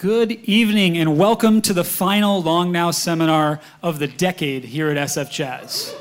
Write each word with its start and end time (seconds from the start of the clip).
Good 0.00 0.30
evening 0.44 0.96
and 0.96 1.18
welcome 1.18 1.60
to 1.62 1.72
the 1.72 1.82
final 1.82 2.40
Long 2.40 2.70
Now 2.70 2.92
seminar 2.92 3.58
of 3.82 3.98
the 3.98 4.06
decade 4.06 4.62
here 4.62 4.90
at 4.90 4.96
SF 4.96 5.28
Jazz. 5.28 5.92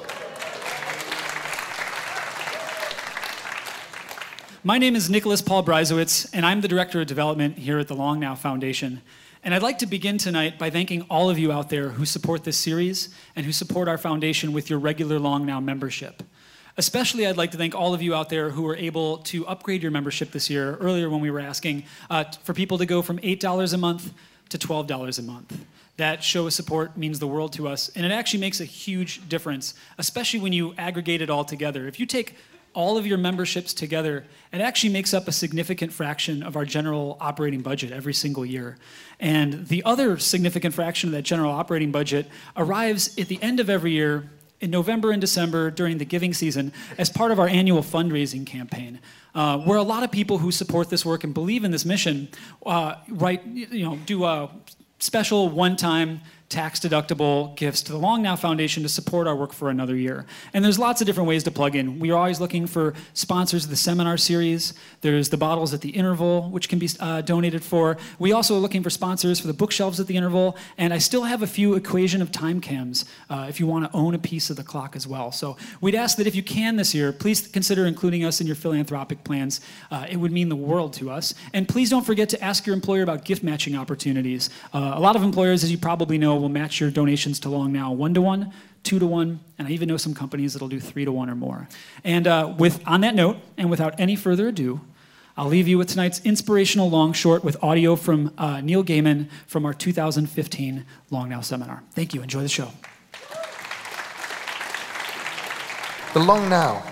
My 4.63 4.77
name 4.77 4.95
is 4.95 5.09
Nicholas 5.09 5.41
Paul 5.41 5.63
Brysiewicz, 5.63 6.29
and 6.31 6.45
I'm 6.45 6.61
the 6.61 6.67
Director 6.67 7.01
of 7.01 7.07
Development 7.07 7.57
here 7.57 7.79
at 7.79 7.87
the 7.87 7.95
Long 7.95 8.19
Now 8.19 8.35
Foundation. 8.35 9.01
And 9.43 9.55
I'd 9.55 9.63
like 9.63 9.79
to 9.79 9.87
begin 9.87 10.19
tonight 10.19 10.59
by 10.59 10.69
thanking 10.69 11.01
all 11.09 11.31
of 11.31 11.39
you 11.39 11.51
out 11.51 11.71
there 11.71 11.89
who 11.89 12.05
support 12.05 12.43
this 12.43 12.57
series 12.57 13.09
and 13.35 13.47
who 13.47 13.51
support 13.51 13.87
our 13.87 13.97
foundation 13.97 14.53
with 14.53 14.69
your 14.69 14.77
regular 14.77 15.17
Long 15.17 15.43
Now 15.43 15.59
membership. 15.59 16.21
Especially, 16.79 17.25
I'd 17.25 17.37
like 17.37 17.51
to 17.51 17.57
thank 17.57 17.73
all 17.73 17.95
of 17.95 18.03
you 18.03 18.13
out 18.13 18.29
there 18.29 18.51
who 18.51 18.61
were 18.61 18.75
able 18.75 19.17
to 19.19 19.47
upgrade 19.47 19.81
your 19.81 19.91
membership 19.91 20.31
this 20.31 20.47
year. 20.47 20.75
Earlier, 20.75 21.09
when 21.09 21.21
we 21.21 21.31
were 21.31 21.39
asking 21.39 21.85
uh, 22.09 22.25
for 22.43 22.53
people 22.53 22.77
to 22.77 22.85
go 22.85 23.01
from 23.01 23.17
$8 23.17 23.73
a 23.73 23.77
month 23.77 24.13
to 24.49 24.57
$12 24.59 25.19
a 25.19 25.21
month. 25.23 25.65
That 25.97 26.23
show 26.23 26.45
of 26.45 26.53
support 26.53 26.95
means 26.95 27.17
the 27.17 27.27
world 27.27 27.53
to 27.53 27.67
us, 27.67 27.89
and 27.95 28.05
it 28.05 28.11
actually 28.11 28.39
makes 28.41 28.59
a 28.59 28.65
huge 28.65 29.27
difference, 29.27 29.73
especially 29.97 30.39
when 30.39 30.53
you 30.53 30.75
aggregate 30.77 31.23
it 31.23 31.31
all 31.31 31.43
together. 31.43 31.87
If 31.87 31.99
you 31.99 32.05
take 32.05 32.35
all 32.75 32.95
of 32.95 33.07
your 33.07 33.17
memberships 33.17 33.73
together, 33.73 34.23
it 34.53 34.61
actually 34.61 34.93
makes 34.93 35.11
up 35.11 35.27
a 35.27 35.31
significant 35.31 35.91
fraction 35.91 36.43
of 36.43 36.55
our 36.55 36.65
general 36.65 37.17
operating 37.19 37.61
budget 37.61 37.91
every 37.91 38.13
single 38.13 38.45
year. 38.45 38.77
And 39.19 39.67
the 39.67 39.83
other 39.83 40.19
significant 40.19 40.75
fraction 40.75 41.09
of 41.09 41.13
that 41.13 41.23
general 41.23 41.51
operating 41.51 41.91
budget 41.91 42.27
arrives 42.55 43.17
at 43.17 43.29
the 43.29 43.41
end 43.41 43.59
of 43.59 43.67
every 43.67 43.93
year 43.93 44.29
in 44.59 44.71
November 44.71 45.11
and 45.11 45.21
December 45.21 45.69
during 45.69 45.97
the 45.97 46.05
giving 46.05 46.33
season 46.33 46.73
as 46.97 47.09
part 47.09 47.31
of 47.31 47.39
our 47.39 47.47
annual 47.47 47.81
fundraising 47.81 48.45
campaign, 48.45 48.99
uh, 49.35 49.57
where 49.59 49.77
a 49.77 49.83
lot 49.83 50.03
of 50.03 50.11
people 50.11 50.39
who 50.39 50.51
support 50.51 50.89
this 50.89 51.05
work 51.05 51.23
and 51.23 51.33
believe 51.33 51.63
in 51.63 51.71
this 51.71 51.85
mission 51.85 52.27
uh, 52.65 52.95
write, 53.09 53.45
you 53.45 53.85
know, 53.85 53.97
do 54.05 54.25
a 54.25 54.49
special 54.99 55.49
one-time 55.49 56.21
tax 56.49 56.79
deductible 56.79 57.53
gifts 57.57 57.81
to 57.81 57.91
the 57.91 57.97
Long 57.97 58.21
Now 58.21 58.37
Foundation 58.37 58.81
to 58.83 58.89
support 58.89 59.27
our 59.27 59.35
work 59.35 59.51
for 59.51 59.69
another 59.69 59.97
year. 59.97 60.25
And 60.53 60.63
there's 60.63 60.79
lots 60.79 61.01
of 61.01 61.07
different 61.07 61.27
ways 61.27 61.43
to 61.43 61.51
plug 61.51 61.75
in. 61.75 61.99
We 61.99 62.11
are 62.11 62.17
always 62.17 62.39
looking 62.39 62.67
for 62.67 62.93
sponsors 63.13 63.65
of 63.65 63.69
the 63.69 63.75
seminar 63.75 64.15
series. 64.15 64.73
There's 65.01 65.27
the 65.27 65.35
bottles 65.35 65.73
at 65.73 65.81
the 65.81 65.89
interval, 65.89 66.49
which 66.49 66.69
can 66.69 66.79
be 66.79 66.89
uh, 67.01 67.19
donated 67.21 67.63
for. 67.63 67.97
We 68.17 68.31
also 68.31 68.55
are 68.55 68.59
looking 68.59 68.81
for 68.81 68.89
sponsors 68.89 69.41
for 69.41 69.47
the 69.47 69.53
bookshelves 69.53 69.99
at 69.99 70.07
the 70.07 70.15
interval. 70.15 70.55
And 70.77 70.93
I 70.93 70.99
still 70.99 71.23
have 71.23 71.43
a 71.43 71.47
few 71.47 71.75
equation 71.75 72.21
of 72.21 72.31
time 72.31 72.61
cams 72.61 73.03
uh, 73.29 73.47
if 73.49 73.59
you 73.59 73.67
want 73.67 73.91
to 73.91 73.97
own 73.97 74.15
a 74.15 74.19
piece 74.19 74.49
of 74.49 74.55
the 74.55 74.63
clock 74.63 74.95
as 74.95 75.05
well. 75.05 75.33
So 75.33 75.57
we'd 75.81 75.95
ask 75.95 76.15
that 76.17 76.27
if 76.27 76.35
you 76.35 76.43
can 76.43 76.77
this 76.77 76.95
year, 76.95 77.11
please 77.11 77.45
consider 77.45 77.85
including 77.85 78.23
us 78.23 78.39
in 78.39 78.47
your 78.47 78.55
philanthropic 78.55 79.25
plans. 79.25 79.59
Uh, 79.91 80.07
it 80.09 80.15
would 80.15 80.31
mean 80.31 80.47
the 80.47 80.55
world 80.55 80.93
to 80.93 81.11
us. 81.11 81.33
And 81.51 81.67
please 81.67 81.89
don't 81.89 82.05
forget 82.05 82.29
to 82.29 82.41
ask 82.41 82.65
your 82.65 82.73
employer 82.73 83.03
about 83.03 83.25
gift 83.25 83.43
matching 83.43 83.75
opportunities. 83.75 84.49
Uh, 84.73 84.93
a 84.95 84.99
lot 85.01 85.17
of 85.17 85.23
employers, 85.23 85.65
as 85.65 85.71
you 85.71 85.77
probably 85.77 86.17
know, 86.17 86.36
will 86.37 86.49
match 86.49 86.79
your 86.79 86.91
donations 86.91 87.39
to 87.41 87.49
Long 87.49 87.71
Now 87.71 87.91
one 87.91 88.13
to 88.13 88.21
one, 88.21 88.53
two 88.83 88.99
to 88.99 89.05
one, 89.05 89.39
and 89.57 89.67
I 89.67 89.71
even 89.71 89.87
know 89.87 89.97
some 89.97 90.13
companies 90.13 90.53
that'll 90.53 90.67
do 90.67 90.79
three 90.79 91.05
to 91.05 91.11
one 91.11 91.29
or 91.29 91.35
more. 91.35 91.67
And 92.03 92.27
uh, 92.27 92.53
with 92.57 92.81
on 92.87 93.01
that 93.01 93.15
note, 93.15 93.37
and 93.57 93.69
without 93.69 93.99
any 93.99 94.15
further 94.15 94.47
ado, 94.47 94.81
I'll 95.35 95.47
leave 95.47 95.67
you 95.67 95.77
with 95.77 95.89
tonight's 95.89 96.19
inspirational 96.25 96.89
long 96.89 97.13
short 97.13 97.43
with 97.43 97.61
audio 97.63 97.95
from 97.95 98.33
uh, 98.39 98.59
Neil 98.61 98.83
Gaiman 98.83 99.27
from 99.45 99.65
our 99.65 99.73
2015 99.73 100.85
Long 101.11 101.29
Now 101.29 101.41
seminar. 101.41 101.83
Thank 101.91 102.15
you. 102.15 102.23
Enjoy 102.23 102.41
the 102.41 102.49
show. 102.49 102.71
The 106.13 106.19
long 106.19 106.49
now, 106.49 106.83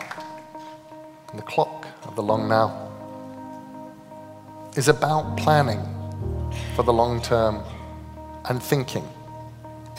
the 1.34 1.42
clock 1.42 1.88
of 2.04 2.16
the 2.16 2.22
long 2.22 2.48
now, 2.48 2.92
is 4.76 4.90
about 4.90 5.38
planning 5.38 5.82
for 6.76 6.84
the 6.84 6.94
long 6.94 7.22
term 7.22 7.64
and 8.48 8.62
thinking 8.62 9.08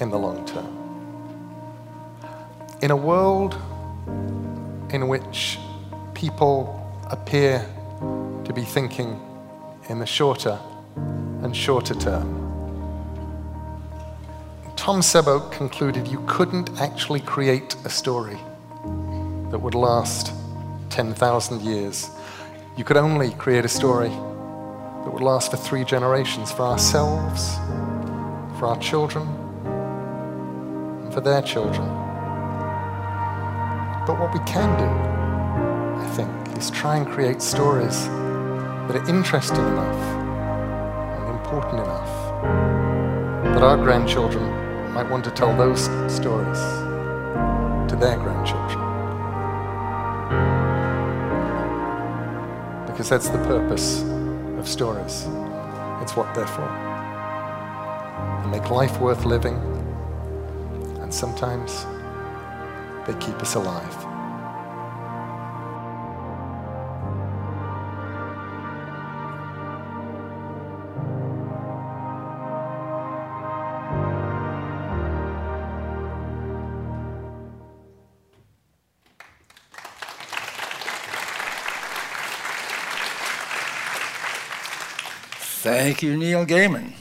in 0.00 0.10
the 0.10 0.18
long 0.18 0.44
term. 0.46 0.72
In 2.82 2.90
a 2.90 2.96
world 2.96 3.54
in 4.90 5.08
which 5.08 5.58
people 6.14 6.82
appear 7.10 7.64
to 8.44 8.52
be 8.52 8.62
thinking 8.62 9.20
in 9.88 9.98
the 9.98 10.06
shorter 10.06 10.58
and 11.42 11.56
shorter 11.56 11.94
term, 11.94 12.42
Tom 14.76 15.00
Sebeok 15.00 15.50
concluded 15.50 16.06
you 16.06 16.22
couldn't 16.26 16.80
actually 16.80 17.20
create 17.20 17.74
a 17.84 17.90
story 17.90 18.38
that 19.50 19.58
would 19.58 19.74
last 19.74 20.32
10,000 20.90 21.62
years. 21.62 22.10
You 22.76 22.84
could 22.84 22.96
only 22.96 23.32
create 23.32 23.64
a 23.64 23.68
story 23.68 24.10
that 24.10 25.10
would 25.12 25.22
last 25.22 25.50
for 25.50 25.56
three 25.56 25.84
generations 25.84 26.52
for 26.52 26.62
ourselves, 26.62 27.56
for 28.58 28.66
our 28.66 28.78
children, 28.78 29.45
for 31.16 31.22
their 31.22 31.40
children. 31.40 31.88
But 34.06 34.20
what 34.20 34.34
we 34.34 34.40
can 34.40 34.68
do, 34.76 36.04
I 36.04 36.06
think, 36.14 36.58
is 36.58 36.70
try 36.70 36.98
and 36.98 37.06
create 37.06 37.40
stories 37.40 38.04
that 38.06 38.96
are 38.96 39.08
interesting 39.08 39.66
enough 39.66 40.02
and 41.16 41.38
important 41.38 41.80
enough 41.80 42.12
that 43.54 43.62
our 43.62 43.78
grandchildren 43.78 44.44
might 44.92 45.08
want 45.08 45.24
to 45.24 45.30
tell 45.30 45.56
those 45.56 45.84
stories 46.14 46.60
to 47.88 47.96
their 47.98 48.18
grandchildren. 48.18 48.84
Because 52.86 53.08
that's 53.08 53.30
the 53.30 53.38
purpose 53.38 54.02
of 54.58 54.68
stories. 54.68 55.26
It's 56.02 56.14
what 56.14 56.34
they're 56.34 56.46
for. 56.46 56.68
They 58.42 58.50
make 58.50 58.70
life 58.70 59.00
worth 59.00 59.24
living, 59.24 59.75
and 61.06 61.14
sometimes 61.14 61.86
they 63.06 63.14
keep 63.24 63.40
us 63.40 63.54
alive. 63.54 63.94
Thank 85.62 86.02
you, 86.02 86.16
Neil 86.16 86.44
Gaiman. 86.44 86.94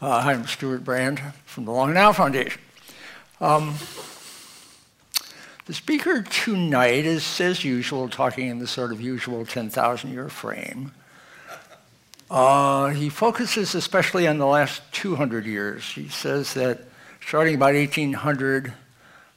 Uh, 0.00 0.10
I'm 0.18 0.46
Stewart 0.46 0.84
Brand 0.84 1.20
from 1.44 1.64
the 1.64 1.72
Long 1.72 1.92
Now 1.92 2.12
Foundation. 2.12 2.60
Um, 3.38 3.74
the 5.66 5.74
speaker 5.74 6.22
tonight 6.22 7.04
is, 7.04 7.38
as 7.38 7.64
usual, 7.64 8.08
talking 8.08 8.48
in 8.48 8.60
the 8.60 8.66
sort 8.66 8.92
of 8.92 9.00
usual 9.00 9.44
10,000 9.44 10.10
year 10.10 10.30
frame. 10.30 10.92
Uh, 12.30 12.88
he 12.88 13.10
focuses 13.10 13.74
especially 13.74 14.26
on 14.26 14.38
the 14.38 14.46
last 14.46 14.80
200 14.92 15.44
years. 15.44 15.84
He 15.84 16.08
says 16.08 16.54
that 16.54 16.84
starting 17.20 17.54
about 17.54 17.74
1800, 17.74 18.72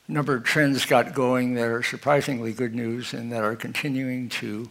a 0.07 0.11
number 0.11 0.35
of 0.35 0.45
trends 0.45 0.85
got 0.85 1.13
going 1.13 1.55
that 1.55 1.67
are 1.67 1.83
surprisingly 1.83 2.53
good 2.53 2.73
news 2.73 3.13
and 3.13 3.33
that 3.33 3.43
are 3.43 3.55
continuing 3.55 4.29
to 4.29 4.69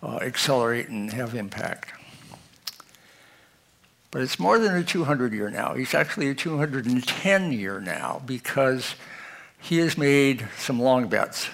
uh, 0.00 0.18
accelerate 0.18 0.88
and 0.88 1.12
have 1.12 1.34
impact. 1.34 1.92
But 4.14 4.22
it's 4.22 4.38
more 4.38 4.60
than 4.60 4.76
a 4.76 4.84
200 4.84 5.32
year 5.32 5.50
now. 5.50 5.74
He's 5.74 5.92
actually 5.92 6.28
a 6.28 6.36
210 6.36 7.52
year 7.52 7.80
now 7.80 8.22
because 8.24 8.94
he 9.60 9.78
has 9.78 9.98
made 9.98 10.46
some 10.56 10.80
long 10.80 11.08
bets. 11.08 11.48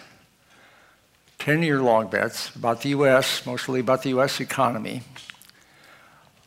10 1.39 1.63
year 1.63 1.81
long 1.81 2.09
bets 2.09 2.55
about 2.55 2.83
the 2.83 2.91
US, 2.91 3.47
mostly 3.47 3.81
about 3.81 4.03
the 4.03 4.11
US 4.11 4.41
economy. 4.41 5.01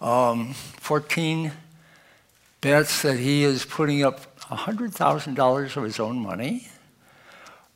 Um, 0.02 0.54
14 0.54 1.52
bets 2.62 3.02
that 3.02 3.18
he 3.18 3.44
is 3.44 3.66
putting 3.66 4.04
up 4.04 4.38
$100,000 4.40 5.78
of 5.78 5.84
his 5.84 6.00
own 6.00 6.20
money 6.20 6.68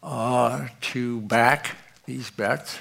uh, 0.04 0.68
to 0.82 1.22
back 1.22 1.76
these 2.06 2.30
bets. 2.30 2.78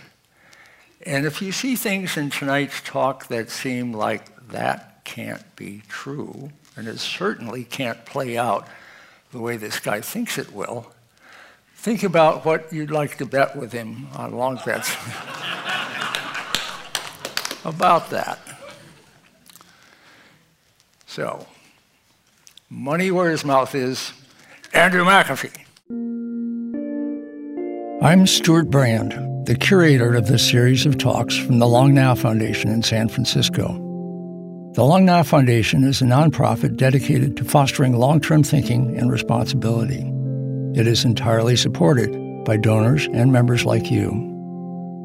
And 1.07 1.25
if 1.25 1.41
you 1.41 1.51
see 1.51 1.77
things 1.77 2.19
in 2.19 2.29
tonight's 2.29 2.83
talk 2.83 3.29
that 3.29 3.49
seem 3.49 3.95
like 3.95 4.49
that 4.49 4.93
can't 5.07 5.57
be 5.57 5.83
true, 5.89 6.51
and 6.77 6.87
it 6.87 6.99
certainly 6.99 7.65
can't 7.65 8.05
play 8.05 8.37
out 8.37 8.69
the 9.33 9.39
way 9.39 9.57
this 9.57 9.81
guy 9.81 10.03
thinks 10.03 10.37
it 10.37 10.53
will, 10.53 10.93
think 11.75 12.03
about 12.03 12.45
what 12.45 12.71
you'd 12.73 12.91
like 12.91 13.17
to 13.17 13.25
bet 13.25 13.57
with 13.57 13.73
him 13.73 14.09
on 14.15 14.33
long 14.33 14.61
bets 14.67 14.91
about 17.65 18.11
that. 18.11 18.39
So, 21.07 21.47
money 22.69 23.13
where 23.13 23.31
his 23.31 23.45
mouth 23.45 23.75
is, 23.75 24.13
Andrew 24.75 25.05
McAfee. 25.05 25.63
I'm 28.03 28.27
Stewart 28.27 28.71
Brand, 28.71 29.47
the 29.47 29.55
curator 29.55 30.15
of 30.15 30.27
this 30.27 30.47
series 30.47 30.85
of 30.85 30.99
talks 30.99 31.37
from 31.37 31.61
the 31.61 31.69
Long 31.69 31.95
Now 31.95 32.15
Foundation 32.15 32.71
in 32.71 32.83
San 32.83 33.09
Francisco. 33.09 33.86
The 34.77 34.85
Long 34.85 35.07
Now 35.07 35.23
Foundation 35.23 35.85
is 35.85 36.03
a 36.03 36.05
nonprofit 36.05 36.77
dedicated 36.77 37.35
to 37.39 37.45
fostering 37.45 37.97
long 37.97 38.21
term 38.21 38.43
thinking 38.43 38.95
and 38.99 39.11
responsibility. 39.11 40.05
It 40.79 40.87
is 40.87 41.03
entirely 41.03 41.57
supported 41.57 42.45
by 42.45 42.59
donors 42.59 43.07
and 43.15 43.33
members 43.33 43.65
like 43.65 43.91
you. 43.91 44.11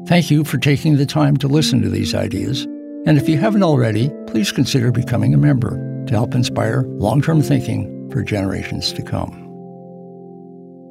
Thank 0.06 0.30
you 0.30 0.44
for 0.44 0.58
taking 0.58 0.98
the 0.98 1.06
time 1.06 1.38
to 1.38 1.48
listen 1.48 1.80
to 1.80 1.88
these 1.88 2.14
ideas. 2.14 2.64
And 3.06 3.16
if 3.16 3.26
you 3.30 3.38
haven't 3.38 3.62
already, 3.62 4.10
please 4.26 4.52
consider 4.52 4.92
becoming 4.92 5.32
a 5.32 5.38
member 5.38 6.04
to 6.04 6.12
help 6.12 6.34
inspire 6.34 6.82
long 6.82 7.22
term 7.22 7.40
thinking 7.40 8.10
for 8.10 8.22
generations 8.22 8.92
to 8.92 9.02
come. 9.02 9.32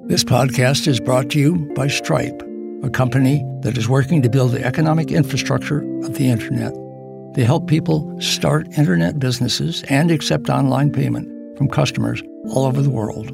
This 0.07 0.23
podcast 0.23 0.87
is 0.87 0.99
brought 0.99 1.29
to 1.29 1.39
you 1.39 1.71
by 1.75 1.85
Stripe, 1.87 2.41
a 2.81 2.89
company 2.89 3.45
that 3.61 3.77
is 3.77 3.87
working 3.87 4.23
to 4.23 4.29
build 4.31 4.53
the 4.53 4.65
economic 4.65 5.11
infrastructure 5.11 5.81
of 6.03 6.15
the 6.15 6.31
Internet. 6.31 6.80
They 7.33 7.43
help 7.43 7.67
people 7.67 8.19
start 8.19 8.67
Internet 8.77 9.19
businesses 9.19 9.83
and 9.89 10.11
accept 10.11 10.49
online 10.49 10.91
payment 10.91 11.57
from 11.57 11.69
customers 11.69 12.21
all 12.49 12.65
over 12.65 12.81
the 12.81 12.89
world. 12.89 13.31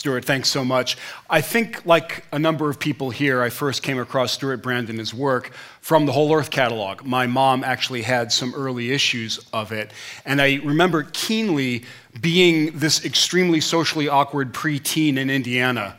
Stewart, 0.00 0.24
thanks 0.24 0.48
so 0.48 0.64
much. 0.64 0.96
I 1.28 1.42
think, 1.42 1.84
like 1.84 2.24
a 2.32 2.38
number 2.38 2.70
of 2.70 2.78
people 2.78 3.10
here, 3.10 3.42
I 3.42 3.50
first 3.50 3.82
came 3.82 3.98
across 3.98 4.32
Stewart 4.32 4.62
Brand 4.62 4.88
and 4.88 4.98
his 4.98 5.12
work 5.12 5.50
from 5.82 6.06
the 6.06 6.12
Whole 6.12 6.34
Earth 6.34 6.50
catalog. 6.50 7.04
My 7.04 7.26
mom 7.26 7.62
actually 7.62 8.00
had 8.00 8.32
some 8.32 8.54
early 8.54 8.92
issues 8.92 9.46
of 9.52 9.72
it. 9.72 9.92
And 10.24 10.40
I 10.40 10.54
remember 10.64 11.06
keenly 11.12 11.84
being 12.18 12.78
this 12.78 13.04
extremely 13.04 13.60
socially 13.60 14.08
awkward 14.08 14.54
preteen 14.54 15.18
in 15.18 15.28
Indiana. 15.28 15.98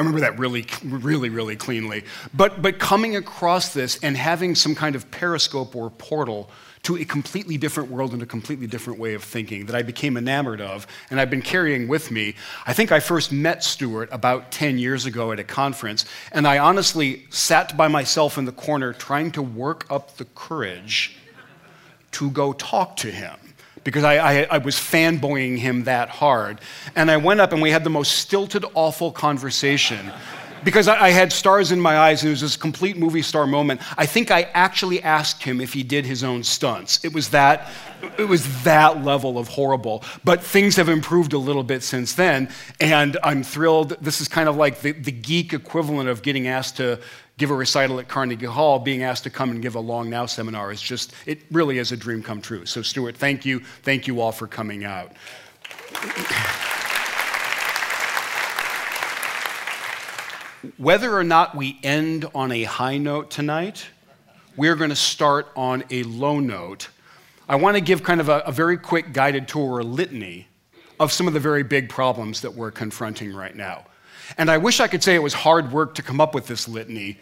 I 0.00 0.02
remember 0.02 0.20
that 0.20 0.38
really, 0.38 0.64
really, 0.82 1.28
really 1.28 1.56
cleanly. 1.56 2.04
But, 2.32 2.62
but 2.62 2.78
coming 2.78 3.16
across 3.16 3.74
this 3.74 3.98
and 4.02 4.16
having 4.16 4.54
some 4.54 4.74
kind 4.74 4.96
of 4.96 5.10
periscope 5.10 5.76
or 5.76 5.90
portal 5.90 6.48
to 6.84 6.96
a 6.96 7.04
completely 7.04 7.58
different 7.58 7.90
world 7.90 8.14
and 8.14 8.22
a 8.22 8.26
completely 8.26 8.66
different 8.66 8.98
way 8.98 9.12
of 9.12 9.22
thinking 9.22 9.66
that 9.66 9.76
I 9.76 9.82
became 9.82 10.16
enamored 10.16 10.62
of 10.62 10.86
and 11.10 11.20
I've 11.20 11.28
been 11.28 11.42
carrying 11.42 11.86
with 11.86 12.10
me. 12.10 12.34
I 12.64 12.72
think 12.72 12.92
I 12.92 13.00
first 13.00 13.30
met 13.30 13.62
Stewart 13.62 14.08
about 14.10 14.50
10 14.50 14.78
years 14.78 15.04
ago 15.04 15.32
at 15.32 15.38
a 15.38 15.44
conference, 15.44 16.06
and 16.32 16.48
I 16.48 16.56
honestly 16.56 17.26
sat 17.28 17.76
by 17.76 17.88
myself 17.88 18.38
in 18.38 18.46
the 18.46 18.52
corner 18.52 18.94
trying 18.94 19.30
to 19.32 19.42
work 19.42 19.84
up 19.90 20.16
the 20.16 20.24
courage 20.34 21.14
to 22.12 22.30
go 22.30 22.54
talk 22.54 22.96
to 22.96 23.10
him 23.10 23.36
because 23.84 24.04
I, 24.04 24.16
I, 24.16 24.46
I, 24.50 24.58
was 24.58 24.76
fanboying 24.76 25.58
him 25.58 25.84
that 25.84 26.08
hard. 26.08 26.60
And 26.96 27.10
I 27.10 27.16
went 27.16 27.40
up 27.40 27.52
and 27.52 27.62
we 27.62 27.70
had 27.70 27.84
the 27.84 27.90
most 27.90 28.12
stilted, 28.12 28.64
awful 28.74 29.10
conversation 29.10 30.12
because 30.64 30.88
I, 30.88 31.06
I, 31.06 31.10
had 31.10 31.32
stars 31.32 31.72
in 31.72 31.80
my 31.80 31.98
eyes 31.98 32.22
and 32.22 32.28
it 32.28 32.32
was 32.32 32.40
this 32.42 32.56
complete 32.56 32.96
movie 32.96 33.22
star 33.22 33.46
moment. 33.46 33.80
I 33.96 34.06
think 34.06 34.30
I 34.30 34.42
actually 34.54 35.02
asked 35.02 35.42
him 35.42 35.60
if 35.60 35.72
he 35.72 35.82
did 35.82 36.04
his 36.04 36.22
own 36.22 36.42
stunts. 36.42 37.04
It 37.04 37.12
was 37.12 37.30
that, 37.30 37.70
it 38.18 38.28
was 38.28 38.62
that 38.64 39.04
level 39.04 39.38
of 39.38 39.48
horrible. 39.48 40.04
But 40.24 40.42
things 40.42 40.76
have 40.76 40.88
improved 40.88 41.32
a 41.32 41.38
little 41.38 41.62
bit 41.62 41.82
since 41.82 42.14
then, 42.14 42.50
and 42.80 43.16
I'm 43.22 43.42
thrilled. 43.42 43.96
This 44.00 44.20
is 44.20 44.28
kind 44.28 44.48
of 44.48 44.56
like 44.56 44.80
the, 44.80 44.92
the 44.92 45.12
geek 45.12 45.52
equivalent 45.52 46.08
of 46.08 46.22
getting 46.22 46.48
asked 46.48 46.76
to 46.76 47.00
give 47.40 47.50
a 47.50 47.54
recital 47.54 47.98
at 47.98 48.06
Carnegie 48.06 48.44
Hall, 48.44 48.78
being 48.78 49.02
asked 49.02 49.24
to 49.24 49.30
come 49.30 49.50
and 49.50 49.62
give 49.62 49.74
a 49.74 49.80
Long 49.80 50.10
Now 50.10 50.26
seminar. 50.26 50.70
is 50.70 50.80
just, 50.80 51.14
it 51.24 51.40
really 51.50 51.78
is 51.78 51.90
a 51.90 51.96
dream 51.96 52.22
come 52.22 52.42
true. 52.42 52.66
So, 52.66 52.82
Stewart, 52.82 53.16
thank 53.16 53.46
you. 53.46 53.60
Thank 53.82 54.06
you 54.06 54.20
all 54.20 54.30
for 54.30 54.46
coming 54.46 54.84
out. 54.84 55.12
Whether 60.76 61.16
or 61.16 61.24
not 61.24 61.56
we 61.56 61.80
end 61.82 62.26
on 62.34 62.52
a 62.52 62.64
high 62.64 62.98
note 62.98 63.30
tonight, 63.30 63.86
we're 64.54 64.76
going 64.76 64.90
to 64.90 64.96
start 64.96 65.48
on 65.56 65.82
a 65.90 66.02
low 66.02 66.38
note. 66.40 66.90
I 67.48 67.56
want 67.56 67.78
to 67.78 67.80
give 67.80 68.02
kind 68.02 68.20
of 68.20 68.28
a, 68.28 68.40
a, 68.40 68.52
very 68.52 68.76
quick 68.76 69.14
guided 69.14 69.48
tour, 69.48 69.78
a 69.78 69.84
litany 69.84 70.46
of 71.00 71.10
some 71.10 71.26
of 71.26 71.32
the 71.32 71.40
very 71.40 71.62
big 71.62 71.88
problems 71.88 72.42
that 72.42 72.54
we're 72.54 72.70
confronting 72.70 73.34
right 73.34 73.56
now. 73.56 73.86
And 74.36 74.50
I 74.50 74.58
wish 74.58 74.80
I 74.80 74.88
could 74.88 75.02
say 75.02 75.14
it 75.14 75.22
was 75.22 75.32
hard 75.32 75.72
work 75.72 75.94
to 75.94 76.02
come 76.02 76.20
up 76.20 76.34
with 76.34 76.46
this 76.46 76.68
litany. 76.68 77.18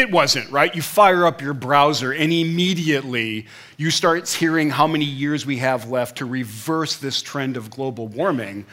It 0.00 0.10
wasn't, 0.10 0.50
right? 0.50 0.74
You 0.74 0.80
fire 0.80 1.26
up 1.26 1.42
your 1.42 1.52
browser 1.52 2.10
and 2.10 2.32
immediately 2.32 3.46
you 3.76 3.90
start 3.90 4.26
hearing 4.30 4.70
how 4.70 4.86
many 4.86 5.04
years 5.04 5.44
we 5.44 5.58
have 5.58 5.90
left 5.90 6.16
to 6.16 6.24
reverse 6.24 6.96
this 6.96 7.20
trend 7.20 7.58
of 7.58 7.68
global 7.68 8.08
warming 8.08 8.64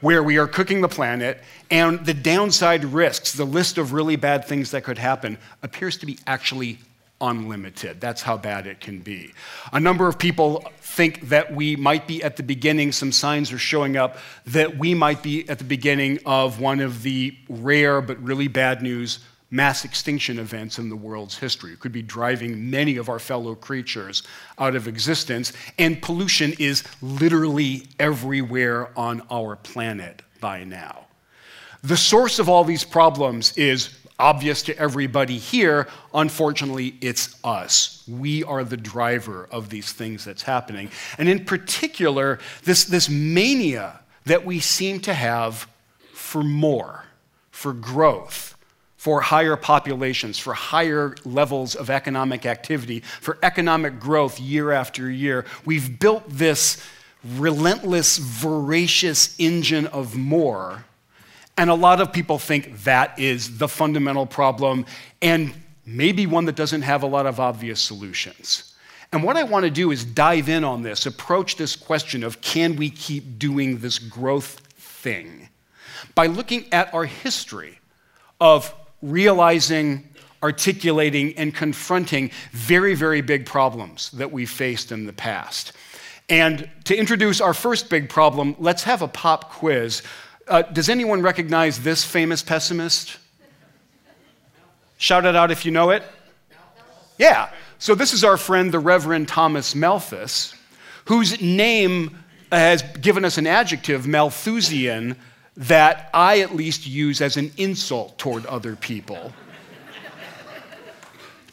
where 0.00 0.24
we 0.24 0.38
are 0.38 0.48
cooking 0.48 0.80
the 0.80 0.88
planet, 0.88 1.40
and 1.70 2.04
the 2.04 2.12
downside 2.12 2.84
risks, 2.84 3.32
the 3.32 3.44
list 3.44 3.78
of 3.78 3.92
really 3.92 4.16
bad 4.16 4.44
things 4.44 4.72
that 4.72 4.82
could 4.82 4.98
happen, 4.98 5.38
appears 5.62 5.98
to 5.98 6.06
be 6.06 6.18
actually 6.26 6.80
unlimited. 7.20 8.00
That's 8.00 8.20
how 8.20 8.36
bad 8.36 8.66
it 8.66 8.80
can 8.80 8.98
be. 8.98 9.32
A 9.72 9.78
number 9.78 10.08
of 10.08 10.18
people 10.18 10.68
think 10.78 11.28
that 11.28 11.54
we 11.54 11.76
might 11.76 12.08
be 12.08 12.24
at 12.24 12.36
the 12.36 12.42
beginning, 12.42 12.90
some 12.90 13.12
signs 13.12 13.52
are 13.52 13.58
showing 13.58 13.96
up 13.96 14.16
that 14.46 14.76
we 14.78 14.94
might 14.94 15.22
be 15.22 15.48
at 15.48 15.58
the 15.58 15.64
beginning 15.64 16.18
of 16.26 16.60
one 16.60 16.80
of 16.80 17.04
the 17.04 17.36
rare 17.48 18.00
but 18.00 18.20
really 18.20 18.48
bad 18.48 18.82
news 18.82 19.20
mass 19.52 19.84
extinction 19.84 20.38
events 20.38 20.78
in 20.78 20.88
the 20.88 20.96
world's 20.96 21.36
history. 21.36 21.72
It 21.72 21.78
could 21.78 21.92
be 21.92 22.02
driving 22.02 22.70
many 22.70 22.96
of 22.96 23.10
our 23.10 23.18
fellow 23.18 23.54
creatures 23.54 24.22
out 24.58 24.74
of 24.74 24.88
existence, 24.88 25.52
and 25.78 26.00
pollution 26.00 26.54
is 26.58 26.82
literally 27.02 27.86
everywhere 28.00 28.98
on 28.98 29.22
our 29.30 29.56
planet 29.56 30.22
by 30.40 30.64
now. 30.64 31.06
The 31.82 31.98
source 31.98 32.38
of 32.38 32.48
all 32.48 32.64
these 32.64 32.82
problems 32.82 33.56
is 33.58 33.90
obvious 34.18 34.62
to 34.62 34.78
everybody 34.78 35.36
here. 35.36 35.86
Unfortunately, 36.14 36.94
it's 37.02 37.36
us. 37.44 38.04
We 38.08 38.44
are 38.44 38.64
the 38.64 38.76
driver 38.76 39.48
of 39.50 39.68
these 39.68 39.92
things 39.92 40.24
that's 40.24 40.42
happening. 40.42 40.90
And 41.18 41.28
in 41.28 41.44
particular, 41.44 42.38
this, 42.64 42.84
this 42.84 43.10
mania 43.10 44.00
that 44.24 44.46
we 44.46 44.60
seem 44.60 45.00
to 45.00 45.12
have 45.12 45.68
for 46.14 46.42
more, 46.42 47.04
for 47.50 47.72
growth 47.74 48.51
for 49.02 49.20
higher 49.20 49.56
populations, 49.56 50.38
for 50.38 50.54
higher 50.54 51.16
levels 51.24 51.74
of 51.74 51.90
economic 51.90 52.46
activity, 52.46 53.00
for 53.00 53.36
economic 53.42 53.98
growth 53.98 54.38
year 54.38 54.70
after 54.70 55.10
year. 55.10 55.44
We've 55.64 55.98
built 55.98 56.22
this 56.28 56.80
relentless, 57.24 58.18
voracious 58.18 59.34
engine 59.40 59.88
of 59.88 60.14
more. 60.14 60.84
And 61.56 61.68
a 61.68 61.74
lot 61.74 62.00
of 62.00 62.12
people 62.12 62.38
think 62.38 62.84
that 62.84 63.18
is 63.18 63.58
the 63.58 63.66
fundamental 63.66 64.24
problem, 64.24 64.86
and 65.20 65.52
maybe 65.84 66.28
one 66.28 66.44
that 66.44 66.54
doesn't 66.54 66.82
have 66.82 67.02
a 67.02 67.08
lot 67.08 67.26
of 67.26 67.40
obvious 67.40 67.80
solutions. 67.80 68.72
And 69.10 69.24
what 69.24 69.36
I 69.36 69.42
want 69.42 69.64
to 69.64 69.70
do 69.72 69.90
is 69.90 70.04
dive 70.04 70.48
in 70.48 70.62
on 70.62 70.82
this, 70.82 71.06
approach 71.06 71.56
this 71.56 71.74
question 71.74 72.22
of 72.22 72.40
can 72.40 72.76
we 72.76 72.88
keep 72.88 73.40
doing 73.40 73.78
this 73.78 73.98
growth 73.98 74.60
thing 74.76 75.48
by 76.14 76.26
looking 76.26 76.72
at 76.72 76.94
our 76.94 77.04
history 77.04 77.80
of 78.40 78.72
realizing, 79.02 80.08
articulating, 80.42 81.36
and 81.36 81.54
confronting 81.54 82.30
very, 82.52 82.94
very 82.94 83.20
big 83.20 83.44
problems 83.44 84.10
that 84.12 84.32
we 84.32 84.46
faced 84.46 84.92
in 84.92 85.06
the 85.06 85.12
past. 85.12 85.72
And 86.28 86.70
to 86.84 86.96
introduce 86.96 87.40
our 87.40 87.52
first 87.52 87.90
big 87.90 88.08
problem, 88.08 88.56
let's 88.58 88.84
have 88.84 89.02
a 89.02 89.08
pop 89.08 89.50
quiz. 89.50 90.02
Uh, 90.48 90.62
does 90.62 90.88
anyone 90.88 91.20
recognize 91.20 91.80
this 91.80 92.04
famous 92.04 92.42
pessimist? 92.42 93.18
Shout 94.98 95.26
it 95.26 95.34
out 95.34 95.50
if 95.50 95.66
you 95.66 95.72
know 95.72 95.90
it. 95.90 96.04
Yeah. 97.18 97.50
So 97.78 97.94
this 97.94 98.12
is 98.12 98.22
our 98.22 98.36
friend, 98.36 98.72
the 98.72 98.78
Reverend 98.78 99.28
Thomas 99.28 99.74
Malthus, 99.74 100.54
whose 101.06 101.40
name 101.40 102.16
has 102.52 102.82
given 103.00 103.24
us 103.24 103.38
an 103.38 103.46
adjective, 103.46 104.06
Malthusian, 104.06 105.16
that 105.56 106.10
I 106.14 106.40
at 106.40 106.54
least 106.54 106.86
use 106.86 107.20
as 107.20 107.36
an 107.36 107.52
insult 107.56 108.18
toward 108.18 108.46
other 108.46 108.76
people 108.76 109.32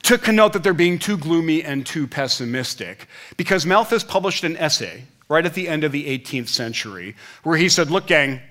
to 0.03 0.18
connote 0.18 0.53
that 0.53 0.63
they're 0.63 0.74
being 0.74 0.98
too 0.98 1.18
gloomy 1.18 1.63
and 1.63 1.86
too 1.86 2.08
pessimistic. 2.08 3.08
Because 3.38 3.65
Malthus 3.65 4.03
published 4.03 4.44
an 4.44 4.58
essay 4.58 5.03
right 5.27 5.46
at 5.46 5.53
the 5.53 5.68
end 5.68 5.84
of 5.84 5.91
the 5.91 6.06
18th 6.18 6.48
century 6.48 7.15
where 7.44 7.58
he 7.58 7.70
said, 7.70 7.91
Look, 7.91 8.08
gang, 8.08 8.41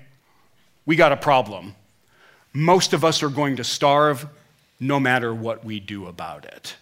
we 0.85 0.95
got 0.95 1.11
a 1.11 1.17
problem. 1.17 1.75
Most 2.53 2.93
of 2.93 3.03
us 3.03 3.21
are 3.23 3.29
going 3.29 3.57
to 3.57 3.63
starve 3.63 4.27
no 4.79 4.99
matter 4.99 5.33
what 5.33 5.65
we 5.65 5.79
do 5.79 6.05
about 6.07 6.45
it. 6.45 6.75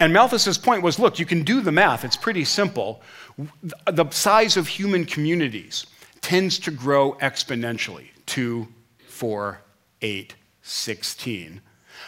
And 0.00 0.12
Malthus's 0.12 0.58
point 0.58 0.82
was 0.82 0.98
look, 0.98 1.18
you 1.18 1.26
can 1.26 1.42
do 1.42 1.60
the 1.60 1.72
math, 1.72 2.04
it's 2.04 2.16
pretty 2.16 2.44
simple. 2.44 3.02
The 3.86 4.08
size 4.10 4.56
of 4.56 4.68
human 4.68 5.04
communities 5.04 5.86
tends 6.26 6.58
to 6.58 6.72
grow 6.72 7.12
exponentially 7.20 8.08
2, 8.26 8.66
4, 9.06 9.60
8, 10.02 10.34
16. 10.60 11.60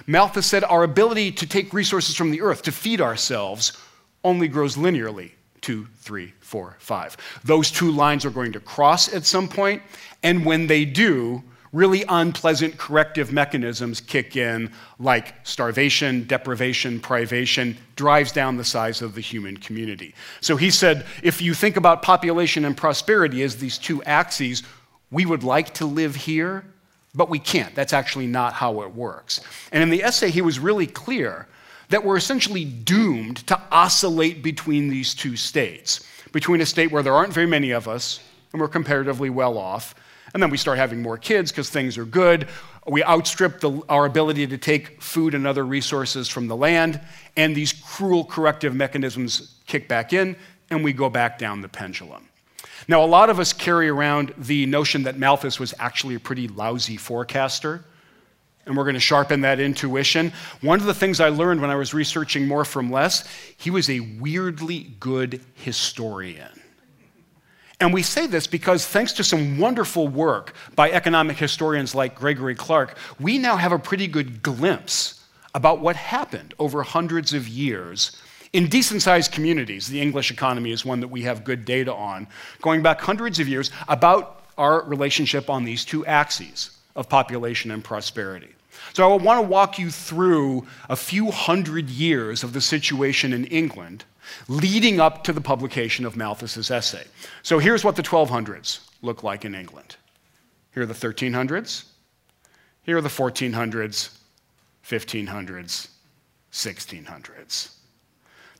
Malthus 0.09 0.45
said 0.45 0.65
our 0.65 0.83
ability 0.83 1.31
to 1.31 1.47
take 1.47 1.73
resources 1.73 2.17
from 2.17 2.33
the 2.33 2.41
earth 2.41 2.63
to 2.63 2.73
feed 2.73 3.01
ourselves 3.01 3.79
only 4.25 4.49
grows 4.49 4.75
linearly 4.75 5.31
two, 5.61 5.87
three, 5.99 6.35
four, 6.41 6.77
five. 6.81 7.17
Those 7.45 7.71
two 7.71 7.93
lines 7.93 8.25
are 8.25 8.31
going 8.31 8.51
to 8.55 8.61
cross 8.61 9.15
at 9.15 9.25
some 9.25 9.47
point, 9.47 9.85
and 10.25 10.45
when 10.45 10.67
they 10.67 10.85
do, 10.85 11.45
really 11.73 12.05
unpleasant 12.09 12.79
corrective 12.79 13.33
mechanisms 13.33 14.01
kick 14.01 14.37
in, 14.37 14.73
like 14.99 15.35
starvation, 15.47 16.27
deprivation, 16.27 17.01
privation, 17.01 17.77
drives 17.97 18.33
down 18.33 18.57
the 18.57 18.65
size 18.65 19.03
of 19.03 19.15
the 19.15 19.21
human 19.21 19.57
community. 19.57 20.15
So 20.41 20.57
he 20.57 20.71
said 20.71 21.07
if 21.23 21.43
you 21.43 21.55
think 21.55 21.77
about 21.77 22.03
population 22.03 22.65
and 22.65 22.77
prosperity 22.77 23.43
as 23.43 23.57
these 23.57 23.79
two 23.79 24.03
axes, 24.05 24.63
we 25.11 25.27
would 25.27 25.43
like 25.43 25.75
to 25.75 25.87
live 25.87 26.15
here, 26.15 26.65
but 27.15 27.29
we 27.29 27.39
can't. 27.39 27.75
That's 27.75 27.93
actually 27.93 28.27
not 28.27 28.55
how 28.55 28.83
it 28.83 28.95
works. 28.95 29.41
And 29.73 29.83
in 29.83 29.91
the 29.91 30.03
essay, 30.03 30.31
he 30.31 30.43
was 30.43 30.59
really 30.59 30.87
clear 30.87 31.47
that 31.91 32.05
we're 32.05 32.17
essentially 32.19 32.65
doomed 32.65 33.39
to 33.47 33.61
oscillate 33.73 34.43
between 34.43 34.89
these 34.89 35.15
two 35.15 35.37
states 35.37 36.05
between 36.33 36.61
a 36.61 36.67
state 36.67 36.91
where 36.91 37.03
there 37.03 37.15
aren't 37.15 37.33
very 37.33 37.47
many 37.47 37.71
of 37.71 37.89
us 37.89 38.21
and 38.53 38.61
we're 38.61 38.69
comparatively 38.69 39.31
well 39.31 39.59
off, 39.59 39.95
and 40.35 40.43
then 40.43 40.51
we 40.51 40.57
start 40.57 40.79
having 40.79 41.03
more 41.03 41.17
kids 41.17 41.51
because 41.51 41.71
things 41.71 41.97
are 41.99 42.05
good. 42.05 42.49
We 42.87 43.03
outstrip 43.05 43.61
the, 43.61 43.83
our 43.89 44.07
ability 44.07 44.47
to 44.49 44.59
take 44.59 45.03
food 45.03 45.35
and 45.35 45.47
other 45.47 45.65
resources 45.65 46.29
from 46.29 46.49
the 46.49 46.57
land, 46.57 47.01
and 47.37 47.55
these 47.55 47.73
cruel 47.73 48.25
corrective 48.25 48.75
mechanisms 48.75 49.61
kick 49.67 49.89
back 49.89 50.13
in, 50.13 50.37
and 50.71 50.85
we 50.85 50.93
go 50.93 51.09
back 51.09 51.39
down 51.39 51.61
the 51.61 51.69
pendulum. 51.69 52.29
Now, 52.87 53.05
a 53.05 53.07
lot 53.07 53.29
of 53.29 53.39
us 53.39 53.53
carry 53.53 53.89
around 53.89 54.33
the 54.39 54.65
notion 54.67 55.03
that 55.03 55.19
Malthus 55.19 55.59
was 55.59 55.75
actually 55.79 56.15
a 56.15 56.21
pretty 56.21 56.49
lousy 56.49 56.97
forecaster, 56.97 57.85
and 58.65 58.77
we're 58.77 58.85
going 58.85 58.95
to 58.95 59.01
sharpen 59.01 59.41
that 59.43 59.61
intuition. 59.61 60.33
One 60.61 60.79
of 60.79 60.87
the 60.87 60.95
things 60.95 61.21
I 61.21 61.31
learned 61.31 61.61
when 61.61 61.71
I 61.71 61.75
was 61.75 61.93
researching 61.93 62.47
more 62.47 62.65
from 62.65 62.91
less, 62.91 63.27
he 63.57 63.71
was 63.71 63.91
a 63.91 64.01
weirdly 64.01 64.95
good 65.01 65.43
historian. 65.55 66.58
And 67.81 67.95
we 67.95 68.03
say 68.03 68.27
this 68.27 68.47
because, 68.47 68.87
thanks 68.87 69.13
to 69.15 69.25
some 69.25 69.59
wonderful 69.59 70.09
work 70.09 70.53
by 70.75 70.91
economic 70.91 71.37
historians 71.37 71.95
like 71.95 72.17
Gregory 72.17 72.57
Clark, 72.57 72.97
we 73.21 73.39
now 73.39 73.57
have 73.57 73.71
a 73.71 73.79
pretty 73.79 74.09
good 74.09 74.43
glimpse 74.43 75.25
about 75.55 75.81
what 75.81 75.95
happened 75.95 76.55
over 76.59 76.83
hundreds 76.83 77.33
of 77.33 77.47
years 77.47 78.21
in 78.53 78.69
decent 78.69 79.03
sized 79.03 79.31
communities. 79.31 79.87
The 79.87 80.01
English 80.01 80.33
economy 80.33 80.73
is 80.73 80.85
one 80.85 81.01
that 81.01 81.09
we 81.09 81.23
have 81.23 81.45
good 81.45 81.65
data 81.65 81.95
on, 81.95 82.27
going 82.63 82.83
back 82.83 83.01
hundreds 83.01 83.39
of 83.39 83.47
years 83.47 83.71
about 83.87 84.43
our 84.57 84.83
relationship 84.83 85.49
on 85.49 85.65
these 85.65 85.85
two 85.85 86.05
axes 86.05 86.77
of 86.97 87.09
population 87.09 87.71
and 87.71 87.85
prosperity. 87.85 88.49
So, 88.93 89.13
I 89.13 89.17
want 89.17 89.39
to 89.39 89.49
walk 89.49 89.79
you 89.79 89.91
through 89.91 90.67
a 90.89 90.97
few 90.97 91.31
hundred 91.31 91.91
years 91.91 92.43
of 92.43 92.53
the 92.53 92.61
situation 92.61 93.33
in 93.33 93.45
England 93.47 94.05
leading 94.49 95.01
up 95.01 95.25
to 95.25 95.33
the 95.33 95.41
publication 95.41 96.05
of 96.05 96.17
Malthus's 96.17 96.71
essay. 96.71 97.05
So 97.43 97.59
here's 97.59 97.85
what 97.85 97.97
the 97.97 98.03
1200s 98.03 98.81
look 99.03 99.23
like 99.23 99.45
in 99.45 99.55
England. 99.55 99.97
Here 100.73 100.83
are 100.83 100.87
the 100.87 100.95
1300s. 100.95 101.85
Here 102.83 102.97
are 102.97 103.03
the 103.03 103.09
1400s, 103.09 104.17
1500s, 104.85 105.89
1600s. 106.53 107.75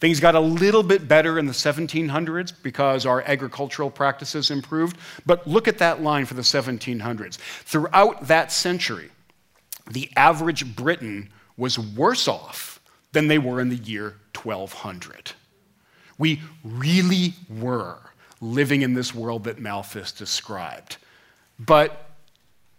Things 0.01 0.21
got 0.21 0.35
a 0.37 0.41
little 0.41 0.83
bit 0.83 1.09
better 1.09 1.39
in 1.39 1.47
the 1.47 1.53
1700s 1.53 2.53
because 2.63 3.05
our 3.05 3.23
agricultural 3.23 3.91
practices 3.91 4.51
improved, 4.51 4.97
but 5.27 5.47
look 5.47 5.67
at 5.67 5.79
that 5.79 6.03
line 6.03 6.25
for 6.25 6.35
the 6.35 6.43
1700s. 6.43 7.37
Throughout 7.37 8.29
that 8.29 8.53
century, 8.53 9.11
the 9.91 10.09
average 10.17 10.77
Briton 10.77 11.31
was 11.57 11.79
worse 11.79 12.29
off 12.29 12.81
than 13.13 13.27
they 13.27 13.39
were 13.39 13.61
in 13.61 13.71
the 13.71 13.77
year 13.77 14.17
1200. 14.41 15.33
We 16.19 16.43
really 16.65 17.35
were 17.49 17.99
living 18.41 18.83
in 18.83 18.95
this 18.95 19.15
world 19.15 19.45
that 19.45 19.59
Malthus 19.59 20.13
described. 20.13 20.97
But 21.59 22.05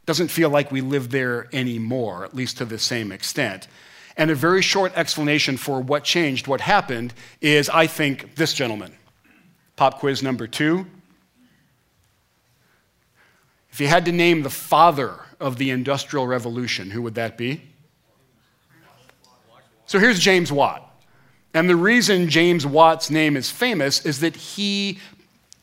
doesn't 0.05 0.29
feel 0.29 0.49
like 0.49 0.71
we 0.71 0.81
live 0.81 1.11
there 1.11 1.47
anymore, 1.53 2.25
at 2.25 2.35
least 2.35 2.57
to 2.57 2.65
the 2.65 2.79
same 2.79 3.11
extent. 3.11 3.67
And 4.17 4.31
a 4.31 4.35
very 4.35 4.61
short 4.61 4.91
explanation 4.95 5.55
for 5.55 5.79
what 5.81 6.03
changed, 6.03 6.47
what 6.47 6.61
happened, 6.61 7.13
is 7.41 7.69
I 7.69 7.87
think 7.87 8.35
this 8.35 8.53
gentleman. 8.53 8.95
Pop 9.75 9.99
quiz 9.99 10.23
number 10.23 10.47
two. 10.47 10.87
If 13.71 13.79
you 13.79 13.87
had 13.87 14.05
to 14.05 14.11
name 14.11 14.41
the 14.41 14.49
father 14.49 15.13
of 15.39 15.57
the 15.57 15.69
Industrial 15.69 16.25
Revolution, 16.25 16.89
who 16.89 17.01
would 17.03 17.15
that 17.15 17.37
be? 17.37 17.61
So 19.85 19.99
here's 19.99 20.19
James 20.19 20.51
Watt. 20.51 20.88
And 21.53 21.69
the 21.69 21.75
reason 21.75 22.29
James 22.29 22.65
Watt's 22.65 23.09
name 23.09 23.35
is 23.35 23.49
famous 23.49 24.05
is 24.05 24.19
that 24.19 24.35
he 24.35 24.99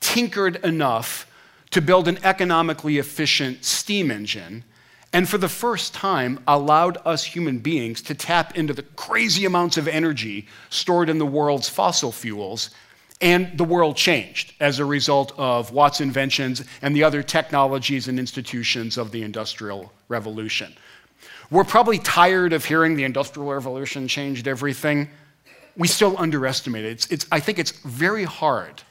tinkered 0.01 0.57
enough 0.65 1.31
to 1.71 1.81
build 1.81 2.09
an 2.09 2.19
economically 2.25 2.99
efficient 2.99 3.65
steam 3.65 4.11
engine 4.11 4.65
and 5.13 5.29
for 5.29 5.39
the 5.39 5.49
first 5.49 5.95
time 5.95 6.39
allowed 6.47 6.99
us 7.07 7.25
human 7.25 7.59
beings 7.59 8.03
to 8.03 8.15
tap 8.15 8.57
into 8.57 8.75
the 8.75 8.83
crazy 8.83 9.45
amounts 9.45 9.77
of 9.77 9.89
energy 9.89 10.47
stored 10.69 11.09
in 11.09 11.19
the 11.19 11.27
world's 11.27 11.69
fossil 11.69 12.13
fuels 12.13 12.71
and 13.23 13.57
the 13.57 13.65
world 13.65 13.97
changed 13.97 14.53
as 14.61 14.79
a 14.79 14.85
result 14.85 15.33
of 15.39 15.73
Watt's 15.73 16.03
inventions 16.03 16.65
and 16.83 16.95
the 16.95 17.03
other 17.03 17.23
technologies 17.23 18.09
and 18.09 18.19
institutions 18.19 18.99
of 18.99 19.11
the 19.11 19.23
Industrial 19.23 19.91
Revolution. 20.09 20.75
We're 21.51 21.65
probably 21.65 21.99
tired 21.99 22.53
of 22.53 22.67
hearing 22.67 22.95
the 22.95 23.05
Industrial 23.05 23.51
Revolution 23.51 24.09
changed 24.09 24.47
everything 24.47 25.09
we 25.77 25.89
still 25.89 26.17
underestimate 26.19 26.85
it. 26.85 26.93
It's, 26.93 27.07
it's, 27.09 27.27
I 27.31 27.41
think 27.41 27.59
it's 27.59 27.71
very 27.71 28.25
hard 28.25 28.83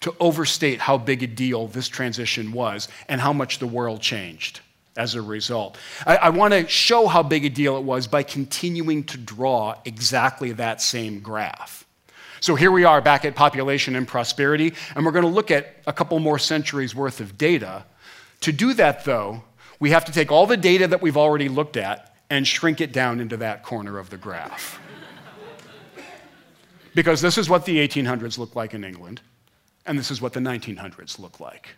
to 0.00 0.14
overstate 0.20 0.80
how 0.80 0.98
big 0.98 1.22
a 1.22 1.26
deal 1.26 1.66
this 1.68 1.88
transition 1.88 2.52
was 2.52 2.88
and 3.08 3.20
how 3.20 3.32
much 3.32 3.58
the 3.58 3.66
world 3.66 4.00
changed 4.00 4.60
as 4.96 5.14
a 5.14 5.22
result. 5.22 5.78
I, 6.06 6.16
I 6.16 6.28
want 6.30 6.52
to 6.52 6.68
show 6.68 7.06
how 7.06 7.22
big 7.22 7.44
a 7.44 7.48
deal 7.48 7.76
it 7.76 7.82
was 7.82 8.06
by 8.06 8.22
continuing 8.22 9.04
to 9.04 9.18
draw 9.18 9.76
exactly 9.84 10.52
that 10.52 10.80
same 10.80 11.20
graph. 11.20 11.86
So 12.40 12.54
here 12.54 12.70
we 12.70 12.84
are 12.84 13.00
back 13.00 13.24
at 13.24 13.34
population 13.34 13.96
and 13.96 14.06
prosperity, 14.06 14.74
and 14.94 15.04
we're 15.04 15.12
going 15.12 15.24
to 15.24 15.30
look 15.30 15.50
at 15.50 15.76
a 15.86 15.92
couple 15.92 16.18
more 16.18 16.38
centuries 16.38 16.94
worth 16.94 17.20
of 17.20 17.38
data. 17.38 17.84
To 18.42 18.52
do 18.52 18.74
that, 18.74 19.04
though, 19.06 19.42
we 19.80 19.90
have 19.90 20.04
to 20.04 20.12
take 20.12 20.30
all 20.30 20.46
the 20.46 20.58
data 20.58 20.86
that 20.88 21.00
we've 21.00 21.16
already 21.16 21.48
looked 21.48 21.78
at 21.78 22.14
and 22.28 22.46
shrink 22.46 22.82
it 22.82 22.92
down 22.92 23.20
into 23.20 23.38
that 23.38 23.62
corner 23.62 23.98
of 23.98 24.10
the 24.10 24.18
graph 24.18 24.78
because 26.94 27.20
this 27.20 27.38
is 27.38 27.48
what 27.48 27.64
the 27.64 27.76
1800s 27.86 28.38
look 28.38 28.54
like 28.54 28.74
in 28.74 28.84
England, 28.84 29.20
and 29.86 29.98
this 29.98 30.10
is 30.10 30.20
what 30.20 30.32
the 30.32 30.40
1900s 30.40 31.18
look 31.18 31.40
like. 31.40 31.70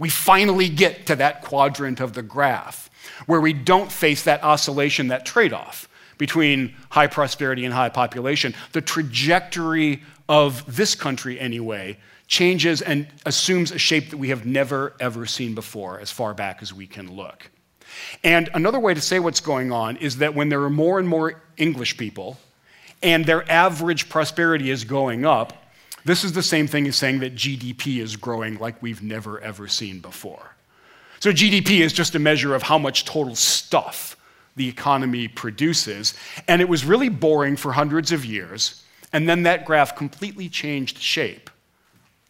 We 0.00 0.08
finally 0.08 0.68
get 0.68 1.06
to 1.06 1.16
that 1.16 1.42
quadrant 1.42 2.00
of 2.00 2.14
the 2.14 2.22
graph 2.22 2.90
where 3.26 3.40
we 3.40 3.52
don't 3.52 3.92
face 3.92 4.24
that 4.24 4.42
oscillation, 4.42 5.08
that 5.08 5.24
trade 5.24 5.52
off 5.52 5.88
between 6.18 6.74
high 6.90 7.06
prosperity 7.06 7.64
and 7.64 7.74
high 7.74 7.88
population. 7.88 8.54
The 8.72 8.80
trajectory 8.80 10.02
of 10.28 10.64
this 10.74 10.94
country, 10.94 11.38
anyway, 11.38 11.98
changes 12.26 12.82
and 12.82 13.06
assumes 13.26 13.70
a 13.70 13.78
shape 13.78 14.10
that 14.10 14.16
we 14.16 14.30
have 14.30 14.46
never, 14.46 14.94
ever 14.98 15.26
seen 15.26 15.54
before, 15.54 16.00
as 16.00 16.10
far 16.10 16.34
back 16.34 16.62
as 16.62 16.72
we 16.72 16.86
can 16.86 17.14
look. 17.14 17.50
And 18.24 18.48
another 18.54 18.80
way 18.80 18.94
to 18.94 19.00
say 19.00 19.18
what's 19.18 19.40
going 19.40 19.70
on 19.70 19.96
is 19.98 20.16
that 20.16 20.34
when 20.34 20.48
there 20.48 20.62
are 20.62 20.70
more 20.70 20.98
and 20.98 21.08
more 21.08 21.42
English 21.56 21.96
people 21.96 22.38
and 23.04 23.24
their 23.24 23.48
average 23.50 24.08
prosperity 24.08 24.70
is 24.70 24.82
going 24.82 25.24
up, 25.24 25.52
this 26.04 26.24
is 26.24 26.32
the 26.32 26.42
same 26.42 26.66
thing 26.66 26.88
as 26.88 26.96
saying 26.96 27.20
that 27.20 27.34
GDP 27.34 27.98
is 27.98 28.16
growing 28.16 28.58
like 28.58 28.82
we've 28.82 29.02
never 29.02 29.40
ever 29.40 29.68
seen 29.68 30.00
before. 30.00 30.54
So, 31.20 31.30
GDP 31.30 31.80
is 31.80 31.92
just 31.92 32.14
a 32.14 32.18
measure 32.18 32.54
of 32.54 32.62
how 32.62 32.78
much 32.78 33.04
total 33.04 33.36
stuff 33.36 34.16
the 34.56 34.68
economy 34.68 35.28
produces. 35.28 36.14
And 36.48 36.60
it 36.60 36.68
was 36.68 36.84
really 36.84 37.08
boring 37.08 37.56
for 37.56 37.72
hundreds 37.72 38.12
of 38.12 38.24
years. 38.24 38.82
And 39.12 39.28
then 39.28 39.44
that 39.44 39.64
graph 39.64 39.96
completely 39.96 40.48
changed 40.48 40.98
shape 40.98 41.50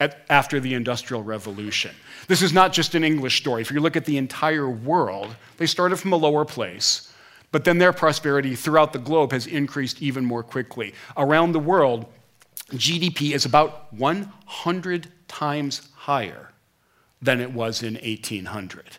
at, 0.00 0.24
after 0.28 0.60
the 0.60 0.74
Industrial 0.74 1.22
Revolution. 1.22 1.94
This 2.28 2.42
is 2.42 2.52
not 2.52 2.72
just 2.72 2.94
an 2.94 3.04
English 3.04 3.38
story. 3.38 3.62
If 3.62 3.70
you 3.70 3.80
look 3.80 3.96
at 3.96 4.04
the 4.04 4.16
entire 4.16 4.68
world, 4.68 5.34
they 5.56 5.66
started 5.66 5.96
from 5.96 6.12
a 6.12 6.16
lower 6.16 6.44
place 6.44 7.10
but 7.54 7.62
then 7.62 7.78
their 7.78 7.92
prosperity 7.92 8.56
throughout 8.56 8.92
the 8.92 8.98
globe 8.98 9.30
has 9.30 9.46
increased 9.46 10.02
even 10.02 10.24
more 10.24 10.42
quickly. 10.42 10.92
Around 11.16 11.52
the 11.52 11.60
world, 11.60 12.04
GDP 12.72 13.32
is 13.32 13.44
about 13.44 13.94
100 13.94 15.06
times 15.28 15.88
higher 15.94 16.50
than 17.22 17.40
it 17.40 17.52
was 17.52 17.84
in 17.84 17.94
1800. 17.94 18.98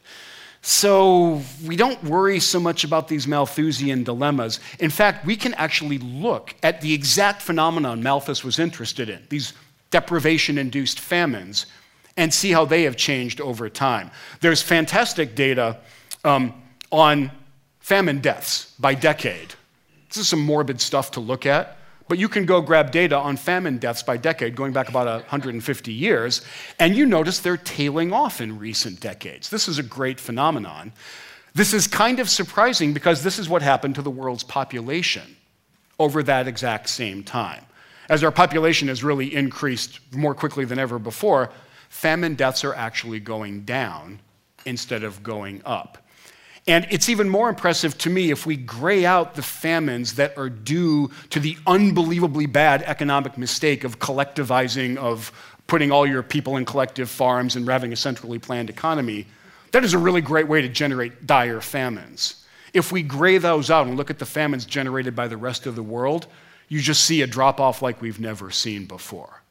So 0.62 1.42
we 1.68 1.76
don't 1.76 2.02
worry 2.06 2.40
so 2.40 2.62
much 2.62 2.86
about 2.86 3.10
these 3.10 3.28
Malthusian 3.28 4.06
dilemmas. 4.06 4.62
In 4.80 4.90
fact, 4.90 5.26
we 5.26 5.36
can 5.36 5.54
actually 5.56 5.98
look 5.98 6.56
at 6.64 6.80
the 6.80 6.94
exact 6.94 7.42
phenomenon 7.42 8.02
Malthus 8.02 8.42
was 8.42 8.58
interested 8.58 9.10
in, 9.10 9.22
these 9.28 9.52
deprivation 9.92 10.58
induced 10.58 11.02
famines, 11.02 11.66
and 12.16 12.34
see 12.34 12.54
how 12.54 12.64
they 12.64 12.84
have 12.84 12.96
changed 12.96 13.42
over 13.42 13.68
time. 13.68 14.12
There's 14.40 14.62
fantastic 14.62 15.36
data 15.36 15.82
um, 16.24 16.54
on 16.90 17.32
famine 17.86 18.18
deaths 18.20 18.74
by 18.80 18.96
decade. 18.96 19.54
This 20.08 20.18
is 20.18 20.28
some 20.28 20.42
morbid 20.42 20.82
stuff 20.82 21.12
to 21.12 21.20
look 21.20 21.46
at, 21.46 21.78
But 22.08 22.18
you 22.18 22.28
can 22.28 22.48
go 22.48 22.60
grab 22.60 22.90
data 22.90 23.16
on 23.16 23.38
famine 23.38 23.78
deaths 23.78 24.02
by 24.02 24.18
decade, 24.18 24.56
going 24.56 24.74
back 24.74 24.90
about 24.90 25.06
150 25.06 25.94
years, 25.94 26.42
and 26.80 26.96
you 26.96 27.06
notice 27.06 27.40
they're 27.40 27.58
tailing 27.58 28.12
off 28.12 28.42
in 28.42 28.58
recent 28.58 29.00
decades. 29.00 29.52
This 29.52 29.68
is 29.68 29.78
a 29.78 29.84
great 29.84 30.20
phenomenon. 30.20 30.94
This 31.54 31.74
is 31.74 31.88
kind 31.88 32.20
of 32.20 32.28
surprising 32.28 32.92
because 32.92 33.24
this 33.24 33.38
is 33.38 33.50
what 33.50 33.62
happened 33.62 33.94
to 33.96 34.02
the 34.02 34.12
world's 34.12 34.44
population 34.44 35.36
over 36.00 36.24
that 36.24 36.48
exact 36.48 36.90
same 36.90 37.24
time. 37.24 37.64
As 38.10 38.24
our 38.24 38.32
population 38.32 38.88
has 38.88 39.04
really 39.04 39.34
increased 39.34 40.00
more 40.12 40.34
quickly 40.34 40.66
than 40.66 40.80
ever 40.80 40.98
before, 40.98 41.52
famine 41.90 42.34
deaths 42.34 42.64
are 42.64 42.74
actually 42.74 43.20
going 43.20 43.62
down 43.62 44.20
instead 44.66 45.04
of 45.04 45.22
going 45.22 45.62
up. 45.66 46.05
And 46.68 46.88
it's 46.90 47.10
even 47.10 47.30
more 47.30 47.48
impressive 47.48 47.96
to 48.00 48.10
me 48.10 48.32
if 48.32 48.48
we 48.48 48.56
gray 48.56 49.06
out 49.06 49.36
the 49.36 49.44
famines 49.44 50.16
that 50.16 50.36
are 50.38 50.50
due 50.50 51.12
to 51.30 51.40
the 51.40 51.58
unbelievably 51.68 52.48
bad 52.48 52.82
economic 52.84 53.38
mistake 53.38 53.84
of 53.84 54.00
collectivizing, 54.00 54.98
of 54.98 55.32
putting 55.68 55.92
all 55.92 56.08
your 56.08 56.24
people 56.24 56.58
in 56.58 56.66
collective 56.66 57.10
farms 57.10 57.56
and 57.56 57.68
having 57.68 57.94
a 57.94 57.96
centrally 57.96 58.40
planned 58.40 58.72
economy. 58.72 59.28
That 59.72 59.84
is 59.84 59.94
a 59.94 60.00
really 60.00 60.22
great 60.22 60.48
way 60.48 60.62
to 60.62 60.70
generate 60.70 61.28
dire 61.28 61.62
famines. 61.62 62.44
If 62.74 62.92
we 62.92 63.04
gray 63.04 63.38
those 63.38 63.70
out 63.70 63.86
and 63.86 63.96
look 63.96 64.10
at 64.10 64.20
the 64.20 64.26
famines 64.26 64.66
generated 64.66 65.16
by 65.16 65.28
the 65.28 65.38
rest 65.38 65.68
of 65.68 65.76
the 65.76 65.84
world, 65.84 66.26
you 66.68 66.82
just 66.82 67.04
see 67.04 67.22
a 67.22 67.28
drop 67.28 67.60
off 67.60 67.82
like 67.84 68.02
we've 68.02 68.20
never 68.20 68.50
seen 68.50 68.86
before. 68.86 69.42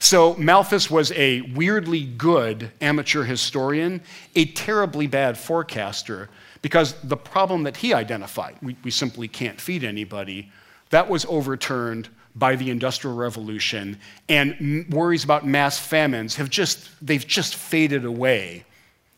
So, 0.00 0.34
Malthus 0.34 0.90
was 0.90 1.12
a 1.12 1.40
weirdly 1.42 2.04
good 2.04 2.72
amateur 2.80 3.22
historian, 3.22 4.02
a 4.34 4.44
terribly 4.46 5.06
bad 5.06 5.38
forecaster, 5.38 6.28
because 6.64 6.94
the 7.02 7.16
problem 7.16 7.64
that 7.64 7.76
he 7.76 7.92
identified, 7.92 8.56
we, 8.62 8.74
we 8.82 8.90
simply 8.90 9.28
can't 9.28 9.60
feed 9.60 9.84
anybody, 9.84 10.50
that 10.88 11.10
was 11.10 11.26
overturned 11.26 12.08
by 12.34 12.56
the 12.56 12.70
industrial 12.70 13.14
revolution 13.14 13.98
and 14.30 14.86
worries 14.88 15.24
about 15.24 15.46
mass 15.46 15.78
famines 15.78 16.36
have 16.36 16.48
just 16.48 16.88
they've 17.06 17.26
just 17.26 17.54
faded 17.54 18.06
away 18.06 18.64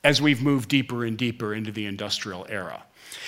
as 0.03 0.21
we've 0.21 0.43
moved 0.43 0.69
deeper 0.69 1.05
and 1.05 1.17
deeper 1.17 1.55
into 1.55 1.71
the 1.71 1.87
industrial 1.87 2.45
era. 2.49 2.83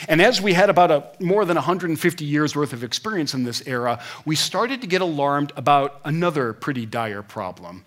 And 0.08 0.20
as 0.20 0.42
we 0.42 0.52
had 0.52 0.68
about 0.68 0.90
a, 0.90 1.04
more 1.20 1.44
than 1.44 1.54
150 1.54 2.24
years 2.24 2.56
worth 2.56 2.72
of 2.72 2.82
experience 2.82 3.34
in 3.34 3.44
this 3.44 3.64
era 3.68 4.00
we 4.24 4.34
started 4.34 4.80
to 4.80 4.88
get 4.88 5.00
alarmed 5.00 5.52
about 5.54 6.00
another 6.04 6.54
pretty 6.54 6.86
dire 6.86 7.22
problem. 7.22 7.84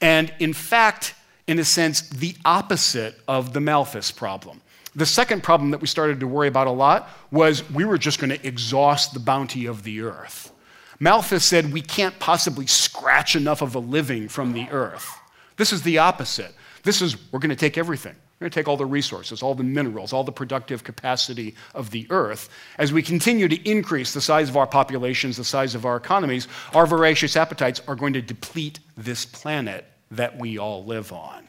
And 0.00 0.32
in 0.38 0.52
fact 0.52 1.16
in 1.48 1.58
a 1.58 1.64
sense 1.64 2.02
the 2.02 2.36
opposite 2.44 3.18
of 3.26 3.52
the 3.52 3.60
malthus 3.60 4.12
problem 4.12 4.60
the 4.94 5.06
second 5.06 5.42
problem 5.42 5.70
that 5.70 5.80
we 5.80 5.86
started 5.86 6.20
to 6.20 6.26
worry 6.26 6.48
about 6.48 6.66
a 6.66 6.70
lot 6.70 7.08
was 7.30 7.68
we 7.70 7.84
were 7.84 7.98
just 7.98 8.18
going 8.18 8.30
to 8.30 8.46
exhaust 8.46 9.14
the 9.14 9.20
bounty 9.20 9.66
of 9.66 9.82
the 9.84 10.02
earth. 10.02 10.52
Malthus 11.00 11.44
said 11.44 11.72
we 11.72 11.80
can't 11.80 12.18
possibly 12.18 12.66
scratch 12.66 13.34
enough 13.34 13.62
of 13.62 13.74
a 13.74 13.78
living 13.78 14.28
from 14.28 14.52
the 14.52 14.68
earth. 14.70 15.10
This 15.56 15.72
is 15.72 15.82
the 15.82 15.98
opposite. 15.98 16.54
This 16.82 17.00
is 17.00 17.16
we're 17.32 17.38
going 17.38 17.50
to 17.50 17.56
take 17.56 17.78
everything. 17.78 18.14
We're 18.38 18.46
going 18.46 18.50
to 18.50 18.60
take 18.60 18.68
all 18.68 18.76
the 18.76 18.86
resources, 18.86 19.42
all 19.42 19.54
the 19.54 19.62
minerals, 19.62 20.12
all 20.12 20.24
the 20.24 20.32
productive 20.32 20.84
capacity 20.84 21.54
of 21.74 21.90
the 21.90 22.06
earth. 22.10 22.48
As 22.76 22.92
we 22.92 23.02
continue 23.02 23.48
to 23.48 23.68
increase 23.68 24.12
the 24.12 24.20
size 24.20 24.48
of 24.48 24.56
our 24.56 24.66
populations, 24.66 25.36
the 25.36 25.44
size 25.44 25.74
of 25.74 25.86
our 25.86 25.96
economies, 25.96 26.48
our 26.74 26.86
voracious 26.86 27.36
appetites 27.36 27.80
are 27.86 27.94
going 27.94 28.12
to 28.14 28.22
deplete 28.22 28.80
this 28.96 29.24
planet 29.24 29.86
that 30.10 30.38
we 30.38 30.58
all 30.58 30.84
live 30.84 31.12
on. 31.12 31.41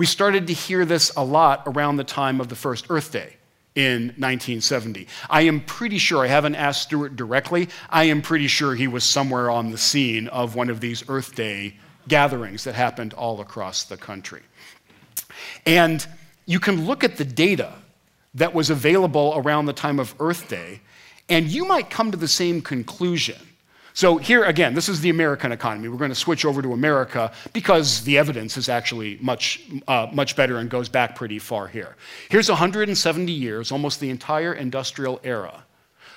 We 0.00 0.06
started 0.06 0.46
to 0.46 0.54
hear 0.54 0.86
this 0.86 1.12
a 1.14 1.22
lot 1.22 1.64
around 1.66 1.98
the 1.98 2.04
time 2.04 2.40
of 2.40 2.48
the 2.48 2.56
first 2.56 2.86
Earth 2.88 3.12
Day 3.12 3.36
in 3.74 4.04
1970. 4.16 5.06
I 5.28 5.42
am 5.42 5.60
pretty 5.60 5.98
sure, 5.98 6.24
I 6.24 6.26
haven't 6.26 6.54
asked 6.54 6.84
Stewart 6.84 7.16
directly, 7.16 7.68
I 7.90 8.04
am 8.04 8.22
pretty 8.22 8.46
sure 8.46 8.74
he 8.74 8.88
was 8.88 9.04
somewhere 9.04 9.50
on 9.50 9.72
the 9.72 9.76
scene 9.76 10.26
of 10.28 10.54
one 10.54 10.70
of 10.70 10.80
these 10.80 11.04
Earth 11.06 11.34
Day 11.34 11.76
gatherings 12.08 12.64
that 12.64 12.74
happened 12.74 13.12
all 13.12 13.42
across 13.42 13.84
the 13.84 13.98
country. 13.98 14.40
And 15.66 16.06
you 16.46 16.60
can 16.60 16.86
look 16.86 17.04
at 17.04 17.18
the 17.18 17.24
data 17.26 17.70
that 18.32 18.54
was 18.54 18.70
available 18.70 19.34
around 19.36 19.66
the 19.66 19.74
time 19.74 20.00
of 20.00 20.14
Earth 20.18 20.48
Day, 20.48 20.80
and 21.28 21.46
you 21.46 21.66
might 21.66 21.90
come 21.90 22.10
to 22.10 22.16
the 22.16 22.26
same 22.26 22.62
conclusion 22.62 23.36
so, 23.92 24.18
here 24.18 24.44
again, 24.44 24.74
this 24.74 24.88
is 24.88 25.00
the 25.00 25.10
American 25.10 25.52
economy. 25.52 25.88
We're 25.88 25.98
going 25.98 26.10
to 26.10 26.14
switch 26.14 26.44
over 26.44 26.62
to 26.62 26.72
America 26.72 27.32
because 27.52 28.02
the 28.04 28.18
evidence 28.18 28.56
is 28.56 28.68
actually 28.68 29.18
much, 29.20 29.62
uh, 29.88 30.06
much 30.12 30.36
better 30.36 30.58
and 30.58 30.70
goes 30.70 30.88
back 30.88 31.16
pretty 31.16 31.38
far 31.38 31.66
here. 31.66 31.96
Here's 32.28 32.48
170 32.48 33.32
years, 33.32 33.72
almost 33.72 34.00
the 34.00 34.10
entire 34.10 34.54
industrial 34.54 35.20
era 35.24 35.64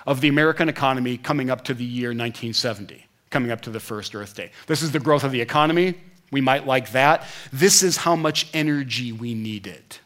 of 0.06 0.22
the 0.22 0.28
American 0.28 0.70
economy 0.70 1.18
coming 1.18 1.50
up 1.50 1.64
to 1.66 1.74
the 1.74 1.86
year 1.86 2.10
1970, 2.10 3.06
coming 3.30 3.52
up 3.52 3.62
to 3.62 3.70
the 3.70 3.80
first 3.80 4.14
Earth 4.14 4.36
Day. 4.36 4.52
This 4.68 4.82
is 4.82 4.92
the 4.92 5.00
growth 5.00 5.24
of 5.24 5.32
the 5.32 5.42
economy. 5.42 5.96
We 6.32 6.42
might 6.42 6.66
like 6.68 6.92
that. 6.92 7.26
This 7.52 7.84
is 7.84 7.98
how 7.98 8.16
much 8.16 8.50
energy 8.54 9.12
we 9.12 9.34
needed 9.34 9.98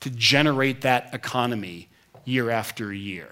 to 0.00 0.10
generate 0.10 0.80
that 0.82 1.12
economy 1.12 1.88
year 2.24 2.50
after 2.50 2.92
year. 2.92 3.28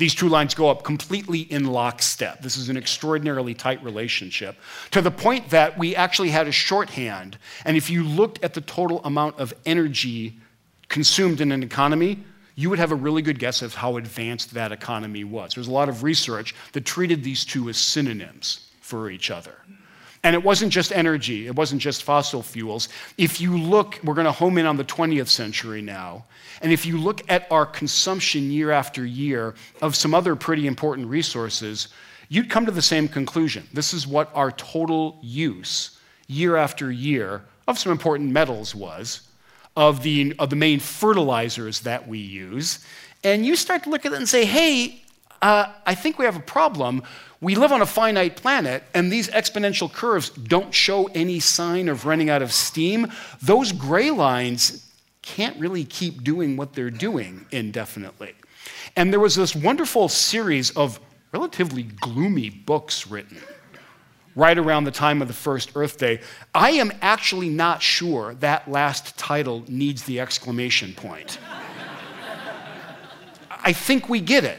These 0.00 0.14
two 0.14 0.30
lines 0.30 0.54
go 0.54 0.70
up 0.70 0.82
completely 0.82 1.40
in 1.40 1.66
lockstep. 1.66 2.40
This 2.40 2.56
is 2.56 2.70
an 2.70 2.78
extraordinarily 2.78 3.52
tight 3.52 3.84
relationship 3.84 4.56
to 4.92 5.02
the 5.02 5.10
point 5.10 5.50
that 5.50 5.76
we 5.76 5.94
actually 5.94 6.30
had 6.30 6.48
a 6.48 6.52
shorthand. 6.52 7.36
And 7.66 7.76
if 7.76 7.90
you 7.90 8.02
looked 8.02 8.42
at 8.42 8.54
the 8.54 8.62
total 8.62 9.02
amount 9.04 9.38
of 9.38 9.52
energy 9.66 10.38
consumed 10.88 11.42
in 11.42 11.52
an 11.52 11.62
economy, 11.62 12.24
you 12.54 12.70
would 12.70 12.78
have 12.78 12.92
a 12.92 12.94
really 12.94 13.20
good 13.20 13.38
guess 13.38 13.60
of 13.60 13.74
how 13.74 13.98
advanced 13.98 14.54
that 14.54 14.72
economy 14.72 15.22
was. 15.22 15.52
There's 15.52 15.68
a 15.68 15.70
lot 15.70 15.90
of 15.90 16.02
research 16.02 16.54
that 16.72 16.86
treated 16.86 17.22
these 17.22 17.44
two 17.44 17.68
as 17.68 17.76
synonyms 17.76 18.70
for 18.80 19.10
each 19.10 19.30
other. 19.30 19.56
And 20.22 20.34
it 20.34 20.42
wasn't 20.42 20.70
just 20.70 20.92
energy, 20.92 21.46
it 21.46 21.56
wasn't 21.56 21.80
just 21.80 22.02
fossil 22.02 22.42
fuels. 22.42 22.90
If 23.16 23.40
you 23.40 23.56
look, 23.56 23.98
we're 24.04 24.14
going 24.14 24.26
to 24.26 24.32
home 24.32 24.58
in 24.58 24.66
on 24.66 24.76
the 24.76 24.84
20th 24.84 25.28
century 25.28 25.80
now, 25.80 26.26
and 26.60 26.72
if 26.72 26.84
you 26.84 26.98
look 26.98 27.22
at 27.30 27.46
our 27.50 27.64
consumption 27.64 28.50
year 28.50 28.70
after 28.70 29.06
year 29.06 29.54
of 29.80 29.96
some 29.96 30.14
other 30.14 30.36
pretty 30.36 30.66
important 30.66 31.08
resources, 31.08 31.88
you'd 32.28 32.50
come 32.50 32.66
to 32.66 32.72
the 32.72 32.82
same 32.82 33.08
conclusion. 33.08 33.66
This 33.72 33.94
is 33.94 34.06
what 34.06 34.30
our 34.34 34.50
total 34.52 35.18
use 35.22 35.98
year 36.26 36.56
after 36.56 36.92
year 36.92 37.42
of 37.66 37.78
some 37.78 37.92
important 37.92 38.30
metals 38.30 38.74
was, 38.74 39.22
of 39.76 40.02
the, 40.02 40.34
of 40.38 40.50
the 40.50 40.56
main 40.56 40.80
fertilizers 40.80 41.80
that 41.80 42.06
we 42.06 42.18
use. 42.18 42.84
And 43.24 43.44
you 43.46 43.56
start 43.56 43.84
to 43.84 43.90
look 43.90 44.04
at 44.06 44.12
it 44.12 44.18
and 44.18 44.28
say, 44.28 44.44
hey, 44.44 45.02
uh, 45.42 45.72
I 45.86 45.94
think 45.94 46.18
we 46.18 46.24
have 46.24 46.36
a 46.36 46.40
problem. 46.40 47.02
We 47.42 47.54
live 47.54 47.72
on 47.72 47.80
a 47.80 47.86
finite 47.86 48.36
planet, 48.36 48.82
and 48.92 49.10
these 49.10 49.28
exponential 49.28 49.90
curves 49.90 50.28
don't 50.28 50.74
show 50.74 51.06
any 51.14 51.40
sign 51.40 51.88
of 51.88 52.04
running 52.04 52.28
out 52.28 52.42
of 52.42 52.52
steam. 52.52 53.10
Those 53.40 53.72
gray 53.72 54.10
lines 54.10 54.86
can't 55.22 55.58
really 55.58 55.84
keep 55.84 56.22
doing 56.22 56.58
what 56.58 56.74
they're 56.74 56.90
doing 56.90 57.46
indefinitely. 57.50 58.34
And 58.94 59.10
there 59.10 59.20
was 59.20 59.36
this 59.36 59.54
wonderful 59.54 60.08
series 60.08 60.70
of 60.72 61.00
relatively 61.32 61.84
gloomy 61.84 62.50
books 62.50 63.06
written 63.06 63.38
right 64.36 64.58
around 64.58 64.84
the 64.84 64.90
time 64.90 65.22
of 65.22 65.28
the 65.28 65.34
first 65.34 65.72
Earth 65.74 65.98
Day. 65.98 66.20
I 66.54 66.72
am 66.72 66.92
actually 67.00 67.48
not 67.48 67.82
sure 67.82 68.34
that 68.34 68.70
last 68.70 69.18
title 69.18 69.64
needs 69.66 70.04
the 70.04 70.20
exclamation 70.20 70.94
point. 70.94 71.38
I 73.50 73.72
think 73.72 74.08
we 74.08 74.20
get 74.20 74.44
it. 74.44 74.58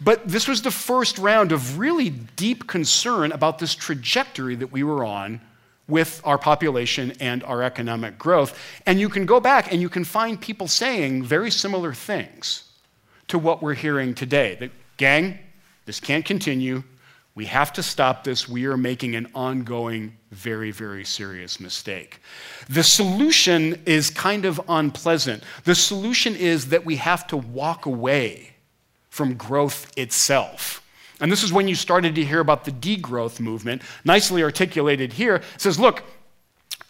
But 0.00 0.28
this 0.28 0.46
was 0.46 0.62
the 0.62 0.70
first 0.70 1.18
round 1.18 1.52
of 1.52 1.78
really 1.78 2.10
deep 2.10 2.66
concern 2.66 3.32
about 3.32 3.58
this 3.58 3.74
trajectory 3.74 4.54
that 4.56 4.70
we 4.72 4.82
were 4.82 5.04
on 5.04 5.40
with 5.88 6.20
our 6.24 6.36
population 6.36 7.12
and 7.20 7.42
our 7.44 7.62
economic 7.62 8.18
growth. 8.18 8.58
And 8.86 9.00
you 9.00 9.08
can 9.08 9.24
go 9.24 9.40
back 9.40 9.72
and 9.72 9.80
you 9.80 9.88
can 9.88 10.04
find 10.04 10.40
people 10.40 10.68
saying 10.68 11.22
very 11.22 11.50
similar 11.50 11.92
things 11.94 12.64
to 13.28 13.38
what 13.38 13.62
we're 13.62 13.74
hearing 13.74 14.14
today. 14.14 14.56
That, 14.60 14.70
gang, 14.96 15.38
this 15.84 16.00
can't 16.00 16.24
continue. 16.24 16.82
We 17.34 17.46
have 17.46 17.72
to 17.74 17.82
stop 17.82 18.24
this. 18.24 18.48
We 18.48 18.64
are 18.66 18.76
making 18.76 19.14
an 19.14 19.28
ongoing, 19.34 20.16
very, 20.30 20.70
very 20.70 21.04
serious 21.04 21.60
mistake. 21.60 22.20
The 22.68 22.82
solution 22.82 23.82
is 23.86 24.10
kind 24.10 24.44
of 24.44 24.60
unpleasant. 24.68 25.44
The 25.64 25.74
solution 25.74 26.34
is 26.34 26.70
that 26.70 26.84
we 26.84 26.96
have 26.96 27.26
to 27.28 27.36
walk 27.36 27.86
away 27.86 28.55
from 29.16 29.34
growth 29.34 29.90
itself. 29.96 30.82
And 31.20 31.32
this 31.32 31.42
is 31.42 31.52
when 31.52 31.66
you 31.66 31.74
started 31.74 32.14
to 32.16 32.24
hear 32.24 32.40
about 32.40 32.64
the 32.66 32.70
degrowth 32.70 33.40
movement, 33.40 33.80
nicely 34.04 34.42
articulated 34.42 35.14
here. 35.14 35.36
It 35.36 35.60
says, 35.60 35.78
look, 35.78 36.04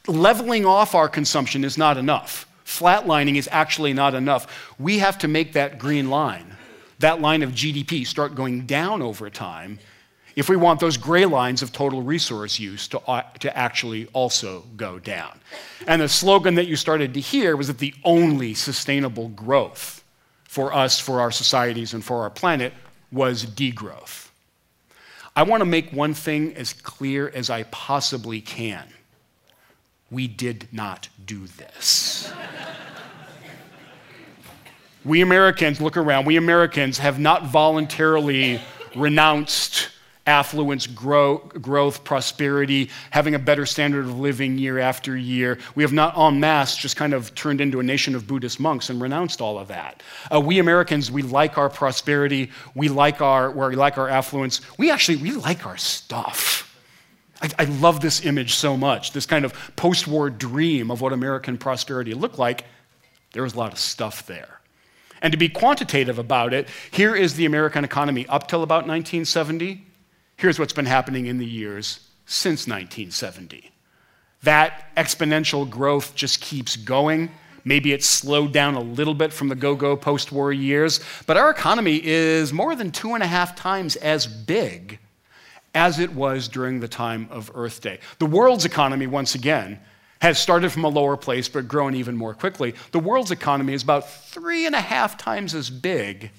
leveling 0.09 0.67
off 0.67 0.97
our 0.97 1.09
consumption 1.09 1.63
is 1.63 1.79
not 1.79 1.97
enough. 1.97 2.49
Flatlining 2.65 3.37
is 3.37 3.49
actually 3.53 3.93
not 3.93 4.15
enough. 4.15 4.75
We 4.79 4.99
have 4.99 5.19
to 5.19 5.29
make 5.29 5.53
that 5.53 5.79
green 5.79 6.11
line, 6.11 6.57
that 6.99 7.21
line 7.21 7.45
of 7.45 7.53
GDP, 7.53 8.05
start 8.05 8.35
going 8.35 8.67
down 8.67 9.03
over 9.03 9.31
time 9.31 9.79
if 10.35 10.51
we 10.51 10.57
want 10.57 10.81
those 10.81 10.99
gray 10.99 11.25
lines 11.25 11.63
of 11.63 11.73
total 11.73 12.03
resource 12.03 12.59
use 12.59 12.89
to, 12.89 13.01
uh, 13.09 13.23
to 13.39 13.57
actually 13.57 14.07
also 14.13 14.65
go 14.77 14.99
down. 14.99 15.41
And 15.87 16.03
the 16.03 16.09
slogan 16.09 16.57
that 16.57 16.67
you 16.67 16.77
started 16.77 17.15
to 17.15 17.21
hear 17.21 17.57
was 17.57 17.69
that 17.69 17.79
the 17.79 17.95
only 18.05 18.53
sustainable 18.53 19.29
growth 19.29 20.05
for 20.57 20.73
us, 20.73 20.99
for 20.99 21.21
our 21.21 21.31
societies, 21.31 21.93
and 21.93 22.03
for 22.03 22.23
our 22.23 22.31
planet 22.31 22.73
was 23.13 23.45
degrowth. 23.45 24.31
I 25.37 25.43
want 25.43 25.61
to 25.61 25.67
make 25.67 25.93
one 25.93 26.15
thing 26.15 26.55
as 26.55 26.73
clear 26.73 27.29
as 27.29 27.51
I 27.51 27.65
possibly 27.65 28.41
can. 28.41 28.89
We 30.11 30.27
did 30.27 30.67
not 30.73 31.11
do 31.27 31.47
this. 31.47 32.33
we 35.05 35.21
Americans, 35.21 35.79
look 35.79 35.99
around, 35.99 36.25
we 36.25 36.39
Americans 36.39 36.97
have 37.01 37.19
not 37.19 37.49
voluntarily 37.49 38.59
renounced 38.95 39.91
affluence, 40.27 40.87
grow, 40.87 41.39
growth, 41.39 42.05
prosperity, 42.05 42.91
having 43.11 43.35
a 43.35 43.39
better 43.39 43.65
standard 43.65 44.05
of 44.05 44.19
living 44.19 44.59
year 44.59 44.79
after 44.79 45.17
year. 45.17 45.59
We 45.75 45.83
have 45.83 45.93
not 45.93 46.19
en 46.19 46.41
masse 46.41 46.77
just 46.77 46.97
kind 46.97 47.15
of 47.15 47.35
turned 47.35 47.61
into 47.61 47.81
a 47.81 47.83
nation 47.83 48.15
of 48.15 48.27
Buddhist 48.27 48.59
monks 48.59 48.91
and 48.91 49.01
renounced 49.01 49.41
all 49.41 49.59
of 49.59 49.69
that. 49.69 50.03
Uh, 50.33 50.41
we 50.41 50.59
Americans, 50.59 51.11
we 51.11 51.23
like 51.23 51.59
our 51.59 51.71
prosperity, 51.71 52.51
we 52.75 52.89
like 52.89 53.21
our, 53.21 53.51
we 53.51 53.77
like 53.77 53.99
our 53.99 54.09
affluence. 54.09 54.61
We 54.79 54.91
actually, 54.91 55.17
we 55.17 55.33
like 55.33 55.65
our 55.65 55.77
stuff. 55.77 56.65
I, 57.41 57.51
I 57.59 57.65
love 57.65 58.01
this 58.01 58.25
image 58.25 58.55
so 58.55 58.77
much, 58.77 59.13
this 59.13 59.27
kind 59.27 59.45
of 59.45 59.55
post-war 59.77 60.31
dream 60.31 60.91
of 60.91 61.01
what 61.01 61.13
American 61.13 61.59
prosperity 61.59 62.15
looked 62.15 62.39
like. 62.39 62.65
There 63.33 63.43
was 63.43 63.55
a 63.55 63.59
lot 63.59 63.73
of 63.73 63.79
stuff 63.79 64.27
there. 64.27 64.61
And 65.23 65.33
to 65.33 65.39
be 65.39 65.49
quantitative 65.49 66.19
about 66.19 66.53
it, 66.53 66.69
here 66.91 67.15
is 67.15 67.35
the 67.35 67.47
American 67.47 67.85
economy 67.85 68.27
up 68.27 68.49
till 68.49 68.63
about 68.63 68.87
1970 68.87 69.87
Here's 70.37 70.59
what's 70.59 70.75
been 70.75 70.87
happening 70.87 71.27
in 71.27 71.39
the 71.39 71.47
years 71.47 72.01
since 72.27 72.67
1970. 72.67 73.71
That 74.43 74.95
exponential 74.95 75.69
growth 75.69 76.15
just 76.15 76.43
keeps 76.43 76.77
going. 76.77 77.31
Maybe 77.65 77.93
it's 77.93 78.07
slowed 78.07 78.53
down 78.53 78.75
a 78.75 78.81
little 78.81 79.15
bit 79.15 79.33
from 79.33 79.49
the 79.49 79.55
go 79.55 79.75
go 79.75 79.97
post 79.97 80.31
war 80.33 80.53
years, 80.53 81.01
but 81.27 81.39
our 81.39 81.51
economy 81.51 82.01
is 82.05 82.53
more 82.53 82.77
than 82.77 82.93
two 82.93 83.15
and 83.15 83.23
a 83.23 83.27
half 83.27 83.57
times 83.57 83.97
as 83.97 84.27
big 84.27 84.99
as 85.75 85.99
it 85.99 86.13
was 86.13 86.49
during 86.49 86.81
the 86.81 86.89
time 86.89 87.29
of 87.31 87.51
Earth 87.55 87.81
Day. 87.81 87.99
The 88.19 88.27
world's 88.27 88.67
economy, 88.67 89.07
once 89.07 89.35
again, 89.35 89.81
has 90.21 90.39
started 90.39 90.71
from 90.71 90.85
a 90.85 90.89
lower 90.89 91.17
place 91.17 91.49
but 91.49 91.67
grown 91.67 91.95
even 91.95 92.17
more 92.17 92.35
quickly. 92.35 92.75
The 92.93 92.99
world's 92.99 93.31
economy 93.31 93.73
is 93.73 93.83
about 93.83 94.09
three 94.09 94.67
and 94.67 94.75
a 94.75 94.81
half 94.81 95.17
times 95.17 95.55
as 95.55 95.71
big 95.71 96.31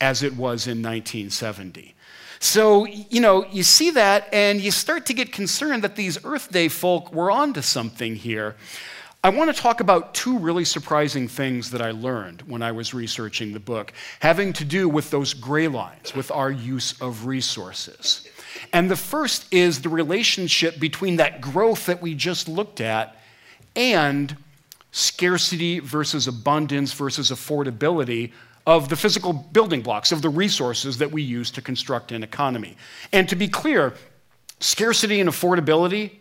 as 0.00 0.22
it 0.22 0.32
was 0.32 0.66
in 0.66 0.82
1970. 0.82 1.94
So, 2.42 2.86
you 2.86 3.20
know, 3.20 3.46
you 3.52 3.62
see 3.62 3.92
that 3.92 4.26
and 4.32 4.60
you 4.60 4.72
start 4.72 5.06
to 5.06 5.14
get 5.14 5.30
concerned 5.30 5.84
that 5.84 5.94
these 5.94 6.18
Earth 6.24 6.50
Day 6.50 6.66
folk 6.66 7.12
were 7.14 7.30
onto 7.30 7.62
something 7.62 8.16
here. 8.16 8.56
I 9.22 9.28
want 9.28 9.54
to 9.54 9.62
talk 9.62 9.78
about 9.78 10.12
two 10.12 10.36
really 10.36 10.64
surprising 10.64 11.28
things 11.28 11.70
that 11.70 11.80
I 11.80 11.92
learned 11.92 12.42
when 12.42 12.60
I 12.60 12.72
was 12.72 12.92
researching 12.92 13.52
the 13.52 13.60
book, 13.60 13.92
having 14.18 14.52
to 14.54 14.64
do 14.64 14.88
with 14.88 15.12
those 15.12 15.34
gray 15.34 15.68
lines, 15.68 16.16
with 16.16 16.32
our 16.32 16.50
use 16.50 17.00
of 17.00 17.26
resources. 17.26 18.26
And 18.72 18.90
the 18.90 18.96
first 18.96 19.46
is 19.54 19.80
the 19.80 19.88
relationship 19.88 20.80
between 20.80 21.18
that 21.18 21.40
growth 21.40 21.86
that 21.86 22.02
we 22.02 22.12
just 22.16 22.48
looked 22.48 22.80
at 22.80 23.14
and 23.76 24.36
scarcity 24.90 25.78
versus 25.78 26.26
abundance 26.26 26.92
versus 26.92 27.30
affordability 27.30 28.32
of 28.66 28.88
the 28.88 28.96
physical 28.96 29.32
building 29.32 29.82
blocks, 29.82 30.12
of 30.12 30.22
the 30.22 30.28
resources 30.28 30.98
that 30.98 31.10
we 31.10 31.22
use 31.22 31.50
to 31.52 31.62
construct 31.62 32.12
an 32.12 32.22
economy. 32.22 32.76
And 33.12 33.28
to 33.28 33.36
be 33.36 33.48
clear, 33.48 33.94
scarcity 34.60 35.20
and 35.20 35.28
affordability 35.28 36.12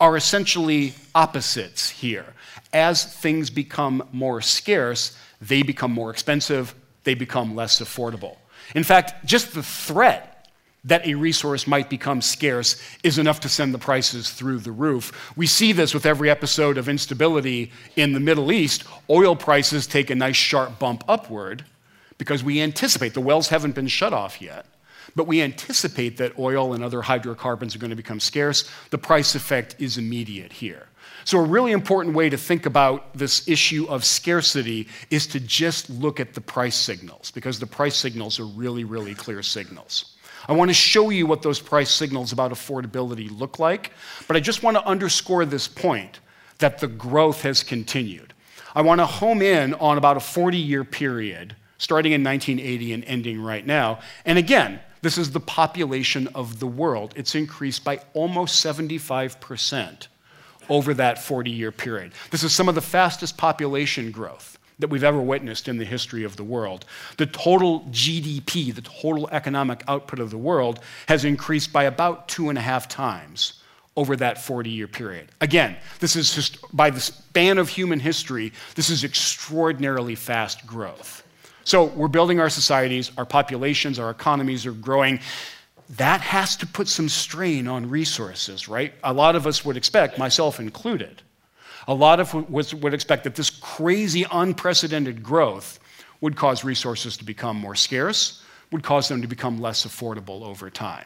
are 0.00 0.16
essentially 0.16 0.94
opposites 1.14 1.90
here. 1.90 2.26
As 2.72 3.04
things 3.04 3.50
become 3.50 4.08
more 4.12 4.40
scarce, 4.40 5.16
they 5.40 5.62
become 5.62 5.92
more 5.92 6.10
expensive, 6.10 6.74
they 7.04 7.14
become 7.14 7.54
less 7.54 7.80
affordable. 7.80 8.36
In 8.74 8.84
fact, 8.84 9.24
just 9.26 9.54
the 9.54 9.62
threat 9.62 10.48
that 10.84 11.06
a 11.06 11.14
resource 11.14 11.66
might 11.66 11.88
become 11.88 12.20
scarce 12.20 12.80
is 13.04 13.18
enough 13.18 13.40
to 13.40 13.48
send 13.48 13.72
the 13.72 13.78
prices 13.78 14.30
through 14.30 14.58
the 14.58 14.72
roof. 14.72 15.30
We 15.36 15.46
see 15.46 15.72
this 15.72 15.94
with 15.94 16.06
every 16.06 16.28
episode 16.28 16.78
of 16.78 16.88
instability 16.88 17.70
in 17.94 18.12
the 18.12 18.20
Middle 18.20 18.50
East. 18.50 18.84
Oil 19.08 19.36
prices 19.36 19.86
take 19.86 20.10
a 20.10 20.14
nice 20.14 20.36
sharp 20.36 20.80
bump 20.80 21.04
upward 21.06 21.64
because 22.22 22.44
we 22.44 22.62
anticipate, 22.62 23.14
the 23.14 23.20
wells 23.20 23.48
haven't 23.48 23.74
been 23.74 23.88
shut 23.88 24.12
off 24.12 24.40
yet, 24.40 24.64
but 25.16 25.26
we 25.26 25.42
anticipate 25.42 26.18
that 26.18 26.38
oil 26.38 26.72
and 26.72 26.84
other 26.84 27.02
hydrocarbons 27.02 27.74
are 27.74 27.80
going 27.80 27.90
to 27.90 27.96
become 27.96 28.20
scarce. 28.20 28.70
The 28.90 28.98
price 28.98 29.34
effect 29.34 29.74
is 29.80 29.98
immediate 29.98 30.52
here. 30.52 30.86
So, 31.24 31.38
a 31.38 31.42
really 31.42 31.72
important 31.72 32.14
way 32.14 32.30
to 32.30 32.36
think 32.36 32.64
about 32.64 33.18
this 33.18 33.48
issue 33.48 33.86
of 33.88 34.04
scarcity 34.04 34.86
is 35.10 35.26
to 35.26 35.40
just 35.40 35.90
look 35.90 36.20
at 36.20 36.34
the 36.34 36.40
price 36.40 36.76
signals, 36.76 37.32
because 37.32 37.58
the 37.58 37.66
price 37.66 37.96
signals 37.96 38.38
are 38.38 38.46
really, 38.46 38.84
really 38.84 39.16
clear 39.16 39.42
signals. 39.42 40.16
I 40.48 40.52
want 40.52 40.70
to 40.70 40.74
show 40.74 41.10
you 41.10 41.26
what 41.26 41.42
those 41.42 41.58
price 41.58 41.90
signals 41.90 42.30
about 42.30 42.52
affordability 42.52 43.36
look 43.36 43.58
like, 43.58 43.90
but 44.28 44.36
I 44.36 44.40
just 44.40 44.62
want 44.62 44.76
to 44.76 44.86
underscore 44.86 45.44
this 45.44 45.66
point 45.66 46.20
that 46.58 46.78
the 46.78 46.86
growth 46.86 47.42
has 47.42 47.64
continued. 47.64 48.32
I 48.76 48.82
want 48.82 49.00
to 49.00 49.06
home 49.06 49.42
in 49.42 49.74
on 49.74 49.98
about 49.98 50.16
a 50.16 50.20
40 50.20 50.56
year 50.56 50.84
period 50.84 51.56
starting 51.82 52.12
in 52.12 52.22
1980 52.22 52.92
and 52.92 53.04
ending 53.06 53.42
right 53.42 53.66
now. 53.66 53.98
And 54.24 54.38
again, 54.38 54.78
this 55.00 55.18
is 55.18 55.32
the 55.32 55.40
population 55.40 56.28
of 56.28 56.60
the 56.60 56.66
world. 56.66 57.12
It's 57.16 57.34
increased 57.34 57.82
by 57.82 58.00
almost 58.14 58.64
75% 58.64 60.06
over 60.68 60.94
that 60.94 61.20
40 61.20 61.50
year 61.50 61.72
period. 61.72 62.12
This 62.30 62.44
is 62.44 62.52
some 62.52 62.68
of 62.68 62.76
the 62.76 62.80
fastest 62.80 63.36
population 63.36 64.12
growth 64.12 64.60
that 64.78 64.90
we've 64.90 65.02
ever 65.02 65.20
witnessed 65.20 65.66
in 65.66 65.76
the 65.76 65.84
history 65.84 66.22
of 66.22 66.36
the 66.36 66.44
world. 66.44 66.84
The 67.16 67.26
total 67.26 67.80
GDP, 67.90 68.72
the 68.72 68.82
total 68.82 69.28
economic 69.30 69.82
output 69.88 70.20
of 70.20 70.30
the 70.30 70.38
world, 70.38 70.78
has 71.08 71.24
increased 71.24 71.72
by 71.72 71.84
about 71.84 72.28
two 72.28 72.48
and 72.48 72.56
a 72.56 72.62
half 72.62 72.86
times 72.86 73.60
over 73.96 74.14
that 74.16 74.40
40 74.40 74.70
year 74.70 74.86
period. 74.86 75.30
Again, 75.40 75.76
this 75.98 76.14
is 76.14 76.56
by 76.72 76.90
the 76.90 77.00
span 77.00 77.58
of 77.58 77.68
human 77.68 77.98
history, 77.98 78.52
this 78.76 78.88
is 78.88 79.02
extraordinarily 79.02 80.14
fast 80.14 80.64
growth. 80.64 81.21
So 81.64 81.84
we're 81.84 82.08
building 82.08 82.40
our 82.40 82.50
societies, 82.50 83.12
our 83.16 83.24
populations, 83.24 83.98
our 83.98 84.10
economies 84.10 84.66
are 84.66 84.72
growing. 84.72 85.20
That 85.96 86.20
has 86.20 86.56
to 86.56 86.66
put 86.66 86.88
some 86.88 87.08
strain 87.08 87.68
on 87.68 87.88
resources, 87.88 88.68
right? 88.68 88.94
A 89.04 89.12
lot 89.12 89.36
of 89.36 89.46
us 89.46 89.64
would 89.64 89.76
expect, 89.76 90.18
myself 90.18 90.58
included, 90.58 91.22
a 91.86 91.94
lot 91.94 92.20
of 92.20 92.34
us 92.54 92.72
would 92.72 92.94
expect 92.94 93.24
that 93.24 93.34
this 93.34 93.50
crazy, 93.50 94.24
unprecedented 94.30 95.22
growth 95.22 95.78
would 96.20 96.36
cause 96.36 96.64
resources 96.64 97.16
to 97.16 97.24
become 97.24 97.56
more 97.56 97.74
scarce, 97.74 98.42
would 98.70 98.82
cause 98.82 99.08
them 99.08 99.20
to 99.20 99.28
become 99.28 99.60
less 99.60 99.84
affordable 99.84 100.42
over 100.42 100.70
time. 100.70 101.04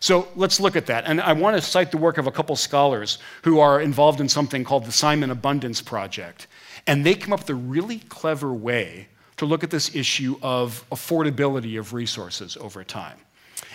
So 0.00 0.28
let's 0.36 0.60
look 0.60 0.76
at 0.76 0.86
that. 0.86 1.04
And 1.06 1.20
I 1.20 1.32
want 1.32 1.56
to 1.56 1.62
cite 1.62 1.90
the 1.90 1.98
work 1.98 2.18
of 2.18 2.26
a 2.26 2.32
couple 2.32 2.56
scholars 2.56 3.18
who 3.42 3.60
are 3.60 3.80
involved 3.80 4.20
in 4.20 4.28
something 4.28 4.64
called 4.64 4.84
the 4.84 4.92
Simon 4.92 5.30
Abundance 5.30 5.80
Project. 5.80 6.48
And 6.86 7.04
they 7.04 7.14
come 7.14 7.32
up 7.32 7.40
with 7.40 7.50
a 7.50 7.54
really 7.54 8.00
clever 8.00 8.52
way 8.52 9.08
to 9.36 9.46
look 9.46 9.62
at 9.62 9.70
this 9.70 9.94
issue 9.94 10.38
of 10.42 10.84
affordability 10.90 11.78
of 11.78 11.92
resources 11.92 12.56
over 12.58 12.82
time. 12.84 13.18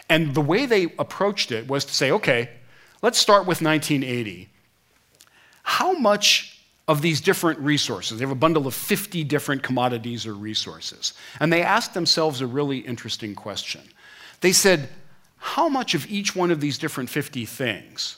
And 0.09 0.33
the 0.33 0.41
way 0.41 0.65
they 0.65 0.93
approached 0.99 1.51
it 1.51 1.67
was 1.67 1.85
to 1.85 1.93
say, 1.93 2.11
okay, 2.11 2.49
let's 3.01 3.17
start 3.17 3.41
with 3.41 3.61
1980. 3.61 4.49
How 5.63 5.93
much 5.93 6.59
of 6.87 7.01
these 7.01 7.21
different 7.21 7.59
resources, 7.59 8.17
they 8.17 8.23
have 8.23 8.31
a 8.31 8.35
bundle 8.35 8.67
of 8.67 8.73
50 8.73 9.23
different 9.23 9.63
commodities 9.63 10.25
or 10.25 10.33
resources, 10.33 11.13
and 11.39 11.53
they 11.53 11.61
asked 11.61 11.93
themselves 11.93 12.41
a 12.41 12.47
really 12.47 12.79
interesting 12.79 13.35
question. 13.35 13.81
They 14.41 14.51
said, 14.51 14.89
how 15.37 15.69
much 15.69 15.93
of 15.95 16.09
each 16.11 16.35
one 16.35 16.51
of 16.51 16.59
these 16.59 16.77
different 16.77 17.09
50 17.09 17.45
things 17.45 18.17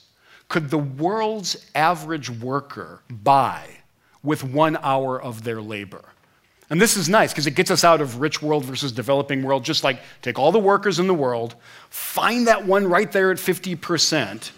could 0.50 0.70
the 0.70 0.78
world's 0.78 1.70
average 1.76 2.30
worker 2.30 3.02
buy 3.10 3.68
with 4.24 4.44
one 4.44 4.78
hour 4.82 5.22
of 5.22 5.44
their 5.44 5.62
labor? 5.62 6.06
And 6.70 6.82
this 6.82 6.96
is 6.96 7.10
nice 7.10 7.32
because 7.32 7.48
it 7.48 7.56
gets 7.56 7.72
us 7.72 7.84
out 7.84 8.02
of 8.02 8.20
rich 8.20 8.42
world 8.42 8.66
versus 8.66 8.92
developing 8.92 9.44
world. 9.44 9.64
Just 9.64 9.84
like 9.84 10.00
take 10.22 10.40
all 10.40 10.52
the 10.52 10.60
workers 10.60 11.00
in 11.00 11.08
the 11.08 11.14
world, 11.14 11.56
find 11.90 12.48
that 12.48 12.66
one 12.66 12.88
right 12.88 13.12
there 13.12 13.32
at 13.32 13.38
50%, 13.38 14.52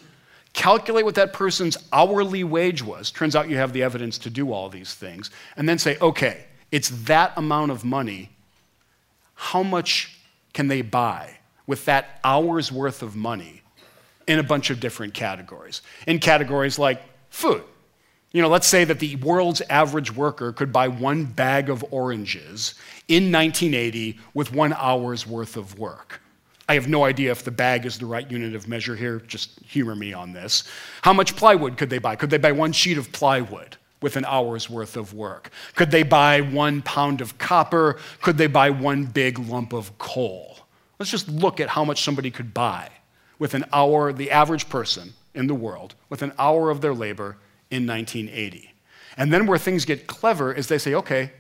calculate 0.54 1.06
what 1.06 1.16
that 1.16 1.34
person's 1.34 1.78
hourly 1.92 2.44
wage 2.44 2.84
was. 2.84 3.12
Turns 3.12 3.36
out 3.36 3.50
you 3.50 3.58
have 3.58 3.74
the 3.74 3.84
evidence 3.84 4.18
to 4.20 4.30
do 4.30 4.54
all 4.54 4.70
these 4.70 4.94
things. 4.94 5.32
And 5.58 5.68
then 5.68 5.78
say, 5.78 5.98
okay, 6.00 6.46
it's 6.72 6.90
that 7.06 7.34
amount 7.38 7.72
of 7.72 7.84
money. 7.84 8.30
How 9.34 9.64
much 9.64 10.18
can 10.54 10.68
they 10.68 10.82
buy 10.82 11.38
with 11.68 11.86
that 11.86 12.20
hour's 12.24 12.72
worth 12.72 13.02
of 13.02 13.16
money 13.16 13.62
in 14.28 14.40
a 14.40 14.44
bunch 14.44 14.70
of 14.70 14.80
different 14.80 15.14
categories? 15.14 15.82
In 16.08 16.20
categories 16.20 16.78
like 16.78 17.02
food 17.30 17.64
you 18.36 18.42
know, 18.42 18.50
let's 18.50 18.68
say 18.68 18.84
that 18.84 19.00
the 19.00 19.16
world's 19.16 19.62
average 19.70 20.14
worker 20.14 20.52
could 20.52 20.74
buy 20.74 20.90
one 20.90 21.24
bag 21.24 21.70
of 21.70 21.86
oranges 21.90 22.76
in 23.08 23.32
1980 23.32 24.20
with 24.34 24.52
one 24.52 24.74
hour's 24.74 25.26
worth 25.26 25.56
of 25.56 25.80
work. 25.80 26.20
I 26.68 26.74
have 26.74 26.90
no 26.90 27.06
idea 27.06 27.32
if 27.32 27.46
the 27.46 27.52
bag 27.52 27.86
is 27.86 27.98
the 27.98 28.06
right 28.06 28.30
unit 28.30 28.54
of 28.54 28.68
measure 28.68 28.94
here. 28.94 29.22
Just 29.22 29.58
humor 29.62 29.96
me 29.96 30.12
on 30.12 30.34
this. 30.34 30.66
How 31.02 31.14
much 31.14 31.38
plywood 31.38 31.78
could 31.78 31.90
they 31.90 31.98
buy? 31.98 32.18
Could 32.18 32.30
they 32.30 32.38
buy 32.38 32.52
one 32.52 32.74
sheet 32.74 32.98
of 32.98 33.10
plywood 33.14 33.78
with 34.02 34.18
an 34.18 34.26
hour's 34.26 34.70
worth 34.70 34.98
of 34.98 35.14
work? 35.14 35.50
Could 35.76 35.92
they 35.92 36.04
buy 36.04 36.42
one 36.42 36.82
pound 36.82 37.22
of 37.22 37.38
copper? 37.38 38.00
Could 38.22 38.38
they 38.38 38.48
buy 38.48 38.70
one 38.70 39.06
big 39.06 39.40
lump 39.40 39.72
of 39.72 39.98
coal? 39.98 40.58
Let's 41.00 41.10
just 41.10 41.30
look 41.30 41.62
at 41.62 41.70
how 41.70 41.86
much 41.86 42.04
somebody 42.04 42.32
could 42.32 42.54
buy 42.54 42.90
with 43.40 43.54
an 43.54 43.64
hour, 43.72 44.12
the 44.12 44.32
average 44.32 44.68
person 44.68 45.14
in 45.34 45.48
the 45.48 45.56
world, 45.56 45.96
with 46.10 46.22
an 46.22 46.34
hour 46.38 46.70
of 46.70 46.82
their 46.82 46.94
labor 46.94 47.38
in 47.76 47.88
1980. 47.88 48.74
And 49.18 49.32
then 49.32 49.46
where 49.46 49.58
things 49.58 49.86
get 49.86 50.08
clever 50.08 50.52
is 50.52 50.68
they 50.68 50.78
say, 50.78 50.94
okay, 50.96 51.32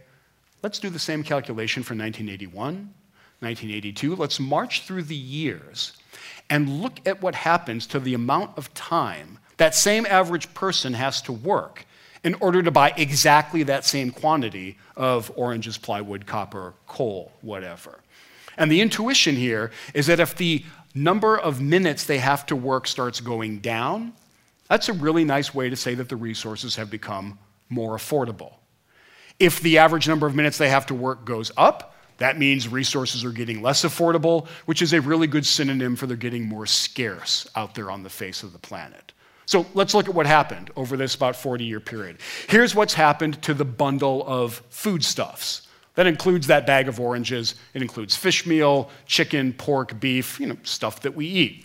let's 0.63 0.79
do 0.79 0.89
the 0.89 0.99
same 0.99 1.23
calculation 1.23 1.83
for 1.83 1.93
1981, 1.93 2.93
1982. 3.39 4.15
Let's 4.15 4.39
march 4.39 4.83
through 4.83 5.03
the 5.03 5.15
years 5.15 5.93
and 6.49 6.81
look 6.81 6.99
at 7.05 7.21
what 7.21 7.35
happens 7.35 7.87
to 7.87 7.99
the 7.99 8.13
amount 8.13 8.57
of 8.57 8.73
time 8.73 9.39
that 9.57 9.75
same 9.75 10.05
average 10.05 10.53
person 10.53 10.93
has 10.93 11.21
to 11.23 11.31
work 11.31 11.85
in 12.23 12.33
order 12.35 12.63
to 12.63 12.71
buy 12.71 12.93
exactly 12.97 13.63
that 13.63 13.85
same 13.85 14.11
quantity 14.11 14.77
of 14.95 15.31
oranges, 15.35 15.77
plywood, 15.77 16.25
copper, 16.25 16.73
coal, 16.87 17.31
whatever. 17.41 17.99
And 18.57 18.71
the 18.71 18.81
intuition 18.81 19.35
here 19.35 19.71
is 19.93 20.07
that 20.07 20.19
if 20.19 20.35
the 20.35 20.65
number 20.93 21.37
of 21.37 21.61
minutes 21.61 22.05
they 22.05 22.17
have 22.17 22.45
to 22.47 22.55
work 22.55 22.87
starts 22.87 23.19
going 23.19 23.59
down, 23.59 24.13
that's 24.67 24.89
a 24.89 24.93
really 24.93 25.23
nice 25.23 25.53
way 25.53 25.69
to 25.69 25.75
say 25.75 25.95
that 25.95 26.09
the 26.09 26.15
resources 26.15 26.75
have 26.75 26.89
become 26.89 27.39
more 27.69 27.95
affordable. 27.95 28.53
If 29.39 29.59
the 29.61 29.77
average 29.79 30.07
number 30.07 30.27
of 30.27 30.35
minutes 30.35 30.57
they 30.57 30.69
have 30.69 30.85
to 30.87 30.95
work 30.95 31.25
goes 31.25 31.51
up, 31.57 31.95
that 32.17 32.39
means 32.39 32.67
resources 32.67 33.25
are 33.25 33.31
getting 33.31 33.61
less 33.61 33.83
affordable, 33.83 34.47
which 34.65 34.81
is 34.81 34.93
a 34.93 35.01
really 35.01 35.27
good 35.27 35.45
synonym 35.45 35.95
for 35.95 36.07
they're 36.07 36.15
getting 36.15 36.47
more 36.47 36.65
scarce 36.65 37.47
out 37.55 37.75
there 37.75 37.91
on 37.91 38.03
the 38.03 38.09
face 38.09 38.43
of 38.43 38.53
the 38.53 38.59
planet. 38.59 39.11
So 39.45 39.65
let's 39.73 39.93
look 39.93 40.07
at 40.07 40.15
what 40.15 40.25
happened 40.25 40.71
over 40.75 40.97
this 40.97 41.13
about 41.13 41.35
40 41.35 41.65
year 41.65 41.79
period. 41.79 42.17
Here's 42.47 42.73
what's 42.73 42.93
happened 42.93 43.41
to 43.43 43.53
the 43.53 43.65
bundle 43.65 44.25
of 44.25 44.61
foodstuffs. 44.69 45.67
That 45.95 46.07
includes 46.07 46.47
that 46.47 46.65
bag 46.65 46.87
of 46.87 46.99
oranges. 46.99 47.55
It 47.73 47.81
includes 47.81 48.15
fish 48.15 48.45
meal, 48.45 48.89
chicken, 49.05 49.53
pork, 49.53 49.99
beef, 49.99 50.39
you 50.39 50.47
know, 50.47 50.57
stuff 50.63 51.01
that 51.01 51.15
we 51.15 51.25
eat. 51.25 51.64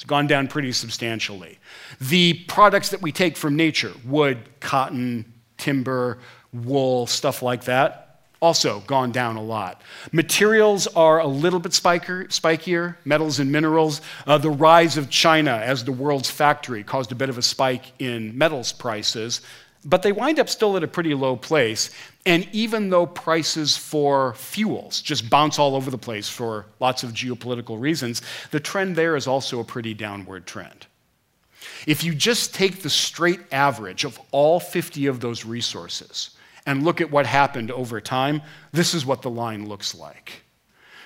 It's 0.00 0.06
gone 0.06 0.26
down 0.26 0.48
pretty 0.48 0.72
substantially. 0.72 1.58
The 2.00 2.32
products 2.48 2.88
that 2.88 3.02
we 3.02 3.12
take 3.12 3.36
from 3.36 3.54
nature, 3.54 3.92
wood, 4.06 4.38
cotton, 4.58 5.30
timber, 5.58 6.20
wool, 6.54 7.06
stuff 7.06 7.42
like 7.42 7.64
that, 7.64 8.22
also 8.40 8.80
gone 8.86 9.12
down 9.12 9.36
a 9.36 9.42
lot. 9.42 9.82
Materials 10.10 10.86
are 10.86 11.20
a 11.20 11.26
little 11.26 11.60
bit 11.60 11.74
spiker, 11.74 12.24
spikier, 12.30 12.96
metals 13.04 13.40
and 13.40 13.52
minerals. 13.52 14.00
Uh, 14.26 14.38
the 14.38 14.48
rise 14.48 14.96
of 14.96 15.10
China 15.10 15.50
as 15.50 15.84
the 15.84 15.92
world's 15.92 16.30
factory 16.30 16.82
caused 16.82 17.12
a 17.12 17.14
bit 17.14 17.28
of 17.28 17.36
a 17.36 17.42
spike 17.42 17.92
in 17.98 18.38
metals 18.38 18.72
prices 18.72 19.42
but 19.84 20.02
they 20.02 20.12
wind 20.12 20.38
up 20.38 20.48
still 20.48 20.76
at 20.76 20.82
a 20.82 20.88
pretty 20.88 21.14
low 21.14 21.36
place. 21.36 21.90
And 22.26 22.46
even 22.52 22.90
though 22.90 23.06
prices 23.06 23.76
for 23.76 24.34
fuels 24.34 25.00
just 25.00 25.30
bounce 25.30 25.58
all 25.58 25.74
over 25.74 25.90
the 25.90 25.98
place 25.98 26.28
for 26.28 26.66
lots 26.80 27.02
of 27.02 27.12
geopolitical 27.12 27.80
reasons, 27.80 28.22
the 28.50 28.60
trend 28.60 28.96
there 28.96 29.16
is 29.16 29.26
also 29.26 29.60
a 29.60 29.64
pretty 29.64 29.94
downward 29.94 30.46
trend. 30.46 30.86
If 31.86 32.04
you 32.04 32.14
just 32.14 32.54
take 32.54 32.82
the 32.82 32.90
straight 32.90 33.40
average 33.52 34.04
of 34.04 34.20
all 34.32 34.60
50 34.60 35.06
of 35.06 35.20
those 35.20 35.44
resources 35.44 36.30
and 36.66 36.84
look 36.84 37.00
at 37.00 37.10
what 37.10 37.26
happened 37.26 37.70
over 37.70 38.00
time, 38.00 38.42
this 38.72 38.92
is 38.92 39.06
what 39.06 39.22
the 39.22 39.30
line 39.30 39.66
looks 39.66 39.94
like. 39.94 40.42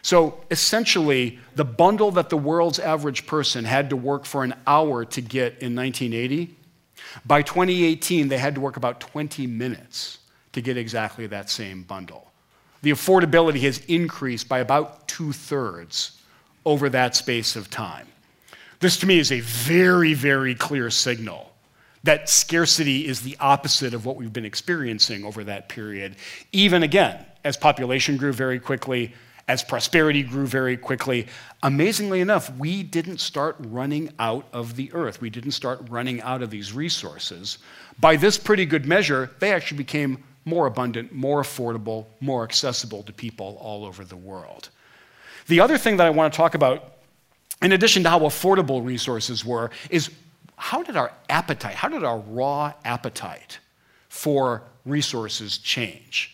So 0.02 0.40
essentially, 0.50 1.38
the 1.54 1.64
bundle 1.64 2.10
that 2.12 2.28
the 2.28 2.36
world's 2.36 2.78
average 2.78 3.26
person 3.26 3.64
had 3.64 3.90
to 3.90 3.96
work 3.96 4.26
for 4.26 4.44
an 4.44 4.54
hour 4.66 5.04
to 5.04 5.20
get 5.20 5.62
in 5.62 5.74
1980 5.74 6.56
by 7.24 7.42
2018, 7.42 8.28
they 8.28 8.38
had 8.38 8.54
to 8.54 8.60
work 8.60 8.76
about 8.76 9.00
20 9.00 9.46
minutes 9.46 10.18
to 10.52 10.60
get 10.60 10.76
exactly 10.76 11.26
that 11.26 11.50
same 11.50 11.82
bundle. 11.82 12.30
The 12.82 12.90
affordability 12.90 13.60
has 13.62 13.78
increased 13.86 14.48
by 14.48 14.58
about 14.58 15.08
two 15.08 15.32
thirds 15.32 16.20
over 16.64 16.88
that 16.90 17.16
space 17.16 17.56
of 17.56 17.70
time. 17.70 18.06
This 18.80 18.98
to 18.98 19.06
me 19.06 19.18
is 19.18 19.32
a 19.32 19.40
very, 19.40 20.14
very 20.14 20.54
clear 20.54 20.90
signal 20.90 21.50
that 22.02 22.28
scarcity 22.28 23.06
is 23.06 23.22
the 23.22 23.36
opposite 23.40 23.94
of 23.94 24.04
what 24.04 24.16
we've 24.16 24.32
been 24.32 24.44
experiencing 24.44 25.24
over 25.24 25.42
that 25.44 25.70
period. 25.70 26.16
Even 26.52 26.82
again, 26.82 27.24
as 27.44 27.56
population 27.56 28.18
grew 28.18 28.32
very 28.32 28.60
quickly, 28.60 29.14
as 29.46 29.62
prosperity 29.62 30.22
grew 30.22 30.46
very 30.46 30.76
quickly, 30.76 31.26
amazingly 31.62 32.20
enough, 32.20 32.54
we 32.56 32.82
didn't 32.82 33.18
start 33.18 33.56
running 33.58 34.10
out 34.18 34.46
of 34.52 34.76
the 34.76 34.92
earth. 34.94 35.20
We 35.20 35.30
didn't 35.30 35.52
start 35.52 35.86
running 35.90 36.22
out 36.22 36.42
of 36.42 36.50
these 36.50 36.72
resources. 36.72 37.58
By 38.00 38.16
this 38.16 38.38
pretty 38.38 38.64
good 38.64 38.86
measure, 38.86 39.30
they 39.40 39.52
actually 39.52 39.78
became 39.78 40.24
more 40.46 40.66
abundant, 40.66 41.12
more 41.12 41.42
affordable, 41.42 42.06
more 42.20 42.42
accessible 42.42 43.02
to 43.02 43.12
people 43.12 43.58
all 43.60 43.84
over 43.84 44.04
the 44.04 44.16
world. 44.16 44.70
The 45.46 45.60
other 45.60 45.76
thing 45.76 45.98
that 45.98 46.06
I 46.06 46.10
want 46.10 46.32
to 46.32 46.36
talk 46.36 46.54
about, 46.54 46.94
in 47.60 47.72
addition 47.72 48.02
to 48.04 48.10
how 48.10 48.20
affordable 48.20 48.84
resources 48.84 49.44
were, 49.44 49.70
is 49.90 50.10
how 50.56 50.82
did 50.82 50.96
our 50.96 51.12
appetite, 51.28 51.74
how 51.74 51.88
did 51.88 52.04
our 52.04 52.18
raw 52.18 52.72
appetite 52.84 53.58
for 54.08 54.62
resources 54.86 55.58
change? 55.58 56.33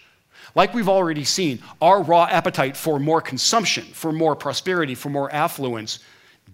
Like 0.54 0.74
we've 0.74 0.88
already 0.88 1.24
seen, 1.24 1.60
our 1.80 2.02
raw 2.02 2.24
appetite 2.24 2.76
for 2.76 2.98
more 2.98 3.20
consumption, 3.20 3.84
for 3.84 4.12
more 4.12 4.34
prosperity, 4.34 4.94
for 4.94 5.08
more 5.08 5.32
affluence 5.32 6.00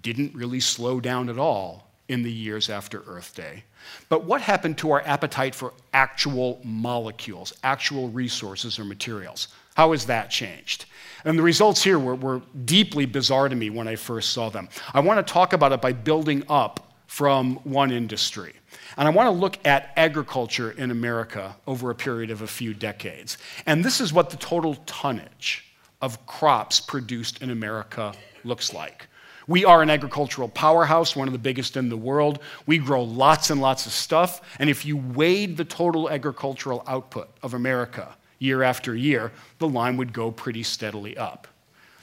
didn't 0.03 0.35
really 0.35 0.61
slow 0.61 1.01
down 1.01 1.29
at 1.29 1.39
all 1.39 1.89
in 2.09 2.23
the 2.23 2.33
years 2.33 2.71
after 2.71 3.03
Earth 3.07 3.35
Day. 3.35 3.65
But 4.09 4.25
what 4.25 4.41
happened 4.41 4.79
to 4.79 4.93
our 4.93 5.03
appetite 5.03 5.55
for 5.55 5.73
actual 5.93 6.61
molecules, 6.65 7.53
actual 7.63 8.09
resources 8.09 8.79
or 8.79 8.85
materials? 8.85 9.49
How 9.75 9.93
has 9.93 10.07
that 10.07 10.31
changed? 10.31 10.87
And 11.25 11.39
the 11.39 11.43
results 11.43 11.83
here 11.83 11.99
were, 11.99 12.15
were, 12.15 12.43
deeply 12.65 13.07
bizarre 13.07 13.49
to 13.49 13.57
me 13.57 13.71
when 13.71 13.89
I 13.89 13.97
first 13.97 14.31
saw 14.31 14.49
them. 14.49 14.69
I 14.95 15.01
want 15.01 15.25
to 15.25 15.33
talk 15.33 15.53
about 15.53 15.73
it 15.73 15.81
by 15.81 15.93
building 15.93 16.45
up 16.49 16.93
from 17.07 17.57
one 17.65 17.91
industry. 17.91 18.55
And 18.97 19.07
I 19.07 19.11
want 19.11 19.27
to 19.27 19.31
look 19.31 19.59
at 19.67 19.93
agriculture 19.97 20.71
in 20.71 20.91
America 20.91 21.57
over 21.67 21.91
a 21.91 21.95
period 21.95 22.31
of 22.31 22.43
a 22.43 22.47
few 22.47 22.73
decades. 22.73 23.37
And 23.67 23.85
this 23.85 24.01
is 24.01 24.13
what 24.13 24.31
the 24.31 24.39
total 24.39 24.77
tonnage 24.87 25.65
of 26.01 26.25
crops 26.27 26.81
produced 26.81 27.43
in 27.43 27.51
America 27.51 28.15
looks 28.45 28.73
like. 28.73 29.07
We 29.49 29.65
are 29.65 29.83
an 29.83 29.91
agricultural 29.91 30.49
powerhouse, 30.49 31.15
one 31.15 31.29
of 31.29 31.33
the 31.33 31.39
biggest 31.39 31.77
in 31.77 31.89
the 31.89 31.97
world. 31.97 32.41
We 32.67 32.79
grow 32.79 33.05
lots 33.05 33.51
and 33.51 33.61
lots 33.61 33.87
of 33.87 33.93
stuff. 33.93 34.41
And 34.59 34.69
if 34.69 34.85
you 34.85 34.97
weighed 34.97 35.57
the 35.57 35.65
total 35.65 36.11
agricultural 36.11 36.83
output 36.87 37.29
of 37.43 37.55
America 37.55 38.17
year 38.39 38.63
after 38.63 38.97
year, 38.97 39.31
the 39.59 39.69
line 39.69 39.97
would 39.99 40.13
go 40.13 40.31
pretty 40.31 40.63
steadily 40.63 41.17
up. 41.17 41.47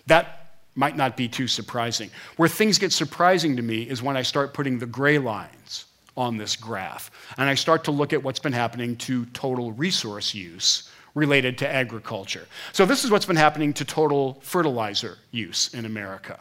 That 0.08 0.56
might 0.76 0.96
not 0.96 1.18
be 1.18 1.28
too 1.28 1.48
surprising. 1.48 2.10
Where 2.38 2.50
things 2.50 2.80
get 2.80 2.92
surprising 2.92 3.56
to 3.58 3.62
me 3.62 3.84
is 3.84 4.02
when 4.02 4.18
I 4.18 4.22
start 4.22 4.54
putting 4.54 4.80
the 4.80 4.86
gray 4.86 5.18
lines 5.18 5.86
on 6.15 6.38
this 6.38 6.56
graph. 6.56 7.12
And 7.38 7.49
I 7.49 7.56
start 7.56 7.84
to 7.86 7.91
look 7.91 8.13
at 8.13 8.23
what's 8.23 8.39
been 8.39 8.54
happening 8.54 8.95
to 8.97 9.26
total 9.28 9.71
resource 9.71 10.34
use 10.34 10.89
related 11.15 11.58
to 11.60 11.71
agriculture. 11.71 12.47
So, 12.71 12.86
this 12.86 13.04
is 13.04 13.12
what's 13.12 13.26
been 13.26 13.36
happening 13.36 13.73
to 13.73 13.86
total 13.86 14.39
fertilizer 14.41 15.17
use 15.32 15.73
in 15.73 15.86
America. 15.86 16.39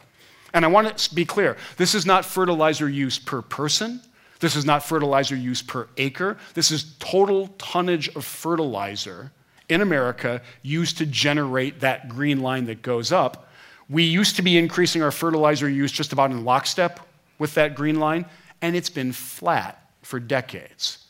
And 0.53 0.63
I 0.63 0.67
want 0.67 0.97
to 0.97 1.15
be 1.15 1.25
clear 1.25 1.57
this 1.77 1.95
is 1.95 2.05
not 2.05 2.25
fertilizer 2.25 2.87
use 2.87 3.19
per 3.19 3.41
person. 3.41 4.01
This 4.39 4.55
is 4.55 4.65
not 4.65 4.83
fertilizer 4.83 5.35
use 5.35 5.61
per 5.61 5.87
acre. 5.97 6.37
This 6.53 6.71
is 6.71 6.95
total 6.99 7.47
tonnage 7.57 8.09
of 8.15 8.25
fertilizer 8.25 9.31
in 9.69 9.81
America 9.81 10.41
used 10.61 10.97
to 10.97 11.05
generate 11.05 11.79
that 11.79 12.09
green 12.09 12.41
line 12.41 12.65
that 12.65 12.81
goes 12.81 13.11
up. 13.11 13.49
We 13.89 14.03
used 14.03 14.35
to 14.35 14.41
be 14.41 14.57
increasing 14.57 15.01
our 15.01 15.11
fertilizer 15.11 15.69
use 15.69 15.91
just 15.91 16.13
about 16.13 16.31
in 16.31 16.43
lockstep 16.43 16.99
with 17.39 17.53
that 17.55 17.75
green 17.75 17.99
line 17.99 18.25
and 18.63 18.77
it's 18.77 18.89
been 18.89 19.11
flat 19.11 19.91
for 20.01 20.19
decades. 20.19 21.05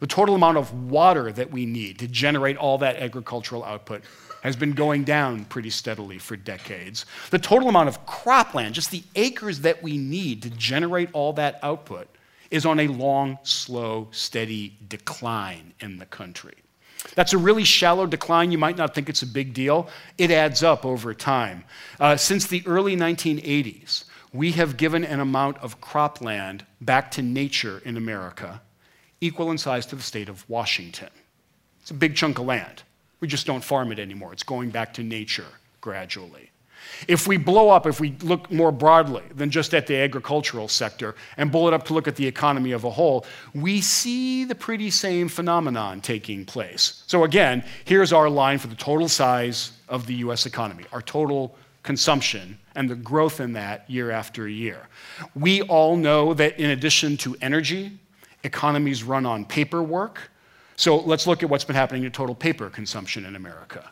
The 0.00 0.08
total 0.08 0.34
amount 0.34 0.58
of 0.58 0.90
water 0.90 1.30
that 1.30 1.50
we 1.50 1.64
need 1.64 2.00
to 2.00 2.08
generate 2.08 2.56
all 2.56 2.78
that 2.78 2.96
agricultural 2.96 3.64
output 3.64 4.02
has 4.42 4.56
been 4.56 4.72
going 4.72 5.04
down 5.04 5.44
pretty 5.44 5.70
steadily 5.70 6.18
for 6.18 6.34
decades. 6.34 7.06
The 7.30 7.38
total 7.38 7.68
amount 7.68 7.90
of 7.90 8.04
cropland, 8.06 8.72
just 8.72 8.90
the 8.90 9.04
acres 9.14 9.60
that 9.60 9.82
we 9.82 9.98
need 9.98 10.42
to 10.42 10.50
generate 10.50 11.10
all 11.12 11.32
that 11.34 11.60
output, 11.62 12.08
is 12.50 12.66
on 12.66 12.80
a 12.80 12.88
long, 12.88 13.38
slow, 13.44 14.08
steady 14.10 14.76
decline 14.88 15.72
in 15.78 15.98
the 15.98 16.06
country. 16.06 16.54
That's 17.14 17.34
a 17.34 17.38
really 17.38 17.64
shallow 17.64 18.06
decline. 18.06 18.50
You 18.50 18.58
might 18.58 18.76
not 18.76 18.94
think 18.94 19.08
it's 19.08 19.22
a 19.22 19.26
big 19.26 19.54
deal. 19.54 19.88
It 20.18 20.32
adds 20.32 20.64
up 20.64 20.84
over 20.84 21.14
time. 21.14 21.64
Uh, 22.00 22.16
since 22.16 22.48
the 22.48 22.64
early 22.66 22.96
1980s, 22.96 24.04
we 24.32 24.52
have 24.52 24.76
given 24.76 25.04
an 25.04 25.20
amount 25.20 25.58
of 25.58 25.80
cropland 25.80 26.62
back 26.80 27.10
to 27.12 27.22
nature 27.22 27.82
in 27.84 27.96
America 27.96 28.60
equal 29.20 29.50
in 29.50 29.58
size 29.58 29.86
to 29.86 29.96
the 29.96 30.02
state 30.02 30.28
of 30.28 30.48
Washington. 30.48 31.10
It's 31.82 31.90
a 31.90 31.94
big 31.94 32.16
chunk 32.16 32.38
of 32.38 32.46
land. 32.46 32.82
We 33.20 33.28
just 33.28 33.46
don't 33.46 33.62
farm 33.62 33.92
it 33.92 33.98
anymore. 33.98 34.32
It's 34.32 34.42
going 34.42 34.70
back 34.70 34.94
to 34.94 35.02
nature 35.02 35.46
gradually. 35.80 36.50
If 37.08 37.26
we 37.26 37.36
blow 37.36 37.68
up, 37.68 37.86
if 37.86 38.00
we 38.00 38.12
look 38.22 38.50
more 38.50 38.72
broadly 38.72 39.22
than 39.34 39.50
just 39.50 39.74
at 39.74 39.86
the 39.86 39.96
agricultural 39.96 40.68
sector 40.68 41.14
and 41.36 41.52
blow 41.52 41.68
it 41.68 41.74
up 41.74 41.84
to 41.86 41.94
look 41.94 42.08
at 42.08 42.16
the 42.16 42.26
economy 42.26 42.72
of 42.72 42.84
a 42.84 42.90
whole, 42.90 43.26
we 43.54 43.80
see 43.82 44.44
the 44.44 44.54
pretty 44.54 44.90
same 44.90 45.28
phenomenon 45.28 46.00
taking 46.00 46.44
place. 46.44 47.02
So, 47.06 47.24
again, 47.24 47.64
here's 47.84 48.12
our 48.12 48.30
line 48.30 48.58
for 48.58 48.68
the 48.68 48.74
total 48.76 49.08
size 49.08 49.72
of 49.88 50.06
the 50.06 50.14
US 50.16 50.46
economy, 50.46 50.84
our 50.92 51.02
total 51.02 51.56
consumption 51.82 52.58
and 52.74 52.88
the 52.88 52.94
growth 52.94 53.40
in 53.40 53.52
that 53.54 53.88
year 53.88 54.10
after 54.10 54.48
year. 54.48 54.88
We 55.34 55.62
all 55.62 55.96
know 55.96 56.34
that 56.34 56.58
in 56.58 56.70
addition 56.70 57.16
to 57.18 57.36
energy, 57.40 57.98
economies 58.44 59.02
run 59.02 59.26
on 59.26 59.44
paperwork. 59.44 60.30
So 60.76 60.98
let's 60.98 61.26
look 61.26 61.42
at 61.42 61.50
what's 61.50 61.64
been 61.64 61.76
happening 61.76 62.02
to 62.02 62.10
total 62.10 62.34
paper 62.34 62.70
consumption 62.70 63.24
in 63.24 63.36
America. 63.36 63.90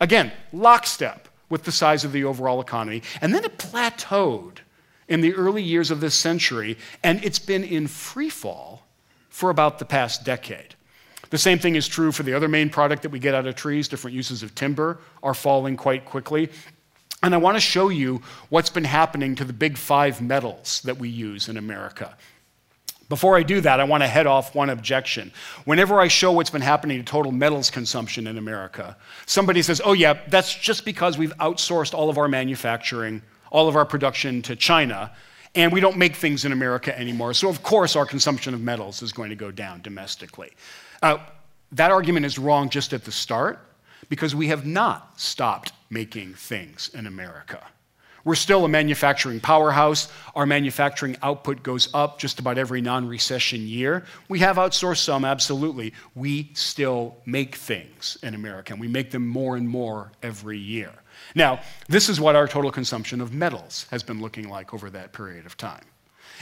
Again, 0.00 0.32
lockstep 0.52 1.28
with 1.48 1.64
the 1.64 1.72
size 1.72 2.04
of 2.04 2.12
the 2.12 2.24
overall 2.24 2.60
economy. 2.60 3.02
And 3.20 3.34
then 3.34 3.44
it 3.44 3.58
plateaued 3.58 4.58
in 5.08 5.20
the 5.20 5.34
early 5.34 5.62
years 5.62 5.90
of 5.90 6.00
this 6.00 6.14
century, 6.14 6.76
and 7.02 7.24
it's 7.24 7.38
been 7.38 7.64
in 7.64 7.86
free 7.86 8.28
fall 8.28 8.86
for 9.30 9.50
about 9.50 9.78
the 9.78 9.84
past 9.84 10.24
decade. 10.24 10.74
The 11.30 11.38
same 11.38 11.58
thing 11.58 11.76
is 11.76 11.86
true 11.86 12.12
for 12.12 12.22
the 12.22 12.34
other 12.34 12.48
main 12.48 12.70
product 12.70 13.02
that 13.02 13.10
we 13.10 13.18
get 13.18 13.34
out 13.34 13.46
of 13.46 13.54
trees. 13.54 13.88
Different 13.88 14.14
uses 14.14 14.42
of 14.42 14.54
timber 14.54 14.98
are 15.22 15.34
falling 15.34 15.76
quite 15.76 16.04
quickly. 16.04 16.50
And 17.22 17.34
I 17.34 17.38
want 17.38 17.56
to 17.56 17.60
show 17.60 17.88
you 17.88 18.22
what's 18.48 18.70
been 18.70 18.84
happening 18.84 19.34
to 19.36 19.44
the 19.44 19.52
big 19.52 19.76
five 19.76 20.20
metals 20.20 20.80
that 20.84 20.98
we 20.98 21.08
use 21.08 21.48
in 21.48 21.56
America. 21.56 22.16
Before 23.08 23.36
I 23.36 23.42
do 23.42 23.60
that, 23.62 23.80
I 23.80 23.84
want 23.84 24.02
to 24.02 24.06
head 24.06 24.26
off 24.26 24.54
one 24.54 24.68
objection. 24.68 25.32
Whenever 25.64 25.98
I 25.98 26.08
show 26.08 26.30
what's 26.32 26.50
been 26.50 26.60
happening 26.60 26.98
to 26.98 27.04
total 27.04 27.32
metals 27.32 27.70
consumption 27.70 28.26
in 28.26 28.36
America, 28.36 28.96
somebody 29.24 29.62
says, 29.62 29.80
oh, 29.82 29.94
yeah, 29.94 30.20
that's 30.28 30.54
just 30.54 30.84
because 30.84 31.16
we've 31.16 31.34
outsourced 31.38 31.94
all 31.94 32.10
of 32.10 32.18
our 32.18 32.28
manufacturing, 32.28 33.22
all 33.50 33.66
of 33.66 33.76
our 33.76 33.86
production 33.86 34.42
to 34.42 34.54
China, 34.54 35.10
and 35.54 35.72
we 35.72 35.80
don't 35.80 35.96
make 35.96 36.16
things 36.16 36.44
in 36.44 36.52
America 36.52 36.96
anymore. 36.98 37.32
So, 37.32 37.48
of 37.48 37.62
course, 37.62 37.96
our 37.96 38.04
consumption 38.04 38.52
of 38.52 38.60
metals 38.60 39.00
is 39.00 39.12
going 39.12 39.30
to 39.30 39.36
go 39.36 39.50
down 39.50 39.80
domestically. 39.80 40.52
Uh, 41.02 41.16
that 41.72 41.90
argument 41.90 42.26
is 42.26 42.38
wrong 42.38 42.68
just 42.68 42.92
at 42.92 43.04
the 43.04 43.12
start 43.12 43.58
because 44.10 44.34
we 44.34 44.48
have 44.48 44.66
not 44.66 45.18
stopped 45.18 45.72
making 45.90 46.34
things 46.34 46.90
in 46.94 47.06
America. 47.06 47.66
We're 48.24 48.34
still 48.34 48.64
a 48.64 48.68
manufacturing 48.68 49.40
powerhouse. 49.40 50.12
Our 50.34 50.44
manufacturing 50.44 51.16
output 51.22 51.62
goes 51.62 51.88
up 51.94 52.18
just 52.18 52.38
about 52.40 52.58
every 52.58 52.80
non 52.80 53.08
recession 53.08 53.66
year. 53.66 54.04
We 54.28 54.40
have 54.40 54.56
outsourced 54.56 54.98
some, 54.98 55.24
absolutely. 55.24 55.94
We 56.14 56.50
still 56.54 57.16
make 57.24 57.54
things 57.54 58.18
in 58.22 58.34
America, 58.34 58.72
and 58.72 58.80
we 58.80 58.88
make 58.88 59.12
them 59.12 59.26
more 59.26 59.56
and 59.56 59.68
more 59.68 60.12
every 60.22 60.58
year. 60.58 60.92
Now, 61.34 61.60
this 61.88 62.08
is 62.08 62.20
what 62.20 62.36
our 62.36 62.48
total 62.48 62.70
consumption 62.70 63.20
of 63.20 63.32
metals 63.32 63.86
has 63.90 64.02
been 64.02 64.20
looking 64.20 64.48
like 64.48 64.74
over 64.74 64.90
that 64.90 65.12
period 65.12 65.46
of 65.46 65.56
time. 65.56 65.84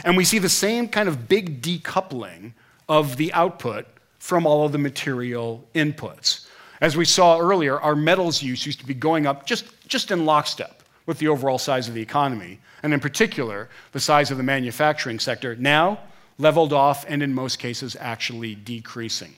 And 0.04 0.16
we 0.16 0.24
see 0.24 0.38
the 0.38 0.48
same 0.48 0.88
kind 0.88 1.08
of 1.08 1.28
big 1.28 1.62
decoupling 1.62 2.52
of 2.88 3.16
the 3.16 3.32
output 3.32 3.86
from 4.18 4.46
all 4.46 4.66
of 4.66 4.72
the 4.72 4.78
material 4.78 5.66
inputs. 5.74 6.45
As 6.80 6.96
we 6.96 7.04
saw 7.04 7.38
earlier, 7.38 7.80
our 7.80 7.96
metals 7.96 8.42
use 8.42 8.66
used 8.66 8.80
to 8.80 8.86
be 8.86 8.94
going 8.94 9.26
up 9.26 9.46
just, 9.46 9.66
just 9.88 10.10
in 10.10 10.26
lockstep 10.26 10.82
with 11.06 11.18
the 11.18 11.28
overall 11.28 11.58
size 11.58 11.88
of 11.88 11.94
the 11.94 12.02
economy, 12.02 12.58
and 12.82 12.92
in 12.92 13.00
particular, 13.00 13.68
the 13.92 14.00
size 14.00 14.30
of 14.30 14.36
the 14.36 14.42
manufacturing 14.42 15.18
sector, 15.18 15.56
now 15.56 15.98
leveled 16.38 16.72
off 16.72 17.04
and 17.08 17.22
in 17.22 17.32
most 17.32 17.58
cases 17.58 17.96
actually 17.98 18.54
decreasing. 18.54 19.34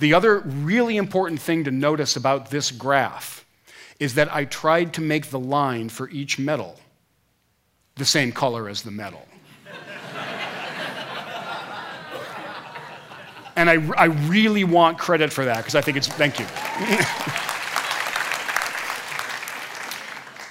The 0.00 0.14
other 0.14 0.40
really 0.40 0.96
important 0.96 1.40
thing 1.40 1.64
to 1.64 1.70
notice 1.70 2.16
about 2.16 2.50
this 2.50 2.70
graph 2.70 3.44
is 4.00 4.14
that 4.14 4.34
I 4.34 4.46
tried 4.46 4.94
to 4.94 5.00
make 5.00 5.26
the 5.26 5.38
line 5.38 5.90
for 5.90 6.08
each 6.10 6.38
metal 6.38 6.80
the 7.96 8.04
same 8.04 8.32
color 8.32 8.68
as 8.68 8.82
the 8.82 8.90
metal. 8.90 9.26
And 13.56 13.70
I, 13.70 13.74
I 13.96 14.06
really 14.06 14.64
want 14.64 14.98
credit 14.98 15.32
for 15.32 15.44
that 15.44 15.58
because 15.58 15.74
I 15.74 15.80
think 15.80 15.96
it's, 15.96 16.08
thank 16.08 16.38
you. 16.38 16.46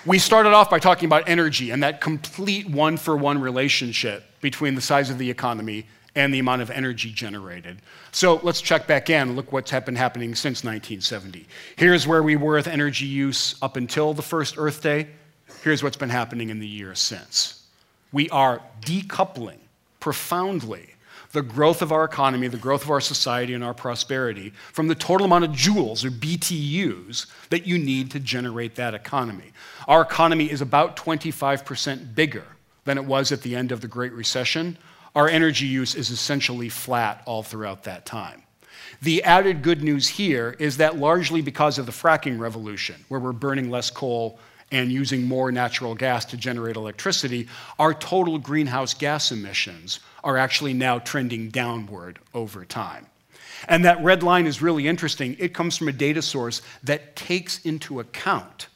we 0.05 0.19
started 0.19 0.53
off 0.53 0.69
by 0.69 0.79
talking 0.79 1.05
about 1.05 1.27
energy 1.27 1.71
and 1.71 1.83
that 1.83 2.01
complete 2.01 2.69
one 2.69 2.97
for 2.97 3.15
one 3.17 3.39
relationship 3.39 4.23
between 4.41 4.75
the 4.75 4.81
size 4.81 5.09
of 5.09 5.17
the 5.17 5.29
economy 5.29 5.85
and 6.15 6.33
the 6.33 6.39
amount 6.39 6.62
of 6.62 6.71
energy 6.71 7.12
generated. 7.12 7.77
So 8.12 8.39
let's 8.43 8.62
check 8.62 8.88
back 8.88 9.09
in, 9.09 9.35
look 9.35 9.51
what's 9.51 9.71
been 9.71 9.95
happening 9.95 10.35
since 10.35 10.63
1970. 10.63 11.45
Here's 11.75 12.07
where 12.07 12.23
we 12.23 12.35
were 12.35 12.55
with 12.55 12.67
energy 12.67 13.05
use 13.05 13.55
up 13.62 13.77
until 13.77 14.13
the 14.13 14.21
first 14.21 14.55
Earth 14.57 14.81
Day. 14.81 15.07
Here's 15.63 15.83
what's 15.83 15.97
been 15.97 16.09
happening 16.09 16.49
in 16.49 16.59
the 16.59 16.67
years 16.67 16.99
since. 16.99 17.67
We 18.12 18.29
are 18.29 18.62
decoupling 18.81 19.59
profoundly 19.99 20.95
the 21.32 21.41
growth 21.41 21.82
of 21.82 21.91
our 21.91 22.03
economy, 22.03 22.47
the 22.47 22.58
growth 22.58 22.84
of 22.84 22.91
our 22.91 23.01
society, 23.01 23.53
and 23.53 23.63
our 23.63 23.73
prosperity 23.73 24.51
from 24.73 24.88
the 24.88 24.95
total 24.95 25.25
amount 25.25 25.45
of 25.45 25.51
joules 25.51 26.03
or 26.03 26.10
BTUs 26.10 27.27
that 27.49 27.67
you 27.67 27.77
need 27.77 28.12
to 28.12 28.19
generate 28.19 28.75
that 28.75 28.93
economy. 28.93 29.51
Our 29.88 30.01
economy 30.01 30.49
is 30.49 30.62
about 30.62 30.95
25% 30.95 32.15
bigger 32.15 32.45
than 32.86 32.97
it 32.97 33.05
was 33.05 33.32
at 33.32 33.41
the 33.41 33.55
end 33.55 33.71
of 33.71 33.82
the 33.82 33.88
Great 33.88 34.13
Recession. 34.13 34.77
Our 35.15 35.27
energy 35.27 35.65
use 35.65 35.95
is 35.95 36.10
essentially 36.10 36.69
flat 36.69 37.21
all 37.25 37.43
throughout 37.43 37.84
that 37.84 38.05
time. 38.05 38.43
The 39.01 39.23
added 39.23 39.62
good 39.62 39.84
news 39.84 40.08
here 40.08 40.55
is 40.60 40.77
that 40.77 40.97
largely 40.97 41.41
because 41.41 41.77
of 41.77 41.86
the 41.86 41.91
fracking 41.91 42.39
revolution, 42.39 43.05
where 43.08 43.19
we're 43.19 43.32
burning 43.32 43.69
less 43.69 43.89
coal 43.89 44.39
and 44.71 44.91
using 44.91 45.27
more 45.27 45.51
natural 45.51 45.95
gas 45.95 46.25
to 46.25 46.38
generate 46.38 46.75
electricity, 46.75 47.47
our 47.77 47.93
total 47.93 48.38
greenhouse 48.38 48.93
gas 48.93 49.32
emissions 49.32 49.99
are 50.23 50.38
actually 50.38 50.73
now 50.73 50.99
trending 50.99 51.49
downward 51.49 52.19
over 52.34 52.65
time. 52.65 53.08
And 53.67 53.84
that 53.86 54.01
red 54.03 54.23
line 54.23 54.47
is 54.47 54.62
really 54.62 54.88
interesting. 54.88 55.36
It 55.39 55.53
comes 55.53 55.77
from 55.77 55.88
a 55.88 55.93
data 55.93 56.21
source 56.21 56.62
that 56.84 57.15
takes 57.15 57.60
into 57.65 57.99
account 57.99 58.67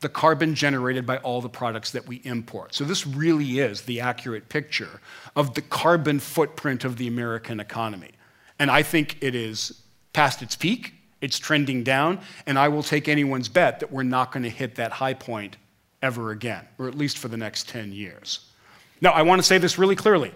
the 0.00 0.08
carbon 0.10 0.54
generated 0.54 1.06
by 1.06 1.16
all 1.18 1.40
the 1.40 1.48
products 1.48 1.92
that 1.92 2.06
we 2.06 2.16
import. 2.24 2.74
So, 2.74 2.84
this 2.84 3.06
really 3.06 3.60
is 3.60 3.82
the 3.82 4.00
accurate 4.00 4.48
picture 4.48 5.00
of 5.34 5.54
the 5.54 5.62
carbon 5.62 6.20
footprint 6.20 6.84
of 6.84 6.98
the 6.98 7.08
American 7.08 7.60
economy. 7.60 8.10
And 8.58 8.70
I 8.70 8.82
think 8.82 9.16
it 9.22 9.34
is 9.34 9.82
past 10.12 10.42
its 10.42 10.54
peak, 10.54 10.94
it's 11.26 11.40
trending 11.40 11.82
down, 11.82 12.20
and 12.46 12.56
I 12.56 12.68
will 12.68 12.84
take 12.84 13.08
anyone's 13.08 13.48
bet 13.48 13.80
that 13.80 13.90
we're 13.90 14.04
not 14.04 14.30
going 14.30 14.44
to 14.44 14.48
hit 14.48 14.76
that 14.76 14.92
high 14.92 15.12
point 15.12 15.56
ever 16.00 16.30
again, 16.30 16.64
or 16.78 16.86
at 16.86 16.94
least 16.94 17.18
for 17.18 17.26
the 17.26 17.36
next 17.36 17.68
10 17.68 17.92
years. 17.92 18.46
Now, 19.00 19.10
I 19.10 19.22
want 19.22 19.40
to 19.40 19.42
say 19.42 19.58
this 19.58 19.76
really 19.76 19.96
clearly. 19.96 20.32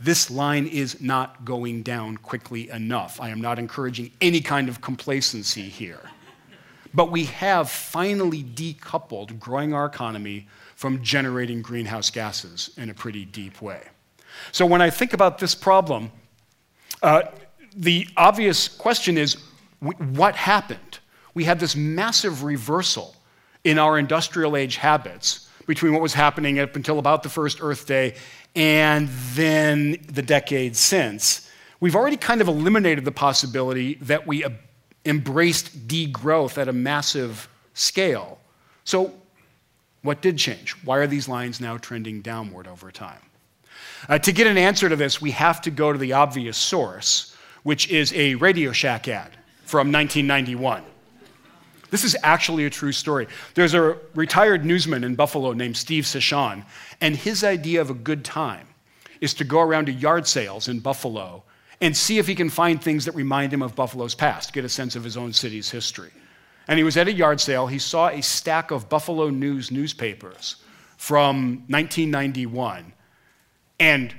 This 0.00 0.30
line 0.30 0.66
is 0.66 1.02
not 1.02 1.44
going 1.44 1.82
down 1.82 2.16
quickly 2.16 2.70
enough. 2.70 3.20
I 3.20 3.28
am 3.28 3.42
not 3.42 3.58
encouraging 3.58 4.10
any 4.22 4.40
kind 4.40 4.70
of 4.70 4.80
complacency 4.80 5.68
here. 5.68 6.00
But 6.94 7.12
we 7.12 7.24
have 7.24 7.68
finally 7.70 8.42
decoupled 8.42 9.38
growing 9.38 9.74
our 9.74 9.84
economy 9.84 10.48
from 10.76 11.02
generating 11.02 11.60
greenhouse 11.60 12.08
gases 12.08 12.70
in 12.78 12.88
a 12.88 12.94
pretty 12.94 13.26
deep 13.26 13.60
way. 13.60 13.82
So 14.50 14.64
when 14.64 14.80
I 14.80 14.88
think 14.88 15.12
about 15.12 15.38
this 15.38 15.54
problem, 15.54 16.10
uh, 17.02 17.22
the 17.74 18.08
obvious 18.16 18.66
question 18.66 19.18
is 19.18 19.36
what 19.80 20.36
happened? 20.36 20.98
We 21.34 21.44
had 21.44 21.60
this 21.60 21.76
massive 21.76 22.42
reversal 22.42 23.14
in 23.64 23.78
our 23.78 23.98
industrial 23.98 24.56
age 24.56 24.76
habits 24.76 25.50
between 25.66 25.92
what 25.92 26.00
was 26.00 26.14
happening 26.14 26.58
up 26.58 26.76
until 26.76 26.98
about 26.98 27.22
the 27.22 27.28
first 27.28 27.58
Earth 27.60 27.86
Day 27.86 28.14
and 28.54 29.08
then 29.34 29.98
the 30.06 30.22
decades 30.22 30.78
since. 30.78 31.50
We've 31.80 31.96
already 31.96 32.16
kind 32.16 32.40
of 32.40 32.48
eliminated 32.48 33.04
the 33.04 33.12
possibility 33.12 33.94
that 34.02 34.26
we 34.26 34.44
embraced 35.04 35.86
degrowth 35.86 36.56
at 36.56 36.68
a 36.68 36.72
massive 36.72 37.48
scale. 37.74 38.38
So, 38.84 39.12
what 40.02 40.22
did 40.22 40.38
change? 40.38 40.72
Why 40.84 40.98
are 40.98 41.06
these 41.06 41.28
lines 41.28 41.60
now 41.60 41.76
trending 41.76 42.22
downward 42.22 42.66
over 42.66 42.90
time? 42.92 43.20
Uh, 44.08 44.18
to 44.20 44.32
get 44.32 44.46
an 44.46 44.56
answer 44.56 44.88
to 44.88 44.96
this, 44.96 45.20
we 45.20 45.32
have 45.32 45.60
to 45.62 45.70
go 45.70 45.92
to 45.92 45.98
the 45.98 46.12
obvious 46.12 46.56
source, 46.56 47.36
which 47.64 47.90
is 47.90 48.12
a 48.14 48.36
Radio 48.36 48.72
Shack 48.72 49.08
ad 49.08 49.36
from 49.66 49.92
1991. 49.92 50.82
This 51.90 52.04
is 52.04 52.16
actually 52.22 52.64
a 52.64 52.70
true 52.70 52.92
story. 52.92 53.26
There's 53.54 53.74
a 53.74 53.96
retired 54.14 54.64
newsman 54.64 55.04
in 55.04 55.14
Buffalo 55.14 55.52
named 55.52 55.76
Steve 55.76 56.04
Cichon, 56.04 56.64
and 57.00 57.16
his 57.16 57.44
idea 57.44 57.80
of 57.80 57.90
a 57.90 57.94
good 57.94 58.24
time 58.24 58.68
is 59.20 59.34
to 59.34 59.44
go 59.44 59.60
around 59.60 59.86
to 59.86 59.92
yard 59.92 60.26
sales 60.26 60.68
in 60.68 60.80
Buffalo 60.80 61.42
and 61.80 61.96
see 61.96 62.18
if 62.18 62.26
he 62.26 62.34
can 62.34 62.48
find 62.48 62.82
things 62.82 63.04
that 63.04 63.14
remind 63.14 63.52
him 63.52 63.62
of 63.62 63.74
Buffalo's 63.74 64.14
past, 64.14 64.52
get 64.52 64.64
a 64.64 64.68
sense 64.68 64.96
of 64.96 65.04
his 65.04 65.16
own 65.16 65.32
city's 65.32 65.70
history. 65.70 66.10
And 66.68 66.78
he 66.78 66.84
was 66.84 66.96
at 66.96 67.08
a 67.08 67.12
yard 67.12 67.40
sale. 67.40 67.66
He 67.66 67.78
saw 67.78 68.08
a 68.08 68.22
stack 68.22 68.70
of 68.70 68.88
Buffalo 68.88 69.30
News 69.30 69.70
newspapers 69.70 70.56
from 70.96 71.64
1991, 71.68 72.92
and 73.78 74.14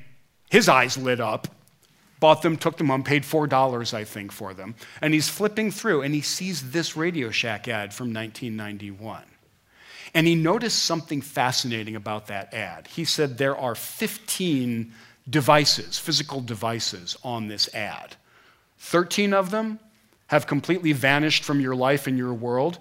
his 0.49 0.69
eyes 0.69 0.97
lit 0.97 1.19
up. 1.19 1.47
Bought 2.19 2.41
them, 2.41 2.57
took 2.57 2.77
them 2.77 2.87
home, 2.87 3.03
paid 3.03 3.23
$4, 3.23 3.93
I 3.93 4.03
think, 4.03 4.31
for 4.31 4.53
them. 4.53 4.75
And 5.01 5.13
he's 5.13 5.29
flipping 5.29 5.71
through 5.71 6.01
and 6.01 6.13
he 6.13 6.21
sees 6.21 6.71
this 6.71 6.97
Radio 6.97 7.29
Shack 7.29 7.67
ad 7.67 7.93
from 7.93 8.13
1991. 8.13 9.23
And 10.13 10.25
he 10.25 10.35
noticed 10.35 10.83
something 10.83 11.21
fascinating 11.21 11.95
about 11.95 12.27
that 12.27 12.53
ad. 12.53 12.87
He 12.87 13.05
said 13.05 13.37
there 13.37 13.57
are 13.57 13.75
15 13.75 14.93
devices, 15.29 15.99
physical 15.99 16.41
devices, 16.41 17.17
on 17.23 17.47
this 17.47 17.73
ad. 17.75 18.15
13 18.79 19.33
of 19.33 19.51
them 19.51 19.79
have 20.27 20.47
completely 20.47 20.93
vanished 20.93 21.43
from 21.43 21.59
your 21.59 21.75
life 21.75 22.07
and 22.07 22.17
your 22.17 22.33
world. 22.33 22.79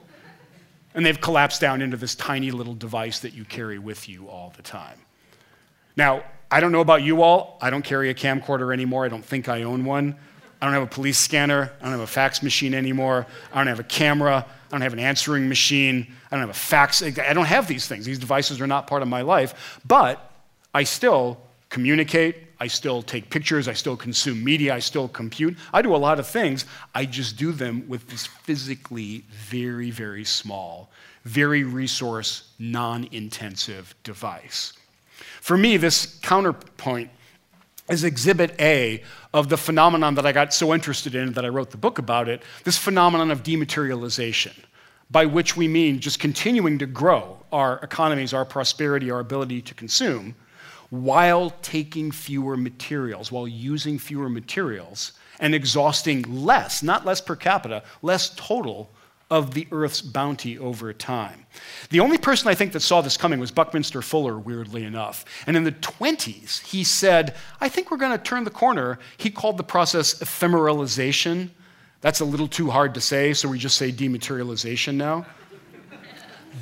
And 0.95 1.05
they've 1.05 1.21
collapsed 1.21 1.61
down 1.61 1.83
into 1.83 1.97
this 1.97 2.15
tiny 2.15 2.51
little 2.51 2.75
device 2.75 3.21
that 3.21 3.35
you 3.35 3.45
carry 3.45 3.79
with 3.79 4.09
you 4.09 4.29
all 4.29 4.53
the 4.57 4.63
time. 4.63 4.99
Now, 5.97 6.25
I 6.51 6.61
don't 6.61 6.73
know 6.73 6.81
about 6.81 7.03
you 7.03 7.23
all. 7.23 7.59
I 7.61 7.71
don't 7.71 7.83
carry 7.83 8.11
a 8.11 8.15
camcorder 8.15 8.73
anymore. 8.73 9.05
I 9.05 9.09
don't 9.09 9.25
think 9.25 9.49
I 9.49 9.63
own 9.63 9.85
one. 9.85 10.17
I 10.61 10.65
don't 10.65 10.75
have 10.75 10.85
a 10.85 10.87
police 10.95 11.19
scanner. 11.19 11.73
I 11.81 11.83
don't 11.83 11.93
have 11.93 12.01
a 12.01 12.07
fax 12.07 12.43
machine 12.43 12.73
anymore. 12.73 13.27
I 13.53 13.59
don't 13.59 13.67
have 13.67 13.81
a 13.81 13.85
camera. 13.85 14.47
I 14.49 14.71
don't 14.71 14.81
have 14.81 14.93
an 14.93 14.99
answering 14.99 15.49
machine. 15.49 16.07
I 16.31 16.37
don't 16.37 16.41
have 16.41 16.51
a 16.51 16.59
fax. 16.59 17.03
I 17.03 17.11
don't 17.11 17.47
have 17.47 17.69
these 17.69 17.87
things. 17.87 18.07
These 18.07 18.19
devices 18.19 18.61
are 18.61 18.67
not 18.67 18.87
part 18.87 19.03
of 19.03 19.09
my 19.09 19.23
life. 19.23 19.81
But 19.87 20.31
I 20.73 20.85
still 20.85 21.41
communicate. 21.69 22.37
I 22.59 22.69
still 22.69 23.03
take 23.03 23.29
pictures. 23.29 23.69
I 23.69 23.75
still 23.75 23.97
consume 23.97 24.43
media. 24.43 24.75
I 24.75 24.79
still 24.79 25.09
compute. 25.09 25.57
I 25.75 25.83
do 25.83 25.95
a 25.95 25.99
lot 25.99 26.19
of 26.19 26.27
things. 26.27 26.65
I 26.95 27.05
just 27.05 27.37
do 27.37 27.53
them 27.53 27.87
with 27.87 28.09
this 28.09 28.27
physically 28.27 29.25
very, 29.31 29.91
very 29.91 30.25
small, 30.25 30.91
very 31.25 31.65
resource 31.65 32.53
non 32.59 33.09
intensive 33.13 33.95
device. 34.05 34.73
For 35.47 35.57
me, 35.57 35.77
this 35.77 36.19
counterpoint 36.23 37.09
is 37.89 38.03
exhibit 38.03 38.61
A 38.61 39.05
of 39.33 39.49
the 39.49 39.57
phenomenon 39.57 40.17
that 40.17 40.27
I 40.27 40.33
got 40.33 40.53
so 40.53 40.75
interested 40.75 41.15
in 41.15 41.35
that 41.35 41.45
I 41.45 41.49
wrote 41.51 41.71
the 41.71 41.77
book 41.77 42.01
about 42.01 42.29
it 42.29 42.43
this 42.65 42.77
phenomenon 42.77 43.31
of 43.31 43.45
dematerialization, 43.45 44.55
by 45.09 45.25
which 45.25 45.57
we 45.57 45.69
mean 45.69 46.01
just 46.01 46.19
continuing 46.19 46.81
to 46.81 46.87
grow 46.87 47.39
our 47.53 47.79
economies, 47.85 48.35
our 48.35 48.45
prosperity, 48.45 49.09
our 49.09 49.21
ability 49.21 49.63
to 49.63 49.75
consume, 49.75 50.35
while 50.91 51.51
taking 51.63 52.11
fewer 52.11 52.57
materials, 52.57 53.31
while 53.31 53.47
using 53.47 54.01
fewer 54.01 54.29
materials, 54.29 55.13
and 55.39 55.55
exhausting 55.55 56.23
less, 56.45 56.83
not 56.83 57.07
less 57.07 57.21
per 57.21 57.37
capita, 57.37 57.85
less 58.03 58.31
total 58.35 58.91
of 59.31 59.55
the 59.55 59.67
Earth's 59.73 60.01
bounty 60.01 60.59
over 60.59 60.93
time. 60.93 61.47
The 61.91 62.01
only 62.01 62.17
person 62.17 62.49
I 62.49 62.55
think 62.55 62.73
that 62.73 62.81
saw 62.81 63.01
this 63.01 63.17
coming 63.17 63.41
was 63.41 63.51
Buckminster 63.51 64.01
Fuller, 64.01 64.39
weirdly 64.39 64.85
enough. 64.85 65.25
And 65.47 65.57
in 65.57 65.65
the 65.65 65.73
20s, 65.73 66.63
he 66.63 66.85
said, 66.85 67.35
I 67.61 67.69
think 67.69 67.91
we're 67.91 67.97
going 67.97 68.17
to 68.17 68.23
turn 68.23 68.45
the 68.45 68.51
corner. 68.51 69.01
He 69.17 69.31
called 69.31 69.57
the 69.57 69.65
process 69.65 70.21
ephemeralization. 70.21 71.51
That's 72.03 72.21
a 72.21 72.25
little 72.25 72.47
too 72.47 72.71
hard 72.71 72.95
to 72.95 73.01
say, 73.01 73.33
so 73.33 73.49
we 73.49 73.59
just 73.59 73.77
say 73.77 73.91
dematerialization 73.91 74.95
now. 74.95 75.27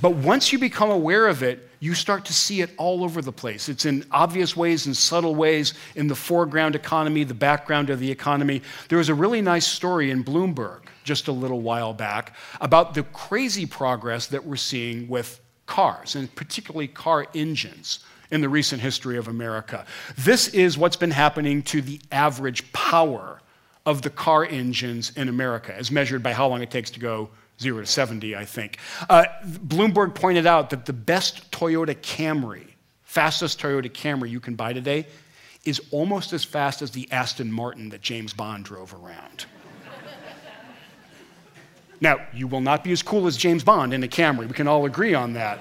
but 0.00 0.14
once 0.14 0.50
you 0.50 0.58
become 0.58 0.90
aware 0.90 1.26
of 1.26 1.42
it, 1.42 1.68
you 1.80 1.92
start 1.92 2.24
to 2.24 2.32
see 2.32 2.62
it 2.62 2.70
all 2.78 3.04
over 3.04 3.20
the 3.20 3.32
place. 3.32 3.68
It's 3.68 3.84
in 3.84 4.06
obvious 4.10 4.56
ways 4.56 4.86
and 4.86 4.96
subtle 4.96 5.34
ways 5.34 5.74
in 5.96 6.06
the 6.06 6.14
foreground 6.14 6.74
economy, 6.74 7.24
the 7.24 7.34
background 7.34 7.90
of 7.90 8.00
the 8.00 8.10
economy. 8.10 8.62
There 8.88 8.96
was 8.96 9.10
a 9.10 9.14
really 9.14 9.42
nice 9.42 9.66
story 9.66 10.10
in 10.10 10.24
Bloomberg 10.24 10.80
just 11.04 11.28
a 11.28 11.32
little 11.32 11.60
while 11.60 11.94
back 11.94 12.34
about 12.60 12.94
the 12.94 13.04
crazy 13.04 13.66
progress 13.66 14.26
that 14.28 14.44
we're 14.44 14.56
seeing 14.56 15.06
with 15.06 15.40
cars, 15.66 16.16
and 16.16 16.34
particularly 16.34 16.88
car 16.88 17.26
engines 17.34 18.00
in 18.30 18.40
the 18.40 18.48
recent 18.48 18.82
history 18.82 19.16
of 19.16 19.28
America. 19.28 19.86
This 20.18 20.48
is 20.48 20.76
what's 20.76 20.96
been 20.96 21.10
happening 21.10 21.62
to 21.64 21.80
the 21.80 22.00
average 22.10 22.72
power 22.72 23.40
of 23.86 24.02
the 24.02 24.10
car 24.10 24.44
engines 24.44 25.12
in 25.16 25.28
America, 25.28 25.74
as 25.76 25.90
measured 25.90 26.22
by 26.22 26.32
how 26.32 26.48
long 26.48 26.62
it 26.62 26.70
takes 26.70 26.90
to 26.90 27.00
go 27.00 27.28
zero 27.60 27.80
to 27.80 27.86
70, 27.86 28.34
I 28.34 28.44
think. 28.44 28.78
Uh, 29.08 29.26
Bloomberg 29.44 30.14
pointed 30.14 30.46
out 30.46 30.70
that 30.70 30.86
the 30.86 30.92
best 30.92 31.50
Toyota 31.50 31.94
Camry, 31.94 32.66
fastest 33.02 33.60
Toyota 33.60 33.90
Camry 33.90 34.30
you 34.30 34.40
can 34.40 34.54
buy 34.54 34.72
today, 34.72 35.06
is 35.64 35.80
almost 35.90 36.32
as 36.32 36.44
fast 36.44 36.82
as 36.82 36.90
the 36.90 37.10
Aston 37.10 37.50
Martin 37.50 37.90
that 37.90 38.00
James 38.00 38.32
Bond 38.32 38.64
drove 38.64 38.94
around. 38.94 39.46
Now, 42.04 42.20
you 42.32 42.46
will 42.46 42.60
not 42.60 42.84
be 42.84 42.92
as 42.92 43.02
cool 43.02 43.26
as 43.26 43.36
James 43.36 43.64
Bond 43.64 43.92
in 43.92 44.04
a 44.04 44.06
Camry. 44.06 44.46
We 44.46 44.54
can 44.54 44.68
all 44.68 44.84
agree 44.84 45.14
on 45.14 45.32
that. 45.32 45.58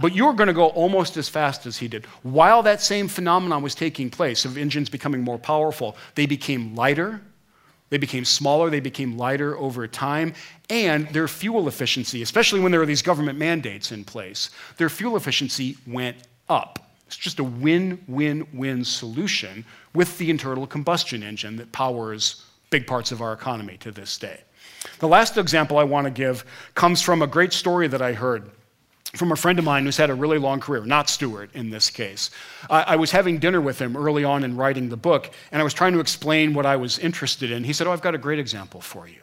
But 0.00 0.14
you're 0.14 0.32
going 0.32 0.46
to 0.46 0.54
go 0.54 0.68
almost 0.68 1.18
as 1.18 1.28
fast 1.28 1.66
as 1.66 1.76
he 1.76 1.88
did. 1.88 2.06
While 2.22 2.62
that 2.62 2.80
same 2.80 3.08
phenomenon 3.08 3.62
was 3.62 3.74
taking 3.74 4.08
place 4.08 4.46
of 4.46 4.56
engines 4.56 4.88
becoming 4.88 5.22
more 5.22 5.38
powerful, 5.38 5.96
they 6.14 6.24
became 6.24 6.74
lighter, 6.74 7.20
they 7.90 7.98
became 7.98 8.24
smaller, 8.24 8.70
they 8.70 8.80
became 8.80 9.18
lighter 9.18 9.58
over 9.58 9.86
time, 9.86 10.32
and 10.70 11.08
their 11.08 11.28
fuel 11.28 11.68
efficiency, 11.68 12.22
especially 12.22 12.60
when 12.60 12.70
there 12.70 12.80
were 12.80 12.86
these 12.86 13.02
government 13.02 13.38
mandates 13.38 13.92
in 13.92 14.04
place, 14.04 14.50
their 14.78 14.88
fuel 14.88 15.16
efficiency 15.16 15.76
went 15.86 16.16
up. 16.48 16.78
It's 17.08 17.16
just 17.16 17.40
a 17.40 17.44
win 17.44 18.00
win 18.06 18.46
win 18.54 18.84
solution 18.84 19.64
with 19.94 20.16
the 20.16 20.30
internal 20.30 20.66
combustion 20.66 21.24
engine 21.24 21.56
that 21.56 21.72
powers 21.72 22.46
big 22.70 22.86
parts 22.86 23.10
of 23.10 23.20
our 23.20 23.32
economy 23.32 23.76
to 23.78 23.90
this 23.90 24.16
day. 24.16 24.44
The 24.98 25.08
last 25.08 25.36
example 25.36 25.78
I 25.78 25.84
want 25.84 26.06
to 26.06 26.10
give 26.10 26.44
comes 26.74 27.02
from 27.02 27.22
a 27.22 27.26
great 27.26 27.52
story 27.52 27.88
that 27.88 28.00
I 28.00 28.12
heard 28.12 28.50
from 29.14 29.32
a 29.32 29.36
friend 29.36 29.58
of 29.58 29.64
mine 29.64 29.84
who's 29.84 29.96
had 29.96 30.10
a 30.10 30.14
really 30.14 30.38
long 30.38 30.60
career, 30.60 30.84
not 30.84 31.10
Stewart 31.10 31.50
in 31.54 31.70
this 31.70 31.90
case. 31.90 32.30
I, 32.68 32.82
I, 32.82 32.96
was 32.96 33.10
having 33.10 33.38
dinner 33.38 33.60
with 33.60 33.80
him 33.80 33.96
early 33.96 34.22
on 34.22 34.44
in 34.44 34.56
writing 34.56 34.88
the 34.88 34.96
book, 34.96 35.30
and 35.50 35.60
I 35.60 35.64
was 35.64 35.74
trying 35.74 35.94
to 35.94 36.00
explain 36.00 36.54
what 36.54 36.64
I 36.64 36.76
was 36.76 36.98
interested 36.98 37.50
in. 37.50 37.64
He 37.64 37.72
said, 37.72 37.88
Oh, 37.88 37.92
I've 37.92 38.02
got 38.02 38.14
a 38.14 38.18
great 38.18 38.38
example 38.38 38.80
for 38.80 39.08
you. 39.08 39.20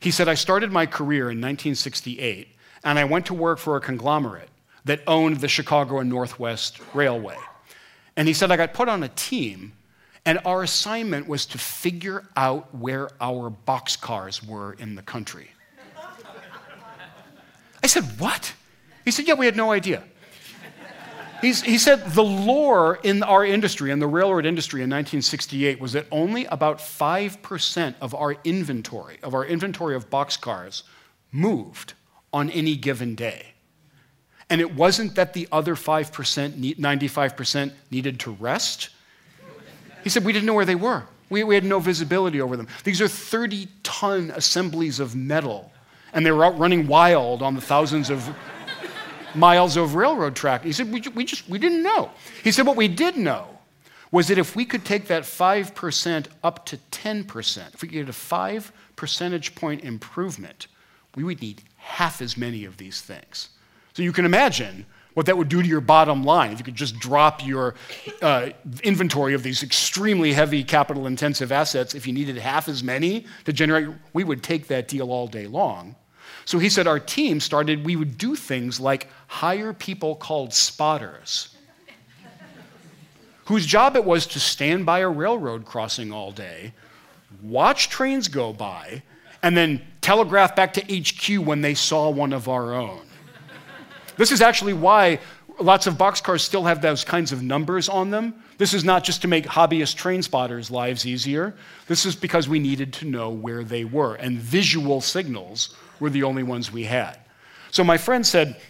He 0.00 0.10
said, 0.10 0.28
I 0.28 0.34
started 0.34 0.72
my 0.72 0.86
career 0.86 1.24
in 1.24 1.38
1968, 1.38 2.48
and 2.84 2.98
I 2.98 3.04
went 3.04 3.26
to 3.26 3.34
work 3.34 3.58
for 3.58 3.76
a 3.76 3.80
conglomerate 3.80 4.48
that 4.86 5.02
owned 5.06 5.36
the 5.36 5.48
Chicago 5.48 5.98
and 5.98 6.08
Northwest 6.08 6.80
Railway. 6.94 7.36
And 8.16 8.26
he 8.26 8.32
said, 8.32 8.50
I 8.50 8.56
got 8.56 8.72
put 8.72 8.88
on 8.88 9.02
a 9.02 9.08
team, 9.08 9.72
and 10.24 10.38
our 10.44 10.62
assignment 10.62 11.26
was 11.26 11.46
to 11.46 11.58
figure 11.58 12.24
out 12.36 12.74
where 12.74 13.10
our 13.20 13.50
boxcars 13.50 14.46
were 14.46 14.74
in 14.74 14.94
the 14.94 15.02
country. 15.02 15.50
I 17.82 17.86
said, 17.86 18.04
What? 18.18 18.52
He 19.04 19.10
said, 19.10 19.26
Yeah, 19.26 19.34
we 19.34 19.46
had 19.46 19.56
no 19.56 19.72
idea. 19.72 20.02
He's, 21.40 21.62
he 21.62 21.78
said 21.78 22.12
the 22.12 22.22
lore 22.22 22.98
in 23.02 23.22
our 23.22 23.44
industry, 23.44 23.90
in 23.90 23.98
the 23.98 24.06
railroad 24.06 24.44
industry 24.44 24.80
in 24.80 24.90
1968, 24.90 25.80
was 25.80 25.92
that 25.94 26.06
only 26.10 26.44
about 26.46 26.78
5% 26.78 27.94
of 28.02 28.14
our 28.14 28.36
inventory, 28.44 29.18
of 29.22 29.34
our 29.34 29.46
inventory 29.46 29.94
of 29.94 30.10
boxcars, 30.10 30.82
moved 31.32 31.94
on 32.30 32.50
any 32.50 32.76
given 32.76 33.14
day. 33.14 33.54
And 34.50 34.60
it 34.60 34.74
wasn't 34.74 35.14
that 35.14 35.32
the 35.32 35.48
other 35.50 35.76
5%, 35.76 36.76
95%, 36.76 37.72
needed 37.90 38.20
to 38.20 38.32
rest. 38.32 38.90
He 40.02 40.10
said 40.10 40.24
we 40.24 40.32
didn't 40.32 40.46
know 40.46 40.54
where 40.54 40.64
they 40.64 40.74
were. 40.74 41.04
We, 41.28 41.44
we 41.44 41.54
had 41.54 41.64
no 41.64 41.78
visibility 41.78 42.40
over 42.40 42.56
them. 42.56 42.68
These 42.84 43.00
are 43.00 43.08
30 43.08 43.68
ton 43.82 44.32
assemblies 44.34 44.98
of 44.98 45.14
metal, 45.14 45.72
and 46.12 46.26
they 46.26 46.32
were 46.32 46.44
out 46.44 46.58
running 46.58 46.86
wild 46.86 47.42
on 47.42 47.54
the 47.54 47.60
thousands 47.60 48.10
of 48.10 48.28
miles 49.34 49.76
of 49.76 49.94
railroad 49.94 50.34
track. 50.34 50.64
He 50.64 50.72
said, 50.72 50.92
we, 50.92 51.02
we 51.14 51.24
just, 51.24 51.48
we 51.48 51.58
didn't 51.58 51.82
know. 51.82 52.10
He 52.42 52.50
said, 52.50 52.66
what 52.66 52.76
we 52.76 52.88
did 52.88 53.16
know 53.16 53.46
was 54.10 54.28
that 54.28 54.38
if 54.38 54.56
we 54.56 54.64
could 54.64 54.84
take 54.84 55.06
that 55.06 55.22
5% 55.22 56.26
up 56.42 56.66
to 56.66 56.78
10%, 56.90 57.74
if 57.74 57.82
we 57.82 57.88
could 57.88 57.94
get 57.94 58.08
a 58.08 58.12
5 58.12 58.72
percentage 58.96 59.54
point 59.54 59.84
improvement, 59.84 60.66
we 61.14 61.22
would 61.24 61.40
need 61.40 61.62
half 61.76 62.20
as 62.20 62.36
many 62.36 62.64
of 62.64 62.76
these 62.76 63.00
things. 63.00 63.50
So 63.92 64.02
you 64.02 64.12
can 64.12 64.24
imagine 64.24 64.86
what 65.20 65.26
that 65.26 65.36
would 65.36 65.50
do 65.50 65.60
to 65.60 65.68
your 65.68 65.82
bottom 65.82 66.24
line 66.24 66.50
if 66.50 66.58
you 66.58 66.64
could 66.64 66.74
just 66.74 66.98
drop 66.98 67.44
your 67.46 67.74
uh, 68.22 68.48
inventory 68.82 69.34
of 69.34 69.42
these 69.42 69.62
extremely 69.62 70.32
heavy 70.32 70.64
capital 70.64 71.06
intensive 71.06 71.52
assets. 71.52 71.94
If 71.94 72.06
you 72.06 72.14
needed 72.14 72.38
half 72.38 72.70
as 72.70 72.82
many 72.82 73.26
to 73.44 73.52
generate, 73.52 73.88
we 74.14 74.24
would 74.24 74.42
take 74.42 74.68
that 74.68 74.88
deal 74.88 75.12
all 75.12 75.26
day 75.26 75.46
long. 75.46 75.94
So 76.46 76.58
he 76.58 76.70
said, 76.70 76.86
Our 76.86 76.98
team 76.98 77.38
started, 77.38 77.84
we 77.84 77.96
would 77.96 78.16
do 78.16 78.34
things 78.34 78.80
like 78.80 79.08
hire 79.26 79.74
people 79.74 80.14
called 80.14 80.54
spotters, 80.54 81.54
whose 83.44 83.66
job 83.66 83.96
it 83.96 84.04
was 84.06 84.24
to 84.28 84.40
stand 84.40 84.86
by 84.86 85.00
a 85.00 85.08
railroad 85.10 85.66
crossing 85.66 86.12
all 86.12 86.32
day, 86.32 86.72
watch 87.42 87.90
trains 87.90 88.26
go 88.26 88.54
by, 88.54 89.02
and 89.42 89.54
then 89.54 89.82
telegraph 90.00 90.56
back 90.56 90.72
to 90.72 90.80
HQ 90.80 91.44
when 91.44 91.60
they 91.60 91.74
saw 91.74 92.08
one 92.08 92.32
of 92.32 92.48
our 92.48 92.72
own. 92.72 93.02
This 94.16 94.32
is 94.32 94.40
actually 94.40 94.72
why 94.72 95.20
lots 95.58 95.86
of 95.86 95.94
boxcars 95.94 96.40
still 96.40 96.64
have 96.64 96.80
those 96.80 97.04
kinds 97.04 97.32
of 97.32 97.42
numbers 97.42 97.88
on 97.88 98.10
them. 98.10 98.34
This 98.58 98.74
is 98.74 98.84
not 98.84 99.04
just 99.04 99.22
to 99.22 99.28
make 99.28 99.46
hobbyist 99.46 99.96
train 99.96 100.22
spotters' 100.22 100.70
lives 100.70 101.06
easier. 101.06 101.54
This 101.86 102.06
is 102.06 102.16
because 102.16 102.48
we 102.48 102.58
needed 102.58 102.92
to 102.94 103.04
know 103.04 103.30
where 103.30 103.64
they 103.64 103.84
were, 103.84 104.14
and 104.14 104.38
visual 104.38 105.00
signals 105.00 105.74
were 105.98 106.10
the 106.10 106.22
only 106.22 106.42
ones 106.42 106.72
we 106.72 106.84
had. 106.84 107.18
So 107.70 107.84
my 107.84 107.98
friend 107.98 108.26
said, 108.26 108.60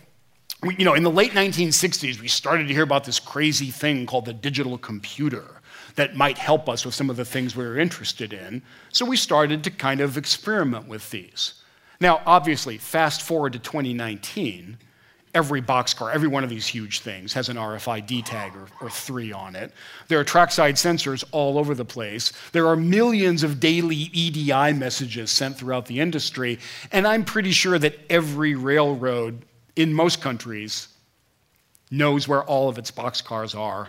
you 0.76 0.84
know, 0.84 0.94
in 0.94 1.02
the 1.02 1.10
late 1.10 1.32
1960s, 1.32 2.20
we 2.20 2.28
started 2.28 2.68
to 2.68 2.74
hear 2.74 2.82
about 2.82 3.04
this 3.04 3.18
crazy 3.18 3.70
thing 3.70 4.04
called 4.04 4.26
the 4.26 4.34
digital 4.34 4.76
computer 4.76 5.60
that 5.94 6.16
might 6.16 6.38
help 6.38 6.68
us 6.68 6.84
with 6.84 6.94
some 6.94 7.08
of 7.08 7.16
the 7.16 7.24
things 7.24 7.56
we 7.56 7.64
were 7.64 7.78
interested 7.78 8.32
in. 8.32 8.62
So 8.90 9.04
we 9.04 9.16
started 9.16 9.64
to 9.64 9.70
kind 9.70 10.00
of 10.00 10.18
experiment 10.18 10.86
with 10.86 11.10
these. 11.10 11.54
Now, 12.00 12.20
obviously, 12.26 12.78
fast 12.78 13.22
forward 13.22 13.54
to 13.54 13.58
2019, 13.58 14.78
Every 15.32 15.62
boxcar, 15.62 16.12
every 16.12 16.26
one 16.26 16.42
of 16.42 16.50
these 16.50 16.66
huge 16.66 17.00
things 17.00 17.32
has 17.34 17.48
an 17.48 17.56
RFID 17.56 18.24
tag 18.24 18.52
or, 18.56 18.66
or, 18.80 18.90
three 18.90 19.32
on 19.32 19.54
it. 19.54 19.72
There 20.08 20.18
are 20.18 20.24
trackside 20.24 20.74
sensors 20.74 21.22
all 21.30 21.56
over 21.56 21.72
the 21.72 21.84
place. 21.84 22.32
There 22.50 22.66
are 22.66 22.74
millions 22.74 23.44
of 23.44 23.60
daily 23.60 23.94
EDI 24.12 24.72
messages 24.72 25.30
sent 25.30 25.56
throughout 25.56 25.86
the 25.86 26.00
industry. 26.00 26.58
And 26.90 27.06
I'm 27.06 27.24
pretty 27.24 27.52
sure 27.52 27.78
that 27.78 27.96
every 28.10 28.56
railroad 28.56 29.44
in 29.76 29.94
most 29.94 30.20
countries 30.20 30.88
knows 31.92 32.26
where 32.26 32.42
all 32.42 32.68
of 32.68 32.76
its 32.76 32.90
boxcars 32.90 33.56
are 33.56 33.88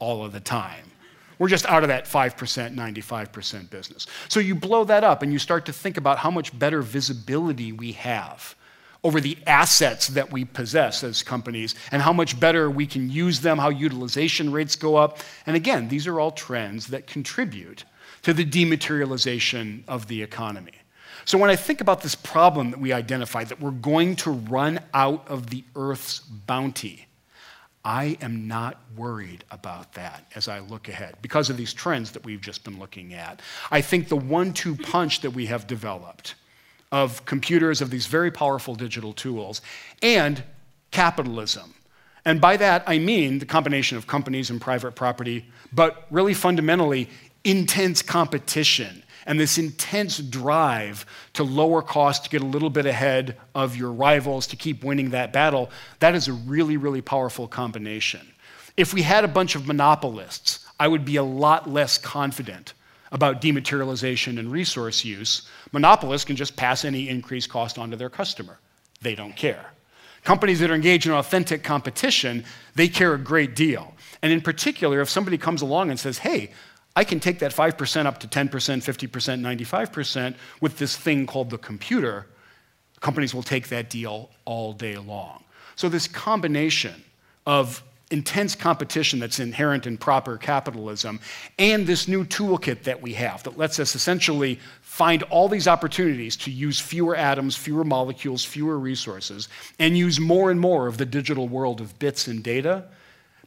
all 0.00 0.24
of 0.24 0.32
the 0.32 0.40
time. 0.40 0.90
We're 1.38 1.48
just 1.48 1.66
out 1.66 1.82
of 1.82 1.88
that 1.88 2.04
5%, 2.04 2.74
95% 2.74 3.70
business. 3.70 4.06
So 4.28 4.40
you 4.40 4.54
blow 4.54 4.84
that 4.84 5.04
up 5.04 5.22
and 5.22 5.32
you 5.32 5.38
start 5.38 5.66
to 5.66 5.72
think 5.72 5.96
about 5.96 6.18
how 6.18 6.30
much 6.30 6.56
better 6.58 6.82
visibility 6.82 7.72
we 7.72 7.92
have 7.92 8.54
over 9.02 9.20
the 9.20 9.38
assets 9.46 10.08
that 10.08 10.30
we 10.30 10.44
possess 10.44 11.02
as 11.02 11.22
companies 11.22 11.74
and 11.90 12.02
how 12.02 12.12
much 12.12 12.38
better 12.38 12.70
we 12.70 12.86
can 12.86 13.10
use 13.10 13.40
them, 13.40 13.58
how 13.58 13.70
utilization 13.70 14.52
rates 14.52 14.76
go 14.76 14.96
up. 14.96 15.18
And 15.46 15.56
again, 15.56 15.88
these 15.88 16.06
are 16.06 16.20
all 16.20 16.30
trends 16.30 16.88
that 16.88 17.06
contribute 17.06 17.84
to 18.22 18.34
the 18.34 18.44
dematerialization 18.44 19.82
of 19.88 20.06
the 20.08 20.22
economy. 20.22 20.72
So 21.24 21.38
when 21.38 21.50
I 21.50 21.56
think 21.56 21.80
about 21.80 22.02
this 22.02 22.14
problem 22.14 22.70
that 22.70 22.80
we 22.80 22.92
identified, 22.92 23.48
that 23.48 23.60
we're 23.60 23.70
going 23.70 24.16
to 24.16 24.30
run 24.30 24.80
out 24.92 25.28
of 25.28 25.48
the 25.48 25.64
Earth's 25.76 26.20
bounty, 26.20 27.06
I 27.84 28.18
am 28.20 28.46
not 28.46 28.78
worried 28.96 29.44
about 29.50 29.94
that 29.94 30.26
as 30.34 30.48
I 30.48 30.58
look 30.58 30.88
ahead 30.88 31.16
because 31.22 31.48
of 31.48 31.56
these 31.56 31.72
trends 31.72 32.10
that 32.12 32.24
we've 32.24 32.40
just 32.40 32.64
been 32.64 32.78
looking 32.78 33.14
at. 33.14 33.40
I 33.70 33.80
think 33.80 34.08
the 34.08 34.16
one 34.16 34.52
two 34.52 34.76
punch 34.76 35.20
that 35.22 35.30
we 35.30 35.46
have 35.46 35.66
developed 35.66 36.34
of 36.92 37.24
computers, 37.24 37.80
of 37.80 37.90
these 37.90 38.06
very 38.06 38.30
powerful 38.30 38.74
digital 38.74 39.12
tools, 39.12 39.60
and 40.02 40.42
capitalism. 40.90 41.74
And 42.24 42.40
by 42.40 42.56
that, 42.56 42.82
I 42.86 42.98
mean 42.98 43.38
the 43.38 43.46
combination 43.46 43.96
of 43.96 44.06
companies 44.06 44.50
and 44.50 44.60
private 44.60 44.94
property, 44.94 45.46
but 45.72 46.06
really 46.10 46.34
fundamentally, 46.34 47.08
intense 47.44 48.02
competition 48.02 49.02
and 49.26 49.38
this 49.38 49.58
intense 49.58 50.18
drive 50.18 51.06
to 51.34 51.44
lower 51.44 51.82
cost, 51.82 52.24
to 52.24 52.30
get 52.30 52.42
a 52.42 52.46
little 52.46 52.70
bit 52.70 52.86
ahead 52.86 53.36
of 53.54 53.76
your 53.76 53.92
rivals, 53.92 54.46
to 54.48 54.56
keep 54.56 54.82
winning 54.82 55.10
that 55.10 55.32
battle, 55.32 55.70
that 56.00 56.14
is 56.14 56.28
a 56.28 56.32
really, 56.32 56.76
really 56.76 57.00
powerful 57.00 57.46
combination. 57.46 58.26
If 58.76 58.94
we 58.94 59.02
had 59.02 59.24
a 59.24 59.28
bunch 59.28 59.54
of 59.54 59.66
monopolists, 59.66 60.66
I 60.78 60.88
would 60.88 61.04
be 61.04 61.16
a 61.16 61.22
lot 61.22 61.68
less 61.68 61.98
confident 61.98 62.72
about 63.12 63.40
dematerialization 63.40 64.38
and 64.38 64.50
resource 64.52 65.04
use. 65.04 65.48
Monopolists 65.72 66.24
can 66.24 66.36
just 66.36 66.56
pass 66.56 66.84
any 66.84 67.08
increased 67.08 67.48
cost 67.48 67.78
onto 67.78 67.96
their 67.96 68.10
customer. 68.10 68.58
They 69.02 69.14
don't 69.14 69.34
care. 69.34 69.72
Companies 70.22 70.60
that 70.60 70.70
are 70.70 70.74
engaged 70.74 71.06
in 71.06 71.12
authentic 71.12 71.62
competition, 71.62 72.44
they 72.74 72.88
care 72.88 73.14
a 73.14 73.18
great 73.18 73.56
deal. 73.56 73.94
And 74.22 74.32
in 74.32 74.40
particular, 74.40 75.00
if 75.00 75.08
somebody 75.08 75.38
comes 75.38 75.62
along 75.62 75.90
and 75.90 75.98
says, 75.98 76.18
hey, 76.18 76.52
I 76.94 77.04
can 77.04 77.20
take 77.20 77.38
that 77.38 77.52
5% 77.52 78.06
up 78.06 78.18
to 78.18 78.28
10%, 78.28 78.50
50%, 78.50 79.68
95% 79.70 80.34
with 80.60 80.78
this 80.78 80.96
thing 80.96 81.26
called 81.26 81.50
the 81.50 81.58
computer. 81.58 82.26
Companies 83.00 83.34
will 83.34 83.42
take 83.42 83.68
that 83.68 83.88
deal 83.88 84.30
all 84.44 84.72
day 84.72 84.98
long. 84.98 85.44
So, 85.76 85.88
this 85.88 86.06
combination 86.06 87.02
of 87.46 87.82
intense 88.10 88.56
competition 88.56 89.20
that's 89.20 89.38
inherent 89.38 89.86
in 89.86 89.96
proper 89.96 90.36
capitalism 90.36 91.20
and 91.58 91.86
this 91.86 92.08
new 92.08 92.24
toolkit 92.24 92.82
that 92.82 93.00
we 93.00 93.12
have 93.12 93.42
that 93.44 93.56
lets 93.56 93.78
us 93.78 93.94
essentially 93.94 94.58
find 94.80 95.22
all 95.24 95.48
these 95.48 95.68
opportunities 95.68 96.36
to 96.36 96.50
use 96.50 96.80
fewer 96.80 97.14
atoms, 97.14 97.56
fewer 97.56 97.84
molecules, 97.84 98.44
fewer 98.44 98.78
resources, 98.78 99.48
and 99.78 99.96
use 99.96 100.18
more 100.18 100.50
and 100.50 100.60
more 100.60 100.88
of 100.88 100.98
the 100.98 101.06
digital 101.06 101.46
world 101.46 101.80
of 101.80 101.96
bits 102.00 102.26
and 102.26 102.42
data. 102.42 102.84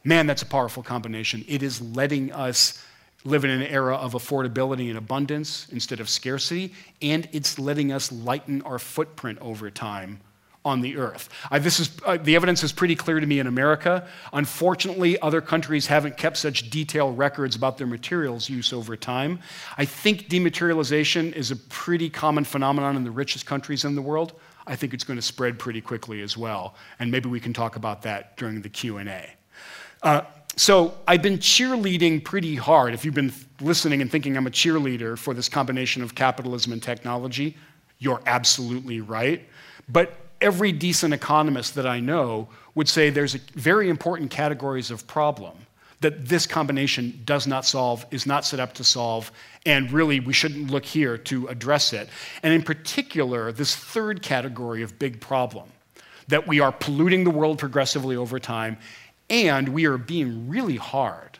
Man, 0.02 0.26
that's 0.26 0.42
a 0.42 0.46
powerful 0.46 0.82
combination. 0.82 1.44
It 1.46 1.62
is 1.62 1.80
letting 1.80 2.32
us 2.32 2.82
live 3.24 3.44
in 3.44 3.50
an 3.50 3.62
era 3.62 3.96
of 3.96 4.12
affordability 4.14 4.88
and 4.88 4.98
abundance 4.98 5.66
instead 5.70 6.00
of 6.00 6.08
scarcity, 6.08 6.72
and 7.02 7.28
it's 7.32 7.58
letting 7.58 7.92
us 7.92 8.10
lighten 8.10 8.62
our 8.62 8.78
footprint 8.78 9.38
over 9.40 9.70
time 9.70 10.20
on 10.64 10.80
the 10.80 10.96
earth. 10.96 11.28
Uh, 11.50 11.58
this 11.58 11.78
is, 11.78 11.90
uh, 12.06 12.16
the 12.16 12.34
evidence 12.34 12.62
is 12.62 12.72
pretty 12.72 12.94
clear 12.94 13.20
to 13.20 13.26
me 13.26 13.38
in 13.38 13.46
America. 13.46 14.06
Unfortunately, 14.32 15.20
other 15.20 15.40
countries 15.40 15.86
haven't 15.86 16.16
kept 16.16 16.36
such 16.36 16.70
detailed 16.70 17.18
records 17.18 17.54
about 17.54 17.76
their 17.76 17.86
materials 17.86 18.48
use 18.48 18.72
over 18.72 18.96
time. 18.96 19.38
I 19.76 19.84
think 19.84 20.28
dematerialization 20.28 21.32
is 21.34 21.50
a 21.50 21.56
pretty 21.56 22.08
common 22.08 22.44
phenomenon 22.44 22.96
in 22.96 23.04
the 23.04 23.10
richest 23.10 23.44
countries 23.44 23.84
in 23.84 23.94
the 23.94 24.02
world. 24.02 24.32
I 24.66 24.76
think 24.76 24.94
it's 24.94 25.04
going 25.04 25.18
to 25.18 25.22
spread 25.22 25.58
pretty 25.58 25.82
quickly 25.82 26.22
as 26.22 26.36
well, 26.36 26.74
and 26.98 27.10
maybe 27.10 27.28
we 27.28 27.40
can 27.40 27.52
talk 27.52 27.76
about 27.76 28.00
that 28.02 28.36
during 28.38 28.62
the 28.62 28.70
Q&A. 28.70 29.34
Uh, 30.02 30.22
so 30.56 30.94
I've 31.06 31.20
been 31.20 31.38
cheerleading 31.38 32.24
pretty 32.24 32.54
hard. 32.54 32.94
If 32.94 33.04
you've 33.04 33.14
been 33.14 33.32
listening 33.60 34.00
and 34.00 34.10
thinking 34.10 34.36
I'm 34.36 34.46
a 34.46 34.50
cheerleader 34.50 35.18
for 35.18 35.34
this 35.34 35.48
combination 35.48 36.02
of 36.02 36.14
capitalism 36.14 36.72
and 36.72 36.82
technology, 36.82 37.56
you're 37.98 38.22
absolutely 38.26 39.00
right. 39.00 39.46
But 39.88 40.14
every 40.40 40.72
decent 40.72 41.14
economist 41.14 41.74
that 41.74 41.86
I 41.86 42.00
know 42.00 42.48
would 42.74 42.88
say 42.88 43.10
there's 43.10 43.34
very 43.34 43.88
important 43.88 44.30
categories 44.30 44.90
of 44.90 45.06
problem 45.06 45.54
that 46.00 46.26
this 46.26 46.46
combination 46.46 47.22
does 47.24 47.46
not 47.46 47.64
solve, 47.64 48.04
is 48.10 48.26
not 48.26 48.44
set 48.44 48.60
up 48.60 48.74
to 48.74 48.84
solve, 48.84 49.32
and 49.64 49.90
really 49.90 50.20
we 50.20 50.34
shouldn't 50.34 50.70
look 50.70 50.84
here 50.84 51.16
to 51.16 51.46
address 51.46 51.94
it. 51.94 52.10
And 52.42 52.52
in 52.52 52.62
particular, 52.62 53.52
this 53.52 53.74
third 53.74 54.20
category 54.20 54.82
of 54.82 54.98
big 54.98 55.20
problem 55.20 55.68
that 56.28 56.46
we 56.46 56.60
are 56.60 56.72
polluting 56.72 57.24
the 57.24 57.30
world 57.30 57.58
progressively 57.58 58.16
over 58.16 58.38
time 58.38 58.78
and 59.30 59.68
we 59.70 59.86
are 59.86 59.98
being 59.98 60.48
really 60.48 60.76
hard 60.76 61.38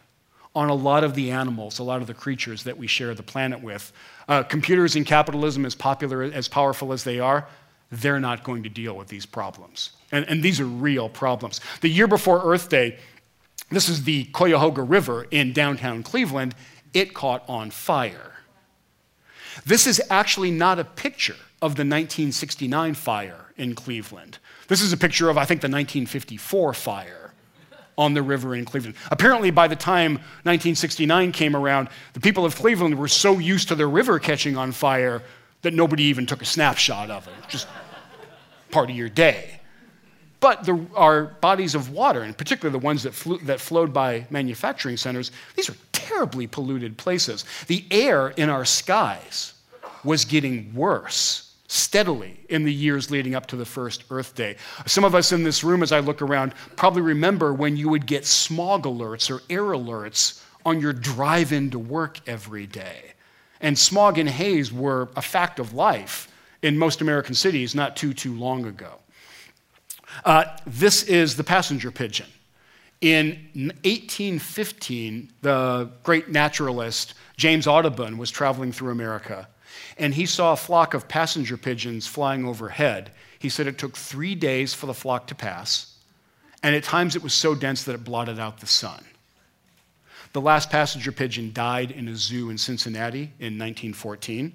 on 0.54 0.68
a 0.68 0.74
lot 0.74 1.04
of 1.04 1.14
the 1.14 1.30
animals, 1.30 1.78
a 1.78 1.82
lot 1.82 2.00
of 2.00 2.06
the 2.06 2.14
creatures 2.14 2.62
that 2.64 2.78
we 2.78 2.86
share 2.86 3.14
the 3.14 3.22
planet 3.22 3.60
with. 3.60 3.92
Uh, 4.28 4.42
computers 4.42 4.96
and 4.96 5.04
capitalism, 5.04 5.66
as 5.66 5.74
popular, 5.74 6.22
as 6.22 6.48
powerful 6.48 6.92
as 6.92 7.04
they 7.04 7.18
are, 7.18 7.46
they're 7.90 8.20
not 8.20 8.44
going 8.44 8.62
to 8.62 8.68
deal 8.68 8.96
with 8.96 9.08
these 9.08 9.26
problems. 9.26 9.90
And, 10.10 10.24
and 10.28 10.42
these 10.42 10.60
are 10.60 10.66
real 10.66 11.08
problems. 11.08 11.60
The 11.80 11.88
year 11.88 12.06
before 12.06 12.42
Earth 12.44 12.68
Day, 12.68 12.98
this 13.70 13.88
is 13.88 14.04
the 14.04 14.24
Cuyahoga 14.26 14.82
River 14.82 15.26
in 15.30 15.52
downtown 15.52 16.02
Cleveland, 16.02 16.54
it 16.92 17.14
caught 17.14 17.44
on 17.48 17.70
fire. 17.70 18.32
This 19.64 19.86
is 19.86 20.02
actually 20.10 20.50
not 20.50 20.78
a 20.78 20.84
picture 20.84 21.36
of 21.62 21.76
the 21.76 21.82
1969 21.82 22.94
fire 22.94 23.52
in 23.56 23.74
Cleveland. 23.74 24.38
This 24.68 24.80
is 24.80 24.92
a 24.92 24.96
picture 24.96 25.30
of, 25.30 25.38
I 25.38 25.44
think, 25.44 25.60
the 25.60 25.66
1954 25.66 26.74
fire 26.74 27.32
on 27.96 28.14
the 28.14 28.22
river 28.22 28.54
in 28.54 28.64
Cleveland. 28.64 28.96
Apparently, 29.10 29.50
by 29.50 29.68
the 29.68 29.76
time 29.76 30.14
1969 30.42 31.32
came 31.32 31.54
around, 31.54 31.88
the 32.12 32.20
people 32.20 32.44
of 32.44 32.56
Cleveland 32.56 32.98
were 32.98 33.08
so 33.08 33.38
used 33.38 33.68
to 33.68 33.74
their 33.74 33.88
river 33.88 34.18
catching 34.18 34.56
on 34.56 34.72
fire 34.72 35.22
that 35.64 35.74
nobody 35.74 36.04
even 36.04 36.24
took 36.24 36.40
a 36.40 36.46
snapshot 36.46 37.10
of 37.10 37.26
it. 37.26 37.34
Just 37.48 37.66
part 38.70 38.88
of 38.88 38.96
your 38.96 39.08
day. 39.08 39.60
But 40.40 40.64
there 40.64 40.78
are 40.94 41.24
bodies 41.24 41.74
of 41.74 41.90
water, 41.90 42.22
and 42.22 42.36
particularly 42.36 42.78
the 42.78 42.84
ones 42.84 43.02
that, 43.04 43.14
flew, 43.14 43.38
that 43.38 43.60
flowed 43.60 43.92
by 43.92 44.26
manufacturing 44.30 44.98
centers, 44.98 45.32
these 45.56 45.70
are 45.70 45.76
terribly 45.92 46.46
polluted 46.46 46.98
places. 46.98 47.44
The 47.66 47.84
air 47.90 48.28
in 48.28 48.50
our 48.50 48.64
skies 48.64 49.54
was 50.04 50.26
getting 50.26 50.74
worse 50.74 51.54
steadily 51.66 52.38
in 52.50 52.64
the 52.64 52.72
years 52.72 53.10
leading 53.10 53.34
up 53.34 53.46
to 53.46 53.56
the 53.56 53.64
first 53.64 54.04
Earth 54.10 54.34
Day. 54.34 54.56
Some 54.84 55.02
of 55.02 55.14
us 55.14 55.32
in 55.32 55.44
this 55.44 55.64
room, 55.64 55.82
as 55.82 55.92
I 55.92 56.00
look 56.00 56.20
around, 56.20 56.52
probably 56.76 57.00
remember 57.00 57.54
when 57.54 57.76
you 57.76 57.88
would 57.88 58.06
get 58.06 58.26
smog 58.26 58.84
alerts 58.84 59.30
or 59.34 59.42
air 59.48 59.62
alerts 59.62 60.42
on 60.66 60.78
your 60.78 60.92
drive 60.92 61.52
into 61.52 61.78
work 61.78 62.20
every 62.28 62.66
day. 62.66 63.13
And 63.64 63.78
smog 63.78 64.18
and 64.18 64.28
haze 64.28 64.70
were 64.70 65.08
a 65.16 65.22
fact 65.22 65.58
of 65.58 65.72
life 65.72 66.28
in 66.60 66.76
most 66.76 67.00
American 67.00 67.34
cities 67.34 67.74
not 67.74 67.96
too, 67.96 68.12
too 68.12 68.34
long 68.34 68.66
ago. 68.66 68.98
Uh, 70.22 70.44
this 70.66 71.02
is 71.02 71.36
the 71.36 71.44
passenger 71.44 71.90
pigeon. 71.90 72.26
In 73.00 73.28
1815, 73.84 75.32
the 75.40 75.88
great 76.02 76.28
naturalist 76.28 77.14
James 77.38 77.66
Audubon 77.66 78.18
was 78.18 78.30
traveling 78.30 78.70
through 78.70 78.92
America 78.92 79.48
and 79.96 80.14
he 80.14 80.26
saw 80.26 80.52
a 80.52 80.56
flock 80.56 80.92
of 80.92 81.08
passenger 81.08 81.56
pigeons 81.56 82.06
flying 82.06 82.46
overhead. 82.46 83.12
He 83.38 83.48
said 83.48 83.66
it 83.66 83.78
took 83.78 83.96
three 83.96 84.34
days 84.34 84.74
for 84.74 84.84
the 84.86 84.94
flock 84.94 85.26
to 85.28 85.34
pass, 85.34 85.96
and 86.62 86.74
at 86.74 86.84
times 86.84 87.16
it 87.16 87.22
was 87.22 87.34
so 87.34 87.54
dense 87.54 87.84
that 87.84 87.94
it 87.94 88.04
blotted 88.04 88.38
out 88.38 88.60
the 88.60 88.66
sun. 88.66 89.04
The 90.34 90.40
last 90.40 90.68
passenger 90.68 91.12
pigeon 91.12 91.52
died 91.52 91.92
in 91.92 92.08
a 92.08 92.16
zoo 92.16 92.50
in 92.50 92.58
Cincinnati 92.58 93.32
in 93.38 93.56
1914. 93.56 94.52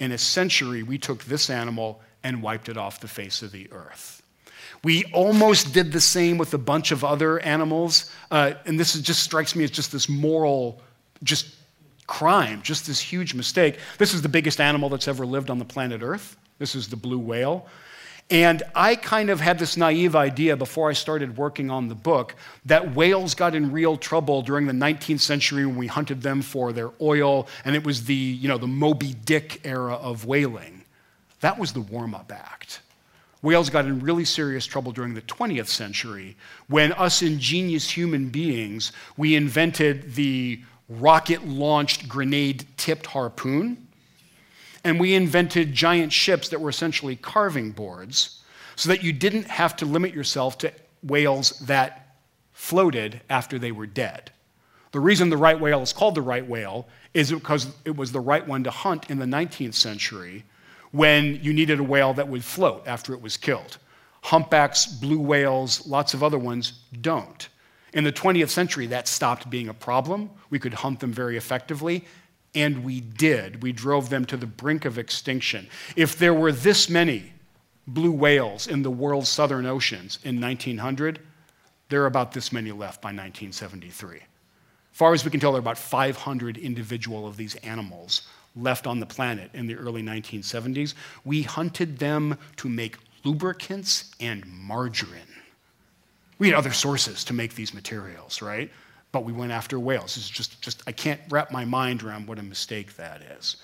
In 0.00 0.10
a 0.10 0.16
century, 0.16 0.82
we 0.82 0.96
took 0.96 1.22
this 1.24 1.50
animal 1.50 2.00
and 2.24 2.42
wiped 2.42 2.70
it 2.70 2.78
off 2.78 2.98
the 2.98 3.08
face 3.08 3.42
of 3.42 3.52
the 3.52 3.70
earth. 3.72 4.22
We 4.82 5.04
almost 5.12 5.74
did 5.74 5.92
the 5.92 6.00
same 6.00 6.38
with 6.38 6.54
a 6.54 6.58
bunch 6.58 6.92
of 6.92 7.04
other 7.04 7.38
animals, 7.40 8.10
uh, 8.30 8.54
and 8.64 8.80
this 8.80 8.94
is, 8.94 9.02
just 9.02 9.22
strikes 9.22 9.54
me 9.54 9.64
as 9.64 9.70
just 9.70 9.92
this 9.92 10.08
moral, 10.08 10.80
just 11.22 11.56
crime, 12.06 12.62
just 12.62 12.86
this 12.86 12.98
huge 12.98 13.34
mistake. 13.34 13.78
This 13.98 14.14
is 14.14 14.22
the 14.22 14.30
biggest 14.30 14.62
animal 14.62 14.88
that's 14.88 15.08
ever 15.08 15.26
lived 15.26 15.50
on 15.50 15.58
the 15.58 15.64
planet 15.66 16.00
Earth. 16.02 16.38
This 16.58 16.74
is 16.74 16.88
the 16.88 16.96
blue 16.96 17.18
whale. 17.18 17.66
And 18.30 18.62
I 18.74 18.94
kind 18.94 19.28
of 19.28 19.40
had 19.40 19.58
this 19.58 19.76
naive 19.76 20.16
idea 20.16 20.56
before 20.56 20.88
I 20.88 20.94
started 20.94 21.36
working 21.36 21.70
on 21.70 21.88
the 21.88 21.94
book 21.94 22.34
that 22.64 22.94
whales 22.94 23.34
got 23.34 23.54
in 23.54 23.72
real 23.72 23.96
trouble 23.96 24.40
during 24.40 24.66
the 24.66 24.72
19th 24.72 25.20
century 25.20 25.66
when 25.66 25.76
we 25.76 25.86
hunted 25.86 26.22
them 26.22 26.40
for 26.40 26.72
their 26.72 26.90
oil, 27.00 27.46
and 27.64 27.76
it 27.76 27.84
was 27.84 28.04
the, 28.04 28.14
you 28.14 28.48
know, 28.48 28.56
the 28.56 28.66
Moby 28.66 29.12
Dick 29.12 29.60
era 29.64 29.94
of 29.94 30.24
whaling. 30.24 30.84
That 31.40 31.58
was 31.58 31.72
the 31.72 31.80
warm 31.80 32.14
up 32.14 32.32
act. 32.32 32.80
Whales 33.42 33.68
got 33.68 33.84
in 33.84 34.00
really 34.00 34.24
serious 34.24 34.64
trouble 34.64 34.92
during 34.92 35.14
the 35.14 35.22
20th 35.22 35.66
century 35.66 36.36
when 36.68 36.92
us 36.92 37.22
ingenious 37.22 37.90
human 37.90 38.28
beings, 38.28 38.92
we 39.16 39.34
invented 39.34 40.14
the 40.14 40.62
rocket 40.88 41.46
launched 41.46 42.08
grenade 42.08 42.66
tipped 42.76 43.06
harpoon 43.06 43.81
and 44.84 44.98
we 44.98 45.14
invented 45.14 45.72
giant 45.72 46.12
ships 46.12 46.48
that 46.48 46.60
were 46.60 46.70
essentially 46.70 47.16
carving 47.16 47.70
boards 47.70 48.40
so 48.76 48.88
that 48.88 49.02
you 49.02 49.12
didn't 49.12 49.46
have 49.46 49.76
to 49.76 49.86
limit 49.86 50.14
yourself 50.14 50.58
to 50.58 50.72
whales 51.02 51.50
that 51.60 52.16
floated 52.52 53.20
after 53.28 53.58
they 53.58 53.72
were 53.72 53.86
dead. 53.86 54.30
The 54.92 55.00
reason 55.00 55.30
the 55.30 55.36
right 55.36 55.58
whale 55.58 55.82
is 55.82 55.92
called 55.92 56.14
the 56.14 56.22
right 56.22 56.46
whale 56.46 56.86
is 57.14 57.30
because 57.30 57.66
it 57.84 57.96
was 57.96 58.12
the 58.12 58.20
right 58.20 58.46
one 58.46 58.64
to 58.64 58.70
hunt 58.70 59.10
in 59.10 59.18
the 59.18 59.26
19th 59.26 59.74
century 59.74 60.44
when 60.90 61.40
you 61.42 61.52
needed 61.52 61.80
a 61.80 61.82
whale 61.82 62.14
that 62.14 62.28
would 62.28 62.44
float 62.44 62.86
after 62.86 63.14
it 63.14 63.22
was 63.22 63.36
killed. 63.36 63.78
Humpbacks, 64.22 64.86
blue 64.86 65.18
whales, 65.18 65.86
lots 65.86 66.14
of 66.14 66.22
other 66.22 66.38
ones 66.38 66.74
don't. 67.00 67.48
In 67.92 68.04
the 68.04 68.12
20th 68.12 68.50
century, 68.50 68.86
that 68.86 69.08
stopped 69.08 69.50
being 69.50 69.68
a 69.68 69.74
problem. 69.74 70.30
We 70.50 70.58
could 70.58 70.74
hunt 70.74 71.00
them 71.00 71.12
very 71.12 71.36
effectively, 71.36 72.04
and 72.54 72.84
we 72.84 73.00
did. 73.00 73.62
We 73.62 73.72
drove 73.72 74.10
them 74.10 74.24
to 74.26 74.36
the 74.36 74.46
brink 74.46 74.84
of 74.84 74.98
extinction. 74.98 75.68
If 75.96 76.18
there 76.18 76.34
were 76.34 76.52
this 76.52 76.88
many 76.88 77.32
blue 77.86 78.12
whales 78.12 78.66
in 78.66 78.82
the 78.82 78.90
world's 78.90 79.28
southern 79.28 79.66
oceans 79.66 80.18
in 80.22 80.40
1900, 80.40 81.18
there 81.88 82.02
are 82.02 82.06
about 82.06 82.32
this 82.32 82.52
many 82.52 82.72
left 82.72 83.00
by 83.02 83.08
1973. 83.08 84.16
As 84.16 84.22
far 84.92 85.14
as 85.14 85.24
we 85.24 85.30
can 85.30 85.40
tell, 85.40 85.52
there 85.52 85.58
are 85.58 85.60
about 85.60 85.78
500 85.78 86.58
individual 86.58 87.26
of 87.26 87.36
these 87.36 87.54
animals 87.56 88.22
left 88.54 88.86
on 88.86 89.00
the 89.00 89.06
planet 89.06 89.50
in 89.54 89.66
the 89.66 89.74
early 89.74 90.02
1970s. 90.02 90.94
We 91.24 91.42
hunted 91.42 91.98
them 91.98 92.36
to 92.56 92.68
make 92.68 92.98
lubricants 93.24 94.14
and 94.20 94.44
margarine. 94.46 95.20
We 96.38 96.48
had 96.48 96.56
other 96.56 96.72
sources 96.72 97.24
to 97.24 97.32
make 97.32 97.54
these 97.54 97.72
materials, 97.72 98.42
right? 98.42 98.70
But 99.12 99.24
we 99.24 99.32
went 99.32 99.52
after 99.52 99.78
whales. 99.78 100.16
It's 100.16 100.28
just, 100.28 100.60
just, 100.62 100.82
I 100.86 100.92
can't 100.92 101.20
wrap 101.28 101.52
my 101.52 101.64
mind 101.64 102.02
around 102.02 102.26
what 102.26 102.38
a 102.38 102.42
mistake 102.42 102.96
that 102.96 103.20
is. 103.38 103.56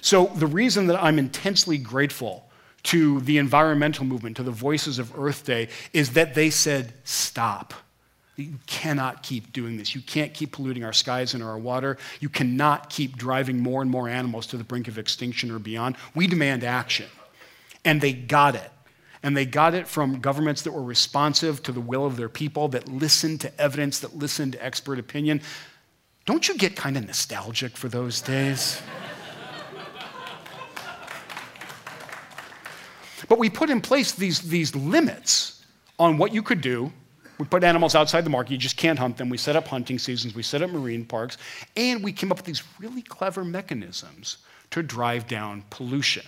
So, 0.00 0.26
the 0.26 0.46
reason 0.46 0.88
that 0.88 1.02
I'm 1.02 1.18
intensely 1.18 1.78
grateful 1.78 2.48
to 2.84 3.20
the 3.22 3.38
environmental 3.38 4.04
movement, 4.04 4.36
to 4.36 4.42
the 4.42 4.50
Voices 4.50 4.98
of 4.98 5.18
Earth 5.18 5.44
Day, 5.44 5.68
is 5.92 6.10
that 6.10 6.34
they 6.34 6.50
said, 6.50 6.92
stop. 7.04 7.74
You 8.36 8.58
cannot 8.66 9.22
keep 9.22 9.52
doing 9.52 9.76
this. 9.76 9.94
You 9.94 10.02
can't 10.02 10.34
keep 10.34 10.52
polluting 10.52 10.84
our 10.84 10.92
skies 10.92 11.34
and 11.34 11.42
our 11.42 11.58
water. 11.58 11.96
You 12.20 12.28
cannot 12.28 12.90
keep 12.90 13.16
driving 13.16 13.58
more 13.58 13.80
and 13.80 13.90
more 13.90 14.08
animals 14.08 14.46
to 14.48 14.56
the 14.56 14.64
brink 14.64 14.88
of 14.88 14.98
extinction 14.98 15.50
or 15.50 15.58
beyond. 15.58 15.96
We 16.14 16.26
demand 16.26 16.62
action. 16.62 17.06
And 17.84 18.00
they 18.00 18.12
got 18.12 18.54
it. 18.54 18.70
And 19.26 19.36
they 19.36 19.44
got 19.44 19.74
it 19.74 19.88
from 19.88 20.20
governments 20.20 20.62
that 20.62 20.70
were 20.70 20.84
responsive 20.84 21.60
to 21.64 21.72
the 21.72 21.80
will 21.80 22.06
of 22.06 22.16
their 22.16 22.28
people, 22.28 22.68
that 22.68 22.86
listened 22.86 23.40
to 23.40 23.60
evidence, 23.60 23.98
that 23.98 24.16
listened 24.16 24.52
to 24.52 24.64
expert 24.64 25.00
opinion. 25.00 25.42
Don't 26.26 26.46
you 26.46 26.56
get 26.56 26.76
kind 26.76 26.96
of 26.96 27.04
nostalgic 27.04 27.76
for 27.76 27.88
those 27.88 28.20
days? 28.20 28.80
but 33.28 33.40
we 33.40 33.50
put 33.50 33.68
in 33.68 33.80
place 33.80 34.12
these, 34.12 34.42
these 34.42 34.76
limits 34.76 35.66
on 35.98 36.18
what 36.18 36.32
you 36.32 36.40
could 36.40 36.60
do. 36.60 36.92
We 37.38 37.46
put 37.46 37.64
animals 37.64 37.96
outside 37.96 38.20
the 38.20 38.30
market, 38.30 38.52
you 38.52 38.58
just 38.58 38.76
can't 38.76 38.96
hunt 38.96 39.16
them. 39.16 39.28
We 39.28 39.38
set 39.38 39.56
up 39.56 39.66
hunting 39.66 39.98
seasons, 39.98 40.36
we 40.36 40.44
set 40.44 40.62
up 40.62 40.70
marine 40.70 41.04
parks, 41.04 41.36
and 41.76 42.04
we 42.04 42.12
came 42.12 42.30
up 42.30 42.38
with 42.38 42.46
these 42.46 42.62
really 42.78 43.02
clever 43.02 43.44
mechanisms 43.44 44.36
to 44.70 44.84
drive 44.84 45.26
down 45.26 45.64
pollution 45.70 46.22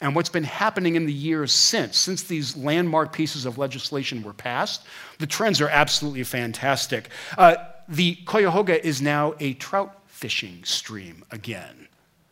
and 0.00 0.14
what's 0.14 0.28
been 0.28 0.44
happening 0.44 0.96
in 0.96 1.06
the 1.06 1.12
years 1.12 1.52
since, 1.52 1.98
since 1.98 2.22
these 2.22 2.56
landmark 2.56 3.12
pieces 3.12 3.44
of 3.44 3.58
legislation 3.58 4.22
were 4.22 4.32
passed, 4.32 4.82
the 5.18 5.26
trends 5.26 5.60
are 5.60 5.68
absolutely 5.68 6.24
fantastic. 6.24 7.10
Uh, 7.36 7.56
the 7.88 8.14
Cuyahoga 8.26 8.84
is 8.84 9.02
now 9.02 9.34
a 9.40 9.54
trout 9.54 9.94
fishing 10.06 10.64
stream 10.64 11.24
again, 11.30 11.88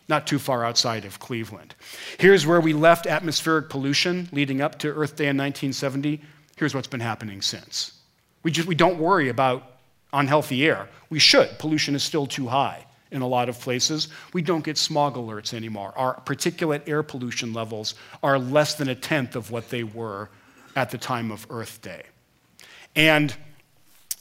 not 0.09 0.27
too 0.27 0.39
far 0.39 0.65
outside 0.65 1.05
of 1.05 1.19
Cleveland. 1.19 1.75
Here's 2.19 2.47
where 2.47 2.61
we 2.61 2.73
left 2.73 3.07
atmospheric 3.07 3.69
pollution 3.69 4.29
leading 4.33 4.63
up 4.63 4.79
to 4.81 4.89
Earth 4.89 5.17
Day 5.17 5.25
in 5.25 5.37
1970. 5.37 6.23
Here's 6.57 6.75
what's 6.75 6.89
been 6.89 7.01
happening 7.01 7.43
since. 7.43 7.93
We, 8.43 8.51
just, 8.51 8.67
we 8.67 8.75
don't 8.75 8.99
worry 8.99 9.29
about 9.29 9.65
unhealthy 10.13 10.67
air. 10.67 10.89
We 11.11 11.19
should. 11.19 11.59
Pollution 11.59 11.95
is 11.95 12.03
still 12.03 12.27
too 12.27 12.47
high 12.47 12.87
in 13.11 13.23
a 13.23 13.27
lot 13.27 13.49
of 13.49 13.59
places. 13.59 14.09
We 14.33 14.43
don't 14.43 14.65
get 14.65 14.79
smog 14.79 15.15
alerts 15.15 15.55
anymore. 15.55 15.93
Our 15.97 16.21
particulate 16.21 16.89
air 16.89 17.03
pollution 17.03 17.53
levels 17.53 17.95
are 18.23 18.39
less 18.39 18.75
than 18.75 18.89
a 18.89 18.95
tenth 18.95 19.37
of 19.37 19.51
what 19.51 19.71
they 19.71 19.85
were 19.85 20.31
at 20.77 20.91
the 20.91 20.99
time 20.99 21.31
of 21.31 21.47
Earth 21.51 21.81
Day. 21.83 22.03
And 22.95 23.35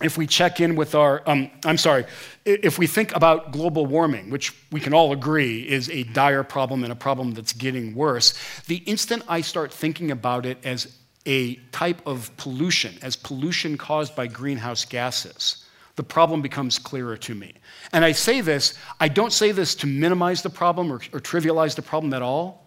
if 0.02 0.18
we 0.18 0.28
check 0.28 0.62
in 0.62 0.76
with 0.76 0.94
our, 0.94 1.24
um, 1.26 1.50
I'm 1.66 1.78
sorry, 1.78 2.06
if 2.46 2.78
we 2.78 2.86
think 2.86 3.16
about 3.16 3.52
global 3.52 3.86
warming, 3.86 4.30
which 4.30 4.54
we 4.72 4.80
can 4.80 4.94
all 4.94 5.12
agree 5.12 5.68
is 5.68 5.90
a 5.90 6.04
dire 6.04 6.44
problem 6.44 6.84
and 6.84 6.92
a 6.92 6.96
problem 6.96 7.34
that's 7.34 7.54
getting 7.54 7.96
worse, 7.96 8.34
the 8.68 8.78
instant 8.78 9.24
I 9.28 9.42
start 9.42 9.74
thinking 9.74 10.12
about 10.12 10.46
it 10.46 10.60
as 10.64 10.96
a 11.26 11.56
type 11.72 12.06
of 12.06 12.36
pollution, 12.38 12.96
as 13.02 13.16
pollution 13.16 13.78
caused 13.78 14.16
by 14.16 14.28
greenhouse 14.28 14.86
gases, 14.86 15.66
the 15.98 16.04
problem 16.04 16.42
becomes 16.42 16.80
clearer 16.80 17.18
to 17.18 17.36
me. 17.36 17.54
And 17.92 18.06
I 18.06 18.14
say 18.14 18.40
this, 18.40 18.76
I 19.00 19.10
don't 19.10 19.34
say 19.34 19.52
this 19.52 19.76
to 19.76 19.88
minimize 19.88 20.42
the 20.42 20.50
problem 20.50 20.92
or, 20.92 20.96
or, 21.12 21.20
trivialize 21.20 21.76
the 21.76 21.82
problem 21.82 22.14
at 22.14 22.22
all. 22.22 22.66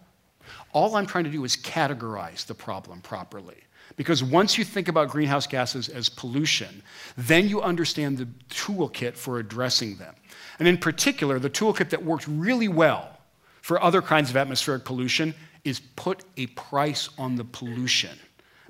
All 0.73 0.95
I'm 0.95 1.05
trying 1.05 1.23
to 1.23 1.29
do 1.29 1.43
is 1.45 1.55
categorize 1.55 2.45
the 2.45 2.53
problem 2.53 3.01
properly. 3.01 3.57
Because 3.95 4.23
once 4.23 4.57
you 4.57 4.63
think 4.63 4.89
about 4.89 5.09
greenhouse 5.09 5.47
gases 5.47 5.87
as 5.89 6.09
pollution, 6.09 6.83
then 7.17 7.47
you 7.47 7.61
understand 7.61 8.17
the 8.17 8.27
toolkit 8.49 9.15
for 9.15 9.39
addressing 9.39 9.95
them. 9.95 10.13
And 10.59 10.67
in 10.67 10.77
particular, 10.77 11.39
the 11.39 11.49
toolkit 11.49 11.89
that 11.89 12.03
works 12.03 12.27
really 12.27 12.67
well 12.67 13.17
for 13.61 13.81
other 13.81 14.01
kinds 14.01 14.29
of 14.29 14.37
atmospheric 14.37 14.83
pollution 14.83 15.33
is 15.63 15.79
put 15.79 16.23
a 16.37 16.47
price 16.47 17.09
on 17.17 17.35
the 17.35 17.43
pollution. 17.43 18.17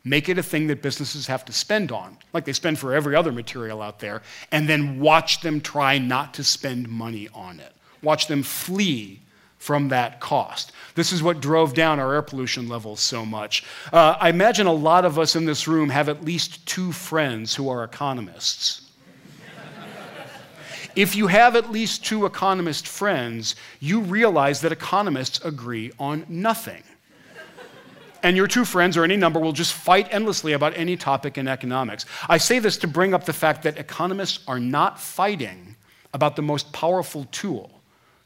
Make 0.04 0.30
it 0.30 0.39
a 0.39 0.43
thing 0.43 0.68
that 0.68 0.82
businesses 0.82 1.28
have 1.28 1.45
to 1.45 1.54
spend 1.54 1.91
on, 1.91 2.18
like 2.34 2.45
they 2.45 2.54
spend 2.54 2.80
for 2.80 2.93
every 2.93 3.16
other 3.16 3.32
material 3.32 3.82
out 3.82 3.99
there, 3.99 4.24
and 4.52 4.68
then 4.68 4.99
watch 4.99 5.41
them 5.41 5.62
try 5.62 5.99
not 5.99 6.34
to 6.36 6.43
spend 6.43 6.89
money 6.89 7.30
on 7.34 7.60
it. 7.60 7.74
Watch 8.02 8.26
them 8.26 8.41
flee 8.41 9.20
from 9.60 9.89
that 9.89 10.20
cost. 10.20 10.72
This 10.95 11.12
is 11.12 11.22
what 11.22 11.39
drove 11.39 11.76
down 11.76 11.99
our 11.99 12.16
air 12.16 12.24
pollution 12.24 12.68
levels 12.68 12.99
so 12.99 13.24
much. 13.24 13.64
Uh, 13.93 14.18
I 14.20 14.30
imagine 14.30 14.66
a 14.66 14.74
lot 14.74 15.06
of 15.06 15.20
us 15.20 15.36
in 15.36 15.45
this 15.45 15.68
room 15.68 15.89
have 15.89 16.10
at 16.10 16.26
least 16.26 16.66
two 16.66 16.91
friends 16.91 17.54
who 17.54 17.70
are 17.70 17.84
economists. 17.84 18.89
if 20.95 21.16
you 21.16 21.28
have 21.28 21.56
at 21.56 21.70
least 21.70 22.04
two 22.04 22.26
economist 22.26 22.88
friends, 22.88 23.56
you 23.80 23.99
realize 23.99 24.62
that 24.62 24.72
economists 24.72 25.39
agree 25.45 25.91
on 25.99 26.26
nothing 26.28 26.82
and 28.24 28.38
your 28.38 28.47
two 28.47 28.65
friends 28.65 28.97
or 28.97 29.03
any 29.03 29.17
number 29.17 29.39
will 29.39 29.51
just 29.51 29.74
fight 29.74 30.07
endlessly 30.11 30.53
about 30.53 30.76
any 30.78 30.97
topic 30.97 31.38
in 31.38 31.47
economics. 31.47 32.05
I 32.30 32.38
say 32.38 32.59
this 32.59 32.78
to 32.78 32.88
bring 32.88 33.13
up 33.13 33.26
the 33.26 33.34
fact 33.34 33.63
that 33.63 33.78
economists 33.78 34.39
are 34.47 34.59
not 34.59 34.99
fighting 34.99 35.76
about 36.13 36.36
the 36.36 36.41
most 36.41 36.72
powerful 36.74 37.26
tool 37.32 37.72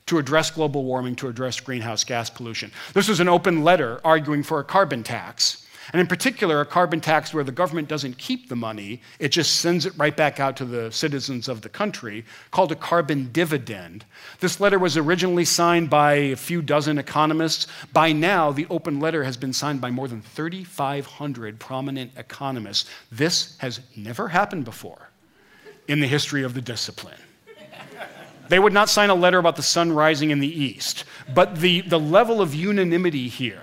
to 0.07 0.17
address 0.17 0.51
global 0.51 0.83
warming, 0.83 1.15
to 1.15 1.27
address 1.27 1.59
greenhouse 1.59 2.03
gas 2.03 2.29
pollution. 2.29 2.71
This 2.93 3.07
was 3.07 3.19
an 3.19 3.29
open 3.29 3.63
letter 3.63 3.99
arguing 4.03 4.43
for 4.43 4.59
a 4.59 4.63
carbon 4.63 5.03
tax. 5.03 5.64
And 5.93 6.01
in 6.01 6.07
particular, 6.07 6.61
a 6.61 6.65
carbon 6.65 6.99
tax 6.99 7.33
where 7.33 7.43
the 7.43 7.51
government 7.51 7.87
doesn't 7.87 8.17
keep 8.17 8.49
the 8.49 8.55
money, 8.55 9.01
it 9.19 9.29
just 9.29 9.57
sends 9.57 9.85
it 9.85 9.93
right 9.97 10.15
back 10.15 10.39
out 10.39 10.57
to 10.57 10.65
the 10.65 10.91
citizens 10.91 11.47
of 11.47 11.61
the 11.61 11.69
country, 11.69 12.25
called 12.51 12.71
a 12.71 12.75
carbon 12.75 13.29
dividend. 13.31 14.05
This 14.39 14.59
letter 14.59 14.79
was 14.79 14.97
originally 14.97 15.45
signed 15.45 15.89
by 15.89 16.13
a 16.13 16.35
few 16.35 16.61
dozen 16.61 16.97
economists. 16.97 17.67
By 17.93 18.11
now, 18.11 18.51
the 18.51 18.67
open 18.69 18.99
letter 18.99 19.23
has 19.23 19.37
been 19.37 19.53
signed 19.53 19.81
by 19.81 19.91
more 19.91 20.07
than 20.07 20.21
3,500 20.21 21.59
prominent 21.59 22.11
economists. 22.17 22.89
This 23.11 23.57
has 23.59 23.81
never 23.95 24.27
happened 24.27 24.65
before 24.65 25.09
in 25.87 25.99
the 25.99 26.07
history 26.07 26.43
of 26.43 26.53
the 26.53 26.61
discipline. 26.61 27.19
They 28.47 28.59
would 28.59 28.73
not 28.73 28.89
sign 28.89 29.09
a 29.09 29.15
letter 29.15 29.39
about 29.39 29.55
the 29.55 29.63
sun 29.63 29.91
rising 29.91 30.31
in 30.31 30.39
the 30.39 30.47
east. 30.47 31.05
But 31.33 31.57
the, 31.57 31.81
the 31.81 31.99
level 31.99 32.41
of 32.41 32.53
unanimity 32.53 33.27
here 33.27 33.61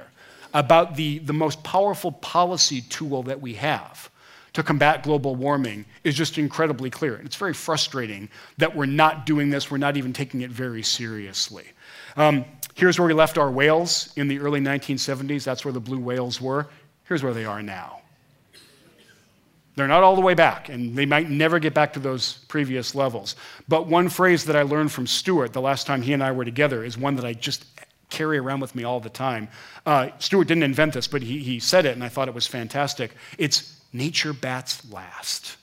about 0.55 0.97
the, 0.97 1.19
the 1.19 1.33
most 1.33 1.63
powerful 1.63 2.13
policy 2.13 2.83
tool 2.83 3.23
that 3.25 3.41
we 3.41 3.55
have 3.55 4.11
to 4.53 4.63
combat 4.63 5.03
global 5.03 5.35
warming 5.35 5.85
is 6.05 6.15
just 6.15 6.37
incredibly 6.37 6.91
clear. 6.91 7.17
And 7.17 7.27
it's 7.27 7.37
very 7.37 7.55
frustrating 7.55 8.29
that 8.59 8.77
we're 8.77 8.87
not 8.87 9.25
doing 9.25 9.51
this, 9.51 9.71
we're 9.71 9.79
not 9.79 9.97
even 9.97 10.13
taking 10.13 10.43
it 10.43 10.51
very 10.51 10.83
seriously. 10.83 11.65
Um, 12.17 12.45
here's 12.75 12.99
where 12.99 13.09
we 13.09 13.15
left 13.15 13.39
our 13.39 13.51
whales 13.51 14.13
in 14.17 14.29
the 14.29 14.41
early 14.41 14.61
1970s. 14.61 15.45
That's 15.45 15.65
where 15.65 15.73
the 15.73 15.81
blue 15.81 16.01
whales 16.01 16.41
were. 16.41 16.69
Here's 17.05 17.23
where 17.23 17.33
they 17.33 17.45
are 17.45 17.63
now. 17.63 18.01
They're 19.75 19.89
not 19.89 20.03
all 20.03 20.15
the 20.15 20.21
way 20.21 20.35
back, 20.35 20.69
and 20.69 20.95
they 20.95 21.07
might 21.07 21.31
never 21.31 21.59
get 21.59 21.73
back 21.73 21.95
to 21.95 21.99
those 21.99 22.35
previous 22.49 22.95
levels. 22.95 23.37
But 23.69 23.87
one 23.87 24.11
phrase 24.11 24.45
that 24.45 24.57
I 24.57 24.63
learned 24.63 24.93
from 24.93 25.07
Stewart 25.07 25.55
the 25.55 25.63
last 25.63 25.87
time 25.87 26.03
he 26.03 26.13
and 26.13 26.23
I 26.23 26.31
were 26.33 26.45
together 26.45 26.85
is 26.85 26.99
one 26.99 27.17
that 27.17 27.25
I 27.25 27.33
just 27.33 27.72
carry 28.13 28.39
around 28.39 28.61
with 28.61 28.75
me 28.75 28.85
all 28.85 29.01
the 29.01 29.11
time. 29.11 29.49
Uh, 29.85 30.11
Stewart 30.19 30.47
didn't 30.47 30.63
invent 30.63 30.93
this, 30.93 31.09
but 31.09 31.23
he, 31.23 31.39
he 31.39 31.59
said 31.59 31.87
it, 31.87 31.95
and 31.95 32.05
I 32.05 32.09
thought 32.09 32.29
it 32.29 32.35
was 32.35 32.47
fantastic. 32.47 33.11
It's 33.39 33.81
nature 33.93 34.33
bats 34.33 34.89
last. 34.93 35.57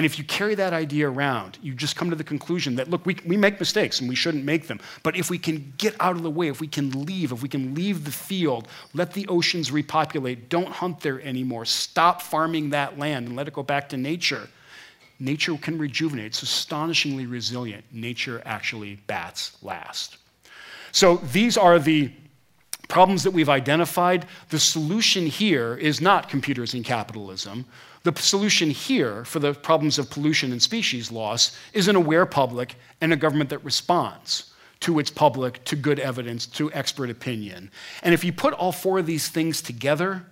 And 0.00 0.06
if 0.06 0.16
you 0.18 0.24
carry 0.24 0.54
that 0.54 0.72
idea 0.72 1.10
around, 1.10 1.58
you 1.60 1.74
just 1.74 1.94
come 1.94 2.08
to 2.08 2.16
the 2.16 2.24
conclusion 2.24 2.76
that, 2.76 2.88
look, 2.88 3.04
we, 3.04 3.18
we 3.26 3.36
make 3.36 3.58
mistakes 3.58 4.00
and 4.00 4.08
we 4.08 4.14
shouldn't 4.14 4.44
make 4.44 4.66
them. 4.66 4.80
But 5.02 5.14
if 5.14 5.28
we 5.28 5.36
can 5.36 5.74
get 5.76 5.94
out 6.00 6.16
of 6.16 6.22
the 6.22 6.30
way, 6.30 6.48
if 6.48 6.58
we 6.58 6.68
can 6.68 7.04
leave, 7.04 7.32
if 7.32 7.42
we 7.42 7.50
can 7.50 7.74
leave 7.74 8.06
the 8.06 8.10
field, 8.10 8.66
let 8.94 9.12
the 9.12 9.26
oceans 9.28 9.70
repopulate, 9.70 10.48
don't 10.48 10.68
hunt 10.68 11.00
there 11.00 11.20
anymore, 11.20 11.66
stop 11.66 12.22
farming 12.22 12.70
that 12.70 12.98
land 12.98 13.26
and 13.26 13.36
let 13.36 13.46
it 13.46 13.52
go 13.52 13.62
back 13.62 13.90
to 13.90 13.98
nature, 13.98 14.48
nature 15.18 15.54
can 15.58 15.76
rejuvenate. 15.76 16.26
It's 16.26 16.42
astonishingly 16.42 17.26
resilient. 17.26 17.84
Nature 17.92 18.40
actually 18.46 18.94
bats 19.06 19.62
last. 19.62 20.16
So 20.92 21.16
these 21.16 21.56
are 21.56 21.78
the 21.78 22.12
problems 22.88 23.22
that 23.22 23.30
we've 23.30 23.48
identified. 23.48 24.26
The 24.48 24.58
solution 24.58 25.26
here 25.26 25.76
is 25.76 26.00
not 26.00 26.28
computers 26.28 26.74
and 26.74 26.84
capitalism. 26.84 27.64
The 28.02 28.14
solution 28.16 28.70
here 28.70 29.24
for 29.24 29.38
the 29.38 29.54
problems 29.54 29.98
of 29.98 30.10
pollution 30.10 30.52
and 30.52 30.60
species 30.62 31.12
loss 31.12 31.56
is 31.72 31.88
an 31.88 31.96
aware 31.96 32.26
public 32.26 32.74
and 33.00 33.12
a 33.12 33.16
government 33.16 33.50
that 33.50 33.64
responds 33.64 34.52
to 34.80 34.98
its 34.98 35.10
public, 35.10 35.62
to 35.66 35.76
good 35.76 35.98
evidence, 35.98 36.46
to 36.46 36.72
expert 36.72 37.10
opinion. 37.10 37.70
And 38.02 38.14
if 38.14 38.24
you 38.24 38.32
put 38.32 38.54
all 38.54 38.72
four 38.72 38.98
of 38.98 39.06
these 39.06 39.28
things 39.28 39.60
together, 39.60 40.24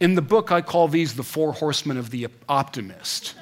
in 0.00 0.14
the 0.14 0.22
book 0.22 0.52
I 0.52 0.60
call 0.60 0.88
these 0.88 1.14
the 1.14 1.24
four 1.24 1.52
horsemen 1.52 1.96
of 1.96 2.10
the 2.10 2.28
optimist. 2.48 3.34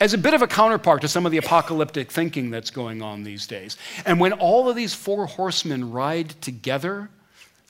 As 0.00 0.14
a 0.14 0.18
bit 0.18 0.32
of 0.32 0.40
a 0.40 0.46
counterpart 0.46 1.02
to 1.02 1.08
some 1.08 1.26
of 1.26 1.32
the 1.32 1.38
apocalyptic 1.38 2.10
thinking 2.10 2.50
that's 2.50 2.70
going 2.70 3.02
on 3.02 3.22
these 3.22 3.46
days. 3.46 3.76
And 4.06 4.18
when 4.18 4.32
all 4.32 4.68
of 4.68 4.74
these 4.74 4.94
four 4.94 5.26
horsemen 5.26 5.92
ride 5.92 6.30
together, 6.40 7.10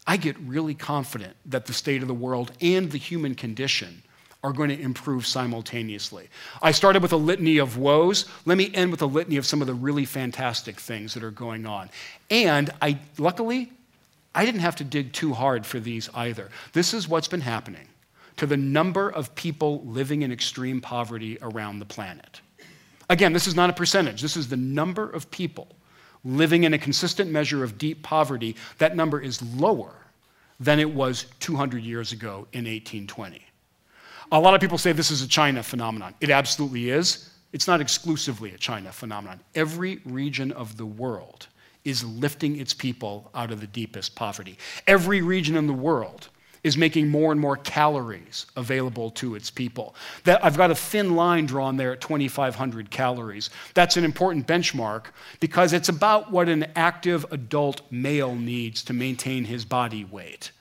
I 0.07 0.17
get 0.17 0.39
really 0.39 0.75
confident 0.75 1.35
that 1.47 1.67
the 1.67 1.73
state 1.73 2.03
of 2.03 2.09
the 2.09 2.15
world 2.15 2.53
and 2.61 2.91
the 2.91 2.99
human 2.99 3.35
condition 3.35 4.03
are 4.45 4.53
going 4.53 4.71
to 4.71 4.81
improve 4.81 5.27
simultaneously. 5.27 6.29
I 6.63 6.71
started 6.71 7.03
with 7.03 7.13
a 7.13 7.17
litany 7.17 7.59
of 7.59 7.77
woes. 7.77 8.27
Let 8.47 8.57
me 8.57 8.71
end 8.73 8.93
with 8.93 9.03
a 9.03 9.07
litany 9.07 9.37
of 9.37 9.45
some 9.45 9.61
of 9.61 9.67
the 9.67 9.75
really 9.75 10.05
fantastic 10.05 10.81
things 10.81 11.13
that 11.15 11.25
are 11.25 11.33
going 11.33 11.67
on. 11.67 11.91
And 12.31 12.71
I 12.81 12.99
luckily 13.19 13.73
I 14.35 14.45
didn't 14.45 14.61
have 14.61 14.77
to 14.77 14.85
dig 14.85 15.13
too 15.13 15.35
hard 15.35 15.67
for 15.67 15.81
these 15.81 16.09
either. 16.15 16.51
This 16.73 16.95
is 16.95 17.09
what's 17.09 17.29
been 17.29 17.41
happening 17.41 17.89
to 18.41 18.47
the 18.47 18.57
number 18.57 19.11
of 19.11 19.35
people 19.35 19.83
living 19.85 20.23
in 20.23 20.33
extreme 20.33 20.81
poverty 20.81 21.37
around 21.43 21.79
the 21.79 21.85
planet. 21.85 22.41
Again, 23.11 23.35
this 23.35 23.47
is 23.47 23.55
not 23.55 23.69
a 23.69 23.75
percentage. 23.75 24.23
This 24.23 24.35
is 24.35 24.49
the 24.49 24.57
number 24.57 25.11
of 25.11 25.31
people 25.31 25.69
living 26.25 26.65
in 26.65 26.73
a 26.73 26.79
consistent 26.79 27.31
measure 27.31 27.63
of 27.63 27.77
deep 27.77 28.03
poverty, 28.03 28.57
that 28.79 28.97
number 28.97 29.21
is 29.21 29.43
lower 29.57 29.95
than 30.59 30.79
it 30.79 30.91
was 30.91 31.27
200 31.41 31.83
years 31.83 32.13
ago 32.13 32.47
in 32.55 32.65
1820. 32.65 33.45
A 34.33 34.41
lot 34.41 34.55
of 34.55 34.61
people 34.63 34.79
say 34.79 34.93
this 34.93 35.11
is 35.11 35.21
a 35.21 35.29
China 35.29 35.63
phenomenon. 35.63 36.15
It 36.23 36.31
absolutely 36.31 36.89
is. 36.89 37.29
It's 37.53 37.69
not 37.69 37.83
exclusively 37.83 38.55
a 38.55 38.57
China 38.57 38.91
phenomenon. 38.91 39.41
Every 39.55 40.01
region 40.07 40.51
of 40.53 40.79
the 40.79 40.87
world 40.87 41.49
is 41.85 42.03
lifting 42.05 42.59
its 42.59 42.73
people 42.73 43.31
out 43.35 43.51
of 43.51 43.61
the 43.61 43.67
deepest 43.67 44.15
poverty. 44.15 44.57
Every 44.87 45.21
region 45.21 45.57
in 45.57 45.67
the 45.67 45.75
world 45.75 46.31
is 46.63 46.77
making 46.77 47.09
more 47.09 47.33
and 47.33 47.41
more 47.41 47.57
calories 47.57 48.47
available 48.57 49.11
to 49.11 49.35
its 49.35 49.51
people. 49.51 49.95
That, 50.25 50.45
I've 50.45 50.57
got 50.57 50.71
a 50.71 50.75
thin 50.75 51.17
line 51.17 51.47
drawn 51.47 51.77
there 51.77 51.93
at 51.93 52.01
2,500 52.01 52.91
calories. 52.91 53.51
That's 53.75 53.97
an 53.97 54.05
important 54.05 54.47
benchmark 54.47 55.07
because 55.41 55.73
it's 55.73 55.89
about 55.89 56.31
what 56.31 56.49
an 56.49 56.67
active 56.77 57.25
adult 57.31 57.83
male 57.91 58.35
needs 58.35 58.83
to 58.85 58.93
maintain 58.93 59.45
his 59.45 59.65
body 59.65 60.05
weight. 60.05 60.53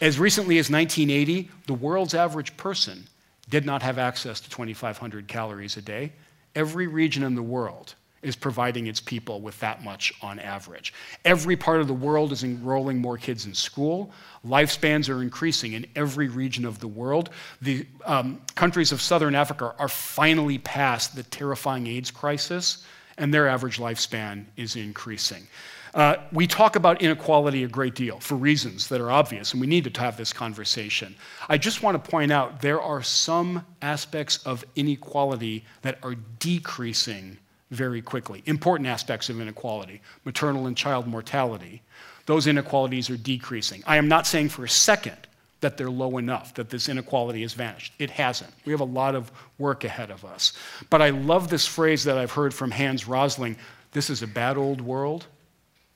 As 0.00 0.18
recently 0.18 0.58
as 0.58 0.70
1980, 0.70 1.50
the 1.66 1.74
world's 1.74 2.14
average 2.14 2.56
person 2.56 3.06
did 3.50 3.66
not 3.66 3.82
have 3.82 3.98
access 3.98 4.40
to 4.40 4.50
2,500 4.50 5.28
calories 5.28 5.76
a 5.76 5.82
day. 5.82 6.12
Every 6.54 6.86
region 6.86 7.22
in 7.22 7.34
the 7.34 7.42
world 7.42 7.94
is 8.22 8.36
providing 8.36 8.86
its 8.86 9.00
people 9.00 9.40
with 9.40 9.58
that 9.60 9.82
much 9.82 10.12
on 10.22 10.38
average. 10.38 10.94
Every 11.24 11.56
part 11.56 11.80
of 11.80 11.88
the 11.88 11.94
world 11.94 12.32
is 12.32 12.44
enrolling 12.44 12.98
more 12.98 13.18
kids 13.18 13.46
in 13.46 13.54
school. 13.54 14.12
Lifespans 14.46 15.08
are 15.08 15.22
increasing 15.22 15.72
in 15.72 15.86
every 15.96 16.28
region 16.28 16.64
of 16.64 16.78
the 16.78 16.88
world. 16.88 17.30
The 17.60 17.86
um, 18.04 18.40
countries 18.54 18.92
of 18.92 19.00
southern 19.00 19.34
Africa 19.34 19.74
are 19.78 19.88
finally 19.88 20.58
past 20.58 21.16
the 21.16 21.24
terrifying 21.24 21.86
AIDS 21.88 22.10
crisis, 22.10 22.84
and 23.18 23.34
their 23.34 23.48
average 23.48 23.78
lifespan 23.78 24.44
is 24.56 24.76
increasing. 24.76 25.46
Uh, 25.94 26.16
we 26.32 26.46
talk 26.46 26.76
about 26.76 27.02
inequality 27.02 27.64
a 27.64 27.68
great 27.68 27.94
deal 27.94 28.18
for 28.18 28.36
reasons 28.36 28.88
that 28.88 29.00
are 29.00 29.10
obvious, 29.10 29.52
and 29.52 29.60
we 29.60 29.66
need 29.66 29.92
to 29.92 30.00
have 30.00 30.16
this 30.16 30.32
conversation. 30.32 31.14
I 31.50 31.58
just 31.58 31.82
want 31.82 32.02
to 32.02 32.10
point 32.10 32.32
out 32.32 32.62
there 32.62 32.80
are 32.80 33.02
some 33.02 33.66
aspects 33.82 34.38
of 34.46 34.64
inequality 34.74 35.66
that 35.82 35.98
are 36.02 36.14
decreasing 36.38 37.36
very 37.72 38.02
quickly. 38.02 38.42
Important 38.46 38.86
aspects 38.86 39.28
of 39.28 39.40
inequality, 39.40 40.00
maternal 40.24 40.66
and 40.66 40.76
child 40.76 41.06
mortality, 41.06 41.82
those 42.26 42.46
inequalities 42.46 43.10
are 43.10 43.16
decreasing. 43.16 43.82
I 43.86 43.96
am 43.96 44.06
not 44.06 44.26
saying 44.26 44.50
for 44.50 44.64
a 44.64 44.68
second 44.68 45.16
that 45.60 45.76
they're 45.76 45.90
low 45.90 46.18
enough, 46.18 46.54
that 46.54 46.68
this 46.68 46.88
inequality 46.88 47.42
has 47.42 47.54
vanished. 47.54 47.94
It 47.98 48.10
hasn't. 48.10 48.52
We 48.64 48.72
have 48.72 48.80
a 48.80 48.84
lot 48.84 49.14
of 49.14 49.32
work 49.58 49.84
ahead 49.84 50.10
of 50.10 50.24
us. 50.24 50.52
But 50.90 51.00
I 51.00 51.10
love 51.10 51.48
this 51.48 51.66
phrase 51.66 52.04
that 52.04 52.18
I've 52.18 52.32
heard 52.32 52.52
from 52.52 52.70
Hans 52.70 53.08
Rosling 53.08 53.56
this 53.92 54.08
is 54.08 54.22
a 54.22 54.26
bad 54.26 54.56
old 54.56 54.80
world, 54.80 55.26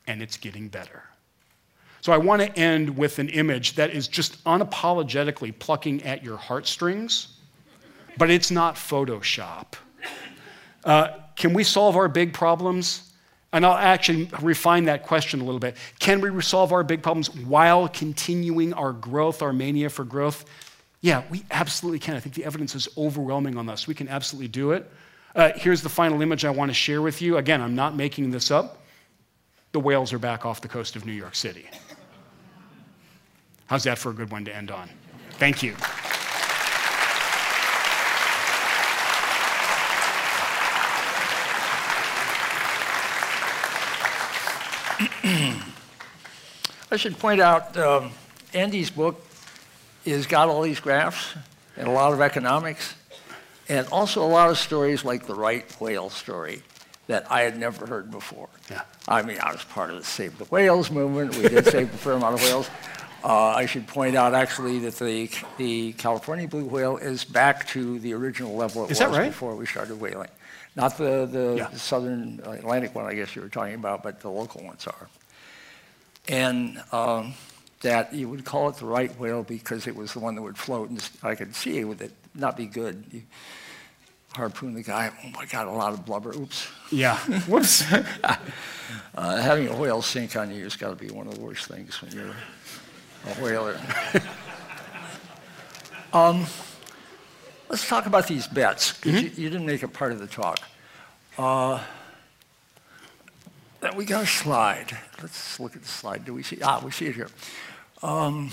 and 0.07 0.23
it's 0.23 0.37
getting 0.37 0.69
better. 0.69 1.03
So 2.03 2.13
I 2.13 2.19
want 2.19 2.43
to 2.43 2.59
end 2.59 2.97
with 2.97 3.19
an 3.19 3.31
image 3.31 3.75
that 3.77 3.91
is 3.91 4.07
just 4.07 4.45
unapologetically 4.45 5.59
plucking 5.59 6.03
at 6.03 6.23
your 6.23 6.37
heartstrings, 6.37 7.39
but 8.19 8.31
it's 8.31 8.51
not 8.51 8.77
Photoshop. 8.77 9.75
Uh, 10.85 11.09
can 11.37 11.53
we 11.53 11.63
solve 11.65 11.97
our 11.97 12.09
big 12.09 12.33
problems? 12.33 13.03
And 13.53 13.65
I'll 13.65 13.75
actually 13.75 14.29
refine 14.43 14.87
that 14.87 15.05
question 15.05 15.41
a 15.41 15.45
little 15.45 15.61
bit. 15.61 15.77
Can 15.99 16.21
we 16.21 16.31
resolve 16.31 16.73
our 16.73 16.83
big 16.83 17.03
problems 17.03 17.35
while 17.35 17.89
continuing 17.89 18.73
our 18.75 18.93
growth, 18.93 19.41
our 19.41 19.53
mania 19.53 19.89
for 19.89 20.05
growth? 20.05 20.45
Yeah, 21.01 21.23
we 21.31 21.45
absolutely 21.51 22.01
can. 22.01 22.17
I 22.17 22.21
think 22.21 22.35
the 22.35 22.45
evidence 22.45 22.75
is 22.75 22.89
overwhelming 22.99 23.57
on 23.57 23.67
this. 23.67 23.87
We 23.87 23.95
can 23.95 24.09
absolutely 24.09 24.49
do 24.49 24.73
it. 24.73 24.91
Uh, 25.35 25.53
here's 25.55 25.83
the 25.83 25.89
final 25.89 26.21
image 26.23 26.45
I 26.45 26.51
want 26.51 26.71
to 26.71 26.75
share 26.75 27.03
with 27.03 27.23
you. 27.23 27.37
Again, 27.37 27.61
I'm 27.61 27.75
not 27.75 27.95
making 27.95 28.31
this 28.31 28.51
up. 28.51 28.83
The 29.73 29.81
whales 29.81 30.13
are 30.13 30.19
back 30.19 30.47
off 30.47 30.61
the 30.61 30.69
coast 30.69 30.97
of 30.97 31.05
New 31.05 31.13
York 31.13 31.35
City. 31.35 31.67
How's 33.67 33.85
that 33.85 33.99
for 33.99 34.11
a 34.11 34.15
good 34.15 34.31
one 34.31 34.45
to 34.47 34.55
end 34.55 34.71
on? 34.71 34.89
Thank 35.33 35.63
you. 35.63 35.75
I 46.91 46.97
should 46.97 47.19
point 47.19 47.41
out 47.41 47.77
um, 47.77 48.13
Andy's 48.55 48.91
book 48.91 49.21
has 50.07 50.27
got 50.27 50.49
all 50.49 50.63
these 50.63 50.81
graphs 50.81 51.35
and 51.77 51.89
a 51.89 51.91
lot 51.91 52.13
of 52.13 52.21
economics, 52.21 52.95
and 53.69 53.87
also 53.89 54.25
a 54.25 54.29
lot 54.29 54.51
of 54.51 54.57
stories 54.59 55.05
like 55.05 55.27
the 55.27 55.35
right 55.35 55.65
whale 55.81 56.09
story 56.09 56.63
that 57.09 57.31
I 57.31 57.43
had 57.43 57.59
never 57.59 57.87
heard 57.87 58.11
before. 58.11 58.49
Yeah. 58.71 58.83
I 59.07 59.23
mean, 59.23 59.39
I 59.41 59.53
was 59.53 59.63
part 59.65 59.91
of 59.91 59.97
the 59.97 60.05
Save 60.05 60.39
the 60.39 60.45
Whales 60.45 60.91
movement. 60.91 61.37
We 61.37 61.49
did 61.49 61.67
save 61.67 61.93
a 61.93 61.97
fair 61.97 62.15
amount 62.15 62.35
of 62.35 62.43
whales. 62.43 62.71
Uh, 63.23 63.49
I 63.49 63.67
should 63.67 63.87
point 63.87 64.17
out 64.17 64.35
actually 64.35 64.79
that 64.81 64.95
the, 64.97 65.29
the 65.59 65.93
California 65.95 66.47
blue 66.47 66.65
whale 66.65 66.97
is 66.97 67.25
back 67.25 67.67
to 67.69 67.99
the 67.99 68.15
original 68.15 68.55
level 68.55 68.85
it 68.85 68.93
Is 68.93 69.01
was 69.01 69.17
right? 69.17 69.29
before 69.29 69.57
we 69.57 69.67
started 69.67 70.01
whaling. 70.01 70.29
Not 70.77 70.99
the, 70.99 71.27
the 71.27 71.55
Yeah. 71.57 71.71
southern 71.73 72.41
Atlantic 72.45 72.95
one, 72.95 73.07
I 73.07 73.15
guess 73.15 73.35
you 73.35 73.43
were 73.43 73.49
talking 73.49 73.75
about, 73.75 74.03
but 74.03 74.21
the 74.21 74.31
local 74.31 74.63
ones 74.63 74.87
are. 74.87 75.09
And 76.29 76.83
um, 76.93 77.35
that 77.81 78.13
you 78.13 78.29
would 78.29 78.45
call 78.45 78.69
it 78.69 78.77
the 78.77 78.85
right 78.87 79.17
whale 79.19 79.43
because 79.43 79.87
it 79.87 79.97
was 79.97 80.13
the 80.13 80.21
one 80.21 80.35
that 80.35 80.43
would 80.43 80.59
float, 80.59 80.91
and 80.91 81.03
I 81.23 81.35
could 81.35 81.55
see 81.55 81.79
it 81.79 81.85
would 81.85 82.01
it 82.03 82.13
not 82.35 82.57
be 82.57 82.67
good. 82.67 83.05
You 83.11 83.23
harpoon 84.35 84.75
the 84.75 84.83
guy, 84.83 85.11
oh 85.25 85.29
my 85.31 85.47
God, 85.47 85.67
a 85.67 85.71
lot 85.71 85.95
of 85.95 86.05
blubber, 86.05 86.35
oops. 86.37 86.69
Yeah. 86.93 87.17
Whoops. 87.47 87.85
Uh, 89.15 89.37
having 89.41 89.69
a 89.69 89.77
whale 89.77 90.03
sink 90.03 90.37
on 90.37 90.51
you 90.55 90.65
has 90.65 90.77
got 90.77 90.91
to 90.91 90.97
be 90.97 91.11
one 91.11 91.27
of 91.27 91.35
the 91.37 91.41
worst 91.41 91.69
things 91.69 92.03
when 92.03 92.13
you're 92.13 92.35
a 93.27 93.43
whaler. 93.43 93.81
um, 96.13 96.45
let's 97.69 97.89
talk 97.89 98.07
about 98.07 98.27
these 98.27 98.47
bets, 98.47 98.93
'cause 98.93 99.13
you, 99.13 99.31
you 99.37 99.51
didn't 99.51 99.67
make 99.67 99.83
it 99.83 99.93
part 99.93 100.13
of 100.13 100.19
the 100.19 100.27
talk. 100.27 100.59
Uh, 101.39 101.83
we 103.97 104.05
got 104.05 104.25
a 104.25 104.27
slide. 104.27 104.97
Let's 105.23 105.61
look 105.61 105.77
at 105.77 105.83
the 105.83 105.89
slide. 105.89 106.25
Do 106.25 106.35
we 106.35 106.43
see? 106.43 106.59
Ah, 106.63 106.81
we 106.85 106.91
see 106.91 107.07
it 107.07 107.15
here. 107.15 107.29
Um, 108.03 108.51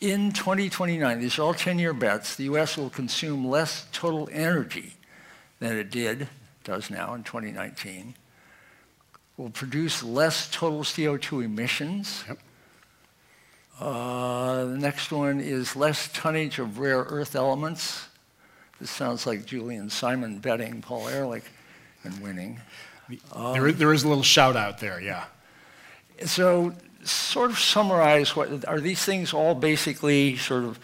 in 0.00 0.32
2029, 0.32 1.20
these 1.20 1.38
are 1.38 1.42
all 1.42 1.54
10 1.54 1.78
year 1.78 1.94
bets, 1.94 2.34
the 2.36 2.44
US 2.44 2.76
will 2.76 2.90
consume 2.90 3.46
less 3.46 3.86
total 3.92 4.28
energy 4.32 4.94
than 5.60 5.76
it 5.76 5.90
did, 5.90 6.28
does 6.64 6.90
now 6.90 7.14
in 7.14 7.22
2019, 7.22 8.14
will 9.36 9.50
produce 9.50 10.02
less 10.02 10.50
total 10.50 10.82
CO2 10.82 11.44
emissions. 11.44 12.24
Yep. 12.28 12.38
Uh, 13.80 14.64
the 14.64 14.78
next 14.78 15.10
one 15.12 15.40
is 15.40 15.74
less 15.76 16.08
tonnage 16.12 16.58
of 16.58 16.78
rare 16.78 17.00
earth 17.02 17.34
elements. 17.34 18.08
This 18.82 18.90
sounds 18.90 19.28
like 19.28 19.46
Julian 19.46 19.90
Simon 19.90 20.40
betting 20.40 20.82
Paul 20.82 21.06
Ehrlich 21.06 21.44
and 22.02 22.20
winning. 22.20 22.60
there, 23.32 23.68
is, 23.68 23.76
there 23.76 23.92
is 23.92 24.02
a 24.02 24.08
little 24.08 24.24
shout 24.24 24.56
out 24.56 24.80
there, 24.80 25.00
yeah. 25.00 25.26
So, 26.26 26.74
sort 27.04 27.52
of 27.52 27.60
summarize 27.60 28.34
what 28.34 28.64
are 28.66 28.80
these 28.80 29.04
things 29.04 29.32
all 29.32 29.54
basically 29.54 30.36
sort 30.36 30.64
of 30.64 30.80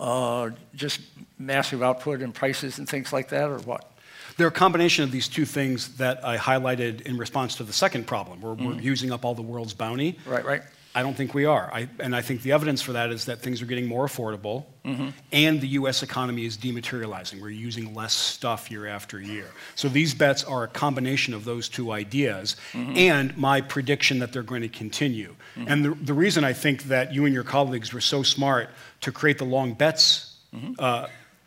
uh, 0.00 0.50
just 0.74 1.00
massive 1.38 1.80
output 1.80 2.22
and 2.22 2.34
prices 2.34 2.78
and 2.80 2.88
things 2.88 3.12
like 3.12 3.28
that, 3.28 3.48
or 3.48 3.58
what? 3.60 3.92
They're 4.36 4.48
a 4.48 4.50
combination 4.50 5.04
of 5.04 5.12
these 5.12 5.28
two 5.28 5.44
things 5.44 5.98
that 5.98 6.26
I 6.26 6.36
highlighted 6.36 7.02
in 7.02 7.18
response 7.18 7.54
to 7.58 7.62
the 7.62 7.72
second 7.72 8.08
problem, 8.08 8.40
where 8.40 8.54
we're 8.54 8.80
using 8.80 9.12
up 9.12 9.24
all 9.24 9.36
the 9.36 9.42
world's 9.42 9.74
bounty. 9.74 10.18
Right, 10.26 10.44
right. 10.44 10.62
I 10.94 11.02
don't 11.02 11.14
think 11.14 11.32
we 11.32 11.46
are. 11.46 11.70
I, 11.72 11.88
and 12.00 12.14
I 12.14 12.20
think 12.20 12.42
the 12.42 12.52
evidence 12.52 12.82
for 12.82 12.92
that 12.92 13.10
is 13.10 13.24
that 13.24 13.40
things 13.40 13.62
are 13.62 13.66
getting 13.66 13.86
more 13.86 14.06
affordable 14.06 14.64
mm-hmm. 14.84 15.08
and 15.32 15.60
the 15.60 15.68
US 15.68 16.02
economy 16.02 16.44
is 16.44 16.58
dematerializing. 16.58 17.40
We're 17.40 17.48
using 17.48 17.94
less 17.94 18.12
stuff 18.12 18.70
year 18.70 18.86
after 18.86 19.18
year. 19.18 19.46
So 19.74 19.88
these 19.88 20.12
bets 20.12 20.44
are 20.44 20.64
a 20.64 20.68
combination 20.68 21.32
of 21.32 21.44
those 21.44 21.68
two 21.68 21.92
ideas 21.92 22.56
mm-hmm. 22.72 22.96
and 22.96 23.36
my 23.38 23.62
prediction 23.62 24.18
that 24.18 24.32
they're 24.32 24.42
going 24.42 24.62
to 24.62 24.68
continue. 24.68 25.34
Mm-hmm. 25.56 25.68
And 25.68 25.84
the, 25.84 25.90
the 25.94 26.14
reason 26.14 26.44
I 26.44 26.52
think 26.52 26.84
that 26.84 27.14
you 27.14 27.24
and 27.24 27.32
your 27.32 27.44
colleagues 27.44 27.94
were 27.94 28.02
so 28.02 28.22
smart 28.22 28.68
to 29.00 29.12
create 29.12 29.38
the 29.38 29.44
long 29.44 29.72
bets 29.72 30.36
uh, 30.78 31.06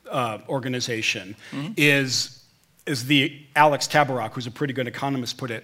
uh, 0.09 0.39
organization 0.49 1.35
is, 1.77 2.43
is 2.87 3.05
the 3.05 3.39
Alex 3.55 3.87
Tabarrok, 3.87 4.31
who's 4.31 4.47
a 4.47 4.51
pretty 4.51 4.73
good 4.73 4.87
economist, 4.87 5.37
put 5.37 5.51
it 5.51 5.63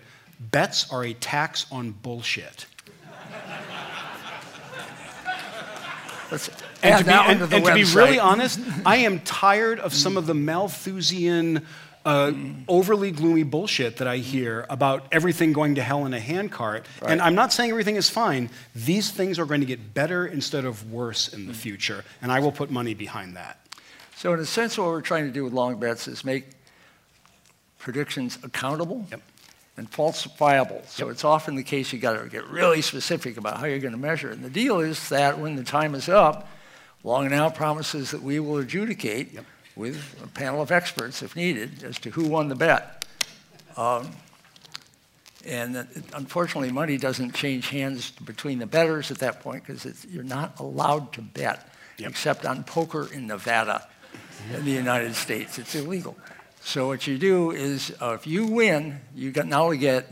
bets 0.50 0.92
are 0.92 1.04
a 1.04 1.14
tax 1.14 1.68
on 1.72 1.92
bullshit. 1.92 2.66
Let's 6.32 6.50
And 6.82 7.00
to, 7.00 7.04
be, 7.04 7.12
and- 7.12 7.40
to 7.50 7.56
and 7.56 7.66
to 7.66 7.74
be 7.74 7.84
really 7.84 8.18
honest, 8.20 8.60
I 8.86 8.98
am 8.98 9.20
tired 9.20 9.80
of 9.80 9.94
some 9.94 10.16
of 10.18 10.26
the 10.28 10.34
Malthusian, 10.34 11.66
uh, 12.06 12.32
overly 12.68 13.12
gloomy 13.12 13.44
bullshit 13.44 13.98
that 13.98 14.08
I 14.08 14.18
hear 14.18 14.66
about 14.70 15.06
everything 15.12 15.54
going 15.54 15.76
to 15.76 15.84
hell 15.84 16.06
in 16.06 16.14
a 16.14 16.20
handcart. 16.20 16.86
And 17.06 17.22
I'm 17.22 17.36
not 17.36 17.52
saying 17.54 17.70
everything 17.70 17.98
is 17.98 18.10
fine. 18.10 18.50
These 18.74 19.12
things 19.12 19.38
are 19.38 19.46
going 19.46 19.60
to 19.62 19.68
get 19.68 19.94
better 19.94 20.26
instead 20.26 20.66
of 20.66 20.92
worse 20.92 21.28
in 21.28 21.48
the 21.48 21.54
future, 21.54 22.04
and 22.22 22.32
I 22.32 22.40
will 22.40 22.52
put 22.52 22.72
money 22.72 22.94
behind 22.94 23.36
that. 23.36 23.60
So, 24.16 24.34
in 24.34 24.40
a 24.40 24.46
sense, 24.46 24.78
what 24.78 24.88
we're 24.88 25.02
trying 25.02 25.26
to 25.26 25.32
do 25.32 25.44
with 25.44 25.52
long 25.54 25.80
bets 25.80 26.08
is 26.08 26.24
make 26.24 26.46
predictions 27.80 28.38
accountable 28.44 29.06
Yep. 29.10 29.22
And 29.82 29.90
falsifiable. 29.92 30.88
So, 30.88 31.10
it's 31.10 31.26
often 31.26 31.56
the 31.56 31.64
case 31.64 31.92
you've 31.92 32.04
got 32.04 32.22
to 32.22 32.30
get 32.30 32.46
really 32.48 32.84
specific 32.84 33.36
about 33.38 33.58
how 33.58 33.66
you're 33.66 33.80
going 33.80 33.94
to 33.94 33.98
measure. 34.00 34.30
And 34.30 34.44
the 34.46 34.50
deal 34.50 34.80
is 34.80 35.10
that 35.10 35.40
when 35.40 35.56
the 35.56 35.64
time 35.64 35.96
is 35.96 36.08
up, 36.08 36.48
Long 37.04 37.30
Now 37.30 37.50
promises 37.50 38.12
that 38.12 38.22
we 38.22 38.40
will 38.40 38.58
adjudicate 38.60 39.34
Yep. 39.34 39.46
with 39.76 40.22
a 40.24 40.28
panel 40.28 40.62
of 40.62 40.72
experts, 40.72 41.24
if 41.24 41.36
needed, 41.36 41.84
as 41.84 41.98
to 42.02 42.12
who 42.12 42.26
won 42.28 42.48
the 42.48 42.56
bet. 42.56 43.06
Um, 43.76 44.12
and 45.44 45.76
that- 45.76 45.88
unfortunately, 46.14 46.72
money 46.72 46.98
doesn't 46.98 47.34
change 47.34 47.70
hands 47.70 48.12
between 48.12 48.60
the 48.60 48.68
bettors 48.68 49.10
at 49.10 49.18
that 49.18 49.42
point 49.42 49.66
because 49.66 50.06
you're 50.06 50.24
not 50.24 50.60
allowed 50.60 51.12
to 51.14 51.22
bet 51.22 51.74
Yep. 51.98 52.12
except 52.12 52.46
on 52.46 52.64
poker 52.64 53.10
in 53.12 53.26
Nevada 53.26 53.88
in 54.54 54.64
the 54.64 54.72
United 54.72 55.16
States. 55.16 55.58
It's 55.58 55.74
illegal. 55.74 56.16
So 56.64 56.88
what 56.88 57.08
you 57.08 57.18
do 57.18 57.52
is, 57.52 57.92
uh, 58.02 58.14
if 58.14 58.28
you 58.28 58.46
win, 58.46 59.02
you 59.16 59.32
got, 59.32 59.48
not 59.48 59.62
only 59.62 59.78
get 59.78 60.08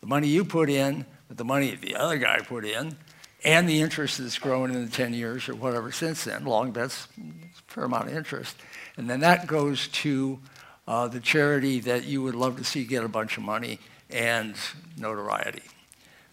the 0.00 0.06
money 0.06 0.28
you 0.28 0.44
put 0.44 0.70
in, 0.70 1.04
but 1.28 1.36
the 1.36 1.44
money 1.44 1.74
the 1.74 1.96
other 1.96 2.18
guy 2.18 2.38
put 2.38 2.64
in, 2.64 2.96
and 3.44 3.68
the 3.68 3.80
interest 3.80 4.18
that's 4.18 4.38
grown 4.38 4.70
in 4.70 4.84
the 4.84 4.90
10 4.90 5.12
years 5.12 5.48
or 5.48 5.54
whatever 5.54 5.90
since 5.90 6.24
then. 6.24 6.44
Long 6.44 6.70
bets, 6.70 7.08
a 7.18 7.72
fair 7.72 7.84
amount 7.84 8.08
of 8.08 8.16
interest. 8.16 8.56
And 8.96 9.10
then 9.10 9.20
that 9.20 9.46
goes 9.46 9.88
to 9.88 10.38
uh, 10.86 11.08
the 11.08 11.20
charity 11.20 11.80
that 11.80 12.04
you 12.04 12.22
would 12.22 12.36
love 12.36 12.56
to 12.58 12.64
see 12.64 12.84
get 12.84 13.02
a 13.02 13.08
bunch 13.08 13.36
of 13.36 13.42
money 13.42 13.80
and 14.08 14.54
notoriety. 14.96 15.62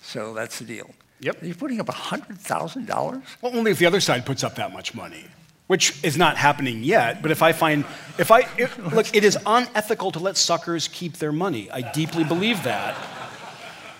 So 0.01 0.33
that's 0.33 0.59
the 0.59 0.65
deal. 0.65 0.91
Yep. 1.21 1.43
You're 1.43 1.55
putting 1.55 1.79
up 1.79 1.87
$100,000? 1.87 3.23
Well, 3.41 3.55
only 3.55 3.71
if 3.71 3.79
the 3.79 3.85
other 3.85 3.99
side 3.99 4.25
puts 4.25 4.43
up 4.43 4.55
that 4.55 4.71
much 4.71 4.93
money, 4.93 5.25
which 5.69 6.03
is 6.03 6.17
not 6.17 6.35
happening 6.35 6.83
yet. 6.83 7.21
But 7.21 7.29
if 7.29 7.43
I 7.43 7.51
find, 7.51 7.85
if 8.17 8.31
I, 8.31 8.47
if, 8.57 8.75
look, 8.91 9.15
it 9.15 9.23
is 9.23 9.37
unethical 9.45 10.09
to 10.13 10.19
let 10.19 10.35
suckers 10.35 10.87
keep 10.87 11.17
their 11.17 11.31
money. 11.31 11.69
I 11.69 11.81
deeply 11.91 12.23
believe 12.23 12.63
that. 12.63 12.97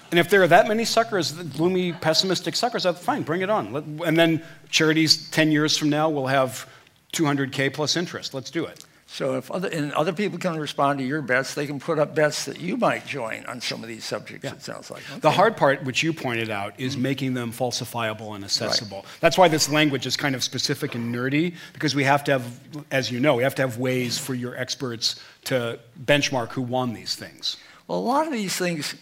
And 0.10 0.20
if 0.20 0.32
there 0.32 0.42
are 0.42 0.48
that 0.48 0.68
many 0.68 0.84
suckers, 0.84 1.32
gloomy, 1.32 1.94
pessimistic 1.94 2.56
suckers, 2.56 2.88
fine, 2.98 3.22
bring 3.22 3.42
it 3.42 3.52
on. 3.52 4.02
And 4.04 4.18
then 4.18 4.44
charities 4.72 5.30
10 5.30 5.52
years 5.52 5.78
from 5.78 5.92
now 5.92 6.10
will 6.10 6.26
have 6.26 6.68
200K 7.14 7.72
plus 7.72 7.96
interest. 7.96 8.34
Let's 8.34 8.50
do 8.50 8.66
it. 8.66 8.84
So 9.12 9.38
if 9.38 9.50
other, 9.50 9.68
and 9.70 9.92
other 9.94 10.14
people 10.14 10.38
can 10.38 10.58
respond 10.58 11.00
to 11.00 11.06
your 11.06 11.24
bets, 11.24 11.56
they 11.56 11.66
can 11.66 11.80
put 11.80 11.98
up 11.98 12.14
bets 12.14 12.46
that 12.46 12.62
you 12.62 12.78
might 12.78 13.08
join 13.08 13.44
on 13.48 13.60
some 13.60 13.82
of 13.82 13.90
these 13.90 14.06
subjects, 14.06 14.48
it 14.48 14.62
sounds 14.62 14.92
like. 14.92 15.02
The 15.20 15.32
hard 15.32 15.58
part, 15.58 15.84
which 15.84 16.04
you 16.04 16.14
pointed 16.14 16.52
out, 16.52 16.80
is 16.80 16.96
making 16.96 17.34
them 17.34 17.52
falsifiable 17.52 18.36
and 18.36 18.44
accessible. 18.44 19.06
That's 19.20 19.36
why 19.36 19.48
this 19.48 19.68
language 19.68 20.06
is 20.06 20.16
kind 20.16 20.36
of 20.36 20.44
specific 20.44 20.94
and 20.94 21.14
nerdy, 21.14 21.56
because 21.74 21.96
we 21.96 22.04
have 22.04 22.24
to 22.26 22.34
have, 22.34 22.60
as 22.92 23.12
you 23.12 23.20
know, 23.20 23.36
we 23.36 23.44
have 23.44 23.56
to 23.56 23.64
have 23.64 23.80
ways 23.80 24.20
for 24.20 24.36
your 24.36 24.56
experts 24.56 25.20
to 25.46 25.80
benchmark 26.02 26.52
who 26.52 26.62
won 26.62 26.94
these 26.94 27.16
things. 27.16 27.58
Well, 27.88 27.98
a 27.98 28.02
lot 28.02 28.28
of 28.28 28.32
these 28.32 28.56
things, 28.56 28.94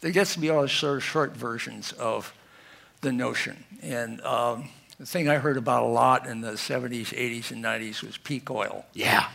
there 0.00 0.12
gets 0.12 0.34
to 0.34 0.40
be 0.40 0.48
all 0.48 0.68
sort 0.68 0.98
of 0.98 1.04
short 1.04 1.36
versions 1.36 1.90
of 1.92 2.32
the 3.00 3.10
notion. 3.10 3.64
And 3.82 4.20
um, 4.20 4.70
the 5.04 5.10
thing 5.10 5.28
I 5.28 5.36
heard 5.36 5.58
about 5.58 5.82
a 5.82 5.86
lot 5.86 6.26
in 6.26 6.40
the 6.40 6.52
70s, 6.52 7.08
80s, 7.08 7.50
and 7.50 7.62
90s 7.62 8.02
was 8.02 8.16
peak 8.16 8.50
oil. 8.50 8.86
Yeah. 8.94 9.28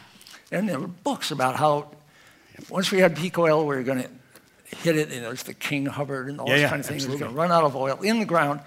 And 0.51 0.67
there 0.67 0.79
were 0.79 0.87
books 0.87 1.29
about 1.29 1.57
how 1.57 1.91
once 2.71 2.89
we 2.89 2.97
had 2.97 3.15
peak 3.15 3.37
oil, 3.37 3.67
we 3.67 3.75
were 3.75 3.83
going 3.83 4.01
to 4.01 4.09
hit 4.77 4.97
it, 4.97 5.11
and 5.11 5.23
there's 5.23 5.43
the 5.43 5.53
King 5.53 5.85
Hubbert 5.85 6.27
and 6.27 6.39
all 6.39 6.47
Yeah, 6.47 6.55
this 6.55 6.61
yeah, 6.63 6.69
kind 6.69 6.79
of 6.79 6.85
thing. 6.87 6.97
It 6.97 7.07
was 7.07 7.19
going 7.19 7.31
to 7.31 7.37
run 7.37 7.51
out 7.51 7.65
of 7.65 7.75
oil 7.75 8.01
in 8.01 8.17
the 8.17 8.25
ground, 8.25 8.61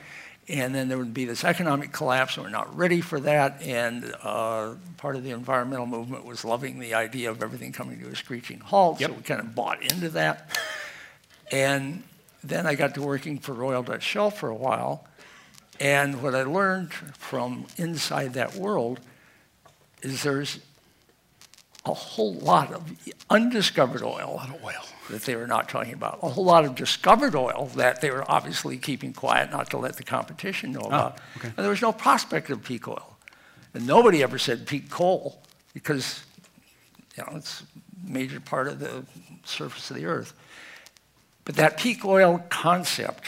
and 0.46 0.72
then 0.72 0.86
there 0.88 0.96
would 0.96 1.12
be 1.12 1.24
this 1.24 1.42
economic 1.42 1.90
collapse, 1.90 2.36
and 2.36 2.44
we're 2.44 2.50
not 2.50 2.76
ready 2.76 3.00
for 3.00 3.18
that. 3.18 3.60
And 3.62 4.14
uh, 4.22 4.74
part 4.96 5.16
of 5.16 5.24
the 5.24 5.30
environmental 5.30 5.86
movement 5.86 6.24
was 6.24 6.44
loving 6.44 6.78
the 6.78 6.94
idea 6.94 7.32
of 7.32 7.42
everything 7.42 7.72
coming 7.72 7.98
to 7.98 8.10
a 8.10 8.14
screeching 8.14 8.60
halt, 8.60 9.00
so 9.00 9.10
we 9.10 9.22
kind 9.22 9.40
of 9.40 9.56
bought 9.56 9.82
into 9.82 10.10
that. 10.10 10.56
And 11.50 12.04
then 12.44 12.64
I 12.64 12.76
got 12.76 12.94
to 12.94 13.02
working 13.02 13.40
for 13.40 13.54
Royal 13.54 13.82
Dutch 13.82 14.04
Shell 14.04 14.30
for 14.30 14.48
a 14.48 14.54
while, 14.54 15.04
and 15.82 16.22
what 16.22 16.32
I 16.36 16.44
learned 16.44 16.92
from 16.92 17.66
inside 17.76 18.34
that 18.34 18.54
world 18.54 19.00
is 20.00 20.22
there's 20.22 20.60
a 21.84 21.92
whole 21.92 22.34
lot 22.34 22.72
of 22.72 22.88
undiscovered 23.28 24.04
oil 24.04 24.30
a 24.32 24.36
lot 24.36 24.48
of 24.48 24.64
Oil. 24.64 24.84
that 25.10 25.22
they 25.22 25.34
were 25.34 25.48
not 25.48 25.68
talking 25.68 25.92
about, 25.92 26.20
a 26.22 26.28
whole 26.28 26.44
lot 26.44 26.64
of 26.64 26.76
discovered 26.76 27.34
oil 27.34 27.68
that 27.74 28.00
they 28.00 28.12
were 28.12 28.24
obviously 28.30 28.78
keeping 28.78 29.12
quiet 29.12 29.50
not 29.50 29.70
to 29.70 29.76
let 29.76 29.96
the 29.96 30.04
competition 30.04 30.70
know 30.70 30.82
oh, 30.84 30.86
about. 30.86 31.18
okay. 31.36 31.48
And 31.48 31.56
there 31.56 31.70
was 31.70 31.82
no 31.82 31.90
prospect 31.90 32.48
of 32.50 32.62
peak 32.62 32.86
oil. 32.86 33.16
And 33.74 33.84
nobody 33.84 34.22
ever 34.22 34.38
said 34.38 34.68
peak 34.68 34.88
coal 34.88 35.42
because 35.74 36.22
you 37.16 37.24
know, 37.24 37.36
it's 37.36 37.62
a 37.62 38.08
major 38.08 38.38
part 38.38 38.68
of 38.68 38.78
the 38.78 39.04
surface 39.44 39.90
of 39.90 39.96
the 39.96 40.06
earth. 40.06 40.32
But 41.44 41.56
that 41.56 41.76
peak 41.76 42.04
oil 42.04 42.44
concept, 42.50 43.24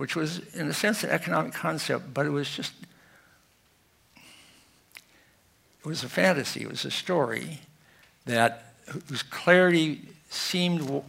which 0.00 0.16
was 0.16 0.38
in 0.54 0.66
a 0.66 0.72
sense 0.72 1.04
an 1.04 1.10
economic 1.10 1.52
concept, 1.52 2.14
but 2.14 2.24
it 2.24 2.30
was 2.30 2.48
just 2.50 2.72
it 4.16 5.86
was 5.86 6.02
a 6.02 6.08
fantasy, 6.08 6.62
it 6.62 6.70
was 6.70 6.86
a 6.86 6.90
story 6.90 7.60
that 8.24 8.72
whose 9.08 9.22
clarity 9.22 10.00
seemed 10.30 11.02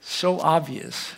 so 0.00 0.40
obvious. 0.40 1.12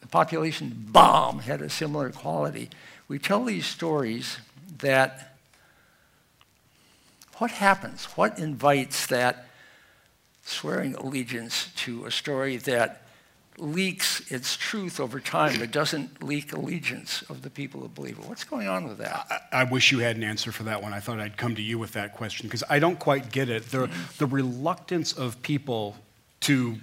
The 0.00 0.08
population 0.08 0.88
bomb 0.88 1.38
had 1.38 1.62
a 1.62 1.70
similar 1.70 2.10
quality. 2.10 2.70
We 3.06 3.20
tell 3.20 3.44
these 3.44 3.66
stories 3.66 4.38
that 4.78 5.36
what 7.36 7.52
happens? 7.52 8.06
What 8.16 8.40
invites 8.40 9.06
that 9.06 9.46
swearing 10.44 10.96
allegiance 10.96 11.68
to 11.76 12.06
a 12.06 12.10
story 12.10 12.56
that 12.56 13.05
leaks 13.58 14.30
its 14.30 14.56
truth 14.56 15.00
over 15.00 15.18
time 15.18 15.58
but 15.58 15.70
doesn't 15.70 16.22
leak 16.22 16.52
allegiance 16.52 17.22
of 17.30 17.42
the 17.42 17.50
people 17.50 17.80
who 17.80 17.88
believe 17.88 18.18
it? 18.18 18.24
What's 18.26 18.44
going 18.44 18.68
on 18.68 18.86
with 18.86 18.98
that? 18.98 19.26
I, 19.52 19.60
I 19.60 19.64
wish 19.64 19.92
you 19.92 20.00
had 20.00 20.16
an 20.16 20.24
answer 20.24 20.52
for 20.52 20.64
that 20.64 20.82
one. 20.82 20.92
I 20.92 21.00
thought 21.00 21.20
I'd 21.20 21.36
come 21.36 21.54
to 21.54 21.62
you 21.62 21.78
with 21.78 21.92
that 21.92 22.14
question 22.14 22.46
because 22.46 22.64
I 22.68 22.78
don't 22.78 22.98
quite 22.98 23.32
get 23.32 23.48
it. 23.48 23.70
The, 23.70 23.90
the 24.18 24.26
reluctance 24.26 25.12
of 25.12 25.40
people 25.42 25.96
to 26.40 26.76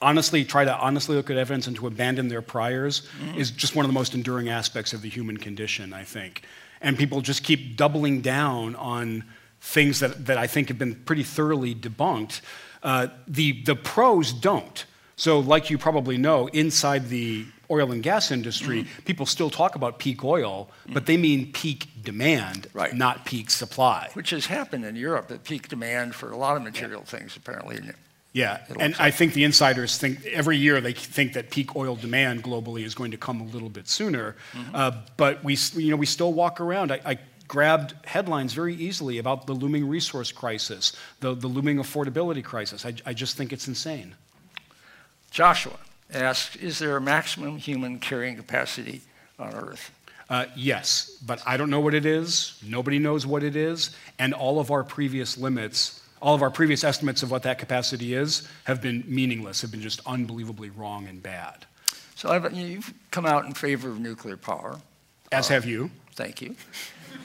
honestly 0.00 0.44
try 0.44 0.64
to 0.64 0.76
honestly 0.76 1.16
look 1.16 1.30
at 1.30 1.36
evidence 1.36 1.66
and 1.66 1.76
to 1.76 1.86
abandon 1.86 2.28
their 2.28 2.42
priors 2.42 3.02
mm-hmm. 3.20 3.38
is 3.38 3.50
just 3.50 3.74
one 3.74 3.84
of 3.84 3.88
the 3.88 3.94
most 3.94 4.14
enduring 4.14 4.48
aspects 4.48 4.92
of 4.92 5.02
the 5.02 5.08
human 5.08 5.36
condition, 5.36 5.92
I 5.92 6.04
think. 6.04 6.42
And 6.80 6.96
people 6.96 7.20
just 7.20 7.42
keep 7.42 7.76
doubling 7.76 8.20
down 8.20 8.76
on 8.76 9.24
things 9.60 10.00
that, 10.00 10.26
that 10.26 10.38
I 10.38 10.46
think 10.46 10.68
have 10.68 10.78
been 10.78 10.94
pretty 10.94 11.24
thoroughly 11.24 11.74
debunked. 11.74 12.40
Uh, 12.82 13.08
the, 13.26 13.62
the 13.64 13.74
pros 13.74 14.32
don't. 14.32 14.84
So, 15.18 15.40
like 15.40 15.68
you 15.68 15.78
probably 15.78 16.16
know, 16.16 16.46
inside 16.46 17.08
the 17.08 17.44
oil 17.70 17.90
and 17.90 18.04
gas 18.04 18.30
industry, 18.30 18.84
mm-hmm. 18.84 19.02
people 19.02 19.26
still 19.26 19.50
talk 19.50 19.74
about 19.74 19.98
peak 19.98 20.22
oil, 20.22 20.70
mm-hmm. 20.84 20.94
but 20.94 21.06
they 21.06 21.16
mean 21.16 21.50
peak 21.52 21.88
demand, 22.02 22.68
right. 22.72 22.94
not 22.94 23.24
peak 23.24 23.50
supply. 23.50 24.08
Which 24.14 24.30
has 24.30 24.46
happened 24.46 24.84
in 24.84 24.94
Europe, 24.94 25.30
at 25.32 25.42
peak 25.42 25.68
demand 25.68 26.14
for 26.14 26.30
a 26.30 26.36
lot 26.36 26.56
of 26.56 26.62
material 26.62 27.00
yeah. 27.00 27.18
things, 27.18 27.36
apparently. 27.36 27.80
Yeah, 28.32 28.60
and 28.78 28.94
I 29.00 29.10
think 29.10 29.34
the 29.34 29.42
insiders 29.42 29.98
think 29.98 30.24
every 30.26 30.56
year 30.56 30.80
they 30.80 30.92
think 30.92 31.32
that 31.32 31.50
peak 31.50 31.74
oil 31.74 31.96
demand 31.96 32.44
globally 32.44 32.84
is 32.84 32.94
going 32.94 33.10
to 33.10 33.16
come 33.16 33.40
a 33.40 33.44
little 33.44 33.70
bit 33.70 33.88
sooner. 33.88 34.36
Mm-hmm. 34.52 34.74
Uh, 34.74 34.92
but 35.16 35.42
we, 35.42 35.58
you 35.74 35.90
know, 35.90 35.96
we 35.96 36.06
still 36.06 36.32
walk 36.32 36.60
around. 36.60 36.92
I, 36.92 37.00
I, 37.04 37.18
grabbed 37.48 37.94
headlines 38.06 38.52
very 38.52 38.74
easily 38.74 39.16
about 39.16 39.46
the 39.46 39.54
looming 39.54 39.88
resource 39.88 40.30
crisis, 40.30 40.92
the, 41.20 41.34
the 41.34 41.46
looming 41.46 41.78
affordability 41.78 42.44
crisis. 42.44 42.84
I, 42.84 42.92
I 43.06 43.14
just 43.14 43.38
think 43.38 43.54
it's 43.54 43.66
insane. 43.66 44.14
Joshua 45.30 45.76
asks 46.12 46.56
Is 46.56 46.78
there 46.78 46.96
a 46.96 47.00
maximum 47.00 47.58
human 47.58 47.98
carrying 47.98 48.36
capacity 48.36 49.02
on 49.38 49.54
Earth? 49.54 49.90
Uh, 50.30 50.44
yes, 50.54 51.18
but 51.24 51.42
I 51.46 51.56
don't 51.56 51.70
know 51.70 51.80
what 51.80 51.94
it 51.94 52.04
is. 52.04 52.58
Nobody 52.62 52.98
knows 52.98 53.26
what 53.26 53.42
it 53.42 53.56
is. 53.56 53.96
And 54.18 54.34
all 54.34 54.60
of 54.60 54.70
our 54.70 54.84
previous 54.84 55.38
limits 55.38 56.02
all 56.20 56.34
of 56.34 56.42
our 56.42 56.50
previous 56.50 56.84
estimates 56.84 57.22
of 57.22 57.30
what 57.30 57.42
that 57.44 57.58
capacity 57.58 58.14
is 58.14 58.48
have 58.64 58.80
been 58.82 59.04
meaningless, 59.06 59.60
have 59.62 59.70
been 59.70 59.80
just 59.80 60.00
unbelievably 60.06 60.70
wrong 60.70 61.06
and 61.06 61.22
bad. 61.22 61.66
So 62.14 62.30
I've, 62.30 62.52
you've 62.52 62.92
come 63.10 63.26
out 63.26 63.44
in 63.44 63.54
favor 63.54 63.88
of 63.88 64.00
nuclear 64.00 64.36
power. 64.36 64.78
As 65.30 65.50
uh, 65.50 65.54
have 65.54 65.64
you. 65.64 65.90
Thank 66.14 66.42
you. 66.42 66.56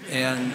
And 0.10 0.54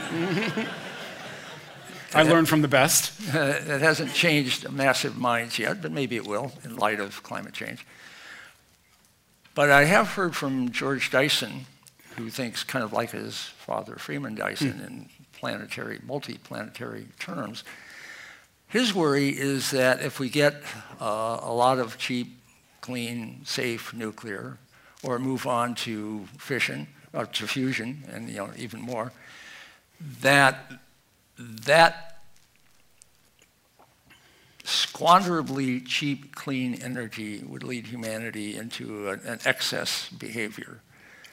I 2.14 2.22
learned 2.22 2.48
from 2.48 2.62
the 2.62 2.68
best. 2.68 3.12
Uh, 3.34 3.38
it 3.40 3.80
hasn't 3.80 4.14
changed 4.14 4.70
massive 4.70 5.18
minds 5.18 5.58
yet, 5.58 5.82
but 5.82 5.92
maybe 5.92 6.16
it 6.16 6.26
will 6.26 6.52
in 6.64 6.76
light 6.76 7.00
of 7.00 7.22
climate 7.22 7.52
change. 7.52 7.84
But 9.54 9.70
I 9.70 9.84
have 9.84 10.08
heard 10.08 10.34
from 10.34 10.70
George 10.70 11.10
Dyson, 11.10 11.66
who 12.16 12.30
thinks 12.30 12.64
kind 12.64 12.84
of 12.84 12.92
like 12.92 13.10
his 13.10 13.36
father 13.38 13.96
Freeman 13.96 14.34
Dyson 14.34 14.72
hmm. 14.72 14.84
in 14.84 15.08
planetary, 15.32 16.00
multi-planetary 16.06 17.06
terms, 17.18 17.64
his 18.68 18.94
worry 18.94 19.30
is 19.30 19.70
that 19.70 20.02
if 20.02 20.20
we 20.20 20.28
get 20.28 20.62
uh, 21.00 21.40
a 21.42 21.52
lot 21.52 21.78
of 21.78 21.96
cheap, 21.96 22.36
clean, 22.80 23.40
safe 23.44 23.94
nuclear, 23.94 24.58
or 25.02 25.18
move 25.18 25.46
on 25.46 25.74
to 25.74 26.26
fission, 26.38 26.86
or 27.12 27.24
to 27.26 27.46
fusion, 27.46 28.04
and 28.10 28.28
you 28.28 28.36
know 28.36 28.50
even 28.56 28.80
more, 28.80 29.12
that 30.20 30.72
that 31.38 32.08
squanderably 34.64 35.80
cheap, 35.80 36.34
clean 36.34 36.74
energy 36.82 37.42
would 37.46 37.62
lead 37.62 37.86
humanity 37.86 38.56
into 38.56 39.08
an, 39.08 39.20
an 39.24 39.38
excess 39.44 40.08
behavior. 40.10 40.80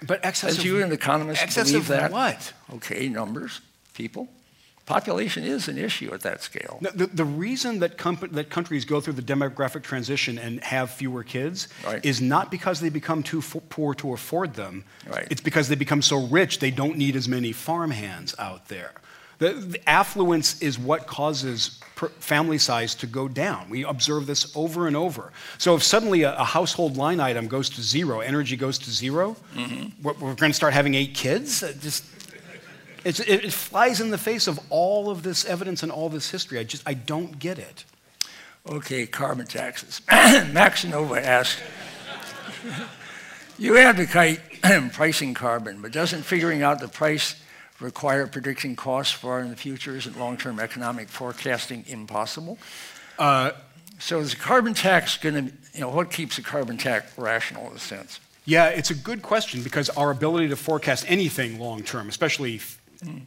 But 0.05 0.23
excess 0.23 0.59
As 0.59 0.65
you, 0.65 0.83
an 0.83 0.91
economist, 0.91 1.41
excess 1.41 1.67
believe 1.67 1.83
of 1.83 1.87
that? 1.87 2.11
what? 2.11 2.53
Okay, 2.75 3.09
numbers, 3.09 3.61
people. 3.93 4.29
Population 4.85 5.43
is 5.43 5.67
an 5.67 5.79
issue 5.79 6.13
at 6.13 6.21
that 6.21 6.43
scale. 6.43 6.77
The, 6.79 7.07
the 7.07 7.25
reason 7.25 7.79
that, 7.79 7.97
comp- 7.97 8.31
that 8.33 8.51
countries 8.51 8.85
go 8.85 9.01
through 9.01 9.13
the 9.13 9.23
demographic 9.23 9.81
transition 9.81 10.37
and 10.37 10.63
have 10.63 10.91
fewer 10.91 11.23
kids 11.23 11.69
right. 11.83 12.05
is 12.05 12.21
not 12.21 12.51
because 12.51 12.81
they 12.81 12.89
become 12.89 13.23
too 13.23 13.41
poor 13.41 13.95
to 13.95 14.13
afford 14.13 14.53
them. 14.53 14.83
Right. 15.09 15.27
It's 15.31 15.41
because 15.41 15.69
they 15.69 15.75
become 15.75 16.03
so 16.03 16.27
rich 16.27 16.59
they 16.59 16.69
don't 16.69 16.97
need 16.97 17.15
as 17.15 17.27
many 17.27 17.51
farmhands 17.51 18.35
out 18.37 18.67
there. 18.67 18.91
The, 19.37 19.53
the 19.53 19.89
affluence 19.89 20.61
is 20.61 20.79
what 20.79 21.07
causes 21.07 21.79
family 22.19 22.57
size 22.57 22.95
to 22.95 23.07
go 23.07 23.27
down. 23.27 23.69
We 23.69 23.83
observe 23.83 24.27
this 24.27 24.55
over 24.55 24.87
and 24.87 24.95
over. 24.95 25.31
So 25.57 25.75
if 25.75 25.83
suddenly 25.83 26.23
a, 26.23 26.35
a 26.35 26.43
household 26.43 26.97
line 26.97 27.19
item 27.19 27.47
goes 27.47 27.69
to 27.71 27.81
zero, 27.81 28.19
energy 28.19 28.57
goes 28.57 28.77
to 28.79 28.91
0 28.91 29.37
mm-hmm. 29.53 30.03
we're, 30.03 30.13
we're 30.13 30.35
going 30.35 30.51
to 30.51 30.53
start 30.53 30.73
having 30.73 30.93
eight 30.93 31.13
kids. 31.13 31.61
Just 31.81 32.05
it's, 33.05 33.19
it, 33.19 33.53
flies 33.53 34.01
in 34.01 34.09
the 34.09 34.17
face 34.17 34.47
of 34.47 34.59
all 34.69 35.09
of 35.09 35.21
this 35.21 35.45
evidence 35.45 35.83
and 35.83 35.91
all 35.91 36.09
this 36.09 36.31
history. 36.31 36.57
I 36.57 36.63
just, 36.63 36.83
I 36.87 36.95
don't 36.95 37.37
get 37.37 37.59
it. 37.59 37.85
Okay, 38.67 39.05
carbon 39.05 39.45
taxes. 39.45 40.01
Max 40.11 40.83
Nova 40.83 41.23
asks, 41.23 41.61
you 43.59 43.77
advocate 43.77 44.39
pricing 44.93 45.35
carbon, 45.35 45.81
but 45.81 45.91
doesn't 45.91 46.23
figuring 46.23 46.63
out 46.63 46.79
the 46.79 46.87
price 46.87 47.35
require 47.79 48.27
predicting 48.27 48.75
costs 48.75 49.13
far 49.13 49.41
in 49.41 49.49
the 49.49 49.55
future? 49.55 49.95
Isn't 49.95 50.17
long-term 50.17 50.59
economic 50.59 51.09
forecasting 51.09 51.83
impossible? 51.87 52.57
Uh, 53.17 53.51
so 53.99 54.19
is 54.19 54.33
a 54.33 54.37
carbon 54.37 54.73
tax 54.73 55.17
going 55.17 55.35
to, 55.35 55.53
you 55.73 55.81
know, 55.81 55.89
what 55.89 56.11
keeps 56.11 56.37
a 56.37 56.41
carbon 56.41 56.77
tax 56.77 57.17
rational 57.17 57.69
in 57.69 57.77
a 57.77 57.79
sense? 57.79 58.19
Yeah, 58.45 58.67
it's 58.67 58.91
a 58.91 58.95
good 58.95 59.21
question 59.21 59.63
because 59.63 59.89
our 59.89 60.11
ability 60.11 60.49
to 60.49 60.55
forecast 60.55 61.05
anything 61.07 61.59
long 61.59 61.81
term, 61.81 62.09
especially 62.09 62.61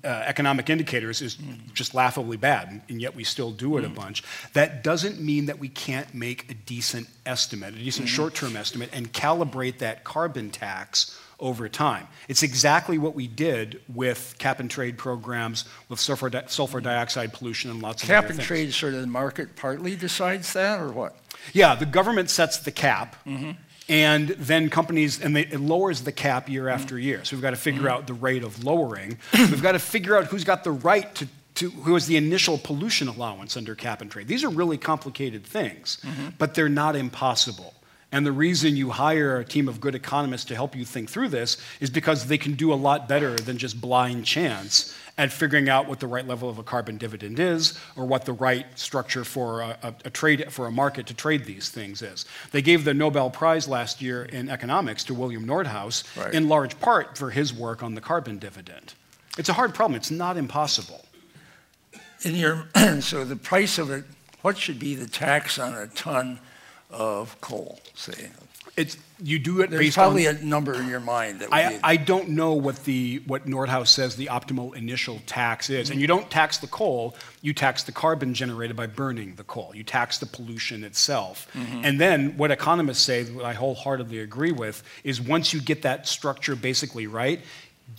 uh, 0.04 0.06
economic 0.06 0.70
indicators 0.70 1.20
is 1.22 1.38
just 1.74 1.94
laughably 1.94 2.36
bad, 2.36 2.80
and 2.88 3.00
yet 3.00 3.14
we 3.14 3.24
still 3.24 3.50
do 3.50 3.78
it 3.78 3.84
a 3.84 3.88
bunch. 3.88 4.22
That 4.52 4.84
doesn't 4.84 5.20
mean 5.20 5.46
that 5.46 5.58
we 5.58 5.68
can't 5.68 6.12
make 6.14 6.50
a 6.50 6.54
decent 6.54 7.08
estimate, 7.26 7.74
a 7.74 7.78
decent 7.78 8.08
short 8.08 8.34
term 8.34 8.56
estimate, 8.56 8.90
and 8.92 9.12
calibrate 9.12 9.78
that 9.78 10.04
carbon 10.04 10.50
tax 10.50 11.17
over 11.40 11.68
time. 11.68 12.08
It's 12.28 12.42
exactly 12.42 12.98
what 12.98 13.14
we 13.14 13.26
did 13.26 13.80
with 13.92 14.34
cap 14.38 14.60
and 14.60 14.70
trade 14.70 14.98
programs, 14.98 15.64
with 15.88 16.00
sulfur, 16.00 16.30
di- 16.30 16.46
sulfur 16.46 16.80
dioxide 16.80 17.32
pollution, 17.32 17.70
and 17.70 17.80
lots 17.80 18.02
of 18.02 18.10
other 18.10 18.14
things. 18.14 18.16
cap 18.16 18.24
other 18.24 18.30
and 18.30 18.36
things. 18.38 18.46
trade, 18.46 18.74
sort 18.74 18.94
of 18.94 19.00
the 19.00 19.06
market 19.06 19.56
partly 19.56 19.94
decides 19.96 20.52
that, 20.54 20.80
or 20.80 20.90
what? 20.90 21.16
Yeah, 21.52 21.74
the 21.74 21.86
government 21.86 22.30
sets 22.30 22.58
the 22.58 22.72
cap. 22.72 23.16
Mm-hmm 23.26 23.52
and 23.88 24.28
then 24.28 24.68
companies, 24.68 25.20
and 25.20 25.34
they, 25.34 25.42
it 25.42 25.60
lowers 25.60 26.02
the 26.02 26.12
cap 26.12 26.48
year 26.48 26.68
after 26.68 26.98
year. 26.98 27.24
So 27.24 27.36
we've 27.36 27.42
got 27.42 27.50
to 27.50 27.56
figure 27.56 27.82
mm-hmm. 27.82 27.90
out 27.90 28.06
the 28.06 28.14
rate 28.14 28.44
of 28.44 28.62
lowering. 28.64 29.18
we've 29.34 29.62
got 29.62 29.72
to 29.72 29.78
figure 29.78 30.16
out 30.16 30.26
who's 30.26 30.44
got 30.44 30.62
the 30.62 30.72
right 30.72 31.12
to, 31.14 31.28
to, 31.54 31.70
who 31.70 31.94
has 31.94 32.06
the 32.06 32.16
initial 32.16 32.58
pollution 32.58 33.08
allowance 33.08 33.56
under 33.56 33.74
cap 33.74 34.02
and 34.02 34.10
trade. 34.10 34.28
These 34.28 34.44
are 34.44 34.50
really 34.50 34.76
complicated 34.76 35.44
things, 35.44 35.98
mm-hmm. 36.02 36.28
but 36.36 36.54
they're 36.54 36.68
not 36.68 36.96
impossible. 36.96 37.74
And 38.10 38.24
the 38.24 38.32
reason 38.32 38.74
you 38.74 38.90
hire 38.90 39.36
a 39.36 39.44
team 39.44 39.68
of 39.68 39.80
good 39.80 39.94
economists 39.94 40.46
to 40.46 40.54
help 40.54 40.74
you 40.74 40.84
think 40.84 41.10
through 41.10 41.28
this 41.28 41.58
is 41.78 41.90
because 41.90 42.26
they 42.26 42.38
can 42.38 42.54
do 42.54 42.72
a 42.72 42.74
lot 42.74 43.06
better 43.06 43.36
than 43.36 43.58
just 43.58 43.80
blind 43.80 44.24
chance 44.24 44.94
at 45.18 45.32
figuring 45.32 45.68
out 45.68 45.88
what 45.88 46.00
the 46.00 46.06
right 46.06 46.26
level 46.26 46.48
of 46.48 46.58
a 46.58 46.62
carbon 46.62 46.96
dividend 46.96 47.38
is 47.38 47.78
or 47.96 48.06
what 48.06 48.24
the 48.24 48.32
right 48.32 48.66
structure 48.78 49.24
for 49.24 49.60
a, 49.60 49.94
a, 50.04 50.10
trade 50.10 50.50
for 50.50 50.66
a 50.66 50.70
market 50.70 51.06
to 51.08 51.14
trade 51.14 51.44
these 51.44 51.68
things 51.68 52.00
is. 52.00 52.24
They 52.52 52.62
gave 52.62 52.84
the 52.84 52.94
Nobel 52.94 53.28
Prize 53.28 53.68
last 53.68 54.00
year 54.00 54.22
in 54.22 54.48
economics 54.48 55.04
to 55.04 55.14
William 55.14 55.44
Nordhaus 55.44 56.04
right. 56.16 56.32
in 56.32 56.48
large 56.48 56.78
part 56.80 57.18
for 57.18 57.30
his 57.30 57.52
work 57.52 57.82
on 57.82 57.94
the 57.94 58.00
carbon 58.00 58.38
dividend. 58.38 58.94
It's 59.36 59.48
a 59.48 59.52
hard 59.52 59.74
problem. 59.74 59.96
It's 59.96 60.10
not 60.10 60.36
impossible. 60.36 61.04
In 62.22 62.36
your 62.36 62.68
so 63.00 63.24
the 63.24 63.36
price 63.36 63.78
of 63.78 63.90
it, 63.90 64.04
what 64.42 64.56
should 64.56 64.78
be 64.78 64.94
the 64.94 65.08
tax 65.08 65.58
on 65.58 65.74
a 65.74 65.88
ton 65.88 66.38
of 66.90 67.40
coal, 67.40 67.80
say? 67.94 68.30
It's, 68.76 68.96
you 69.20 69.40
do 69.40 69.60
it 69.62 69.70
There's 69.70 69.80
based 69.80 69.96
probably 69.96 70.28
on, 70.28 70.36
a 70.36 70.44
number 70.44 70.74
in 70.74 70.88
your 70.88 71.00
mind 71.00 71.40
that 71.40 71.52
I, 71.52 71.80
I 71.82 71.96
don't 71.96 72.28
know 72.28 72.52
what 72.52 72.84
the 72.84 73.20
what 73.26 73.44
Nordhaus 73.46 73.88
says 73.88 74.14
the 74.14 74.26
optimal 74.26 74.76
initial 74.76 75.20
tax 75.26 75.68
is, 75.68 75.90
and 75.90 76.00
you 76.00 76.06
don't 76.06 76.30
tax 76.30 76.58
the 76.58 76.68
coal. 76.68 77.16
You 77.42 77.52
tax 77.52 77.82
the 77.82 77.90
carbon 77.90 78.34
generated 78.34 78.76
by 78.76 78.86
burning 78.86 79.34
the 79.34 79.42
coal. 79.42 79.72
You 79.74 79.82
tax 79.82 80.18
the 80.18 80.26
pollution 80.26 80.84
itself, 80.84 81.48
mm-hmm. 81.54 81.84
and 81.84 82.00
then 82.00 82.36
what 82.36 82.52
economists 82.52 83.00
say, 83.00 83.24
what 83.24 83.44
I 83.44 83.52
wholeheartedly 83.52 84.20
agree 84.20 84.52
with, 84.52 84.84
is 85.02 85.20
once 85.20 85.52
you 85.52 85.60
get 85.60 85.82
that 85.82 86.06
structure 86.06 86.54
basically 86.54 87.08
right, 87.08 87.40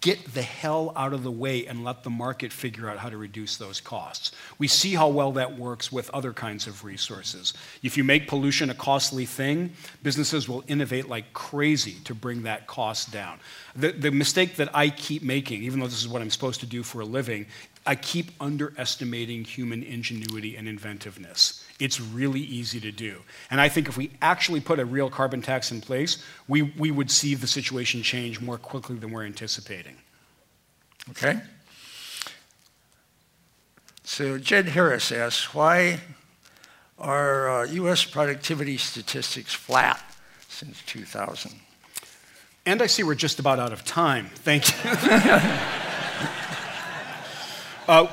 get 0.02 0.34
the 0.34 0.42
hell 0.42 0.94
out 0.96 1.14
of 1.14 1.24
the 1.24 1.32
way 1.32 1.66
and 1.66 1.84
let 1.84 2.04
the 2.04 2.10
market 2.10 2.54
figure 2.54 2.90
out 2.90 2.98
how 2.98 3.10
to 3.10 3.18
reduce 3.18 3.58
those 3.58 3.82
costs. 3.82 4.32
We 4.58 4.68
see 4.68 4.94
how 4.94 5.10
well 5.10 5.32
that 5.34 5.58
works 5.58 5.92
with 5.92 6.10
other 6.12 6.32
kinds 6.32 6.68
of 6.68 6.84
resources. 6.84 7.54
If 7.84 7.98
you 7.98 8.04
make 8.04 8.28
pollution 8.28 8.70
a 8.70 8.76
costly 8.76 9.26
thing, 9.26 9.72
businesses 10.04 10.48
will 10.48 10.64
innovate 10.68 11.10
like 11.10 11.34
crazy 11.34 11.96
to 12.06 12.14
bring 12.14 12.44
that 12.44 12.68
cost 12.68 13.12
down. 13.12 13.40
The, 13.76 13.92
the 13.92 14.12
mistake 14.12 14.56
that 14.58 14.70
I 14.76 14.90
keep 14.90 15.24
making, 15.24 15.64
even 15.64 15.80
though 15.80 15.88
this 15.88 16.02
is 16.02 16.08
what 16.08 16.22
I'm 16.22 16.30
supposed 16.30 16.60
to 16.62 16.68
do 16.68 16.84
for 16.84 17.02
a 17.02 17.06
living, 17.06 17.48
I 17.86 17.96
keep 17.96 18.32
underestimating 18.40 19.44
human 19.44 19.84
ingenuity 19.84 20.56
and 20.56 20.68
inventiveness. 20.68 21.64
It's 21.80 22.02
really 22.02 22.42
easy 22.42 22.80
to 22.82 22.92
do. 22.92 23.22
And 23.50 23.62
I 23.62 23.70
think 23.70 23.88
if 23.88 23.96
we 23.96 24.12
actually 24.22 24.60
put 24.60 24.80
a 24.80 24.86
real 24.86 25.10
carbon 25.10 25.42
tax 25.42 25.72
in 25.72 25.80
place, 25.80 26.24
we, 26.48 26.62
we 26.62 26.92
would 26.92 27.10
see 27.10 27.36
the 27.36 27.48
situation 27.48 28.04
change 28.04 28.42
more 28.42 28.58
quickly 28.58 28.98
than 28.98 29.12
we're 29.12 29.26
anticipating. 29.26 29.96
Okay. 31.12 31.40
So 34.04 34.38
Jed 34.38 34.68
Harris 34.70 35.12
asks, 35.12 35.54
why 35.54 36.02
are 36.98 37.50
uh, 37.50 37.64
U.S. 37.66 38.04
productivity 38.04 38.76
statistics 38.78 39.54
flat 39.54 40.02
since 40.50 40.82
2000? 40.86 41.54
And 42.66 42.82
I 42.82 42.88
see 42.88 43.04
we're 43.04 43.16
just 43.16 43.40
about 43.40 43.60
out 43.60 43.72
of 43.72 43.86
time. 43.86 44.30
Thank 44.36 44.68
you. 44.68 44.76
uh, 47.88 48.08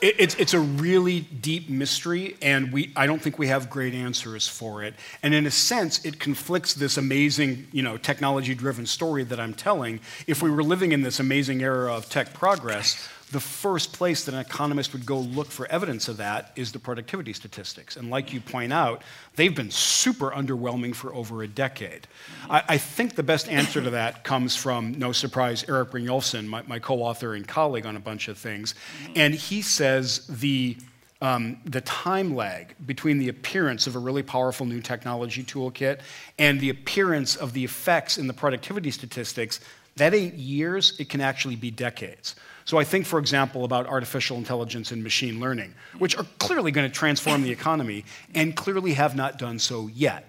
it, 0.00 0.16
it's, 0.18 0.34
it's 0.34 0.54
a 0.54 0.60
really 0.60 1.20
deep 1.20 1.68
mystery, 1.70 2.36
and 2.42 2.72
we, 2.72 2.92
I 2.96 3.06
don't 3.06 3.20
think 3.20 3.38
we 3.38 3.46
have 3.48 3.70
great 3.70 3.94
answers 3.94 4.46
for 4.46 4.84
it. 4.84 4.94
And 5.22 5.34
in 5.34 5.46
a 5.46 5.50
sense, 5.50 6.04
it 6.04 6.18
conflicts 6.20 6.74
this 6.74 6.96
amazing, 6.96 7.68
you 7.72 7.82
know, 7.82 7.96
technology-driven 7.96 8.86
story 8.86 9.24
that 9.24 9.40
I'm 9.40 9.54
telling. 9.54 10.00
If 10.26 10.42
we 10.42 10.50
were 10.50 10.62
living 10.62 10.92
in 10.92 11.02
this 11.02 11.20
amazing 11.20 11.62
era 11.62 11.94
of 11.94 12.08
tech 12.08 12.34
progress, 12.34 13.08
the 13.32 13.40
first 13.40 13.92
place 13.92 14.24
that 14.24 14.34
an 14.34 14.40
economist 14.40 14.92
would 14.92 15.04
go 15.04 15.18
look 15.18 15.50
for 15.50 15.66
evidence 15.66 16.06
of 16.06 16.16
that 16.18 16.52
is 16.54 16.70
the 16.70 16.78
productivity 16.78 17.32
statistics. 17.32 17.96
And 17.96 18.08
like 18.08 18.32
you 18.32 18.40
point 18.40 18.72
out, 18.72 19.02
they've 19.34 19.54
been 19.54 19.70
super 19.70 20.30
underwhelming 20.30 20.94
for 20.94 21.12
over 21.12 21.42
a 21.42 21.48
decade. 21.48 22.06
I, 22.48 22.62
I 22.68 22.78
think 22.78 23.16
the 23.16 23.24
best 23.24 23.48
answer 23.48 23.82
to 23.82 23.90
that 23.90 24.22
comes 24.22 24.54
from, 24.54 24.92
no 24.92 25.10
surprise, 25.10 25.68
Erik 25.68 25.90
Brynjolfsson, 25.90 26.46
my, 26.46 26.62
my 26.68 26.78
co 26.78 27.02
author 27.02 27.34
and 27.34 27.46
colleague 27.46 27.84
on 27.84 27.96
a 27.96 28.00
bunch 28.00 28.28
of 28.28 28.38
things. 28.38 28.76
And 29.16 29.34
he 29.34 29.60
says 29.60 30.26
the 30.28 30.76
um, 31.22 31.56
the 31.64 31.80
time 31.80 32.36
lag 32.36 32.74
between 32.86 33.18
the 33.18 33.30
appearance 33.30 33.86
of 33.86 33.96
a 33.96 33.98
really 33.98 34.22
powerful 34.22 34.66
new 34.66 34.82
technology 34.82 35.42
toolkit 35.42 36.00
and 36.38 36.60
the 36.60 36.68
appearance 36.68 37.36
of 37.36 37.54
the 37.54 37.64
effects 37.64 38.18
in 38.18 38.26
the 38.26 38.34
productivity 38.34 38.90
statistics, 38.90 39.60
that 39.96 40.12
ain't 40.12 40.34
years, 40.34 40.94
it 41.00 41.08
can 41.08 41.22
actually 41.22 41.56
be 41.56 41.70
decades. 41.70 42.36
So 42.66 42.78
I 42.78 42.84
think, 42.84 43.06
for 43.06 43.20
example, 43.20 43.64
about 43.64 43.86
artificial 43.86 44.36
intelligence 44.36 44.90
and 44.90 45.02
machine 45.02 45.38
learning, 45.38 45.72
which 45.98 46.16
are 46.16 46.26
clearly 46.38 46.72
going 46.72 46.88
to 46.88 46.92
transform 46.92 47.42
the 47.42 47.50
economy 47.50 48.04
and 48.34 48.56
clearly 48.56 48.94
have 48.94 49.14
not 49.14 49.38
done 49.38 49.60
so 49.60 49.86
yet. 49.86 50.26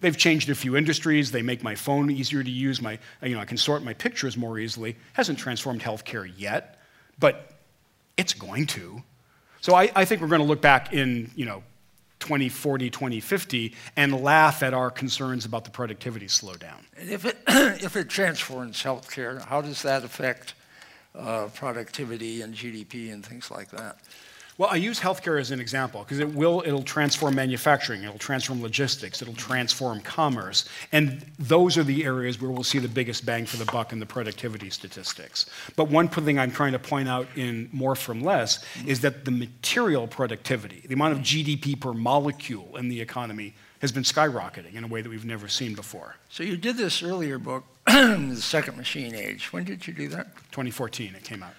They've 0.00 0.16
changed 0.16 0.50
a 0.50 0.54
few 0.54 0.76
industries. 0.76 1.30
They 1.30 1.42
make 1.42 1.62
my 1.62 1.76
phone 1.76 2.10
easier 2.10 2.42
to 2.42 2.50
use. 2.50 2.82
My, 2.82 2.98
you 3.22 3.36
know, 3.36 3.40
I 3.40 3.44
can 3.44 3.56
sort 3.56 3.84
my 3.84 3.94
pictures 3.94 4.36
more 4.36 4.58
easily. 4.58 4.96
Hasn't 5.12 5.38
transformed 5.38 5.80
healthcare 5.80 6.30
yet, 6.36 6.80
but 7.20 7.52
it's 8.16 8.34
going 8.34 8.66
to. 8.66 9.02
So 9.60 9.74
I, 9.74 9.90
I 9.94 10.04
think 10.04 10.20
we're 10.20 10.28
going 10.28 10.40
to 10.40 10.46
look 10.46 10.60
back 10.60 10.92
in, 10.92 11.30
you 11.36 11.44
know, 11.44 11.62
2040, 12.18 12.90
2050 12.90 13.74
and 13.94 14.22
laugh 14.22 14.64
at 14.64 14.74
our 14.74 14.90
concerns 14.90 15.44
about 15.44 15.64
the 15.64 15.70
productivity 15.70 16.26
slowdown. 16.26 16.82
If 16.96 17.24
it, 17.24 17.38
if 17.46 17.94
it 17.94 18.08
transforms 18.08 18.82
healthcare, 18.82 19.40
how 19.42 19.60
does 19.60 19.82
that 19.82 20.02
affect 20.02 20.54
uh, 21.18 21.48
productivity 21.54 22.42
and 22.42 22.54
GDP 22.54 23.12
and 23.12 23.24
things 23.24 23.50
like 23.50 23.70
that. 23.70 23.98
Well, 24.58 24.70
I 24.70 24.76
use 24.76 24.98
healthcare 24.98 25.38
as 25.38 25.50
an 25.50 25.60
example 25.60 26.02
because 26.02 26.18
it 26.18 26.34
will 26.34 26.62
it'll 26.64 26.82
transform 26.82 27.34
manufacturing, 27.34 28.04
it'll 28.04 28.16
transform 28.16 28.62
logistics, 28.62 29.20
it'll 29.20 29.34
transform 29.34 30.00
commerce, 30.00 30.64
and 30.92 31.26
those 31.38 31.76
are 31.76 31.84
the 31.84 32.04
areas 32.04 32.40
where 32.40 32.50
we'll 32.50 32.64
see 32.64 32.78
the 32.78 32.88
biggest 32.88 33.26
bang 33.26 33.44
for 33.44 33.58
the 33.58 33.66
buck 33.66 33.92
in 33.92 34.00
the 34.00 34.06
productivity 34.06 34.70
statistics. 34.70 35.44
But 35.76 35.88
one 35.88 36.08
thing 36.08 36.38
I'm 36.38 36.50
trying 36.50 36.72
to 36.72 36.78
point 36.78 37.06
out 37.06 37.26
in 37.36 37.68
more 37.70 37.94
from 37.94 38.22
less 38.22 38.64
is 38.86 39.02
that 39.02 39.26
the 39.26 39.30
material 39.30 40.06
productivity, 40.06 40.82
the 40.86 40.94
amount 40.94 41.12
of 41.12 41.18
GDP 41.18 41.78
per 41.78 41.92
molecule 41.92 42.76
in 42.78 42.88
the 42.88 43.02
economy 43.02 43.54
has 43.80 43.92
been 43.92 44.02
skyrocketing 44.02 44.74
in 44.74 44.84
a 44.84 44.86
way 44.86 45.02
that 45.02 45.08
we've 45.08 45.24
never 45.24 45.48
seen 45.48 45.74
before. 45.74 46.16
So 46.30 46.42
you 46.42 46.56
did 46.56 46.76
this 46.76 47.02
earlier 47.02 47.38
book, 47.38 47.64
The 47.86 48.36
Second 48.36 48.76
Machine 48.76 49.14
Age. 49.14 49.52
When 49.52 49.64
did 49.64 49.86
you 49.86 49.92
do 49.92 50.08
that? 50.08 50.34
2014, 50.52 51.14
it 51.14 51.24
came 51.24 51.42
out. 51.42 51.54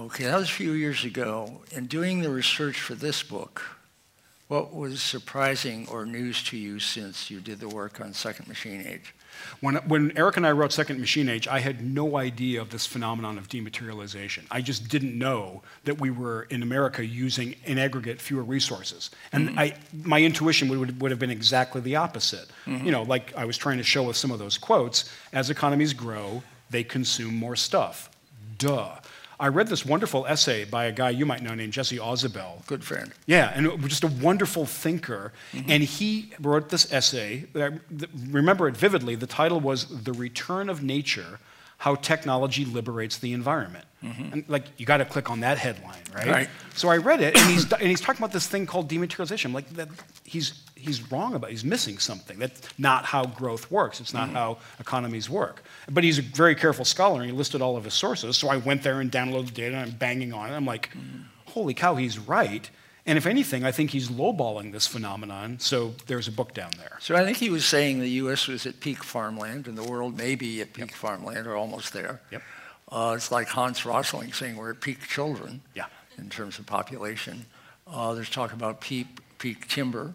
Okay, 0.00 0.24
that 0.24 0.36
was 0.36 0.48
a 0.48 0.52
few 0.52 0.72
years 0.72 1.04
ago. 1.04 1.62
In 1.72 1.86
doing 1.86 2.22
the 2.22 2.30
research 2.30 2.80
for 2.80 2.94
this 2.94 3.22
book, 3.22 3.62
what 4.48 4.74
was 4.74 5.02
surprising 5.02 5.86
or 5.88 6.04
news 6.06 6.42
to 6.44 6.56
you 6.56 6.80
since 6.80 7.30
you 7.30 7.40
did 7.40 7.60
the 7.60 7.68
work 7.68 8.00
on 8.00 8.12
Second 8.12 8.48
Machine 8.48 8.84
Age? 8.86 9.14
When, 9.60 9.76
when 9.88 10.16
Erik 10.16 10.36
and 10.36 10.46
I 10.46 10.52
wrote 10.52 10.72
Second 10.72 11.00
Machine 11.00 11.28
Age, 11.28 11.48
I 11.48 11.60
had 11.60 11.84
no 11.84 12.16
idea 12.16 12.60
of 12.60 12.70
this 12.70 12.86
phenomenon 12.86 13.38
of 13.38 13.48
dematerialization. 13.48 14.44
I 14.50 14.60
just 14.60 14.88
didn't 14.88 15.18
know 15.18 15.62
that 15.84 16.00
we 16.00 16.10
were 16.10 16.42
in 16.50 16.62
America 16.62 17.04
using, 17.04 17.56
in 17.64 17.78
aggregate, 17.78 18.20
fewer 18.20 18.42
resources. 18.42 19.10
And 19.32 19.50
mm-hmm. 19.50 19.58
I, 19.58 19.74
my 20.04 20.22
intuition 20.22 20.68
would, 20.68 21.00
would 21.00 21.10
have 21.10 21.20
been 21.20 21.30
exactly 21.30 21.80
the 21.80 21.96
opposite. 21.96 22.48
Mm-hmm. 22.66 22.86
You 22.86 22.92
know, 22.92 23.02
like 23.02 23.36
I 23.36 23.44
was 23.44 23.56
trying 23.56 23.78
to 23.78 23.84
show 23.84 24.02
with 24.04 24.16
some 24.16 24.30
of 24.30 24.38
those 24.38 24.58
quotes, 24.58 25.10
as 25.32 25.50
economies 25.50 25.92
grow, 25.92 26.42
they 26.70 26.84
consume 26.84 27.34
more 27.34 27.56
stuff. 27.56 28.10
Duh. 28.58 28.96
I 29.40 29.48
read 29.48 29.68
this 29.68 29.86
wonderful 29.86 30.26
essay 30.26 30.66
by 30.66 30.84
a 30.84 30.92
guy 30.92 31.10
you 31.10 31.24
might 31.24 31.42
know 31.42 31.54
named 31.54 31.72
Jesse 31.72 31.96
Ausubel. 31.96 32.64
Good 32.66 32.84
friend. 32.84 33.10
Yeah, 33.26 33.50
and 33.54 33.88
just 33.88 34.04
a 34.04 34.08
wonderful 34.08 34.66
thinker. 34.66 35.32
Mm-hmm. 35.54 35.70
And 35.70 35.82
he 35.82 36.32
wrote 36.40 36.68
this 36.68 36.92
essay. 36.92 37.46
I 37.56 37.70
remember 38.28 38.68
it 38.68 38.76
vividly. 38.76 39.14
The 39.14 39.26
title 39.26 39.58
was 39.58 40.04
The 40.04 40.12
Return 40.12 40.68
of 40.68 40.82
Nature 40.82 41.40
How 41.78 41.94
Technology 41.94 42.66
Liberates 42.66 43.16
the 43.18 43.32
Environment. 43.32 43.86
Mm-hmm. 44.04 44.32
And 44.32 44.44
like, 44.48 44.64
you 44.76 44.84
got 44.84 44.98
to 44.98 45.06
click 45.06 45.30
on 45.30 45.40
that 45.40 45.56
headline, 45.56 46.02
right? 46.14 46.26
Right. 46.26 46.48
So 46.74 46.90
I 46.90 46.98
read 46.98 47.22
it, 47.22 47.34
and 47.36 47.50
he's, 47.50 47.72
and 47.72 47.82
he's 47.88 48.02
talking 48.02 48.20
about 48.20 48.32
this 48.32 48.46
thing 48.46 48.66
called 48.66 48.90
dematerialization. 48.90 49.54
Like, 49.54 49.70
that, 49.70 49.88
he's, 50.22 50.62
he's 50.80 51.10
wrong 51.12 51.34
about 51.34 51.48
it. 51.48 51.52
He's 51.52 51.64
missing 51.64 51.98
something. 51.98 52.38
That's 52.38 52.68
not 52.78 53.04
how 53.04 53.26
growth 53.26 53.70
works. 53.70 54.00
It's 54.00 54.14
not 54.14 54.28
mm-hmm. 54.28 54.36
how 54.36 54.58
economies 54.78 55.28
work. 55.28 55.62
But 55.90 56.04
he's 56.04 56.18
a 56.18 56.22
very 56.22 56.54
careful 56.54 56.84
scholar, 56.84 57.20
and 57.20 57.30
he 57.30 57.36
listed 57.36 57.60
all 57.62 57.76
of 57.76 57.84
his 57.84 57.94
sources. 57.94 58.36
So 58.36 58.48
I 58.48 58.56
went 58.56 58.82
there 58.82 59.00
and 59.00 59.10
downloaded 59.12 59.46
the 59.46 59.52
data, 59.52 59.76
and 59.76 59.90
I'm 59.90 59.96
banging 59.96 60.32
on 60.32 60.50
it. 60.50 60.56
I'm 60.56 60.66
like, 60.66 60.90
mm-hmm. 60.90 61.22
holy 61.46 61.74
cow, 61.74 61.96
he's 61.96 62.18
right. 62.18 62.68
And 63.06 63.16
if 63.16 63.26
anything, 63.26 63.64
I 63.64 63.72
think 63.72 63.90
he's 63.90 64.08
lowballing 64.08 64.72
this 64.72 64.86
phenomenon. 64.86 65.58
So 65.58 65.94
there's 66.06 66.28
a 66.28 66.32
book 66.32 66.54
down 66.54 66.72
there. 66.76 66.98
So 67.00 67.16
I 67.16 67.24
think 67.24 67.38
he 67.38 67.50
was 67.50 67.64
saying 67.64 68.00
the 68.00 68.08
U.S. 68.10 68.46
was 68.46 68.66
at 68.66 68.80
peak 68.80 69.02
farmland, 69.02 69.66
and 69.66 69.76
the 69.76 69.84
world 69.84 70.16
may 70.16 70.34
be 70.34 70.60
at 70.60 70.72
peak 70.72 70.90
yep. 70.90 70.94
farmland 70.94 71.46
or 71.46 71.56
almost 71.56 71.92
there. 71.92 72.20
Yep. 72.30 72.42
Uh, 72.90 73.14
it's 73.16 73.30
like 73.30 73.48
Hans 73.48 73.86
Rosling 73.86 74.32
saying 74.32 74.56
we're 74.56 74.70
at 74.70 74.80
peak 74.80 75.00
children 75.06 75.62
yeah. 75.74 75.86
in 76.18 76.28
terms 76.28 76.58
of 76.58 76.66
population. 76.66 77.46
Uh, 77.86 78.14
there's 78.14 78.30
talk 78.30 78.52
about 78.52 78.80
peak, 78.80 79.06
peak 79.38 79.68
timber 79.68 80.12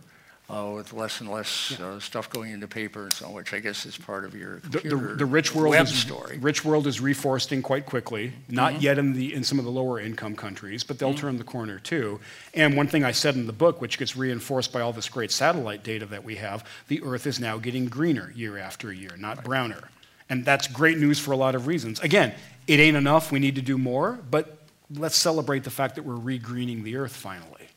uh, 0.50 0.72
with 0.76 0.94
less 0.94 1.22
and 1.22 1.32
less 1.32 1.80
uh, 1.80 2.00
stuff 2.00 2.30
going 2.30 2.52
into 2.52 2.68
paper 2.68 3.04
and 3.04 3.14
so 3.14 3.28
on, 3.28 3.34
which 3.34 3.54
I 3.54 3.60
guess 3.60 3.86
is 3.86 3.98
part 3.98 4.26
of 4.26 4.36
your 4.36 4.60
the, 4.60 4.80
the, 4.80 4.96
the, 5.18 5.26
rich 5.26 5.56
world 5.56 5.72
web 5.72 5.88
is, 5.88 5.98
story. 5.98 6.38
Rich 6.38 6.64
world 6.64 6.86
is 6.86 7.00
reforesting 7.00 7.64
quite 7.64 7.86
quickly, 7.86 8.34
not 8.48 8.74
mm-hmm. 8.74 8.82
yet 8.82 9.00
in 9.00 9.14
the 9.14 9.34
in 9.34 9.44
some 9.44 9.58
of 9.58 9.66
the 9.66 9.72
lower 9.72 10.00
income 10.00 10.36
countries, 10.36 10.84
but 10.84 11.00
they'll 11.00 11.10
mm-hmm. 11.10 11.20
turn 11.20 11.38
the 11.38 11.44
corner 11.44 11.80
too. 11.80 12.20
And 12.54 12.78
one 12.78 12.88
thing 12.88 13.04
I 13.04 13.12
said 13.12 13.36
in 13.36 13.48
the 13.48 13.54
book, 13.54 13.82
which 13.82 13.98
gets 13.98 14.16
reinforced 14.16 14.72
by 14.72 14.82
all 14.82 14.94
this 14.94 15.10
great 15.10 15.32
satellite 15.32 15.84
data 15.84 16.06
that 16.08 16.24
we 16.24 16.36
have, 16.36 16.64
the 16.88 17.02
Earth 17.02 17.26
is 17.26 17.40
now 17.40 17.58
getting 17.58 17.86
greener 17.86 18.32
year 18.36 18.58
after 18.58 18.94
year, 18.94 19.12
not 19.18 19.38
right. 19.38 19.46
browner. 19.46 19.90
And 20.30 20.44
that's 20.44 20.68
great 20.68 20.98
news 20.98 21.20
for 21.20 21.34
a 21.34 21.38
lot 21.38 21.54
of 21.54 21.68
reasons. 21.68 22.00
Again, 22.00 22.34
it 22.68 22.80
ain't 22.80 22.98
enough. 22.98 23.32
We 23.32 23.40
need 23.40 23.56
to 23.56 23.62
do 23.62 23.78
more, 23.78 24.20
but 24.30 24.58
let's 24.92 25.16
celebrate 25.16 25.64
the 25.64 25.70
fact 25.70 25.96
that 25.96 26.04
we're 26.04 26.16
regreening 26.16 26.84
the 26.84 26.98
Earth 26.98 27.16
finally. 27.16 27.68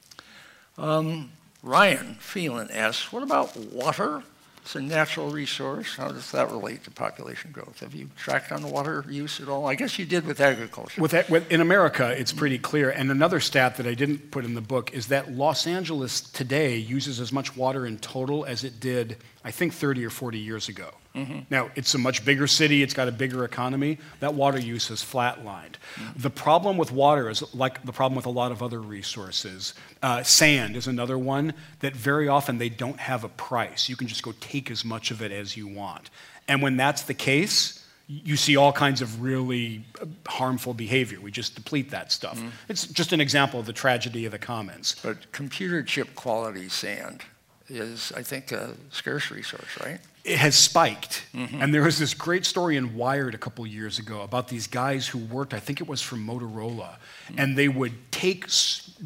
Um, 0.78 1.30
Ryan 1.68 2.16
Phelan 2.18 2.70
asks, 2.70 3.12
what 3.12 3.22
about 3.22 3.54
water? 3.54 4.22
It's 4.62 4.74
a 4.74 4.80
natural 4.80 5.28
resource. 5.28 5.96
How 5.96 6.08
does 6.08 6.30
that 6.32 6.50
relate 6.50 6.82
to 6.84 6.90
population 6.90 7.53
growth? 7.53 7.80
Have 7.80 7.95
you 7.95 8.08
tracked 8.16 8.53
on 8.53 8.62
water 8.70 9.04
use 9.07 9.38
at 9.38 9.50
all? 9.50 9.66
I 9.66 9.74
guess 9.74 9.99
you 9.99 10.07
did 10.07 10.26
with 10.26 10.40
agriculture. 10.40 10.99
With, 10.99 11.12
with, 11.28 11.53
in 11.53 11.61
America, 11.61 12.11
it's 12.18 12.32
pretty 12.32 12.58
clear. 12.58 12.88
And 12.88 13.11
another 13.11 13.38
stat 13.38 13.76
that 13.76 13.86
I 13.86 13.92
didn't 13.92 14.30
put 14.30 14.46
in 14.46 14.54
the 14.54 14.62
book 14.62 14.95
is 14.95 15.08
that 15.08 15.32
Los 15.32 15.66
Angeles 15.66 16.22
today 16.22 16.78
uses 16.78 17.20
as 17.20 17.32
much 17.32 17.54
water 17.54 17.84
in 17.84 17.99
total 17.99 18.46
as 18.46 18.64
it 18.64 18.80
did, 18.80 19.18
I 19.44 19.50
think, 19.50 19.72
30 19.72 20.04
or 20.04 20.10
40 20.10 20.38
years 20.38 20.68
ago. 20.68 20.90
Mm-hmm. 21.14 21.40
Now, 21.50 21.70
it's 21.74 21.94
a 21.94 21.98
much 21.98 22.24
bigger 22.24 22.46
city, 22.46 22.82
it's 22.82 22.94
got 22.94 23.08
a 23.08 23.12
bigger 23.12 23.44
economy. 23.44 23.98
That 24.20 24.34
water 24.34 24.58
use 24.58 24.88
has 24.88 25.02
flatlined. 25.02 25.74
Mm-hmm. 25.94 26.20
The 26.20 26.30
problem 26.30 26.76
with 26.76 26.92
water 26.92 27.28
is 27.28 27.42
like 27.54 27.84
the 27.84 27.92
problem 27.92 28.16
with 28.16 28.26
a 28.26 28.30
lot 28.30 28.52
of 28.52 28.62
other 28.62 28.80
resources. 28.80 29.74
Uh, 30.02 30.22
sand 30.22 30.76
is 30.76 30.86
another 30.86 31.18
one 31.18 31.54
that 31.80 31.94
very 31.94 32.28
often 32.28 32.58
they 32.58 32.68
don't 32.68 33.00
have 33.00 33.24
a 33.24 33.28
price. 33.28 33.88
You 33.88 33.96
can 33.96 34.06
just 34.06 34.22
go 34.22 34.32
take 34.40 34.70
as 34.70 34.84
much 34.84 35.10
of 35.10 35.22
it 35.22 35.32
as 35.32 35.56
you 35.56 35.66
want. 35.66 36.10
And 36.46 36.62
when 36.62 36.76
that's 36.76 37.02
the 37.02 37.14
case, 37.14 37.84
you 38.06 38.36
see 38.36 38.56
all 38.56 38.72
kinds 38.72 39.02
of 39.02 39.20
really 39.20 39.84
uh, 40.00 40.06
harmful 40.26 40.72
behavior. 40.72 41.20
We 41.20 41.30
just 41.30 41.54
deplete 41.54 41.90
that 41.90 42.10
stuff. 42.10 42.38
Mm-hmm. 42.38 42.48
It's 42.68 42.86
just 42.86 43.12
an 43.12 43.20
example 43.20 43.60
of 43.60 43.66
the 43.66 43.72
tragedy 43.72 44.24
of 44.24 44.32
the 44.32 44.38
commons. 44.38 44.96
But 45.02 45.30
computer 45.32 45.82
chip 45.82 46.14
quality 46.14 46.68
sand 46.68 47.22
is, 47.68 48.12
I 48.16 48.22
think, 48.22 48.53
a 48.53 48.74
scarce 48.90 49.30
resource, 49.30 49.78
right? 49.84 49.99
It 50.24 50.38
has 50.38 50.57
spiked. 50.57 51.24
Mm-hmm. 51.34 51.62
And 51.62 51.72
there 51.72 51.82
was 51.82 51.99
this 51.99 52.14
great 52.14 52.45
story 52.45 52.76
in 52.76 52.95
Wired 52.95 53.34
a 53.34 53.38
couple 53.38 53.66
years 53.66 53.99
ago 53.99 54.22
about 54.22 54.49
these 54.49 54.66
guys 54.66 55.07
who 55.07 55.18
worked, 55.18 55.54
I 55.54 55.58
think 55.58 55.80
it 55.80 55.88
was 55.88 56.03
for 56.03 56.16
Motorola, 56.16 56.96
mm-hmm. 56.96 57.38
and 57.38 57.57
they 57.57 57.68
would 57.68 57.92
take 58.11 58.46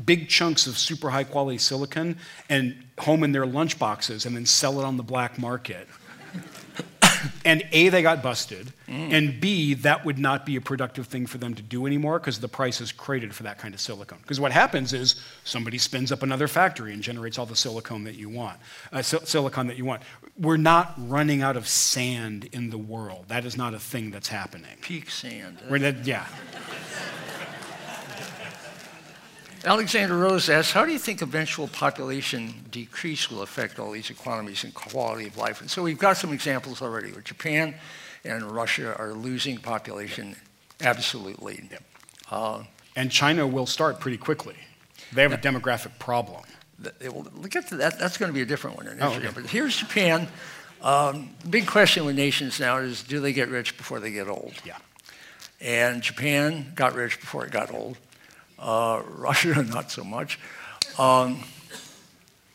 big 0.05 0.29
chunks 0.29 0.67
of 0.67 0.79
super 0.79 1.11
high 1.11 1.25
quality 1.25 1.59
silicon 1.59 2.19
and 2.49 2.77
home 2.99 3.25
in 3.25 3.33
their 3.33 3.47
lunch 3.47 3.79
boxes 3.79 4.27
and 4.27 4.35
then 4.35 4.47
sell 4.47 4.81
it 4.81 4.85
on 4.85 4.97
the 4.97 5.03
black 5.03 5.39
market. 5.39 5.89
And 7.45 7.67
A, 7.73 7.89
they 7.89 8.03
got 8.03 8.23
busted, 8.23 8.73
mm. 8.89 9.13
and 9.13 9.41
B, 9.41 9.75
that 9.75 10.05
would 10.05 10.19
not 10.19 10.47
be 10.47 10.57
a 10.57 10.61
productive 10.61 11.07
thing 11.07 11.27
for 11.27 11.39
them 11.39 11.55
to 11.55 11.63
do 11.63 11.87
anymore 11.87 12.19
because 12.19 12.41
the 12.41 12.49
price 12.49 12.81
is 12.81 12.93
created 12.93 13.35
for 13.35 13.43
that 13.45 13.59
kind 13.59 13.75
of 13.75 13.81
silicon. 13.81 14.19
Because 14.23 14.41
what 14.41 14.53
happens 14.53 14.93
is 14.93 15.17
somebody 15.45 15.79
spins 15.79 16.13
up 16.13 16.23
another 16.23 16.49
factory 16.49 16.93
and 16.93 17.03
generates 17.03 17.39
all 17.39 17.47
the 17.47 17.57
silicon 17.57 18.05
that 18.05 18.15
you 18.15 18.29
want, 18.29 18.59
uh, 18.93 19.03
silicon 19.03 19.67
that 19.67 19.77
you 19.77 19.85
want. 19.85 20.03
We're 20.39 20.57
not 20.57 20.95
running 20.97 21.43
out 21.43 21.57
of 21.57 21.69
sand 21.69 22.49
in 22.53 22.71
the 22.71 22.79
world. 22.79 23.27
That 23.29 23.45
is 23.45 23.57
not 23.57 23.75
a 23.75 23.79
thing 23.79 24.11
that's 24.11 24.29
happening. 24.29 24.77
Peak 24.81 25.11
sand. 25.11 25.59
That, 25.69 26.07
yeah. 26.07 26.27
Alexander 29.65 30.17
Rose 30.17 30.49
asks, 30.49 30.73
how 30.73 30.85
do 30.85 30.93
you 30.93 30.99
think 30.99 31.23
eventual 31.23 31.69
population 31.69 32.53
decrease 32.73 33.31
will 33.31 33.43
affect 33.43 33.79
all 33.79 33.93
these 33.93 34.11
economies 34.11 34.65
and 34.65 34.75
quality 34.75 35.29
of 35.29 35.37
life? 35.37 35.61
And 35.61 35.71
so 35.71 35.83
we've 35.85 35.99
got 35.99 36.17
some 36.17 36.33
examples 36.33 36.83
already 36.83 37.13
where 37.13 37.21
Japan 37.21 37.75
and 38.25 38.43
Russia 38.43 38.97
are 38.99 39.13
losing 39.13 39.59
population 39.59 40.35
absolutely. 40.81 41.69
Uh, 42.29 42.65
and 42.97 43.11
China 43.11 43.47
will 43.47 43.67
start 43.67 44.01
pretty 44.01 44.17
quickly. 44.17 44.57
They 45.13 45.23
have 45.23 45.33
a 45.33 45.39
demographic 45.39 45.97
problem. 46.01 46.43
We'll 47.01 47.23
get 47.49 47.69
to 47.69 47.77
that. 47.77 48.01
That's 48.01 48.19
going 48.19 48.31
to 48.31 48.35
be 48.35 48.43
a 48.43 48.47
different 48.47 48.77
one 48.77 48.89
Oh, 49.01 49.13
okay. 49.15 49.31
But 49.33 49.47
here's 49.47 49.77
Japan. 49.77 50.27
Um, 50.83 51.31
big 51.49 51.69
question 51.69 52.05
with 52.05 52.17
nations 52.17 52.59
now 52.59 52.79
is 52.79 53.05
do 53.05 53.21
they 53.21 53.33
get 53.33 53.49
rich 53.49 53.77
before 53.77 54.01
they 54.01 54.11
get 54.11 54.27
old? 54.29 54.55
Yeah. 54.65 54.79
And 55.61 56.03
Japan 56.03 56.73
got 56.75 56.95
rich 56.95 57.21
before 57.21 57.45
it 57.47 57.53
got 57.53 57.73
old. 57.73 57.97
Uh, 58.63 59.03
Russia, 59.17 59.63
not 59.63 59.91
so 59.91 60.05
much. 60.05 60.39
Um, 60.99 61.43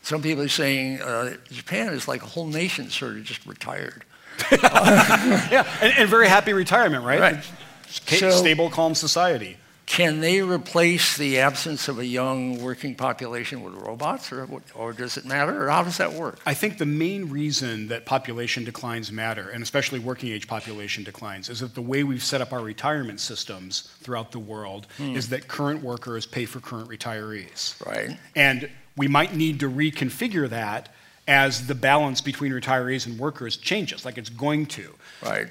some 0.02 0.22
people 0.22 0.42
are 0.42 0.48
saying 0.48 1.02
uh, 1.02 1.36
Japan 1.50 1.92
is 1.92 2.08
like 2.08 2.22
a 2.22 2.26
whole 2.26 2.46
nation 2.46 2.88
sort 2.88 3.12
of 3.12 3.24
just 3.24 3.44
retired. 3.46 4.04
yeah, 4.52 5.66
and, 5.82 5.92
and, 5.98 6.08
very 6.08 6.28
happy 6.28 6.52
retirement, 6.52 7.04
right? 7.04 7.20
Right. 7.20 7.44
So, 7.88 8.30
stable, 8.30 8.70
calm 8.70 8.94
society. 8.94 9.56
Can 9.88 10.20
they 10.20 10.42
replace 10.42 11.16
the 11.16 11.38
absence 11.38 11.88
of 11.88 11.98
a 11.98 12.04
young 12.04 12.62
working 12.62 12.94
population 12.94 13.62
with 13.62 13.72
robots, 13.72 14.30
or, 14.30 14.46
or 14.74 14.92
does 14.92 15.16
it 15.16 15.24
matter, 15.24 15.64
or 15.64 15.70
how 15.70 15.82
does 15.82 15.96
that 15.96 16.12
work? 16.12 16.38
I 16.44 16.52
think 16.52 16.76
the 16.76 16.84
main 16.84 17.30
reason 17.30 17.88
that 17.88 18.04
population 18.04 18.64
declines 18.64 19.10
matter, 19.10 19.48
and 19.48 19.62
especially 19.62 19.98
working 19.98 20.28
age 20.28 20.46
population 20.46 21.04
declines, 21.04 21.48
is 21.48 21.60
that 21.60 21.74
the 21.74 21.80
way 21.80 22.04
we've 22.04 22.22
set 22.22 22.42
up 22.42 22.52
our 22.52 22.60
retirement 22.60 23.18
systems 23.18 23.90
throughout 24.00 24.30
the 24.30 24.38
world 24.38 24.86
hmm. 24.98 25.16
is 25.16 25.30
that 25.30 25.48
current 25.48 25.82
workers 25.82 26.26
pay 26.26 26.44
for 26.44 26.60
current 26.60 26.90
retirees. 26.90 27.82
Right. 27.86 28.14
And 28.36 28.68
we 28.94 29.08
might 29.08 29.34
need 29.34 29.60
to 29.60 29.70
reconfigure 29.70 30.50
that 30.50 30.90
as 31.26 31.66
the 31.66 31.74
balance 31.74 32.20
between 32.20 32.52
retirees 32.52 33.06
and 33.06 33.18
workers 33.18 33.56
changes, 33.56 34.04
like 34.04 34.18
it's 34.18 34.28
going 34.28 34.66
to. 34.66 34.94
Right. 35.24 35.48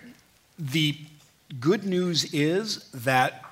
The 0.59 0.95
good 1.59 1.85
news 1.85 2.31
is 2.35 2.88
that 2.91 3.43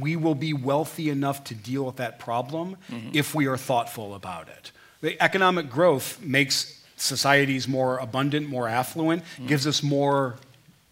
we 0.00 0.16
will 0.16 0.34
be 0.34 0.52
wealthy 0.52 1.10
enough 1.10 1.44
to 1.44 1.54
deal 1.54 1.84
with 1.84 1.96
that 1.96 2.18
problem 2.18 2.76
mm-hmm. 2.88 3.10
if 3.12 3.34
we 3.34 3.46
are 3.46 3.56
thoughtful 3.56 4.14
about 4.14 4.48
it. 4.48 4.70
The 5.00 5.20
economic 5.20 5.68
growth 5.68 6.20
makes 6.22 6.82
societies 6.96 7.66
more 7.66 7.98
abundant, 7.98 8.48
more 8.48 8.68
affluent, 8.68 9.24
mm-hmm. 9.24 9.46
gives 9.46 9.66
us 9.66 9.82
more 9.82 10.36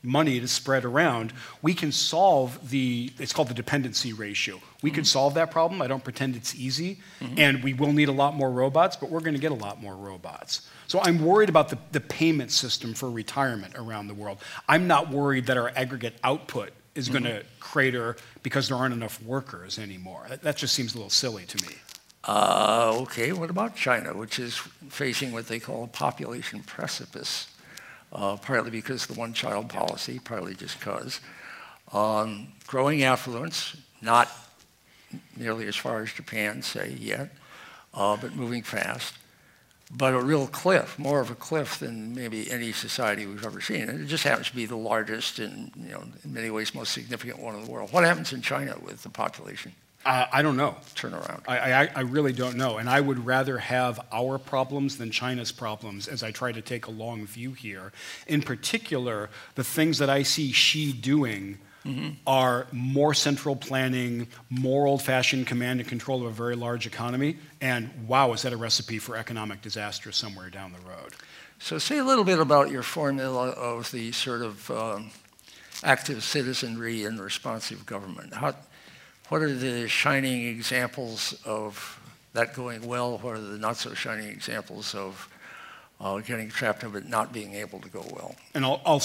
money 0.03 0.41
to 0.41 0.49
spread 0.49 0.85
around. 0.85 1.33
We 1.63 1.75
can 1.75 1.93
solve 1.93 2.71
the, 2.71 3.13
it's 3.19 3.33
called 3.33 3.49
the 3.49 3.55
dependency 3.55 4.13
ratio. 4.13 4.61
We 4.83 4.91
mm-hmm. 4.91 4.97
can 4.97 5.05
solve 5.05 5.35
that 5.35 5.51
problem. 5.51 5.83
I 5.83 5.87
don't 5.87 6.03
pretend 6.03 6.37
it's 6.37 6.55
easy. 6.55 6.99
Mm-hmm. 7.21 7.39
And 7.39 7.63
we 7.63 7.75
will 7.75 7.93
need 7.93 8.09
a 8.09 8.13
lot 8.13 8.35
more 8.35 8.51
robots, 8.51 8.97
but 8.97 9.11
we're 9.11 9.21
going 9.21 9.35
to 9.35 9.41
get 9.41 9.53
a 9.53 9.55
lot 9.55 9.81
more 9.81 9.95
robots. 9.95 10.69
So 10.87 11.01
I'm 11.03 11.23
worried 11.23 11.51
about 11.51 11.69
the, 11.69 11.79
the 11.93 12.01
payment 12.01 12.51
system 12.51 12.95
for 12.95 13.11
retirement 13.11 13.75
around 13.77 14.09
the 14.09 14.15
world. 14.15 14.39
I'm 14.69 14.87
not 14.87 15.11
worried 15.11 15.47
that 15.47 15.57
our 15.57 15.71
aggregate 15.77 16.15
output 16.25 16.73
is 17.01 17.09
mm-hmm. 17.09 17.25
going 17.25 17.37
to 17.37 17.45
crater 17.59 18.17
because 18.43 18.69
there 18.69 18.77
aren't 18.77 18.95
enough 18.95 19.21
workers 19.23 19.79
anymore. 19.79 20.27
That, 20.29 20.43
that 20.43 20.57
just 20.57 20.75
seems 20.75 20.95
a 20.95 20.99
little 20.99 21.11
silly 21.11 21.45
to 21.47 21.67
me. 21.67 21.75
Uh, 22.25 22.93
okay, 23.03 23.33
what 23.33 23.51
about 23.51 23.75
China, 23.75 24.15
which 24.15 24.39
is 24.39 24.57
facing 24.89 25.33
what 25.33 25.49
they 25.49 25.59
call 25.59 25.85
a 25.85 25.89
population 25.89 26.63
precipice, 26.63 27.49
uh, 28.13 28.37
partly 28.37 28.71
because 28.71 29.09
of 29.09 29.15
the 29.15 29.21
one 29.21 29.33
child 29.33 29.69
policy, 29.69 30.21
partly 30.23 30.55
just 30.55 30.79
because. 30.79 31.21
Um, 31.93 32.49
growing 32.67 33.03
affluence, 33.03 33.77
not 34.01 34.31
nearly 35.37 35.67
as 35.67 35.75
far 35.75 36.03
as 36.03 36.13
Japan, 36.13 36.63
say, 36.63 36.95
yet, 37.01 37.35
uh, 37.95 38.17
but 38.21 38.37
moving 38.37 38.63
fast 38.63 39.15
but 39.91 40.15
a 40.15 40.21
real 40.21 40.47
cliff, 40.47 40.99
more 40.99 41.21
of 41.21 41.31
a 41.31 41.35
cliff 41.35 41.81
than 41.81 42.15
maybe 42.15 42.51
any 42.51 42.73
society 42.73 43.27
we've 43.27 43.45
ever 43.45 43.61
seen. 43.61 43.89
And 43.89 44.01
it 44.01 44.07
just 44.07 44.23
happens 44.23 44.49
to 44.49 44.55
be 44.55 44.67
the 44.67 44.77
largest 44.77 45.39
and, 45.41 45.73
you 45.77 45.91
know, 45.91 46.05
in 46.25 46.33
many 46.33 46.51
ways, 46.51 46.75
most 46.75 46.93
significant 46.93 47.41
one 47.41 47.57
in 47.57 47.65
the 47.65 47.71
world. 47.71 47.93
What 47.93 48.05
happens 48.05 48.33
in 48.33 48.41
China 48.41 48.77
with 48.81 49.03
the 49.03 49.09
population? 49.09 49.73
Uh, 50.05 50.27
I 50.33 50.41
don't 50.43 50.57
know. 50.57 50.77
Turnaround. 50.95 51.43
I, 51.47 51.73
I, 51.73 51.89
I, 51.97 52.01
really 52.01 52.33
don't 52.33 52.57
know. 52.57 52.79
And 52.79 52.89
I 52.89 53.03
would 53.03 53.27
rather 53.27 53.59
have 53.59 54.01
our 54.11 54.39
problems 54.39 54.97
than 54.97 55.11
China's 55.11 55.53
problems 55.53 56.09
as 56.09 56.23
I 56.23 56.31
try 56.31 56.53
to 56.53 56.63
take 56.63 56.87
a 56.87 56.91
long 56.91 57.27
view 57.27 57.53
here. 57.53 57.93
In 58.27 58.41
particular, 58.41 59.29
the 59.57 59.65
things 59.65 59.99
that 59.99 60.09
I 60.09 60.23
see 60.23 60.53
Xi 60.53 60.93
doing 60.95 61.59
mm-hmm. 61.85 62.11
are 62.27 62.67
more 62.73 63.15
central 63.15 63.57
planning, 63.57 64.27
more 64.49 64.87
old 64.87 65.03
fashioned 65.03 65.47
command 65.47 65.81
and 65.81 65.89
control 65.89 66.21
of 66.21 66.27
a 66.27 66.35
very 66.35 66.57
large 66.57 66.87
economy. 66.87 67.37
And 67.61 67.91
wow, 68.07 68.33
is 68.33 68.43
that 68.43 68.53
a 68.53 68.57
recipe 68.57 68.99
for 68.99 69.17
economic 69.17 69.63
disaster 69.63 70.13
somewhere 70.13 70.51
down 70.51 70.73
the 70.73 70.89
road? 70.89 71.15
So, 71.59 71.79
say 71.79 71.99
a 71.99 72.05
little 72.05 72.25
bit 72.25 72.39
about 72.39 72.71
your 72.71 72.83
formula 72.83 73.51
of 73.51 73.91
the 73.93 74.13
sort 74.13 74.41
of 74.41 74.71
um, 74.71 75.11
active 75.85 76.23
citizenry 76.23 77.05
and 77.05 77.21
responsive 77.21 77.85
government. 77.85 78.33
How, 78.33 78.55
what 79.29 79.43
are 79.43 79.55
the 79.55 79.87
shining 79.87 80.47
examples 80.47 81.39
of 81.45 82.01
that 82.33 82.55
going 82.55 82.87
well? 82.87 83.19
What 83.19 83.37
are 83.37 83.41
the 83.41 83.59
not 83.59 83.77
so 83.77 83.95
shining 83.95 84.29
examples 84.29 84.95
of 84.95 85.29
uh, 86.01 86.19
getting 86.19 86.49
trapped 86.49 86.83
of 86.83 86.97
it 86.97 87.09
not 87.09 87.33
being 87.33 87.55
able 87.55 87.79
to 87.81 87.89
go 87.89 88.05
well? 88.11 88.35
And 88.55 88.65
I'll, 88.65 88.81
I'll 88.87 89.03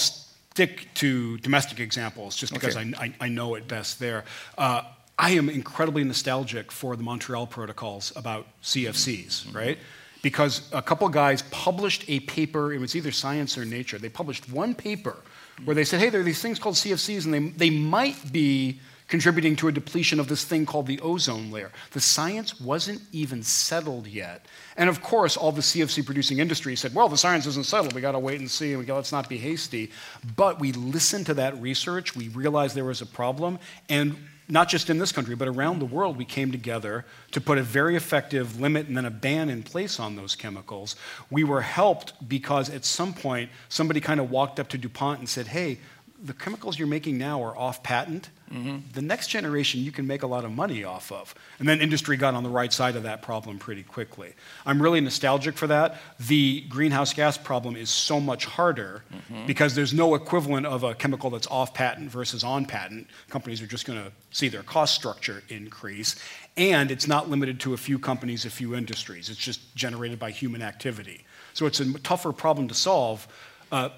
stick 0.56 0.88
to 0.94 1.36
domestic 1.40 1.80
examples 1.80 2.34
just 2.34 2.50
because 2.54 2.78
okay. 2.78 2.94
I, 2.98 3.04
I, 3.04 3.14
I, 3.26 3.28
know 3.28 3.56
it 3.56 3.68
best 3.68 4.00
there. 4.00 4.24
Uh, 4.56 4.80
I 5.18 5.32
am 5.32 5.50
incredibly 5.50 6.02
nostalgic 6.02 6.72
for 6.72 6.96
the 6.96 7.02
Montreal 7.02 7.46
protocols 7.46 8.10
about 8.16 8.46
CFCs, 8.62 9.26
mm-hmm. 9.26 9.54
right? 9.54 9.78
Because 10.22 10.66
a 10.72 10.80
couple 10.80 11.06
guys 11.10 11.42
published 11.50 12.06
a 12.08 12.20
paper, 12.20 12.72
it 12.72 12.80
was 12.80 12.96
either 12.96 13.12
Science 13.12 13.58
or 13.58 13.66
Nature, 13.66 13.98
they 13.98 14.08
published 14.08 14.50
one 14.50 14.74
paper 14.74 15.18
where 15.66 15.74
they 15.74 15.84
said, 15.84 16.00
hey, 16.00 16.08
there 16.08 16.22
are 16.22 16.24
these 16.24 16.40
things 16.40 16.58
called 16.58 16.76
CFCs 16.76 17.26
and 17.26 17.34
they, 17.34 17.68
they 17.68 17.70
might 17.70 18.32
be 18.32 18.80
contributing 19.08 19.56
to 19.56 19.68
a 19.68 19.72
depletion 19.72 20.18
of 20.18 20.28
this 20.28 20.44
thing 20.44 20.66
called 20.66 20.86
the 20.86 21.00
ozone 21.00 21.50
layer. 21.50 21.70
The 21.92 22.00
science 22.00 22.60
wasn't 22.60 23.02
even 23.12 23.42
settled 23.42 24.06
yet. 24.06 24.46
And 24.76 24.88
of 24.88 25.02
course, 25.02 25.36
all 25.36 25.52
the 25.52 25.60
CFC 25.60 26.04
producing 26.04 26.38
industry 26.38 26.76
said, 26.76 26.94
well, 26.94 27.08
the 27.08 27.16
science 27.16 27.46
isn't 27.46 27.66
settled. 27.66 27.94
We 27.94 28.00
got 28.00 28.12
to 28.12 28.18
wait 28.18 28.40
and 28.40 28.50
see, 28.50 28.70
and 28.70 28.80
we 28.80 28.84
got, 28.84 28.96
let's 28.96 29.12
not 29.12 29.28
be 29.28 29.38
hasty. 29.38 29.90
But 30.36 30.58
we 30.58 30.72
listened 30.72 31.26
to 31.26 31.34
that 31.34 31.60
research. 31.60 32.16
We 32.16 32.28
realized 32.28 32.74
there 32.74 32.84
was 32.84 33.00
a 33.00 33.06
problem. 33.06 33.58
And 33.88 34.16
not 34.48 34.68
just 34.68 34.90
in 34.90 34.98
this 34.98 35.12
country, 35.12 35.34
but 35.34 35.48
around 35.48 35.80
the 35.80 35.86
world, 35.86 36.16
we 36.16 36.24
came 36.24 36.52
together 36.52 37.04
to 37.32 37.40
put 37.40 37.58
a 37.58 37.62
very 37.62 37.96
effective 37.96 38.60
limit 38.60 38.86
and 38.86 38.96
then 38.96 39.04
a 39.04 39.10
ban 39.10 39.48
in 39.48 39.62
place 39.62 39.98
on 39.98 40.14
those 40.14 40.36
chemicals. 40.36 40.94
We 41.30 41.42
were 41.42 41.62
helped 41.62 42.28
because 42.28 42.70
at 42.70 42.84
some 42.84 43.12
point, 43.12 43.50
somebody 43.68 44.00
kind 44.00 44.20
of 44.20 44.30
walked 44.30 44.60
up 44.60 44.68
to 44.68 44.78
DuPont 44.78 45.18
and 45.18 45.28
said, 45.28 45.48
hey, 45.48 45.78
the 46.22 46.32
chemicals 46.32 46.78
you're 46.78 46.88
making 46.88 47.18
now 47.18 47.42
are 47.42 47.56
off 47.56 47.82
patent. 47.82 48.30
Mm-hmm. 48.50 48.78
The 48.92 49.02
next 49.02 49.26
generation 49.26 49.80
you 49.80 49.92
can 49.92 50.06
make 50.06 50.22
a 50.22 50.26
lot 50.26 50.44
of 50.44 50.52
money 50.52 50.84
off 50.84 51.12
of. 51.12 51.34
And 51.58 51.68
then 51.68 51.80
industry 51.80 52.16
got 52.16 52.34
on 52.34 52.42
the 52.42 52.48
right 52.48 52.72
side 52.72 52.96
of 52.96 53.02
that 53.02 53.20
problem 53.20 53.58
pretty 53.58 53.82
quickly. 53.82 54.32
I'm 54.64 54.80
really 54.80 55.00
nostalgic 55.00 55.56
for 55.56 55.66
that. 55.66 56.00
The 56.20 56.62
greenhouse 56.68 57.12
gas 57.12 57.36
problem 57.36 57.76
is 57.76 57.90
so 57.90 58.20
much 58.20 58.46
harder 58.46 59.02
mm-hmm. 59.12 59.46
because 59.46 59.74
there's 59.74 59.92
no 59.92 60.14
equivalent 60.14 60.66
of 60.66 60.84
a 60.84 60.94
chemical 60.94 61.28
that's 61.30 61.48
off 61.48 61.74
patent 61.74 62.10
versus 62.10 62.44
on 62.44 62.64
patent. 62.66 63.08
Companies 63.28 63.60
are 63.60 63.66
just 63.66 63.84
going 63.84 64.02
to 64.02 64.10
see 64.30 64.48
their 64.48 64.62
cost 64.62 64.94
structure 64.94 65.42
increase. 65.48 66.16
And 66.56 66.90
it's 66.90 67.06
not 67.06 67.28
limited 67.28 67.60
to 67.60 67.74
a 67.74 67.76
few 67.76 67.98
companies, 67.98 68.44
a 68.44 68.50
few 68.50 68.74
industries. 68.74 69.28
It's 69.28 69.38
just 69.38 69.74
generated 69.74 70.18
by 70.18 70.30
human 70.30 70.62
activity. 70.62 71.24
So 71.52 71.66
it's 71.66 71.80
a 71.80 71.92
tougher 71.98 72.32
problem 72.32 72.68
to 72.68 72.74
solve. 72.74 73.26
Uh, 73.72 73.88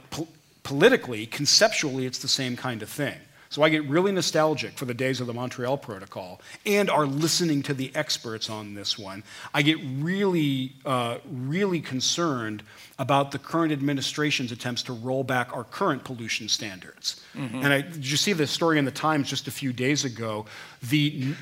politically, 0.69 1.24
conceptually, 1.24 2.05
it's 2.05 2.19
the 2.19 2.28
same 2.28 2.55
kind 2.55 2.82
of 2.82 2.90
thing. 2.90 3.16
So 3.49 3.62
I 3.62 3.70
get 3.70 3.89
really 3.89 4.12
nostalgic 4.12 4.77
for 4.77 4.85
the 4.85 4.93
days 4.93 5.19
of 5.19 5.27
the 5.27 5.32
Montreal 5.32 5.78
Protocol 5.78 6.43
and 6.66 6.90
are 6.90 7.07
listening 7.07 7.62
to 7.62 7.73
the 7.73 7.90
experts 7.95 8.51
on 8.51 8.74
this 8.74 8.99
one. 8.99 9.24
I 9.55 9.62
get 9.62 9.78
really, 9.82 10.74
uh, 10.85 11.20
really 11.24 11.81
concerned 11.81 12.62
about 12.99 13.31
the 13.31 13.39
current 13.39 13.73
administration's 13.73 14.53
attempts 14.53 14.82
to 14.82 14.93
roll 14.93 15.24
back 15.24 15.57
our 15.57 15.65
current 15.65 16.05
pollution 16.05 16.51
standards. 16.51 17.24
Mm-hmm. 17.35 17.65
And 17.65 17.73
I, 17.73 17.81
did 17.81 18.07
you 18.07 18.19
see 18.19 18.35
the 18.35 18.47
story 18.47 18.78
in 18.78 18.85
the 18.85 18.90
Times 18.90 19.31
just 19.31 19.49
a 19.49 19.51
few 19.51 19.73
days 19.73 20.05
ago? 20.05 20.45
The 20.82 21.32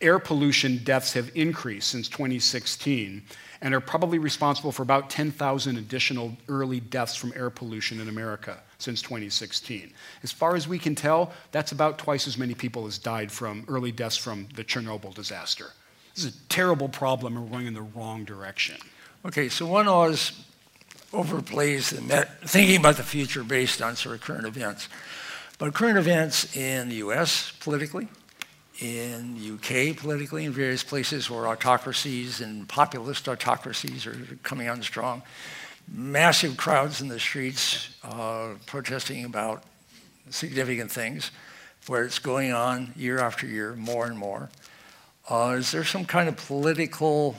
air 0.00 0.20
pollution 0.20 0.78
deaths 0.84 1.12
have 1.14 1.32
increased 1.34 1.88
since 1.88 2.08
2016. 2.08 3.22
And 3.62 3.74
are 3.74 3.80
probably 3.80 4.18
responsible 4.18 4.72
for 4.72 4.82
about 4.82 5.10
10,000 5.10 5.76
additional 5.76 6.36
early 6.48 6.80
deaths 6.80 7.14
from 7.14 7.32
air 7.36 7.50
pollution 7.50 8.00
in 8.00 8.08
America 8.08 8.58
since 8.78 9.02
2016. 9.02 9.92
As 10.22 10.32
far 10.32 10.56
as 10.56 10.66
we 10.66 10.78
can 10.78 10.94
tell, 10.94 11.32
that's 11.52 11.72
about 11.72 11.98
twice 11.98 12.26
as 12.26 12.38
many 12.38 12.54
people 12.54 12.86
as 12.86 12.98
died 12.98 13.30
from 13.30 13.64
early 13.68 13.92
deaths 13.92 14.16
from 14.16 14.48
the 14.54 14.64
Chernobyl 14.64 15.14
disaster. 15.14 15.66
This 16.14 16.24
is 16.24 16.34
a 16.34 16.38
terrible 16.48 16.88
problem, 16.88 17.36
and 17.36 17.44
we're 17.44 17.50
going 17.50 17.66
in 17.66 17.74
the 17.74 17.82
wrong 17.82 18.24
direction. 18.24 18.76
Okay, 19.24 19.48
so 19.48 19.66
one 19.66 19.86
always 19.86 20.32
overplays 21.12 21.94
the 21.94 22.00
met- 22.00 22.40
thinking 22.48 22.76
about 22.76 22.96
the 22.96 23.02
future 23.02 23.44
based 23.44 23.82
on 23.82 23.96
sort 23.96 24.14
of 24.14 24.20
current 24.22 24.46
events. 24.46 24.88
But 25.58 25.74
current 25.74 25.98
events 25.98 26.56
in 26.56 26.88
the 26.88 26.96
US 26.96 27.52
politically, 27.60 28.08
in 28.80 29.34
the 29.38 29.90
UK 29.90 29.96
politically, 29.96 30.44
in 30.46 30.52
various 30.52 30.82
places 30.82 31.28
where 31.30 31.46
autocracies 31.46 32.40
and 32.40 32.66
populist 32.68 33.28
autocracies 33.28 34.06
are 34.06 34.16
coming 34.42 34.68
on 34.68 34.82
strong, 34.82 35.22
massive 35.92 36.56
crowds 36.56 37.00
in 37.00 37.08
the 37.08 37.20
streets 37.20 37.90
uh, 38.04 38.50
protesting 38.66 39.24
about 39.24 39.62
significant 40.30 40.90
things, 40.90 41.30
where 41.86 42.04
it's 42.04 42.18
going 42.18 42.52
on 42.52 42.92
year 42.96 43.18
after 43.18 43.46
year, 43.46 43.74
more 43.74 44.06
and 44.06 44.16
more. 44.16 44.48
Uh, 45.28 45.56
is 45.58 45.70
there 45.72 45.84
some 45.84 46.04
kind 46.04 46.28
of 46.28 46.36
political 46.36 47.36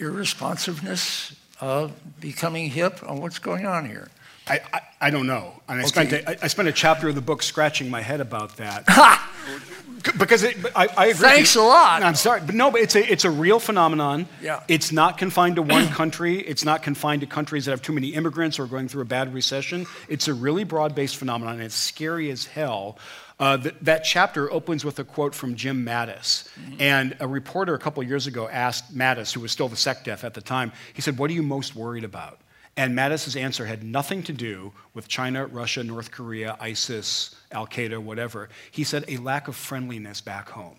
irresponsiveness 0.00 1.34
of 1.60 1.92
becoming 2.20 2.70
hip 2.70 3.00
on 3.06 3.20
what's 3.20 3.38
going 3.38 3.66
on 3.66 3.88
here? 3.88 4.08
I, 4.46 4.60
I, 4.72 4.80
I 5.02 5.10
don't 5.10 5.26
know. 5.26 5.60
And 5.68 5.80
I, 5.80 5.84
Okay. 5.84 5.88
spent 6.08 6.12
a, 6.12 6.44
I 6.44 6.46
spent 6.48 6.68
a 6.68 6.72
chapter 6.72 7.08
of 7.08 7.14
the 7.14 7.20
book 7.20 7.42
scratching 7.42 7.90
my 7.90 8.00
head 8.00 8.20
about 8.20 8.56
that. 8.56 8.84
because 10.18 10.42
it, 10.42 10.56
I, 10.76 10.88
I 10.96 11.06
agree. 11.06 11.28
Thanks 11.28 11.56
a 11.56 11.62
lot. 11.62 12.02
I'm 12.02 12.14
sorry, 12.14 12.40
but 12.44 12.54
no, 12.54 12.70
but 12.70 12.80
it's 12.80 12.94
a, 12.94 13.12
it's 13.12 13.24
a 13.24 13.30
real 13.30 13.58
phenomenon. 13.58 14.28
Yeah. 14.42 14.62
It's 14.68 14.92
not 14.92 15.18
confined 15.18 15.56
to 15.56 15.62
one 15.62 15.88
country. 16.00 16.38
It's 16.40 16.64
not 16.64 16.82
confined 16.82 17.20
to 17.22 17.26
countries 17.26 17.64
that 17.64 17.72
have 17.72 17.82
too 17.82 17.92
many 17.92 18.08
immigrants 18.08 18.58
or 18.58 18.64
are 18.64 18.66
going 18.66 18.88
through 18.88 19.02
a 19.02 19.06
bad 19.06 19.32
recession. 19.34 19.86
It's 20.08 20.28
a 20.28 20.34
really 20.34 20.64
broad-based 20.64 21.16
phenomenon, 21.16 21.54
and 21.54 21.62
it's 21.64 21.74
scary 21.74 22.30
as 22.30 22.46
hell. 22.46 22.98
Uh, 23.40 23.56
th- 23.56 23.74
that 23.82 24.02
chapter 24.02 24.50
opens 24.52 24.84
with 24.84 24.98
a 24.98 25.04
quote 25.04 25.34
from 25.34 25.54
Jim 25.54 25.84
Mattis. 25.84 26.48
And 26.80 27.16
a 27.20 27.28
reporter 27.28 27.74
a 27.74 27.78
couple 27.78 28.02
years 28.02 28.26
ago 28.26 28.48
asked 28.48 28.96
Mattis, 28.96 29.32
who 29.32 29.40
was 29.40 29.52
still 29.52 29.68
the 29.68 29.76
SecDef 29.76 30.24
at 30.24 30.34
the 30.34 30.40
time, 30.40 30.72
he 30.92 31.02
said, 31.02 31.18
What 31.18 31.30
are 31.30 31.34
you 31.34 31.42
most 31.42 31.76
worried 31.76 32.04
about? 32.04 32.40
And 32.76 32.96
Mattis's 32.96 33.36
answer 33.36 33.66
had 33.66 33.82
nothing 33.82 34.22
to 34.24 34.32
do 34.32 34.72
with 34.94 35.08
China, 35.08 35.46
Russia, 35.46 35.82
North 35.82 36.10
Korea, 36.12 36.56
ISIS, 36.60 37.34
Al 37.52 37.66
Qaeda, 37.66 37.98
whatever. 37.98 38.48
He 38.70 38.84
said, 38.84 39.04
A 39.08 39.16
lack 39.18 39.48
of 39.48 39.56
friendliness 39.56 40.20
back 40.20 40.48
home. 40.48 40.76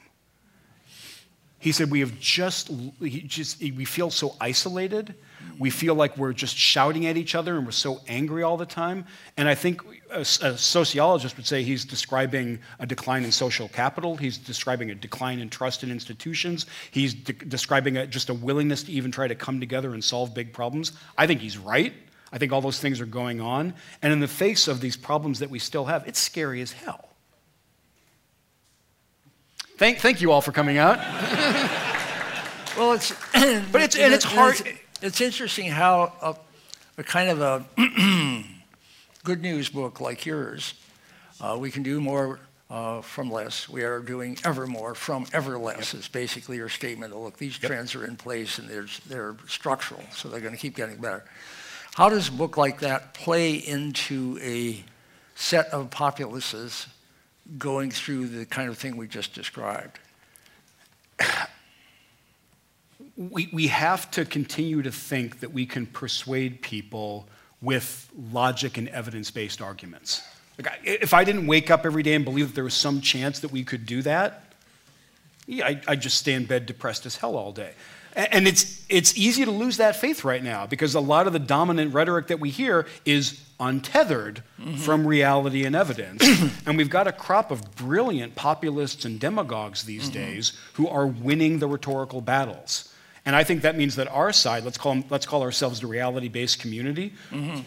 He 1.59 1.73
said, 1.73 1.91
We 1.91 1.99
have 1.99 2.17
just, 2.19 2.71
just, 3.01 3.59
we 3.59 3.85
feel 3.85 4.09
so 4.09 4.35
isolated. 4.39 5.13
We 5.57 5.69
feel 5.69 5.93
like 5.93 6.17
we're 6.17 6.31
just 6.31 6.55
shouting 6.55 7.05
at 7.05 7.17
each 7.17 7.35
other 7.35 7.57
and 7.57 7.65
we're 7.65 7.71
so 7.71 7.99
angry 8.07 8.43
all 8.43 8.55
the 8.55 8.65
time. 8.65 9.05
And 9.35 9.49
I 9.49 9.55
think 9.55 9.81
a, 10.09 10.21
a 10.21 10.25
sociologist 10.25 11.35
would 11.35 11.45
say 11.45 11.63
he's 11.63 11.83
describing 11.83 12.59
a 12.79 12.85
decline 12.85 13.25
in 13.25 13.31
social 13.31 13.67
capital. 13.67 14.15
He's 14.15 14.37
describing 14.37 14.89
a 14.91 14.95
decline 14.95 15.39
in 15.39 15.49
trust 15.49 15.83
in 15.83 15.91
institutions. 15.91 16.65
He's 16.91 17.13
de- 17.13 17.33
describing 17.33 17.97
a, 17.97 18.07
just 18.07 18.29
a 18.29 18.33
willingness 18.33 18.83
to 18.83 18.91
even 18.93 19.11
try 19.11 19.27
to 19.27 19.35
come 19.35 19.59
together 19.59 19.93
and 19.93 20.01
solve 20.03 20.33
big 20.33 20.53
problems. 20.53 20.93
I 21.17 21.27
think 21.27 21.41
he's 21.41 21.57
right. 21.57 21.93
I 22.31 22.37
think 22.37 22.51
all 22.51 22.61
those 22.61 22.79
things 22.79 23.01
are 23.01 23.05
going 23.05 23.41
on. 23.41 23.73
And 24.01 24.13
in 24.13 24.19
the 24.19 24.27
face 24.27 24.67
of 24.67 24.81
these 24.81 24.95
problems 24.97 25.39
that 25.39 25.49
we 25.49 25.59
still 25.59 25.85
have, 25.85 26.07
it's 26.07 26.19
scary 26.19 26.61
as 26.61 26.71
hell. 26.71 27.09
Thank, 29.77 29.99
thank 29.99 30.21
you 30.21 30.31
all 30.31 30.41
for 30.41 30.51
coming 30.51 30.77
out. 30.77 30.99
Well, 32.77 32.93
it's 32.93 33.11
But 33.33 33.81
it's- 33.81 33.97
and 33.97 34.13
it's 34.13 34.23
hard- 34.23 34.61
It's, 34.61 34.79
it's 35.01 35.21
interesting 35.21 35.69
how 35.69 36.13
a, 36.21 36.35
a 36.97 37.03
kind 37.03 37.29
of 37.29 37.41
a 37.41 37.65
good 39.25 39.41
news 39.41 39.67
book 39.67 39.99
like 39.99 40.25
yours, 40.25 40.75
uh, 41.41 41.57
we 41.59 41.71
can 41.71 41.83
do 41.83 41.99
more 41.99 42.39
uh, 42.69 43.01
from 43.01 43.29
less. 43.31 43.67
We 43.67 43.83
are 43.83 43.99
doing 43.99 44.37
ever 44.45 44.65
more 44.65 44.95
from 44.95 45.25
ever 45.33 45.57
less. 45.57 45.93
Is 45.93 46.07
basically 46.07 46.55
your 46.55 46.69
statement. 46.69 47.13
Look, 47.17 47.37
these 47.37 47.57
trends 47.57 47.95
are 47.95 48.05
in 48.05 48.15
place 48.15 48.59
and 48.59 48.69
they're 48.69 48.85
they're 49.07 49.35
structural, 49.47 50.03
so 50.13 50.29
they're 50.29 50.39
going 50.39 50.53
to 50.55 50.59
keep 50.59 50.75
getting 50.75 51.01
better. 51.01 51.25
How 51.99 52.07
does 52.07 52.29
a 52.29 52.31
book 52.31 52.55
like 52.55 52.79
that 52.79 53.13
play 53.13 53.55
into 53.55 54.39
a 54.41 54.81
set 55.35 55.67
of 55.73 55.89
populaces 55.89 56.87
going 57.57 57.91
through 57.91 58.29
the 58.29 58.45
kind 58.45 58.69
of 58.69 58.77
thing 58.77 58.95
we 58.95 59.05
just 59.05 59.33
described? 59.33 59.99
we, 63.17 63.49
we 63.51 63.67
have 63.67 64.09
to 64.11 64.23
continue 64.23 64.81
to 64.81 64.93
think 64.93 65.41
that 65.41 65.51
we 65.51 65.65
can 65.65 65.85
persuade 65.87 66.61
people 66.61 67.27
with 67.61 68.09
logic 68.31 68.77
and 68.77 68.87
evidence 68.87 69.29
based 69.29 69.61
arguments. 69.61 70.21
Like 70.57 70.67
I, 70.67 70.77
if 70.85 71.13
I 71.13 71.25
didn't 71.25 71.47
wake 71.47 71.69
up 71.69 71.85
every 71.85 72.03
day 72.03 72.13
and 72.13 72.23
believe 72.23 72.47
that 72.47 72.55
there 72.55 72.63
was 72.63 72.75
some 72.75 73.01
chance 73.01 73.39
that 73.39 73.51
we 73.51 73.65
could 73.65 73.85
do 73.85 74.01
that, 74.03 74.53
yeah, 75.47 75.67
I, 75.67 75.81
I'd 75.85 76.01
just 76.01 76.17
stay 76.17 76.31
in 76.31 76.45
bed 76.45 76.65
depressed 76.65 77.05
as 77.05 77.17
hell 77.17 77.35
all 77.35 77.51
day. 77.51 77.73
And 78.15 78.47
it's, 78.47 78.85
it's 78.89 79.17
easy 79.17 79.45
to 79.45 79.51
lose 79.51 79.77
that 79.77 79.95
faith 79.95 80.23
right 80.23 80.43
now 80.43 80.65
because 80.65 80.95
a 80.95 80.99
lot 80.99 81.27
of 81.27 81.33
the 81.33 81.39
dominant 81.39 81.93
rhetoric 81.93 82.27
that 82.27 82.39
we 82.39 82.49
hear 82.49 82.87
is 83.05 83.41
untethered 83.59 84.41
mm-hmm. 84.59 84.75
from 84.75 85.05
reality 85.05 85.65
and 85.65 85.75
evidence. 85.75 86.23
and 86.65 86.77
we've 86.77 86.89
got 86.89 87.07
a 87.07 87.11
crop 87.11 87.51
of 87.51 87.75
brilliant 87.75 88.35
populists 88.35 89.05
and 89.05 89.19
demagogues 89.19 89.83
these 89.83 90.09
mm-hmm. 90.09 90.13
days 90.13 90.53
who 90.73 90.87
are 90.87 91.05
winning 91.05 91.59
the 91.59 91.67
rhetorical 91.67 92.21
battles. 92.21 92.93
And 93.25 93.35
I 93.35 93.43
think 93.43 93.61
that 93.61 93.77
means 93.77 93.95
that 93.97 94.07
our 94.07 94.31
side, 94.33 94.63
let's 94.63 94.77
call, 94.77 95.03
let's 95.09 95.25
call 95.25 95.43
ourselves 95.43 95.81
the 95.81 95.87
reality 95.87 96.29
based 96.29 96.59
community, 96.59 97.13
mm-hmm. 97.29 97.59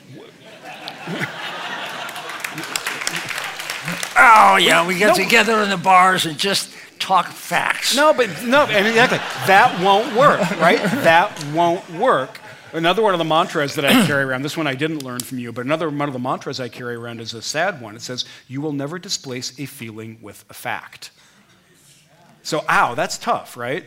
Oh 4.24 4.56
yeah, 4.56 4.86
we 4.86 4.98
get 4.98 5.16
No. 5.16 5.24
together 5.24 5.62
in 5.62 5.70
the 5.70 5.77
bars 5.77 6.27
and 6.27 6.39
just 6.39 6.70
talk 7.03 7.27
facts. 7.27 7.97
No, 7.97 8.15
but 8.15 8.29
no, 8.45 8.62
exactly. 8.65 9.19
That 9.47 9.79
won't 9.83 10.16
work, 10.16 10.41
right? 10.61 10.79
That 11.03 11.45
won't 11.53 11.89
work. 11.91 12.41
Another 12.73 13.03
one 13.03 13.12
of 13.12 13.19
the 13.19 13.24
mantras 13.24 13.74
that 13.74 13.85
I 13.85 14.07
carry 14.07 14.23
around, 14.24 14.43
this 14.43 14.57
one 14.57 14.66
I 14.66 14.74
didn't 14.74 15.03
learn 15.03 15.20
from 15.20 15.39
you, 15.39 15.53
but 15.53 15.66
another 15.66 15.91
one 15.91 16.09
of 16.09 16.15
the 16.15 16.19
mantras 16.19 16.59
I 16.59 16.69
carry 16.69 16.95
around 16.95 17.20
is 17.20 17.35
a 17.35 17.43
sad 17.43 17.83
one. 17.83 17.97
It 17.97 18.03
says, 18.03 18.24
You 18.49 18.61
will 18.62 18.73
never 18.73 18.99
displace 18.99 19.59
a 19.59 19.66
feeling 19.66 20.19
with 20.23 20.45
a 20.49 20.55
fact. 20.55 21.11
So, 22.43 22.65
ow, 22.69 22.95
that's 22.95 23.19
tough, 23.19 23.57
right? 23.57 23.85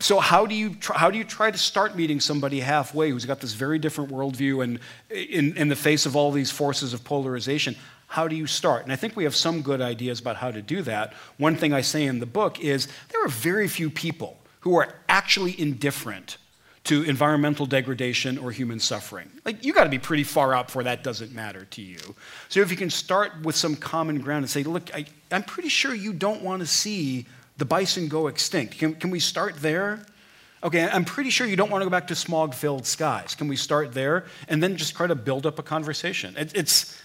So, 0.00 0.18
how 0.20 0.46
do 0.46 0.54
you 0.54 0.74
try, 0.74 0.96
how 0.96 1.10
do 1.10 1.18
you 1.18 1.24
try 1.24 1.50
to 1.50 1.58
start 1.58 1.96
meeting 1.96 2.20
somebody 2.20 2.60
halfway 2.60 3.10
who's 3.10 3.26
got 3.26 3.40
this 3.40 3.52
very 3.52 3.78
different 3.78 4.10
worldview 4.10 4.62
and 4.64 4.78
in, 5.10 5.56
in 5.56 5.68
the 5.68 5.76
face 5.76 6.06
of 6.06 6.16
all 6.16 6.32
these 6.32 6.50
forces 6.50 6.94
of 6.94 7.04
polarization? 7.04 7.76
How 8.06 8.28
do 8.28 8.36
you 8.36 8.46
start? 8.46 8.84
And 8.84 8.92
I 8.92 8.96
think 8.96 9.16
we 9.16 9.24
have 9.24 9.36
some 9.36 9.62
good 9.62 9.80
ideas 9.80 10.20
about 10.20 10.36
how 10.36 10.50
to 10.50 10.62
do 10.62 10.82
that. 10.82 11.12
One 11.38 11.56
thing 11.56 11.72
I 11.72 11.80
say 11.80 12.04
in 12.04 12.20
the 12.20 12.26
book 12.26 12.60
is 12.60 12.88
there 13.10 13.24
are 13.24 13.28
very 13.28 13.68
few 13.68 13.90
people 13.90 14.38
who 14.60 14.76
are 14.76 14.94
actually 15.08 15.58
indifferent 15.60 16.38
to 16.84 17.02
environmental 17.02 17.66
degradation 17.66 18.38
or 18.38 18.52
human 18.52 18.78
suffering. 18.78 19.28
Like, 19.44 19.64
you 19.64 19.72
got 19.72 19.84
to 19.84 19.90
be 19.90 19.98
pretty 19.98 20.22
far 20.22 20.54
out 20.54 20.66
before 20.66 20.84
that 20.84 21.02
doesn't 21.02 21.32
matter 21.32 21.64
to 21.64 21.82
you. 21.82 21.98
So, 22.48 22.60
if 22.60 22.70
you 22.70 22.76
can 22.76 22.90
start 22.90 23.42
with 23.42 23.56
some 23.56 23.74
common 23.74 24.20
ground 24.20 24.44
and 24.44 24.50
say, 24.50 24.62
look, 24.62 24.94
I, 24.94 25.04
I'm 25.32 25.42
pretty 25.42 25.68
sure 25.68 25.92
you 25.92 26.12
don't 26.12 26.42
want 26.42 26.60
to 26.60 26.66
see 26.66 27.26
the 27.56 27.64
bison 27.64 28.06
go 28.06 28.28
extinct. 28.28 28.78
Can, 28.78 28.94
can 28.94 29.10
we 29.10 29.18
start 29.18 29.56
there? 29.56 30.06
Okay, 30.62 30.88
I'm 30.88 31.04
pretty 31.04 31.30
sure 31.30 31.46
you 31.46 31.56
don't 31.56 31.70
want 31.70 31.82
to 31.82 31.86
go 31.86 31.90
back 31.90 32.06
to 32.08 32.14
smog 32.14 32.54
filled 32.54 32.86
skies. 32.86 33.34
Can 33.34 33.48
we 33.48 33.56
start 33.56 33.92
there? 33.92 34.24
And 34.48 34.62
then 34.62 34.76
just 34.76 34.94
try 34.94 35.06
to 35.06 35.14
build 35.14 35.44
up 35.44 35.58
a 35.58 35.62
conversation. 35.62 36.36
It, 36.36 36.52
it's, 36.54 37.00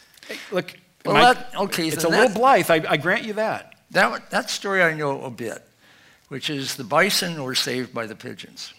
look, 0.51 0.75
Well, 1.05 1.15
my- 1.15 1.33
that- 1.33 1.55
okay, 1.55 1.87
it's 1.87 2.01
so 2.03 2.09
a 2.09 2.11
little 2.11 2.33
blithe, 2.33 2.69
I, 2.69 2.81
I 2.87 2.97
grant 2.97 3.23
you 3.23 3.33
that. 3.33 3.73
That 3.91 4.29
that 4.31 4.49
story 4.49 4.81
I 4.81 4.93
know 4.93 5.21
a 5.23 5.29
bit, 5.29 5.61
which 6.29 6.49
is 6.49 6.75
the 6.75 6.83
bison 6.83 7.43
were 7.43 7.55
saved 7.55 7.93
by 7.93 8.05
the 8.05 8.15
pigeons. 8.15 8.73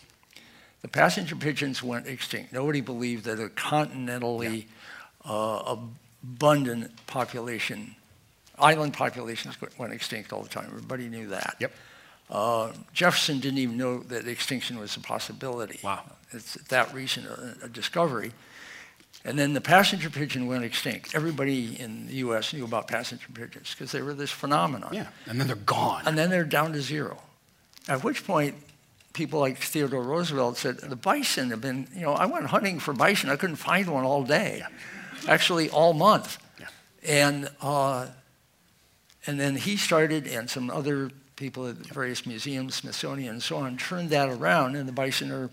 The 0.81 0.89
passenger 0.89 1.36
pigeons 1.36 1.82
went 1.82 2.07
extinct. 2.07 2.53
Nobody 2.53 2.81
believed 2.81 3.24
that 3.27 3.39
a 3.39 3.49
continentally 3.49 4.66
uh, 5.24 5.77
abundant 6.24 6.90
population, 7.07 7.94
island 8.59 8.94
populations 8.94 9.57
went 9.78 9.93
extinct 9.93 10.32
all 10.32 10.43
the 10.43 10.49
time. 10.49 10.66
Everybody 10.69 11.09
knew 11.09 11.28
that. 11.28 11.57
Yep. 11.61 11.73
Uh, 12.31 12.73
Jefferson 12.94 13.39
didn't 13.39 13.59
even 13.59 13.77
know 13.77 13.99
that 14.05 14.27
extinction 14.27 14.78
was 14.78 14.97
a 14.97 15.01
possibility. 15.01 15.78
Wow. 15.85 16.03
It's 16.32 16.55
that 16.55 16.93
recent 16.94 17.27
a, 17.27 17.57
a 17.65 17.69
discovery. 17.69 18.32
And 19.24 19.39
then 19.39 19.53
the 19.53 19.61
passenger 19.61 20.11
pigeon 20.11 20.47
went 20.47 20.65
extinct. 20.65 21.15
Everybody 21.15 21.81
in 21.81 22.09
the 22.09 22.15
U.S. 22.15 22.53
knew 22.53 22.65
about 22.65 22.89
passenger 22.89 23.28
pigeons 23.32 23.73
because 23.73 23.93
they 23.93 24.03
were 24.03 24.15
this 24.15 24.32
phenomenon. 24.32 24.90
Yeah, 24.93 25.09
and 25.27 25.40
then 25.40 25.47
they're 25.47 25.57
gone. 25.57 26.03
And 26.07 26.19
then 26.19 26.28
they're 26.28 26.44
down 26.44 26.73
to 26.73 26.81
zero. 26.81 27.23
At 27.89 28.03
which 28.03 28.27
point, 28.27 28.57
people 29.12 29.40
like 29.40 29.59
Theodore 29.59 30.03
Roosevelt 30.03 30.57
said, 30.57 30.78
the 30.78 30.97
bison 30.97 31.51
have 31.51 31.61
been, 31.61 31.86
you 31.94 32.03
know, 32.03 32.12
I 32.12 32.27
went 32.27 32.47
hunting 32.47 32.81
for 32.81 32.93
bison. 32.93 33.31
I 33.31 33.36
couldn't 33.36 33.57
find 33.57 33.89
one 33.89 34.05
all 34.05 34.24
day, 34.24 34.62
actually 35.28 35.70
all 35.70 35.93
month. 35.93 36.39
Yeah. 36.59 36.66
And, 37.07 37.51
uh, 37.61 38.09
and 39.27 39.39
then 39.39 39.57
he 39.57 39.77
started, 39.77 40.27
and 40.27 40.51
some 40.51 40.70
other 40.70 41.11
people 41.36 41.66
at 41.69 41.77
various 41.77 42.27
museums, 42.27 42.77
Smithsonian 42.77 43.35
and 43.35 43.43
so 43.43 43.59
on, 43.59 43.77
turned 43.77 44.11
that 44.11 44.28
around, 44.28 44.77
and 44.77 44.89
the 44.89 44.93
bison 44.93 45.31
are 45.31 45.51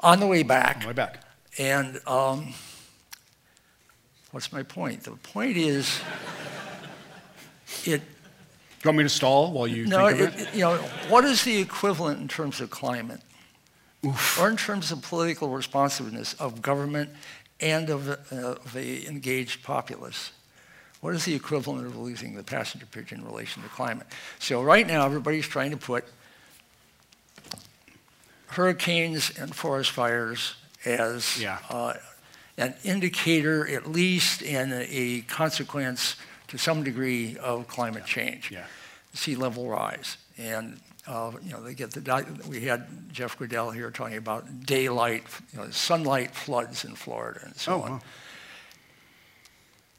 on 0.00 0.20
the 0.20 0.26
way 0.26 0.42
back. 0.42 0.76
On 0.76 0.82
the 0.82 0.86
way 0.88 0.92
back. 0.92 1.22
And 1.58 2.00
um, 2.06 2.54
what's 4.32 4.52
my 4.52 4.62
point? 4.62 5.04
The 5.04 5.12
point 5.12 5.56
is, 5.56 6.00
it. 7.84 8.00
Do 8.00 8.88
you 8.88 8.88
want 8.88 8.98
me 8.98 9.04
to 9.04 9.08
stall 9.08 9.52
while 9.52 9.68
you 9.68 9.86
No, 9.86 10.08
think 10.08 10.20
of 10.20 10.34
it, 10.34 10.40
it? 10.48 10.54
you 10.54 10.60
know, 10.62 10.76
what 11.08 11.24
is 11.24 11.44
the 11.44 11.58
equivalent 11.58 12.20
in 12.20 12.26
terms 12.26 12.60
of 12.60 12.70
climate, 12.70 13.20
or 14.40 14.50
in 14.50 14.56
terms 14.56 14.90
of 14.90 15.02
political 15.02 15.48
responsiveness 15.50 16.34
of 16.34 16.60
government 16.60 17.10
and 17.60 17.88
of, 17.90 18.08
uh, 18.08 18.16
of 18.32 18.72
the 18.72 19.06
engaged 19.06 19.62
populace? 19.62 20.32
What 21.00 21.14
is 21.14 21.24
the 21.24 21.34
equivalent 21.34 21.86
of 21.86 21.96
losing 21.96 22.34
the 22.34 22.42
passenger 22.42 22.86
pigeon 22.86 23.20
in 23.20 23.24
relation 23.24 23.62
to 23.62 23.68
climate? 23.68 24.06
So 24.38 24.62
right 24.62 24.86
now, 24.86 25.04
everybody's 25.06 25.46
trying 25.46 25.70
to 25.72 25.76
put 25.76 26.04
hurricanes 28.46 29.30
and 29.38 29.54
forest 29.54 29.90
fires 29.90 30.54
as 30.84 31.40
Yeah. 31.40 31.58
uh, 31.70 31.94
an 32.58 32.74
indicator, 32.84 33.66
at 33.68 33.86
least, 33.90 34.42
and 34.42 34.72
a, 34.72 34.94
a 34.94 35.20
consequence 35.22 36.16
to 36.48 36.58
some 36.58 36.82
degree 36.82 37.36
of 37.38 37.66
climate 37.66 38.04
change. 38.04 38.50
Yeah. 38.50 38.64
Sea 39.14 39.36
level 39.36 39.68
rise. 39.68 40.16
And, 40.38 40.80
uh, 41.06 41.32
you 41.42 41.52
know, 41.52 41.62
they 41.62 41.74
get 41.74 41.90
the, 41.92 42.26
we 42.48 42.60
had 42.62 42.86
Jeff 43.12 43.38
Goodell 43.38 43.70
here 43.70 43.90
talking 43.90 44.16
about 44.18 44.66
daylight, 44.66 45.24
you 45.52 45.58
know, 45.60 45.70
sunlight 45.70 46.34
floods 46.34 46.84
in 46.84 46.94
Florida 46.94 47.40
and 47.44 47.56
so 47.56 47.74
Oh, 47.74 47.80
on. 47.82 47.90
wow. 47.92 48.00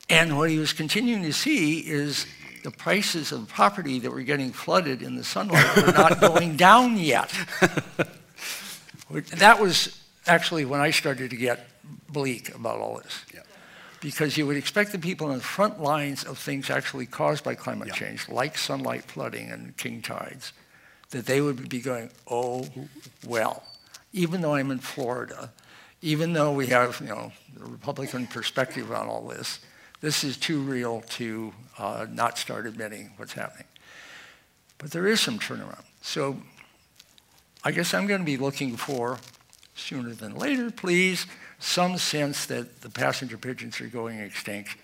And 0.10 0.38
what 0.38 0.50
he 0.50 0.58
was 0.60 0.74
continuing 0.74 1.24
to 1.24 1.34
see 1.34 1.80
is 1.80 2.28
the 2.64 2.72
prices 2.72 3.32
of 3.32 3.48
property 3.48 4.00
that 4.00 4.12
were 4.12 4.22
getting 4.22 4.52
flooded 4.52 5.02
in 5.02 5.16
the 5.16 5.24
sunlight 5.24 5.76
were 5.76 5.92
not 5.92 6.20
going 6.22 6.56
down 6.56 6.98
yet. 6.98 7.32
That 9.38 9.60
was 9.60 10.00
actually 10.28 10.66
when 10.66 10.80
I 10.82 10.92
started 10.92 11.30
to 11.32 11.36
get 11.36 11.68
bleak 12.10 12.54
about 12.56 12.80
all 12.80 12.98
this. 12.98 13.26
Yeah. 13.34 13.42
Because 14.02 14.38
you 14.38 14.46
would 14.48 14.58
expect 14.58 14.92
the 14.92 15.00
people 15.00 15.28
on 15.28 15.38
the 15.38 15.44
front 15.44 15.82
lines 15.82 16.24
of 16.24 16.38
things 16.38 16.70
actually 16.70 17.06
caused 17.06 17.44
by 17.44 17.56
climate 17.56 17.88
Yeah. 17.90 17.94
change, 17.94 18.30
like 18.30 18.58
sunlight 18.58 19.06
flooding 19.06 19.50
and 19.50 19.76
king 19.78 20.02
tides, 20.02 20.52
that 21.12 21.26
they 21.26 21.40
would 21.40 21.70
be 21.70 21.80
going, 21.80 22.10
oh, 22.30 22.68
well, 23.26 23.64
even 24.12 24.42
though 24.42 24.56
I'm 24.56 24.72
in 24.72 24.80
Florida, 24.80 25.54
even 26.02 26.34
though 26.34 26.52
we 26.52 26.68
have, 26.68 27.00
you 27.00 27.08
know, 27.08 27.32
the 27.56 27.64
Republican 27.64 28.28
perspective 28.28 28.92
on 28.92 29.08
all 29.08 29.28
this, 29.28 29.60
this 30.02 30.24
is 30.26 30.36
too 30.36 30.60
real 30.60 31.02
to 31.12 31.54
uh, 31.78 32.06
not 32.12 32.38
start 32.38 32.66
admitting 32.66 33.12
what's 33.16 33.34
happening. 33.34 33.68
But 34.78 34.92
there 34.92 35.08
is 35.08 35.22
some 35.22 35.40
turnaround. 35.40 35.86
So 36.02 36.42
I 37.64 37.72
guess 37.72 37.94
I'm 37.94 38.06
going 38.06 38.20
to 38.20 38.26
be 38.26 38.36
looking 38.36 38.76
for, 38.76 39.18
sooner 39.76 40.14
than 40.14 40.36
later, 40.36 40.72
please, 40.72 41.26
some 41.64 41.98
sense 41.98 42.46
that 42.48 42.82
the 42.82 42.90
passenger 42.90 43.38
pigeons 43.38 43.80
are 43.80 43.88
going 43.88 44.20
extinct. 44.20 44.76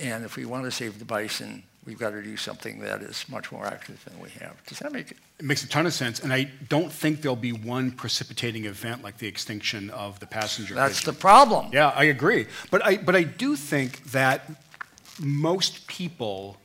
And 0.00 0.24
if 0.24 0.36
we 0.36 0.44
want 0.44 0.64
to 0.64 0.70
save 0.70 0.98
the 0.98 1.04
bison, 1.04 1.62
we've 1.84 1.98
got 1.98 2.10
to 2.10 2.22
do 2.22 2.36
something 2.36 2.80
that 2.80 3.02
is 3.02 3.24
much 3.28 3.50
more 3.52 3.66
active 3.66 4.02
than 4.04 4.18
we 4.20 4.30
have. 4.40 4.54
Does 4.66 4.78
that 4.78 4.92
make 4.92 5.10
it? 5.10 5.16
It 5.38 5.44
makes 5.44 5.64
a 5.64 5.68
ton 5.68 5.86
of 5.86 5.92
sense, 5.92 6.20
and 6.20 6.32
I 6.32 6.44
don't 6.68 6.92
think 6.92 7.20
there'll 7.20 7.36
be 7.36 7.52
one 7.52 7.90
precipitating 7.90 8.64
event 8.64 9.02
like 9.02 9.18
the 9.18 9.26
extinction 9.26 9.90
of 9.90 10.20
the 10.20 10.26
passenger 10.26 10.74
pigeons. 10.74 10.88
That's 10.88 11.00
pigeon. 11.00 11.14
the 11.14 11.20
problem. 11.20 11.70
Yeah, 11.72 11.88
I 11.88 12.04
agree. 12.04 12.46
But 12.70 12.84
I, 12.84 12.96
but 12.96 13.16
I 13.16 13.24
do 13.24 13.56
think 13.56 14.04
that 14.12 14.48
most 15.20 15.86
people 15.86 16.58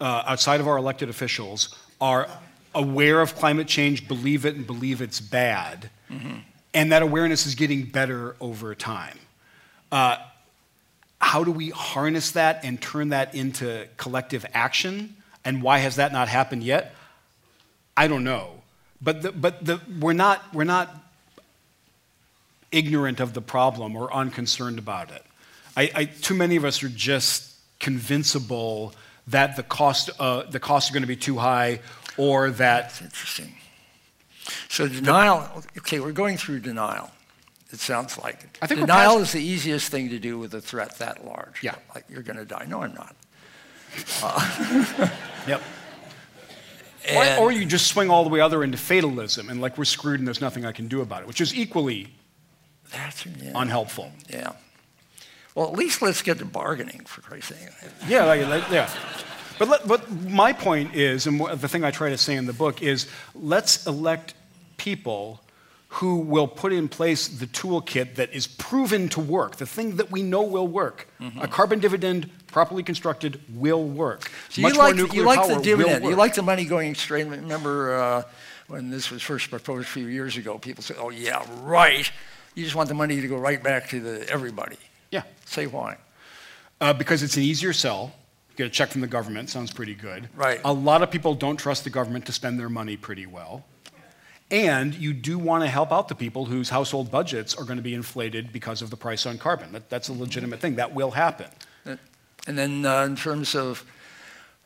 uh, 0.00 0.24
outside 0.26 0.60
of 0.60 0.68
our 0.68 0.78
elected 0.78 1.08
officials 1.08 1.78
are 2.00 2.28
aware 2.74 3.20
of 3.20 3.36
climate 3.36 3.68
change, 3.68 4.08
believe 4.08 4.46
it, 4.46 4.56
and 4.56 4.66
believe 4.66 5.02
it's 5.02 5.20
bad. 5.20 5.90
And 6.74 6.92
that 6.92 7.02
awareness 7.02 7.46
is 7.46 7.54
getting 7.54 7.84
better 7.84 8.34
over 8.40 8.74
time. 8.74 9.18
Uh, 9.90 10.16
how 11.20 11.44
do 11.44 11.52
we 11.52 11.70
harness 11.70 12.32
that 12.32 12.64
and 12.64 12.80
turn 12.80 13.10
that 13.10 13.34
into 13.34 13.86
collective 13.96 14.44
action? 14.54 15.16
And 15.44 15.62
why 15.62 15.78
has 15.78 15.96
that 15.96 16.12
not 16.12 16.28
happened 16.28 16.62
yet? 16.62 16.94
I 17.96 18.08
don't 18.08 18.24
know. 18.24 18.62
But, 19.00 19.22
the, 19.22 19.32
but 19.32 19.64
the, 19.64 19.80
we're, 20.00 20.12
not, 20.14 20.42
we're 20.54 20.64
not 20.64 20.94
ignorant 22.70 23.20
of 23.20 23.34
the 23.34 23.42
problem 23.42 23.96
or 23.96 24.12
unconcerned 24.12 24.78
about 24.78 25.10
it. 25.10 25.24
I, 25.76 25.90
I, 25.94 26.04
too 26.04 26.34
many 26.34 26.56
of 26.56 26.64
us 26.64 26.82
are 26.82 26.88
just 26.88 27.54
convincible 27.78 28.94
that 29.28 29.56
the, 29.56 29.62
cost, 29.62 30.10
uh, 30.18 30.44
the 30.44 30.60
costs 30.60 30.90
are 30.90 30.94
going 30.94 31.02
to 31.02 31.06
be 31.08 31.16
too 31.16 31.38
high 31.38 31.80
or 32.16 32.50
that. 32.52 33.00
So 34.68 34.88
denial, 34.88 35.62
okay, 35.78 36.00
we're 36.00 36.12
going 36.12 36.36
through 36.36 36.60
denial. 36.60 37.10
It 37.72 37.80
sounds 37.80 38.18
like 38.18 38.42
it. 38.44 38.58
I 38.60 38.66
think 38.66 38.80
denial 38.80 39.18
is 39.18 39.32
the 39.32 39.42
easiest 39.42 39.90
thing 39.90 40.10
to 40.10 40.18
do 40.18 40.38
with 40.38 40.52
a 40.54 40.60
threat 40.60 40.98
that 40.98 41.24
large. 41.24 41.62
Yeah. 41.62 41.76
Like, 41.94 42.04
you're 42.08 42.22
going 42.22 42.36
to 42.36 42.44
die. 42.44 42.66
No, 42.68 42.82
I'm 42.82 42.94
not. 42.94 43.14
Yep. 45.48 45.60
Or, 47.16 47.36
or 47.38 47.52
you 47.52 47.64
just 47.64 47.88
swing 47.88 48.10
all 48.10 48.22
the 48.22 48.30
way 48.30 48.38
other 48.40 48.62
into 48.62 48.78
fatalism 48.78 49.50
and 49.50 49.60
like 49.60 49.76
we're 49.76 49.84
screwed 49.84 50.20
and 50.20 50.26
there's 50.26 50.40
nothing 50.40 50.64
I 50.64 50.70
can 50.70 50.86
do 50.86 51.00
about 51.00 51.22
it, 51.22 51.26
which 51.28 51.40
is 51.40 51.52
equally 51.52 52.08
That's, 52.92 53.26
yeah. 53.26 53.50
unhelpful. 53.56 54.12
Yeah. 54.30 54.52
Well, 55.56 55.66
at 55.66 55.72
least 55.72 56.00
let's 56.00 56.22
get 56.22 56.38
to 56.38 56.44
bargaining, 56.44 57.00
for 57.04 57.20
Christ's 57.20 57.56
sake. 57.56 57.68
Yeah, 58.06 58.24
like, 58.24 58.46
like- 58.46 58.70
yeah. 58.70 58.88
But, 59.62 59.68
let, 59.68 59.86
but 59.86 60.10
my 60.28 60.52
point 60.52 60.96
is, 60.96 61.28
and 61.28 61.40
the 61.40 61.68
thing 61.68 61.84
I 61.84 61.92
try 61.92 62.10
to 62.10 62.18
say 62.18 62.34
in 62.34 62.46
the 62.46 62.52
book 62.52 62.82
is, 62.82 63.06
let's 63.32 63.86
elect 63.86 64.34
people 64.76 65.40
who 65.86 66.16
will 66.16 66.48
put 66.48 66.72
in 66.72 66.88
place 66.88 67.28
the 67.28 67.46
toolkit 67.46 68.16
that 68.16 68.32
is 68.32 68.48
proven 68.48 69.08
to 69.10 69.20
work, 69.20 69.56
the 69.56 69.66
thing 69.66 69.96
that 69.96 70.10
we 70.10 70.20
know 70.20 70.42
will 70.42 70.66
work. 70.66 71.06
A 71.40 71.46
carbon 71.46 71.78
dividend, 71.78 72.28
properly 72.48 72.82
constructed, 72.82 73.40
will 73.54 73.84
work. 73.84 74.32
So 74.48 74.62
Much 74.62 74.72
you 74.72 74.78
more 74.78 74.88
like, 74.88 74.96
nuclear 74.96 75.20
you 75.20 75.26
like 75.28 75.38
power 75.38 75.54
the 75.54 75.62
dividend. 75.62 76.04
You 76.06 76.16
like 76.16 76.34
the 76.34 76.42
money 76.42 76.64
going 76.64 76.96
straight. 76.96 77.28
Remember 77.28 77.94
uh, 77.94 78.22
when 78.66 78.90
this 78.90 79.12
was 79.12 79.22
first 79.22 79.48
proposed 79.48 79.86
a 79.86 79.90
few 79.90 80.06
years 80.06 80.36
ago, 80.36 80.58
people 80.58 80.82
said, 80.82 80.96
oh, 80.98 81.10
yeah, 81.10 81.46
right. 81.60 82.10
You 82.56 82.64
just 82.64 82.74
want 82.74 82.88
the 82.88 82.96
money 82.96 83.20
to 83.20 83.28
go 83.28 83.36
right 83.36 83.62
back 83.62 83.90
to 83.90 84.00
the, 84.00 84.28
everybody. 84.28 84.78
Yeah. 85.12 85.22
Say 85.44 85.68
why. 85.68 85.98
Uh, 86.80 86.92
because 86.92 87.22
it's 87.22 87.36
an 87.36 87.44
easier 87.44 87.72
sell. 87.72 88.12
Get 88.56 88.66
a 88.66 88.70
check 88.70 88.90
from 88.90 89.00
the 89.00 89.06
government, 89.06 89.48
sounds 89.48 89.72
pretty 89.72 89.94
good. 89.94 90.28
Right. 90.36 90.60
A 90.64 90.72
lot 90.72 91.02
of 91.02 91.10
people 91.10 91.34
don't 91.34 91.56
trust 91.56 91.84
the 91.84 91.90
government 91.90 92.26
to 92.26 92.32
spend 92.32 92.58
their 92.58 92.68
money 92.68 92.96
pretty 92.96 93.26
well. 93.26 93.64
And 94.50 94.94
you 94.94 95.14
do 95.14 95.38
want 95.38 95.64
to 95.64 95.68
help 95.68 95.90
out 95.92 96.08
the 96.08 96.14
people 96.14 96.44
whose 96.44 96.68
household 96.68 97.10
budgets 97.10 97.54
are 97.54 97.64
going 97.64 97.78
to 97.78 97.82
be 97.82 97.94
inflated 97.94 98.52
because 98.52 98.82
of 98.82 98.90
the 98.90 98.96
price 98.96 99.24
on 99.24 99.38
carbon. 99.38 99.72
That, 99.72 99.88
that's 99.88 100.08
a 100.10 100.12
legitimate 100.12 100.60
thing. 100.60 100.76
That 100.76 100.92
will 100.92 101.12
happen. 101.12 101.46
And 101.86 102.58
then 102.58 102.84
uh, 102.84 103.04
in 103.04 103.16
terms 103.16 103.54
of 103.54 103.82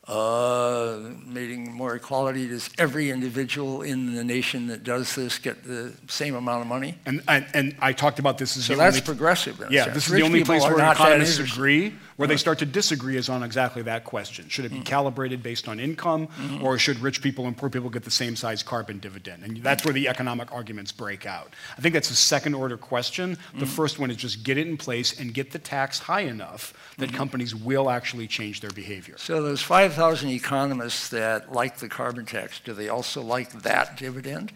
uh, 0.07 0.99
making 1.25 1.71
more 1.71 1.95
equality, 1.95 2.47
does 2.47 2.69
every 2.77 3.11
individual 3.11 3.81
in 3.81 4.15
the 4.15 4.23
nation 4.23 4.67
that 4.67 4.83
does 4.83 5.15
this 5.15 5.37
get 5.37 5.63
the 5.63 5.93
same 6.07 6.35
amount 6.35 6.61
of 6.61 6.67
money? 6.67 6.95
And, 7.05 7.21
and, 7.27 7.45
and 7.53 7.75
I 7.79 7.93
talked 7.93 8.19
about 8.19 8.37
this 8.37 8.57
as 8.57 8.65
So 8.65 8.73
the 8.73 8.79
that's 8.79 8.97
only, 8.97 9.05
progressive. 9.05 9.63
yeah, 9.69 9.89
this 9.89 10.07
is 10.07 10.13
Rich 10.13 10.21
the 10.21 10.25
only 10.25 10.43
place 10.43 10.63
where 10.63 10.91
economists 10.91 11.39
agree. 11.39 11.93
Where 12.17 12.27
they 12.27 12.35
start 12.37 12.57
to 12.59 12.65
disagree 12.65 13.15
is 13.15 13.29
on 13.29 13.43
exactly 13.43 13.83
that 13.83 14.03
question. 14.03 14.49
Should 14.49 14.65
it 14.65 14.71
Mm. 14.71 14.79
be 14.79 14.81
calibrated 14.81 15.43
based 15.43 15.67
on 15.67 15.79
income, 15.79 16.27
Mm-hmm. 16.27 16.63
or 16.63 16.79
should 16.79 16.99
rich 16.99 17.21
people 17.21 17.45
and 17.45 17.55
poor 17.55 17.69
people 17.69 17.91
get 17.91 18.03
the 18.03 18.11
same 18.11 18.35
size 18.35 18.63
carbon 18.63 18.97
dividend? 18.97 19.43
And 19.43 19.57
that's 19.57 19.85
where 19.85 19.93
the 19.93 20.07
economic 20.07 20.51
arguments 20.51 20.91
break 20.91 21.27
out. 21.27 21.53
I 21.77 21.81
think 21.81 21.93
that's 21.93 22.09
a 22.09 22.15
second 22.15 22.55
order 22.55 22.75
question. 22.75 23.37
The 23.53 23.65
Mm. 23.65 23.69
first 23.69 23.99
one 23.99 24.09
is 24.09 24.17
just 24.17 24.41
get 24.43 24.57
it 24.57 24.65
in 24.67 24.77
place 24.77 25.17
and 25.19 25.31
get 25.31 25.51
the 25.51 25.59
tax 25.59 25.99
high 25.99 26.21
enough 26.21 26.73
that 26.97 27.09
Mm-hmm. 27.09 27.17
companies 27.17 27.53
will 27.53 27.87
actually 27.91 28.25
change 28.27 28.61
their 28.61 28.71
behavior. 28.71 29.15
So 29.19 29.43
those 29.43 29.61
5,000 29.61 30.29
economists 30.29 31.09
that 31.09 31.53
like 31.53 31.77
the 31.77 31.87
carbon 31.87 32.25
tax, 32.25 32.59
do 32.59 32.73
they 32.73 32.89
also 32.89 33.21
like 33.21 33.61
that 33.61 33.95
dividend? 33.95 34.53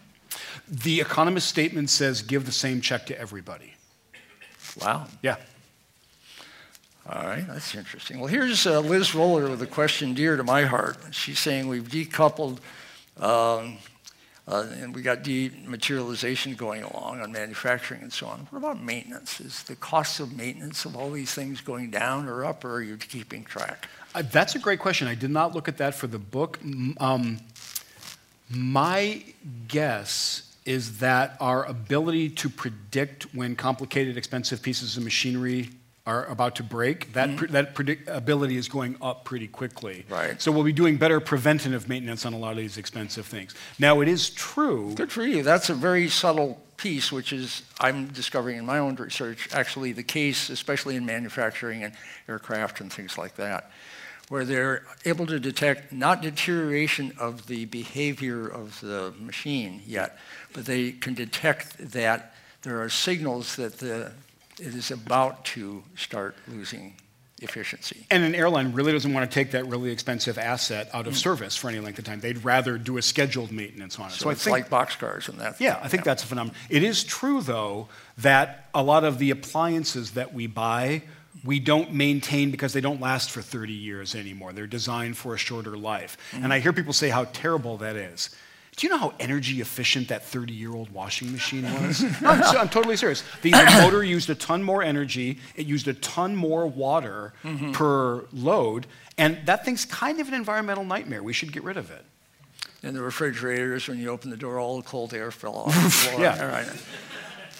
The 0.68 1.00
economist 1.00 1.46
statement 1.48 1.90
says 1.90 2.22
give 2.22 2.44
the 2.44 2.50
same 2.52 2.80
check 2.80 3.06
to 3.06 3.16
everybody. 3.16 3.74
Wow. 4.80 5.06
Yeah. 5.22 5.36
All 7.08 7.24
right, 7.24 7.44
that's 7.48 7.74
interesting. 7.74 8.20
Well, 8.20 8.28
here's 8.28 8.64
uh, 8.64 8.78
Liz 8.78 9.12
Roller 9.12 9.50
with 9.50 9.60
a 9.60 9.66
question 9.66 10.14
dear 10.14 10.36
to 10.36 10.44
my 10.44 10.62
heart. 10.62 10.96
She's 11.10 11.40
saying 11.40 11.66
we've 11.66 11.88
decoupled, 11.88 12.58
um, 13.18 13.78
uh, 14.46 14.66
and 14.80 14.94
we 14.94 15.02
got 15.02 15.24
dematerialization 15.24 16.56
going 16.56 16.84
along 16.84 17.20
on 17.20 17.32
manufacturing 17.32 18.02
and 18.02 18.12
so 18.12 18.28
on. 18.28 18.46
What 18.50 18.58
about 18.58 18.80
maintenance? 18.80 19.40
Is 19.40 19.64
the 19.64 19.74
cost 19.74 20.20
of 20.20 20.36
maintenance 20.36 20.84
of 20.84 20.94
all 20.94 21.10
these 21.10 21.34
things 21.34 21.60
going 21.60 21.90
down 21.90 22.28
or 22.28 22.44
up, 22.44 22.64
or 22.64 22.74
are 22.74 22.82
you 22.82 22.96
keeping 22.96 23.42
track? 23.42 23.88
Uh, 24.14 24.22
that's 24.30 24.54
a 24.54 24.60
great 24.60 24.78
question. 24.78 25.08
I 25.08 25.16
did 25.16 25.30
not 25.30 25.56
look 25.56 25.66
at 25.66 25.78
that 25.78 25.96
for 25.96 26.06
the 26.06 26.20
book. 26.20 26.60
Um, 26.98 27.40
my 28.48 29.24
guess 29.66 30.54
is 30.64 30.98
that 30.98 31.36
our 31.40 31.64
ability 31.64 32.30
to 32.30 32.48
predict 32.48 33.24
when 33.34 33.56
complicated, 33.56 34.16
expensive 34.16 34.62
pieces 34.62 34.96
of 34.96 35.02
machinery 35.02 35.70
are 36.04 36.24
about 36.26 36.56
to 36.56 36.62
break, 36.64 37.12
that, 37.12 37.28
mm-hmm. 37.28 37.38
pre- 37.38 37.48
that 37.48 37.74
predict- 37.74 38.08
ability 38.08 38.56
is 38.56 38.68
going 38.68 38.96
up 39.00 39.24
pretty 39.24 39.46
quickly. 39.46 40.04
Right. 40.08 40.40
So 40.42 40.50
we'll 40.50 40.64
be 40.64 40.72
doing 40.72 40.96
better 40.96 41.20
preventative 41.20 41.88
maintenance 41.88 42.26
on 42.26 42.32
a 42.32 42.38
lot 42.38 42.52
of 42.52 42.56
these 42.56 42.76
expensive 42.76 43.26
things. 43.26 43.54
Now, 43.78 44.00
it 44.00 44.08
is 44.08 44.30
true. 44.30 44.94
Good 44.94 45.12
for 45.12 45.24
you. 45.24 45.42
That's 45.42 45.70
a 45.70 45.74
very 45.74 46.08
subtle 46.08 46.60
piece, 46.76 47.12
which 47.12 47.32
is 47.32 47.62
I'm 47.78 48.08
discovering 48.08 48.58
in 48.58 48.66
my 48.66 48.78
own 48.78 48.96
research 48.96 49.48
actually 49.52 49.92
the 49.92 50.02
case, 50.02 50.50
especially 50.50 50.96
in 50.96 51.06
manufacturing 51.06 51.84
and 51.84 51.94
aircraft 52.28 52.80
and 52.80 52.92
things 52.92 53.16
like 53.16 53.36
that, 53.36 53.70
where 54.28 54.44
they're 54.44 54.82
able 55.04 55.26
to 55.26 55.38
detect 55.38 55.92
not 55.92 56.20
deterioration 56.22 57.12
of 57.20 57.46
the 57.46 57.66
behavior 57.66 58.48
of 58.48 58.80
the 58.80 59.14
machine 59.20 59.82
yet, 59.86 60.18
but 60.52 60.66
they 60.66 60.90
can 60.90 61.14
detect 61.14 61.78
that 61.92 62.34
there 62.62 62.82
are 62.82 62.88
signals 62.88 63.54
that 63.54 63.78
the, 63.78 64.10
it 64.62 64.74
is 64.74 64.90
about 64.90 65.44
to 65.44 65.82
start 65.96 66.36
losing 66.46 66.94
efficiency. 67.40 68.06
And 68.10 68.22
an 68.22 68.34
airline 68.34 68.72
really 68.72 68.92
doesn't 68.92 69.12
want 69.12 69.28
to 69.28 69.34
take 69.34 69.50
that 69.50 69.66
really 69.66 69.90
expensive 69.90 70.38
asset 70.38 70.88
out 70.92 71.08
of 71.08 71.14
mm. 71.14 71.16
service 71.16 71.56
for 71.56 71.68
any 71.68 71.80
length 71.80 71.98
of 71.98 72.04
time. 72.04 72.20
They'd 72.20 72.44
rather 72.44 72.78
do 72.78 72.96
a 72.96 73.02
scheduled 73.02 73.50
maintenance 73.50 73.98
on 73.98 74.06
it. 74.06 74.12
So, 74.12 74.24
so 74.24 74.30
it's 74.30 74.46
I 74.46 74.52
think, 74.52 74.70
like 74.70 74.88
boxcars 74.88 75.28
and 75.28 75.40
that. 75.40 75.60
Yeah, 75.60 75.80
I 75.82 75.88
think 75.88 76.02
yeah. 76.02 76.12
that's 76.12 76.22
a 76.22 76.26
phenomenon. 76.26 76.56
It 76.70 76.84
is 76.84 77.02
true, 77.02 77.42
though, 77.42 77.88
that 78.18 78.68
a 78.72 78.82
lot 78.82 79.02
of 79.02 79.18
the 79.18 79.30
appliances 79.30 80.12
that 80.12 80.32
we 80.32 80.46
buy, 80.46 81.02
we 81.44 81.58
don't 81.58 81.92
maintain 81.92 82.52
because 82.52 82.72
they 82.72 82.80
don't 82.80 83.00
last 83.00 83.32
for 83.32 83.42
30 83.42 83.72
years 83.72 84.14
anymore. 84.14 84.52
They're 84.52 84.68
designed 84.68 85.16
for 85.16 85.34
a 85.34 85.38
shorter 85.38 85.76
life. 85.76 86.16
Mm-hmm. 86.30 86.44
And 86.44 86.52
I 86.52 86.60
hear 86.60 86.72
people 86.72 86.92
say 86.92 87.08
how 87.08 87.24
terrible 87.24 87.78
that 87.78 87.96
is. 87.96 88.30
Do 88.76 88.86
you 88.86 88.92
know 88.92 88.98
how 88.98 89.12
energy 89.20 89.60
efficient 89.60 90.08
that 90.08 90.24
30 90.24 90.54
year 90.54 90.72
old 90.74 90.90
washing 90.90 91.30
machine 91.30 91.64
was? 91.82 92.02
no, 92.22 92.30
I'm, 92.30 92.56
I'm, 92.56 92.68
totally 92.68 92.96
serious. 92.96 93.22
The, 93.42 93.50
the, 93.50 93.78
motor 93.82 94.02
used 94.02 94.30
a 94.30 94.34
ton 94.34 94.62
more 94.62 94.82
energy, 94.82 95.38
it 95.56 95.66
used 95.66 95.88
a 95.88 95.94
ton 95.94 96.34
more 96.34 96.66
water 96.66 97.34
mm-hmm. 97.44 97.72
per 97.72 98.24
load, 98.32 98.86
and 99.18 99.38
that 99.44 99.64
thing's 99.64 99.84
kind 99.84 100.20
of 100.20 100.28
an 100.28 100.34
environmental 100.34 100.84
nightmare. 100.84 101.22
We 101.22 101.32
should 101.32 101.52
get 101.52 101.64
rid 101.64 101.76
of 101.76 101.90
it. 101.90 102.04
And 102.82 102.96
the 102.96 103.02
refrigerators, 103.02 103.86
when 103.88 103.98
you 103.98 104.08
open 104.08 104.30
the 104.30 104.36
door, 104.36 104.58
all 104.58 104.78
the 104.78 104.82
cold 104.82 105.14
air 105.14 105.30
fell 105.30 105.54
off 105.54 105.74
the 105.82 105.90
floor. 105.90 106.20
yeah. 106.20 106.44
Right. 106.44 106.66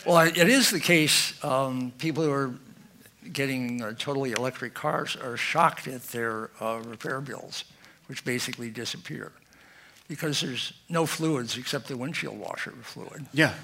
Well, 0.06 0.18
it 0.26 0.36
is 0.36 0.70
the 0.70 0.80
case. 0.80 1.32
Um, 1.44 1.92
people 1.98 2.24
who 2.24 2.32
are 2.32 2.54
getting 3.32 3.82
uh, 3.82 3.92
totally 3.96 4.32
electric 4.32 4.74
cars 4.74 5.14
are 5.14 5.36
shocked 5.36 5.86
at 5.86 6.02
their 6.04 6.50
uh, 6.58 6.80
repair 6.84 7.20
bills, 7.20 7.64
which 8.06 8.24
basically 8.24 8.70
disappear 8.70 9.30
because 10.08 10.40
there's 10.40 10.72
no 10.88 11.06
fluids 11.06 11.56
except 11.56 11.88
the 11.88 11.96
windshield 11.96 12.38
washer 12.38 12.72
fluid. 12.82 13.26
Yeah. 13.32 13.54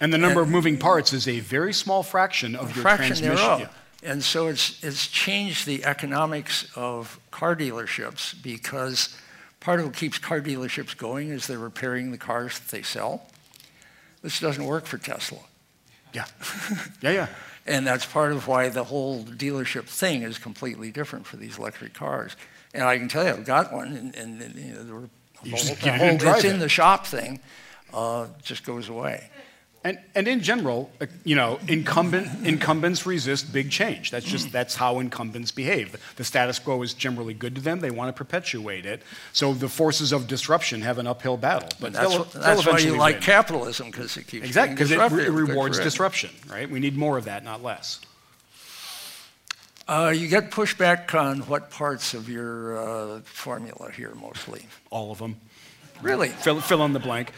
And 0.00 0.12
the 0.12 0.18
number 0.18 0.40
and, 0.40 0.48
of 0.48 0.52
moving 0.52 0.78
parts 0.78 1.12
is 1.12 1.26
a 1.26 1.40
very 1.40 1.72
small 1.72 2.02
fraction 2.02 2.54
of 2.54 2.74
your 2.76 2.82
fraction 2.82 3.08
transmission. 3.08 3.36
Thereof. 3.36 3.60
Yeah. 3.60 3.68
And 4.02 4.22
so 4.22 4.46
it's, 4.46 4.82
it's 4.84 5.06
changed 5.08 5.66
the 5.66 5.84
economics 5.84 6.70
of 6.76 7.18
car 7.30 7.56
dealerships 7.56 8.40
because 8.42 9.16
part 9.60 9.80
of 9.80 9.86
what 9.86 9.96
keeps 9.96 10.18
car 10.18 10.40
dealerships 10.40 10.96
going 10.96 11.30
is 11.30 11.46
they're 11.46 11.58
repairing 11.58 12.12
the 12.12 12.18
cars 12.18 12.58
that 12.58 12.68
they 12.68 12.82
sell. 12.82 13.26
This 14.22 14.38
doesn't 14.38 14.64
work 14.64 14.86
for 14.86 14.98
Tesla. 14.98 15.40
Yeah. 16.12 16.26
yeah, 17.00 17.10
yeah. 17.10 17.26
and 17.66 17.86
that's 17.86 18.06
part 18.06 18.32
of 18.32 18.46
why 18.46 18.68
the 18.68 18.84
whole 18.84 19.24
dealership 19.24 19.84
thing 19.84 20.22
is 20.22 20.38
completely 20.38 20.90
different 20.90 21.26
for 21.26 21.36
these 21.36 21.58
electric 21.58 21.94
cars. 21.94 22.36
And 22.74 22.84
I 22.84 22.98
can 22.98 23.08
tell 23.08 23.24
you, 23.24 23.30
I've 23.30 23.44
got 23.44 23.72
one, 23.72 23.88
and, 23.88 24.14
and 24.14 24.54
you 24.54 24.74
know, 24.74 25.08
the 25.42 25.50
whole, 25.50 25.74
the 25.74 25.90
whole 25.92 26.34
it's 26.34 26.44
in 26.44 26.58
the 26.58 26.68
shop 26.68 27.06
thing 27.06 27.40
uh, 27.92 28.26
just 28.42 28.64
goes 28.64 28.88
away. 28.88 29.30
And, 29.84 30.00
and 30.16 30.26
in 30.26 30.40
general, 30.40 30.90
uh, 31.00 31.06
you 31.22 31.36
know, 31.36 31.60
incumbent, 31.68 32.44
incumbents 32.44 33.06
resist 33.06 33.52
big 33.52 33.70
change. 33.70 34.10
That's 34.10 34.26
just 34.26 34.50
that's 34.50 34.74
how 34.74 34.98
incumbents 34.98 35.52
behave. 35.52 35.96
The 36.16 36.24
status 36.24 36.58
quo 36.58 36.82
is 36.82 36.92
generally 36.92 37.34
good 37.34 37.54
to 37.54 37.60
them. 37.60 37.78
They 37.78 37.92
want 37.92 38.08
to 38.08 38.12
perpetuate 38.12 38.84
it. 38.84 39.02
So 39.32 39.54
the 39.54 39.68
forces 39.68 40.10
of 40.10 40.26
disruption 40.26 40.80
have 40.82 40.98
an 40.98 41.06
uphill 41.06 41.36
battle. 41.36 41.68
But 41.78 41.92
that's, 41.92 42.10
they'll, 42.10 42.24
that's 42.24 42.64
they'll 42.64 42.72
why 42.72 42.80
you 42.80 42.96
like 42.96 43.20
capitalism 43.20 43.92
because 43.92 44.16
it 44.16 44.26
keeps 44.26 44.44
exactly 44.44 44.74
because 44.74 44.90
it, 44.90 44.98
re- 44.98 45.26
it 45.26 45.30
rewards 45.30 45.78
disruption. 45.78 46.30
Right? 46.50 46.68
We 46.68 46.80
need 46.80 46.96
more 46.96 47.16
of 47.16 47.26
that, 47.26 47.44
not 47.44 47.62
less. 47.62 48.00
Uh, 49.88 50.12
you 50.14 50.26
get 50.26 50.50
pushback 50.50 51.14
on 51.14 51.40
what 51.42 51.70
parts 51.70 52.12
of 52.12 52.28
your 52.28 52.76
uh, 52.76 53.20
formula 53.20 53.90
here 53.92 54.14
mostly? 54.16 54.66
All 54.90 55.12
of 55.12 55.18
them. 55.18 55.36
Really? 56.02 56.28
Fill, 56.28 56.60
fill 56.60 56.84
in 56.84 56.92
the 56.92 56.98
blank. 56.98 57.32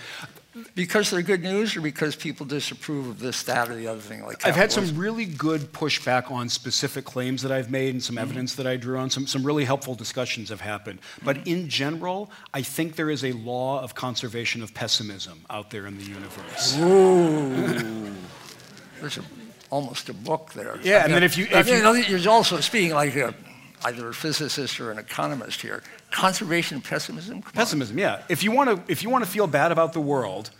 Because 0.75 1.11
they're 1.11 1.23
good 1.23 1.43
news 1.43 1.77
or 1.77 1.83
because 1.83 2.17
people 2.17 2.45
disapprove 2.45 3.07
of 3.07 3.19
this, 3.21 3.45
that, 3.45 3.69
or 3.69 3.77
the 3.77 3.87
other 3.87 4.01
thing? 4.01 4.25
Like 4.25 4.45
I've 4.45 4.57
had 4.57 4.73
some 4.73 4.97
really 4.97 5.25
good 5.25 5.73
pushback 5.73 6.33
on 6.33 6.49
specific 6.49 7.05
claims 7.05 7.43
that 7.43 7.53
I've 7.53 7.71
made 7.71 7.95
and 7.95 8.03
some 8.03 8.17
mm-hmm. 8.17 8.23
evidence 8.23 8.55
that 8.55 8.67
I 8.67 8.77
drew 8.77 8.99
on. 8.99 9.11
Some, 9.11 9.27
some 9.27 9.45
really 9.45 9.65
helpful 9.65 9.95
discussions 9.95 10.49
have 10.49 10.63
happened. 10.63 10.99
But 11.23 11.37
mm-hmm. 11.37 11.49
in 11.49 11.69
general, 11.69 12.31
I 12.55 12.63
think 12.63 12.97
there 12.97 13.11
is 13.11 13.25
a 13.25 13.33
law 13.33 13.81
of 13.83 13.95
conservation 13.95 14.63
of 14.63 14.75
pessimism 14.75 15.43
out 15.51 15.71
there 15.71 15.87
in 15.87 15.97
the 15.97 16.05
universe. 16.05 16.77
Ooh. 16.79 18.15
Almost 19.71 20.09
a 20.09 20.15
book 20.15 20.53
there. 20.55 20.79
Yeah, 20.83 20.99
I 20.99 20.99
mean, 20.99 21.05
and 21.05 21.15
then 21.15 21.23
if 21.25 21.37
you, 21.37 21.47
if 21.51 21.69
you, 21.69 21.83
know, 21.83 21.93
you're 21.93 22.31
also 22.31 22.61
speaking 22.61 22.95
like 22.95 23.15
a, 23.17 23.35
either 23.85 24.09
a 24.09 24.15
physicist 24.15 24.81
or 24.81 24.91
an 24.91 24.99
economist 24.99 25.61
here. 25.61 25.83
Conservation 26.11 26.81
pessimism. 26.81 27.43
Come 27.43 27.53
pessimism, 27.53 27.97
on. 27.97 28.01
yeah. 28.01 28.23
If 28.29 28.43
you 28.43 28.51
want 28.51 28.87
to, 28.87 28.93
if 28.93 29.03
you 29.03 29.11
want 29.11 29.25
to 29.25 29.31
feel 29.31 29.47
bad 29.47 29.73
about 29.73 29.93
the 29.93 30.01
world, 30.01 30.51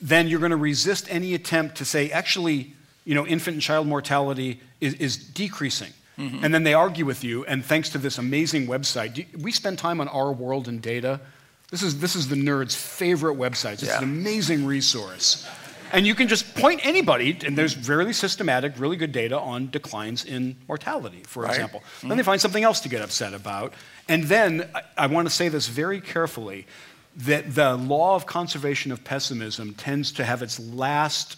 then 0.00 0.28
you're 0.28 0.40
going 0.40 0.50
to 0.50 0.56
resist 0.56 1.06
any 1.10 1.34
attempt 1.34 1.76
to 1.76 1.84
say, 1.84 2.10
actually, 2.10 2.74
you 3.04 3.14
know, 3.14 3.26
infant 3.26 3.54
and 3.54 3.62
child 3.62 3.86
mortality 3.86 4.60
is, 4.80 4.94
is 4.94 5.16
decreasing. 5.16 5.92
Mm-hmm. 6.18 6.44
And 6.44 6.52
then 6.52 6.64
they 6.64 6.74
argue 6.74 7.04
with 7.04 7.22
you, 7.22 7.44
and 7.46 7.64
thanks 7.64 7.90
to 7.90 7.98
this 7.98 8.18
amazing 8.18 8.66
website, 8.66 9.34
we 9.40 9.52
spend 9.52 9.78
time 9.78 10.00
on 10.00 10.08
Our 10.08 10.32
World 10.32 10.66
in 10.66 10.80
Data. 10.80 11.20
This 11.70 11.82
is, 11.82 12.00
this 12.00 12.16
is 12.16 12.28
the 12.28 12.36
nerd's 12.36 12.74
favorite 12.74 13.36
website. 13.36 13.74
It's 13.74 13.84
yeah. 13.84 13.98
an 13.98 14.04
amazing 14.04 14.66
resource. 14.66 15.48
And 15.92 16.06
you 16.06 16.14
can 16.14 16.28
just 16.28 16.54
point 16.54 16.84
anybody, 16.84 17.38
and 17.44 17.56
there's 17.56 17.72
very 17.72 18.12
systematic, 18.12 18.74
really 18.78 18.96
good 18.96 19.12
data 19.12 19.38
on 19.38 19.70
declines 19.70 20.24
in 20.24 20.56
mortality, 20.66 21.22
for 21.26 21.42
right. 21.42 21.50
example. 21.50 21.80
Mm-hmm. 21.80 22.08
Then 22.08 22.16
they 22.18 22.24
find 22.24 22.40
something 22.40 22.64
else 22.64 22.80
to 22.80 22.88
get 22.88 23.00
upset 23.02 23.34
about. 23.34 23.72
And 24.08 24.24
then 24.24 24.68
I, 24.74 24.82
I 24.96 25.06
want 25.06 25.28
to 25.28 25.34
say 25.34 25.48
this 25.48 25.68
very 25.68 26.00
carefully 26.00 26.66
that 27.16 27.54
the 27.54 27.76
law 27.76 28.14
of 28.14 28.26
conservation 28.26 28.92
of 28.92 29.02
pessimism 29.02 29.74
tends 29.74 30.12
to 30.12 30.24
have 30.24 30.42
its 30.42 30.60
last 30.60 31.36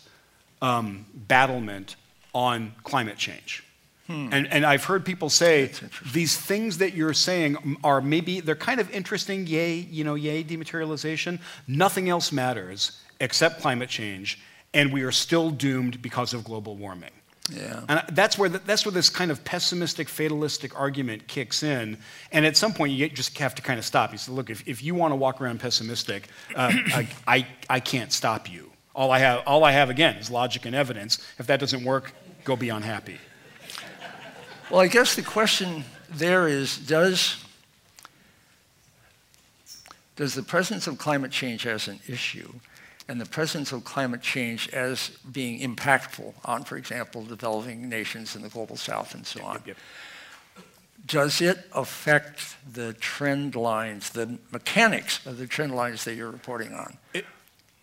um, 0.60 1.06
battlement 1.14 1.96
on 2.34 2.72
climate 2.84 3.16
change. 3.16 3.64
Hmm. 4.06 4.28
And, 4.32 4.46
and 4.52 4.66
I've 4.66 4.84
heard 4.84 5.04
people 5.04 5.30
say 5.30 5.70
these 6.12 6.36
things 6.36 6.78
that 6.78 6.94
you're 6.94 7.14
saying 7.14 7.78
are 7.84 8.00
maybe, 8.00 8.40
they're 8.40 8.56
kind 8.56 8.80
of 8.80 8.90
interesting, 8.90 9.46
yay, 9.46 9.74
you 9.74 10.04
know, 10.04 10.16
yay, 10.16 10.42
dematerialization. 10.42 11.38
Nothing 11.68 12.08
else 12.08 12.32
matters 12.32 13.00
except 13.20 13.60
climate 13.60 13.88
change, 13.88 14.38
and 14.74 14.92
we 14.92 15.02
are 15.02 15.12
still 15.12 15.50
doomed 15.50 16.02
because 16.02 16.34
of 16.34 16.44
global 16.44 16.76
warming. 16.76 17.10
Yeah. 17.52 17.80
And 17.88 18.02
that's 18.12 18.38
where, 18.38 18.48
the, 18.48 18.58
that's 18.60 18.84
where 18.84 18.92
this 18.92 19.08
kind 19.08 19.30
of 19.30 19.44
pessimistic, 19.44 20.08
fatalistic 20.08 20.78
argument 20.78 21.26
kicks 21.26 21.62
in. 21.62 21.98
And 22.32 22.46
at 22.46 22.56
some 22.56 22.72
point, 22.72 22.92
you 22.92 23.08
just 23.08 23.36
have 23.38 23.54
to 23.56 23.62
kind 23.62 23.78
of 23.78 23.84
stop. 23.84 24.12
You 24.12 24.18
say, 24.18 24.32
look, 24.32 24.50
if, 24.50 24.66
if 24.68 24.82
you 24.82 24.94
want 24.94 25.12
to 25.12 25.16
walk 25.16 25.40
around 25.40 25.60
pessimistic, 25.60 26.28
uh, 26.54 26.72
I, 26.94 27.08
I, 27.26 27.46
I 27.68 27.80
can't 27.80 28.12
stop 28.12 28.50
you. 28.50 28.70
All 28.94 29.10
I, 29.10 29.18
have, 29.20 29.42
all 29.46 29.64
I 29.64 29.72
have, 29.72 29.90
again, 29.90 30.16
is 30.16 30.30
logic 30.30 30.66
and 30.66 30.74
evidence. 30.74 31.18
If 31.38 31.46
that 31.46 31.60
doesn't 31.60 31.84
work, 31.84 32.12
go 32.44 32.56
be 32.56 32.68
unhappy. 32.68 33.18
Well, 34.70 34.80
I 34.80 34.86
guess 34.86 35.16
the 35.16 35.22
question 35.22 35.84
there 36.08 36.46
is 36.46 36.78
does, 36.78 37.44
does 40.16 40.34
the 40.34 40.42
presence 40.42 40.86
of 40.86 40.98
climate 40.98 41.32
change 41.32 41.66
as 41.66 41.88
an 41.88 41.98
issue 42.06 42.52
and 43.10 43.20
the 43.20 43.26
presence 43.26 43.72
of 43.72 43.82
climate 43.82 44.22
change 44.22 44.68
as 44.68 45.08
being 45.32 45.60
impactful 45.68 46.32
on, 46.44 46.62
for 46.62 46.76
example, 46.76 47.24
developing 47.24 47.88
nations 47.88 48.36
in 48.36 48.42
the 48.42 48.48
global 48.48 48.76
south 48.76 49.16
and 49.16 49.26
so 49.26 49.42
on. 49.42 49.54
Yep, 49.54 49.66
yep. 49.66 49.76
Does 51.06 51.40
it 51.40 51.58
affect 51.74 52.54
the 52.72 52.92
trend 52.92 53.56
lines, 53.56 54.10
the 54.10 54.38
mechanics 54.52 55.26
of 55.26 55.38
the 55.38 55.48
trend 55.48 55.74
lines 55.74 56.04
that 56.04 56.14
you're 56.14 56.30
reporting 56.30 56.72
on? 56.72 56.98
It, 57.12 57.26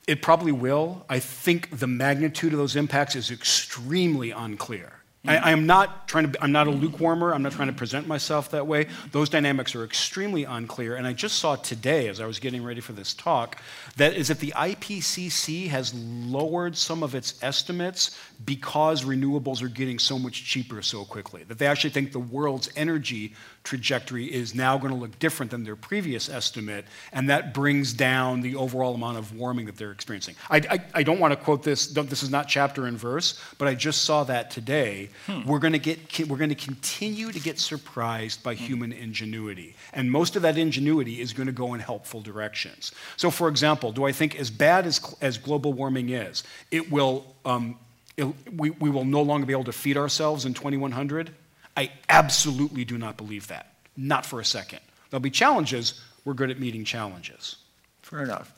it 0.08 0.22
probably 0.22 0.54
will. 0.54 1.06
I 1.10 1.20
think 1.20 1.78
the 1.78 1.88
magnitude 1.88 2.54
of 2.54 2.60
those 2.60 2.78
impacts 2.78 3.18
is 3.18 3.30
extremely 3.30 4.32
unclear. 4.32 4.94
I, 5.26 5.38
I, 5.38 5.52
am 5.52 5.66
not 5.66 6.08
trying 6.08 6.32
to, 6.32 6.44
I'm 6.44 6.52
not 6.52 6.68
a 6.68 6.72
lukewarmer. 6.72 7.34
I'm 7.34 7.42
not 7.42 7.52
trying 7.52 7.68
to 7.68 7.74
present 7.74 8.08
myself 8.08 8.52
that 8.52 8.68
way. 8.68 8.88
Those 9.12 9.30
dynamics 9.30 9.76
are 9.76 9.84
extremely 9.84 10.44
unclear. 10.44 10.96
And 10.96 11.08
I 11.08 11.14
just 11.14 11.40
saw 11.40 11.56
today, 11.56 12.08
as 12.08 12.22
I 12.22 12.26
was 12.26 12.40
getting 12.40 12.64
ready 12.64 12.82
for 12.82 12.94
this 12.94 13.14
talk, 13.14 13.62
that 13.98 14.14
is 14.14 14.28
that 14.30 14.40
the 14.40 14.54
IPCC 14.56 15.68
has 15.70 15.94
lowered 15.94 16.78
some 16.78 17.04
of 17.04 17.16
its 17.16 17.42
estimates 17.44 18.18
because 18.46 19.04
renewables 19.04 19.62
are 19.62 19.68
getting 19.68 20.00
so 20.00 20.20
much 20.20 20.46
cheaper 20.46 20.82
so 20.82 21.04
quickly. 21.04 21.44
That 21.44 21.58
they 21.58 21.68
actually 21.68 21.90
think 21.90 22.12
the 22.12 22.20
world's 22.20 22.70
energy 22.76 23.34
trajectory 23.64 24.26
is 24.26 24.56
now 24.56 24.78
going 24.78 24.94
to 24.94 25.00
look 25.00 25.20
different 25.20 25.52
than 25.52 25.64
their 25.64 25.76
previous 25.76 26.30
estimate, 26.30 26.86
and 27.12 27.30
that 27.30 27.54
brings 27.54 27.94
down 27.94 28.42
the 28.42 28.56
overall 28.56 28.96
amount 28.96 29.18
of 29.18 29.36
warming 29.36 29.66
that 29.66 29.76
they're 29.76 29.92
experiencing. 29.92 30.36
I, 30.50 30.58
I, 30.58 30.80
I 30.96 31.04
don't 31.04 31.20
want 31.20 31.34
to 31.34 31.36
quote 31.36 31.64
this, 31.64 31.88
this 31.88 32.24
is 32.24 32.30
not 32.30 32.48
chapter 32.48 32.86
and 32.86 32.98
verse, 32.98 33.40
but 33.58 33.68
I 33.68 33.76
just 33.76 34.04
saw 34.04 34.24
that 34.26 34.52
today. 34.52 35.10
Hmm. 35.26 35.44
We're 35.46 35.60
going 35.60 35.74
to 35.74 35.80
get 35.80 35.98
we're 36.28 36.38
going 36.38 36.50
to 36.50 36.56
continue 36.56 37.32
to 37.32 37.40
get 37.40 37.60
surprised 37.60 38.44
by 38.44 38.56
hmm. 38.56 38.64
human 38.64 38.94
ingenuity. 38.94 39.76
And 39.94 40.12
most 40.12 40.36
of 40.36 40.42
that 40.44 40.58
ingenuity 40.58 41.20
is 41.22 41.34
going 41.34 41.48
to 41.48 41.54
go 41.54 41.74
in 41.74 41.80
helpful 41.80 42.22
directions. 42.22 42.92
So 43.18 43.32
for 43.32 43.48
example, 43.50 43.92
do 43.92 44.06
I 44.06 44.12
think 44.12 44.40
as 44.40 44.50
bad 44.50 44.86
as, 44.86 45.16
as 45.22 45.38
global 45.38 45.74
warming 45.74 46.10
is, 46.10 46.44
it 46.72 46.92
will 46.92 47.36
um, 47.46 47.78
we, 48.18 48.72
we 48.72 48.90
will 48.90 49.06
no 49.06 49.22
longer 49.22 49.46
be 49.46 49.54
able 49.54 49.66
to 49.66 49.72
feed 49.72 49.98
ourselves 49.98 50.46
in 50.46 50.54
2100? 50.54 51.32
I 51.76 51.92
absolutely 52.10 52.86
do 52.86 52.98
not 52.98 53.18
believe 53.18 53.48
that. 53.48 53.74
Not 53.96 54.26
for 54.26 54.40
a 54.40 54.46
second. 54.46 54.80
There'll 55.10 55.22
be 55.22 55.30
challenges. 55.30 56.02
We're 56.26 56.34
good 56.34 56.50
at 56.50 56.60
meeting 56.60 56.84
challenges. 56.84 57.58
Fair 58.02 58.24
enough. 58.24 58.54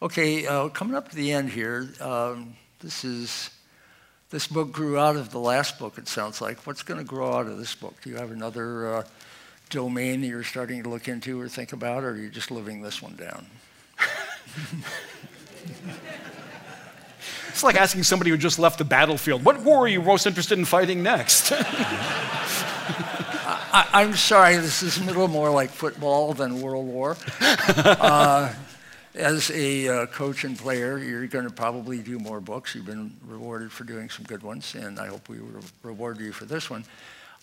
Okay, 0.00 0.46
uh, 0.46 0.68
coming 0.68 0.94
up 0.94 1.10
to 1.10 1.16
the 1.16 1.32
end 1.32 1.50
here, 1.50 1.88
um, 2.00 2.54
this 2.80 3.04
is 3.04 3.50
this 4.30 4.46
book 4.46 4.72
grew 4.72 4.98
out 4.98 5.16
of 5.16 5.30
the 5.30 5.38
last 5.38 5.78
book. 5.78 5.98
It 5.98 6.08
sounds 6.08 6.40
like. 6.40 6.66
What's 6.66 6.82
going 6.82 6.98
to 6.98 7.04
grow 7.04 7.34
out 7.34 7.46
of 7.46 7.58
this 7.58 7.74
book? 7.74 7.94
Do 8.02 8.10
you 8.10 8.16
have 8.16 8.30
another 8.30 8.94
uh, 8.94 9.04
domain 9.68 10.22
that 10.22 10.26
you're 10.26 10.42
starting 10.42 10.82
to 10.82 10.88
look 10.88 11.06
into 11.06 11.40
or 11.40 11.48
think 11.48 11.72
about, 11.72 12.02
or 12.02 12.10
are 12.10 12.16
you 12.16 12.30
just 12.30 12.50
living 12.50 12.80
this 12.80 13.02
one 13.02 13.16
down? 13.16 13.46
It's 17.52 17.62
like 17.62 17.76
asking 17.76 18.04
somebody 18.04 18.30
who 18.30 18.38
just 18.38 18.58
left 18.58 18.78
the 18.78 18.84
battlefield, 18.84 19.44
what 19.44 19.60
war 19.60 19.84
are 19.84 19.88
you 19.88 20.00
most 20.00 20.26
interested 20.26 20.58
in 20.58 20.64
fighting 20.64 21.02
next? 21.02 21.52
I, 23.74 24.02
am 24.02 24.14
sorry, 24.14 24.56
this 24.56 24.82
is 24.82 24.98
a 24.98 25.04
little 25.04 25.28
more 25.28 25.50
like 25.50 25.70
football 25.70 26.32
than 26.32 26.62
World 26.62 26.86
War. 26.86 27.16
Uh, 27.40 28.52
as 29.14 29.50
a 29.50 29.88
uh, 29.88 30.06
coach 30.06 30.44
and 30.44 30.58
player, 30.58 30.96
you're 30.98 31.26
going 31.26 31.46
to 31.46 31.52
probably 31.52 31.98
do 31.98 32.18
more 32.18 32.40
books. 32.40 32.74
You've 32.74 32.86
been 32.86 33.14
rewarded 33.26 33.70
for 33.70 33.84
doing 33.84 34.08
some 34.08 34.24
good 34.24 34.42
ones, 34.42 34.74
and 34.74 34.98
I 34.98 35.08
hope 35.08 35.28
we 35.28 35.36
re- 35.36 35.62
reward 35.82 36.20
you 36.20 36.32
for 36.32 36.46
this 36.46 36.70
one. 36.70 36.84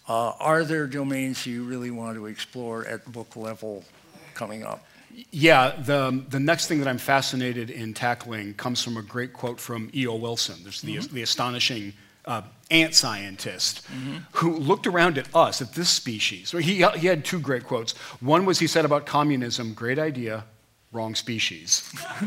Uh, 0.08 0.32
are 0.40 0.64
there 0.64 0.88
domains 0.88 1.46
you 1.46 1.64
really 1.64 1.92
want 1.92 2.16
to 2.18 2.26
explore 2.26 2.86
at 2.88 3.12
book 3.12 3.36
level 3.36 3.86
coming 4.34 4.64
up? 4.64 4.84
Yeah, 5.32 5.76
the, 5.78 6.24
the 6.30 6.40
next 6.40 6.68
thing 6.68 6.80
that 6.80 6.88
I'm 6.88 6.98
fascinated 6.98 7.70
in 7.70 7.94
tackling 7.94 8.54
comes 8.54 8.84
from 8.84 8.98
a 8.98 9.02
great 9.02 9.34
quote 9.34 9.60
from 9.60 9.90
E.O. 9.94 10.16
Wilson. 10.16 10.58
There's 10.64 10.82
the, 10.82 10.98
mm-hmm. 10.98 11.14
the 11.14 11.22
astonishing 11.22 11.94
uh, 12.26 12.42
ant 12.72 12.96
scientist 12.96 13.86
mm-hmm. 13.88 14.18
who 14.34 14.58
looked 14.58 14.88
around 14.88 15.18
at 15.18 15.34
us, 15.36 15.62
at 15.62 15.74
this 15.74 15.90
species. 15.90 16.52
He, 16.52 16.76
he 16.76 17.08
had 17.08 17.26
two 17.26 17.40
great 17.40 17.66
quotes. 17.66 17.94
One 18.22 18.46
was 18.46 18.60
he 18.60 18.68
said 18.68 18.86
about 18.86 19.06
communism, 19.06 19.74
great 19.74 20.00
idea, 20.00 20.46
wrong 20.92 21.16
species. 21.16 21.92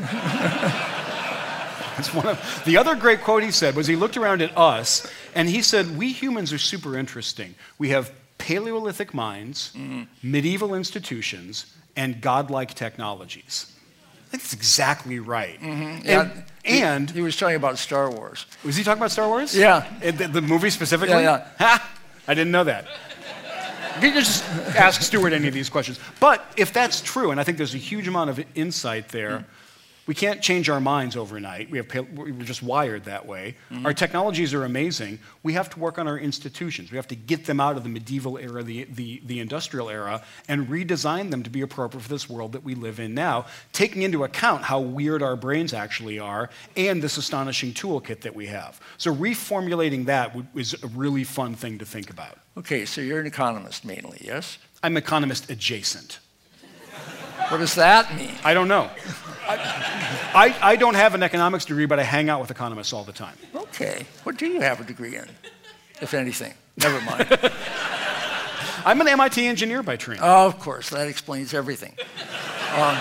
That's 1.96 2.12
one 2.14 2.26
of, 2.26 2.62
the 2.64 2.76
other 2.78 2.94
great 2.94 3.20
quote 3.20 3.42
he 3.42 3.50
said 3.50 3.76
was 3.76 3.86
he 3.86 3.96
looked 3.96 4.16
around 4.16 4.42
at 4.42 4.56
us 4.56 5.06
and 5.34 5.48
he 5.48 5.62
said, 5.62 5.96
We 5.96 6.12
humans 6.12 6.52
are 6.52 6.58
super 6.58 6.96
interesting. 6.96 7.54
We 7.78 7.90
have 7.90 8.12
Paleolithic 8.38 9.14
minds, 9.14 9.72
mm-hmm. 9.76 10.02
medieval 10.22 10.74
institutions, 10.74 11.66
and 11.96 12.20
godlike 12.20 12.74
technologies. 12.74 13.72
I 14.28 14.30
think 14.32 14.42
that's 14.42 14.54
exactly 14.54 15.18
right. 15.18 15.60
Mm-hmm. 15.60 16.06
Yeah, 16.06 16.20
and, 16.20 16.44
he, 16.64 16.80
and, 16.80 17.10
he, 17.10 17.20
was 17.20 17.36
talking 17.36 17.56
about 17.56 17.78
Star 17.78 18.10
Wars. 18.10 18.46
Was 18.64 18.76
he 18.76 18.82
talking 18.82 18.98
about 18.98 19.10
Star 19.10 19.28
Wars? 19.28 19.54
Yeah. 19.54 19.86
The, 20.00 20.28
the 20.28 20.40
movie 20.40 20.70
specifically? 20.70 21.22
Yeah, 21.22 21.38
yeah. 21.38 21.46
Ha! 21.58 21.90
I 22.26 22.34
didn't 22.34 22.52
know 22.52 22.64
that. 22.64 22.86
You 23.96 24.10
can 24.10 24.14
just 24.14 24.44
ask 24.74 25.02
Stewart 25.02 25.32
any 25.32 25.48
of 25.48 25.54
these 25.54 25.68
questions. 25.68 26.00
But 26.18 26.44
if 26.56 26.72
that's 26.72 27.02
true, 27.02 27.30
and 27.30 27.38
I 27.38 27.44
think 27.44 27.58
there's 27.58 27.74
a 27.74 27.78
huge 27.78 28.08
amount 28.08 28.30
of 28.30 28.42
insight 28.54 29.08
there, 29.08 29.38
mm. 29.38 29.44
We 30.06 30.14
can't 30.14 30.42
change 30.42 30.68
our 30.68 30.80
minds 30.80 31.16
overnight. 31.16 31.70
We 31.70 31.78
have, 31.78 32.08
we're 32.10 32.32
just 32.42 32.62
wired 32.62 33.04
that 33.04 33.26
way. 33.26 33.56
Mm-hmm. 33.70 33.86
Our 33.86 33.94
technologies 33.94 34.52
are 34.52 34.64
amazing. 34.64 35.20
We 35.44 35.52
have 35.52 35.70
to 35.70 35.78
work 35.78 35.98
on 35.98 36.08
our 36.08 36.18
institutions. 36.18 36.90
We 36.90 36.96
have 36.96 37.06
to 37.08 37.14
get 37.14 37.46
them 37.46 37.60
out 37.60 37.76
of 37.76 37.84
the 37.84 37.88
medieval 37.88 38.36
era, 38.36 38.64
the, 38.64 38.84
the, 38.84 39.22
the 39.24 39.38
industrial 39.38 39.88
era, 39.88 40.22
and 40.48 40.66
redesign 40.66 41.30
them 41.30 41.44
to 41.44 41.50
be 41.50 41.60
appropriate 41.60 42.02
for 42.02 42.08
this 42.08 42.28
world 42.28 42.52
that 42.52 42.64
we 42.64 42.74
live 42.74 42.98
in 42.98 43.14
now, 43.14 43.46
taking 43.72 44.02
into 44.02 44.24
account 44.24 44.62
how 44.64 44.80
weird 44.80 45.22
our 45.22 45.36
brains 45.36 45.72
actually 45.72 46.18
are 46.18 46.50
and 46.76 47.00
this 47.00 47.16
astonishing 47.16 47.72
toolkit 47.72 48.20
that 48.22 48.34
we 48.34 48.46
have. 48.46 48.80
So, 48.98 49.14
reformulating 49.14 50.06
that 50.06 50.36
is 50.54 50.74
a 50.82 50.88
really 50.88 51.24
fun 51.24 51.54
thing 51.54 51.78
to 51.78 51.84
think 51.84 52.10
about. 52.10 52.38
Okay, 52.56 52.84
so 52.84 53.00
you're 53.00 53.20
an 53.20 53.26
economist 53.26 53.84
mainly, 53.84 54.18
yes? 54.20 54.58
I'm 54.82 54.96
economist 54.96 55.48
adjacent. 55.48 56.18
What 57.48 57.58
does 57.58 57.74
that 57.74 58.16
mean? 58.16 58.34
I 58.44 58.54
don't 58.54 58.68
know. 58.68 58.90
I, 59.48 60.56
I, 60.62 60.76
don't 60.76 60.94
have 60.94 61.14
an 61.14 61.22
economics 61.22 61.64
degree, 61.64 61.84
but 61.84 61.98
I 61.98 62.04
hang 62.04 62.30
out 62.30 62.40
with 62.40 62.50
economists 62.50 62.92
all 62.92 63.04
the 63.04 63.12
time. 63.12 63.36
Okay. 63.54 64.06
What 64.22 64.38
do 64.38 64.46
you 64.46 64.60
have 64.60 64.80
a 64.80 64.84
degree 64.84 65.16
in, 65.16 65.26
if 66.00 66.14
anything? 66.14 66.54
Never 66.76 67.00
mind. 67.02 67.28
I'm 68.84 69.00
an 69.00 69.08
MIT 69.08 69.46
engineer 69.46 69.82
by 69.82 69.96
training. 69.96 70.22
Oh, 70.24 70.46
of 70.46 70.58
course. 70.58 70.90
That 70.90 71.08
explains 71.08 71.52
everything. 71.52 71.94
Um, 72.74 72.96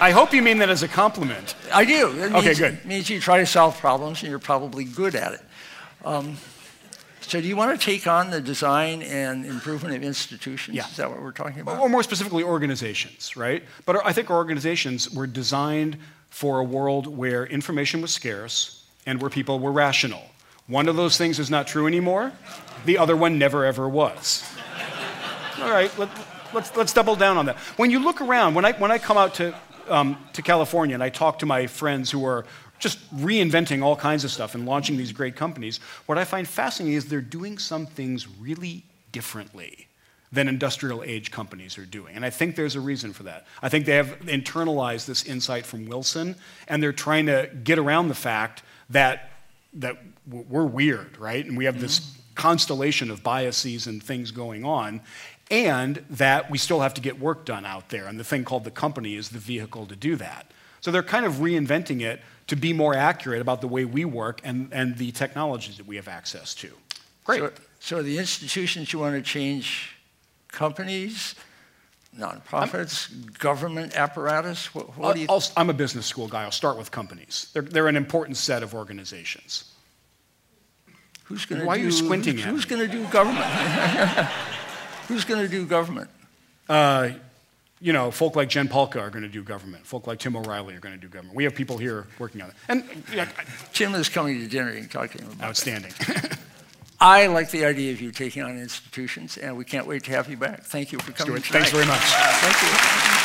I 0.00 0.12
hope 0.12 0.32
you 0.32 0.42
mean 0.42 0.58
that 0.58 0.70
as 0.70 0.82
a 0.82 0.88
compliment. 0.88 1.56
I 1.72 1.84
do. 1.84 2.12
It 2.12 2.32
okay, 2.32 2.46
means, 2.46 2.58
good. 2.58 2.74
It 2.74 2.86
means 2.86 3.10
you 3.10 3.20
try 3.20 3.38
to 3.38 3.46
solve 3.46 3.76
problems 3.78 4.22
and 4.22 4.30
you're 4.30 4.38
probably 4.38 4.84
good 4.84 5.16
at 5.16 5.32
it. 5.34 5.40
Um, 6.04 6.36
so, 7.28 7.42
do 7.42 7.46
you 7.46 7.56
want 7.56 7.78
to 7.78 7.84
take 7.84 8.06
on 8.06 8.30
the 8.30 8.40
design 8.40 9.02
and 9.02 9.44
improvement 9.44 9.94
of 9.94 10.02
institutions? 10.02 10.74
Yeah. 10.74 10.88
Is 10.88 10.96
that 10.96 11.10
what 11.10 11.20
we're 11.20 11.32
talking 11.32 11.60
about? 11.60 11.78
Or 11.78 11.88
more 11.90 12.02
specifically, 12.02 12.42
organizations, 12.42 13.36
right? 13.36 13.62
But 13.84 14.04
I 14.06 14.14
think 14.14 14.30
organizations 14.30 15.10
were 15.10 15.26
designed 15.26 15.98
for 16.30 16.58
a 16.58 16.64
world 16.64 17.06
where 17.06 17.44
information 17.44 18.00
was 18.00 18.12
scarce 18.12 18.82
and 19.04 19.20
where 19.20 19.28
people 19.28 19.60
were 19.60 19.72
rational. 19.72 20.22
One 20.68 20.88
of 20.88 20.96
those 20.96 21.18
things 21.18 21.38
is 21.38 21.50
not 21.50 21.66
true 21.66 21.86
anymore, 21.86 22.32
the 22.86 22.96
other 22.96 23.14
one 23.14 23.38
never 23.38 23.66
ever 23.66 23.86
was. 23.86 24.50
All 25.60 25.70
right, 25.70 25.90
let, 25.98 26.08
let's, 26.54 26.74
let's 26.76 26.94
double 26.94 27.14
down 27.14 27.36
on 27.36 27.44
that. 27.44 27.56
When 27.76 27.90
you 27.90 27.98
look 27.98 28.22
around, 28.22 28.54
when 28.54 28.64
I, 28.64 28.72
when 28.72 28.90
I 28.90 28.96
come 28.96 29.18
out 29.18 29.34
to, 29.34 29.54
um, 29.88 30.16
to 30.32 30.40
California 30.40 30.94
and 30.94 31.02
I 31.02 31.10
talk 31.10 31.40
to 31.40 31.46
my 31.46 31.66
friends 31.66 32.10
who 32.10 32.24
are 32.24 32.46
just 32.78 32.98
reinventing 33.16 33.82
all 33.82 33.96
kinds 33.96 34.24
of 34.24 34.30
stuff 34.30 34.54
and 34.54 34.66
launching 34.66 34.96
these 34.96 35.12
great 35.12 35.36
companies, 35.36 35.78
what 36.06 36.18
I 36.18 36.24
find 36.24 36.46
fascinating 36.46 36.96
is 36.96 37.06
they're 37.06 37.20
doing 37.20 37.58
some 37.58 37.86
things 37.86 38.28
really 38.28 38.84
differently 39.12 39.88
than 40.30 40.48
industrial 40.48 41.02
age 41.02 41.30
companies 41.30 41.78
are 41.78 41.86
doing. 41.86 42.14
And 42.14 42.24
I 42.24 42.30
think 42.30 42.54
there's 42.54 42.76
a 42.76 42.80
reason 42.80 43.12
for 43.12 43.22
that. 43.24 43.46
I 43.62 43.68
think 43.68 43.86
they 43.86 43.96
have 43.96 44.18
internalized 44.20 45.06
this 45.06 45.24
insight 45.24 45.64
from 45.64 45.88
Wilson, 45.88 46.36
and 46.66 46.82
they're 46.82 46.92
trying 46.92 47.26
to 47.26 47.50
get 47.64 47.78
around 47.78 48.08
the 48.08 48.14
fact 48.14 48.62
that, 48.90 49.30
that 49.74 49.96
we're 50.26 50.66
weird, 50.66 51.18
right? 51.18 51.44
And 51.44 51.56
we 51.56 51.64
have 51.64 51.80
this 51.80 52.00
mm-hmm. 52.00 52.20
constellation 52.34 53.10
of 53.10 53.22
biases 53.22 53.86
and 53.86 54.02
things 54.02 54.30
going 54.30 54.64
on, 54.64 55.00
and 55.50 56.04
that 56.10 56.50
we 56.50 56.58
still 56.58 56.80
have 56.80 56.92
to 56.94 57.00
get 57.00 57.18
work 57.18 57.46
done 57.46 57.64
out 57.64 57.88
there. 57.88 58.06
And 58.06 58.20
the 58.20 58.24
thing 58.24 58.44
called 58.44 58.64
the 58.64 58.70
company 58.70 59.14
is 59.14 59.30
the 59.30 59.38
vehicle 59.38 59.86
to 59.86 59.96
do 59.96 60.14
that. 60.16 60.50
So 60.82 60.90
they're 60.90 61.02
kind 61.02 61.24
of 61.24 61.34
reinventing 61.34 62.02
it 62.02 62.20
to 62.48 62.56
be 62.56 62.72
more 62.72 62.94
accurate 62.94 63.40
about 63.40 63.60
the 63.60 63.68
way 63.68 63.84
we 63.84 64.04
work 64.04 64.40
and, 64.42 64.70
and 64.72 64.96
the 64.96 65.12
technologies 65.12 65.76
that 65.76 65.86
we 65.86 65.96
have 65.96 66.08
access 66.08 66.54
to. 66.56 66.70
Great. 67.24 67.40
So, 67.40 67.52
so 67.80 68.02
the 68.02 68.18
institutions 68.18 68.92
you 68.92 68.98
want 68.98 69.14
to 69.14 69.22
change 69.22 69.96
companies, 70.48 71.34
nonprofits, 72.18 73.12
I'm, 73.12 73.32
government 73.38 73.94
apparatus? 73.94 74.74
What, 74.74 74.96
what 74.96 75.14
do 75.14 75.20
you 75.20 75.26
th- 75.26 75.50
I'm 75.56 75.70
a 75.70 75.74
business 75.74 76.06
school 76.06 76.26
guy. 76.26 76.42
I'll 76.42 76.50
start 76.50 76.78
with 76.78 76.90
companies. 76.90 77.50
They're, 77.52 77.62
they're 77.62 77.88
an 77.88 77.96
important 77.96 78.36
set 78.38 78.62
of 78.62 78.74
organizations. 78.74 79.72
Who's 81.24 81.44
going 81.44 81.60
to 81.60 81.66
Why 81.66 81.76
do, 81.76 81.82
are 81.82 81.84
you 81.84 81.92
squinting 81.92 82.36
who's, 82.36 82.46
at 82.46 82.50
Who's 82.50 82.64
going 82.64 82.80
to 82.80 82.88
do 82.88 83.06
government? 83.08 83.44
who's 85.08 85.24
going 85.26 85.42
to 85.42 85.48
do 85.48 85.66
government? 85.66 86.08
Uh, 86.66 87.10
you 87.80 87.92
know, 87.92 88.10
folk 88.10 88.34
like 88.36 88.48
Jen 88.48 88.68
Pahlka 88.68 89.00
are 89.00 89.10
going 89.10 89.22
to 89.22 89.28
do 89.28 89.42
government. 89.42 89.86
Folk 89.86 90.06
like 90.06 90.18
Tim 90.18 90.36
O'Reilly 90.36 90.74
are 90.74 90.80
going 90.80 90.94
to 90.94 91.00
do 91.00 91.08
government. 91.08 91.36
We 91.36 91.44
have 91.44 91.54
people 91.54 91.78
here 91.78 92.06
working 92.18 92.42
on 92.42 92.48
it. 92.48 92.54
And 92.68 92.84
yeah, 93.14 93.28
Tim 93.72 93.94
is 93.94 94.08
coming 94.08 94.40
to 94.40 94.48
dinner. 94.48 94.70
and 94.70 94.80
can 94.80 94.88
talk 94.88 95.10
to 95.12 95.18
him 95.22 95.30
about 95.30 95.48
Outstanding. 95.48 95.92
I 97.00 97.28
like 97.28 97.50
the 97.52 97.64
idea 97.64 97.92
of 97.92 98.00
you 98.00 98.10
taking 98.10 98.42
on 98.42 98.58
institutions, 98.58 99.38
and 99.38 99.56
we 99.56 99.64
can't 99.64 99.86
wait 99.86 100.02
to 100.04 100.10
have 100.10 100.28
you 100.28 100.36
back. 100.36 100.64
Thank 100.64 100.90
you 100.90 100.98
for 100.98 101.12
coming. 101.12 101.40
Stewart, 101.40 101.52
thanks 101.52 101.70
very 101.70 101.86
much. 101.86 102.00
Thank 102.00 102.62
you. 102.62 103.18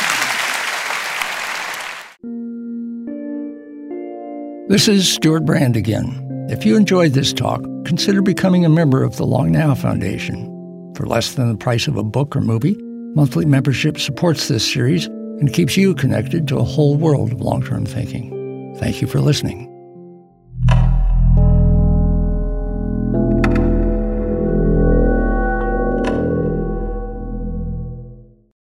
This 4.69 4.87
is 4.87 5.11
Stewart 5.11 5.43
Brand 5.45 5.75
again. 5.75 6.47
If 6.49 6.65
you 6.65 6.77
enjoyed 6.77 7.13
this 7.13 7.33
talk, 7.33 7.63
consider 7.85 8.21
becoming 8.21 8.63
a 8.63 8.69
member 8.69 9.03
of 9.03 9.17
the 9.17 9.25
Long 9.25 9.51
Now 9.51 9.73
Foundation. 9.73 10.49
For 10.95 11.07
less 11.07 11.33
than 11.33 11.51
the 11.51 11.57
price 11.57 11.87
of 11.87 11.97
a 11.97 12.03
book 12.03 12.35
or 12.35 12.41
movie, 12.41 12.77
Monthly 13.15 13.45
membership 13.45 13.99
supports 13.99 14.47
this 14.47 14.71
series 14.71 15.05
and 15.05 15.53
keeps 15.53 15.77
you 15.77 15.93
connected 15.93 16.47
to 16.47 16.57
a 16.57 16.63
whole 16.63 16.95
world 16.95 17.31
of 17.31 17.41
long 17.41 17.63
term 17.63 17.85
thinking. 17.85 18.75
Thank 18.79 19.01
you 19.01 19.07
for 19.07 19.19
listening. 19.19 19.69